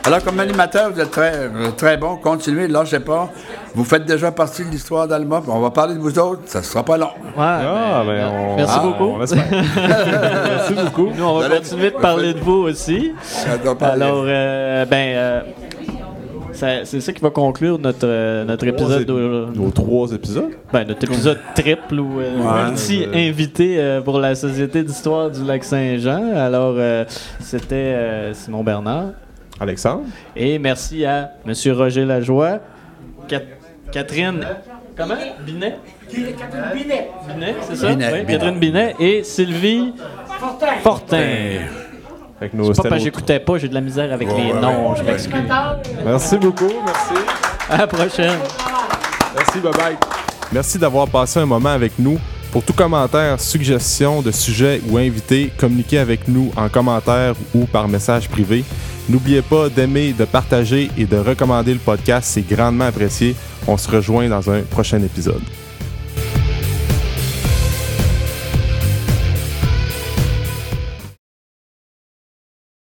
Alors, 0.06 0.22
comme 0.22 0.38
animateur, 0.38 0.90
vous 0.92 1.00
êtes 1.00 1.10
très, 1.10 1.32
euh, 1.34 1.70
très 1.74 1.96
bon. 1.96 2.16
Continuez, 2.16 2.68
lâchez 2.68 3.00
pas. 3.00 3.30
Vous 3.74 3.84
faites 3.84 4.04
déjà 4.04 4.30
partie 4.30 4.62
de 4.62 4.68
l'histoire 4.70 5.08
d'Alma. 5.08 5.40
On 5.48 5.60
va 5.60 5.70
parler 5.70 5.94
de 5.94 5.98
vous 5.98 6.18
autres. 6.18 6.42
Ça 6.44 6.58
ne 6.58 6.64
sera 6.64 6.82
pas 6.84 6.98
long. 6.98 7.06
Ouais, 7.06 7.32
Ah, 7.38 8.02
ben, 8.06 8.14
ben, 8.14 8.28
on... 8.30 8.56
Merci 8.56 8.76
Ah, 8.78 8.82
beaucoup. 8.84 9.04
On. 9.04 9.18
Merci 9.18 10.74
beaucoup. 10.74 11.08
Nous, 11.16 11.24
on 11.24 11.38
va 11.38 11.46
Allez. 11.46 11.56
continuer 11.56 11.90
de 11.90 11.96
parler 11.96 12.34
de 12.34 12.40
vous 12.40 12.64
aussi. 12.68 13.12
Ça 13.22 13.56
doit 13.56 13.78
parler. 13.78 14.02
Alors, 14.02 14.24
euh, 14.26 14.84
ben, 14.84 15.16
euh, 15.16 15.40
c'est 16.52 17.00
ça 17.00 17.12
qui 17.14 17.22
va 17.22 17.30
conclure 17.30 17.78
notre, 17.78 18.04
euh, 18.06 18.44
notre 18.44 18.66
épisode. 18.66 19.08
Nos 19.08 19.70
trois 19.70 20.12
épisodes? 20.12 20.50
Ben, 20.70 20.86
notre 20.86 21.04
épisode 21.04 21.38
triple 21.54 21.98
ou 22.00 22.20
euh, 22.20 22.40
Ouais. 22.40 22.70
multi-invité 22.70 23.76
euh, 23.78 24.02
pour 24.02 24.18
la 24.18 24.34
Société 24.34 24.82
d'histoire 24.82 25.30
du 25.30 25.42
lac 25.44 25.64
Saint-Jean. 25.64 26.30
Alors, 26.36 26.74
euh, 26.76 27.06
c'était 27.40 27.74
euh, 27.74 28.34
Simon 28.34 28.62
Bernard. 28.62 29.06
Alexandre. 29.60 30.04
Et 30.36 30.58
merci 30.58 31.04
à 31.04 31.30
M. 31.46 31.52
Roger 31.76 32.04
Lajoie, 32.04 32.58
Cat- 33.28 33.40
Catherine. 33.92 34.44
Comment? 34.96 35.14
Binet? 35.44 35.76
Catherine 36.08 36.64
Binet. 36.74 37.10
Binet, 37.28 37.54
c'est 37.62 37.76
ça? 37.76 37.88
Binet, 37.88 38.06
Oui, 38.12 38.18
Binet. 38.20 38.32
Catherine 38.32 38.58
Binet 38.58 38.94
et 39.00 39.24
Sylvie 39.24 39.92
Fortin. 40.38 40.66
Fortin. 40.82 41.26
C'est 42.40 42.50
pas 42.50 42.72
parce 42.74 42.88
que 42.90 42.98
j'écoutais 42.98 43.40
pas, 43.40 43.58
j'ai 43.58 43.68
de 43.68 43.74
la 43.74 43.80
misère 43.80 44.12
avec 44.12 44.28
les 44.28 44.52
ouais, 44.52 44.60
noms, 44.60 44.94
je 44.96 45.02
m'excuse. 45.02 45.40
Merci 46.04 46.36
beaucoup. 46.36 46.72
Merci. 46.84 47.14
À 47.70 47.78
la 47.78 47.86
prochaine. 47.86 48.38
Merci, 49.34 49.60
bye 49.60 49.72
bye. 49.72 49.96
Merci 50.52 50.78
d'avoir 50.78 51.08
passé 51.08 51.40
un 51.40 51.46
moment 51.46 51.70
avec 51.70 51.92
nous. 51.98 52.18
Pour 52.52 52.62
tout 52.62 52.72
commentaire, 52.74 53.40
suggestion 53.40 54.20
de 54.22 54.30
sujet 54.30 54.80
ou 54.88 54.98
invité, 54.98 55.50
communiquez 55.58 55.98
avec 55.98 56.28
nous 56.28 56.52
en 56.56 56.68
commentaire 56.68 57.34
ou 57.54 57.64
par 57.64 57.88
message 57.88 58.28
privé. 58.28 58.62
N'oubliez 59.08 59.42
pas 59.42 59.68
d'aimer, 59.68 60.12
de 60.12 60.24
partager 60.24 60.90
et 60.96 61.04
de 61.04 61.16
recommander 61.16 61.74
le 61.74 61.78
podcast, 61.78 62.28
c'est 62.32 62.46
grandement 62.46 62.86
apprécié. 62.86 63.36
On 63.66 63.76
se 63.76 63.90
rejoint 63.90 64.28
dans 64.28 64.50
un 64.50 64.62
prochain 64.62 65.02
épisode. 65.02 65.42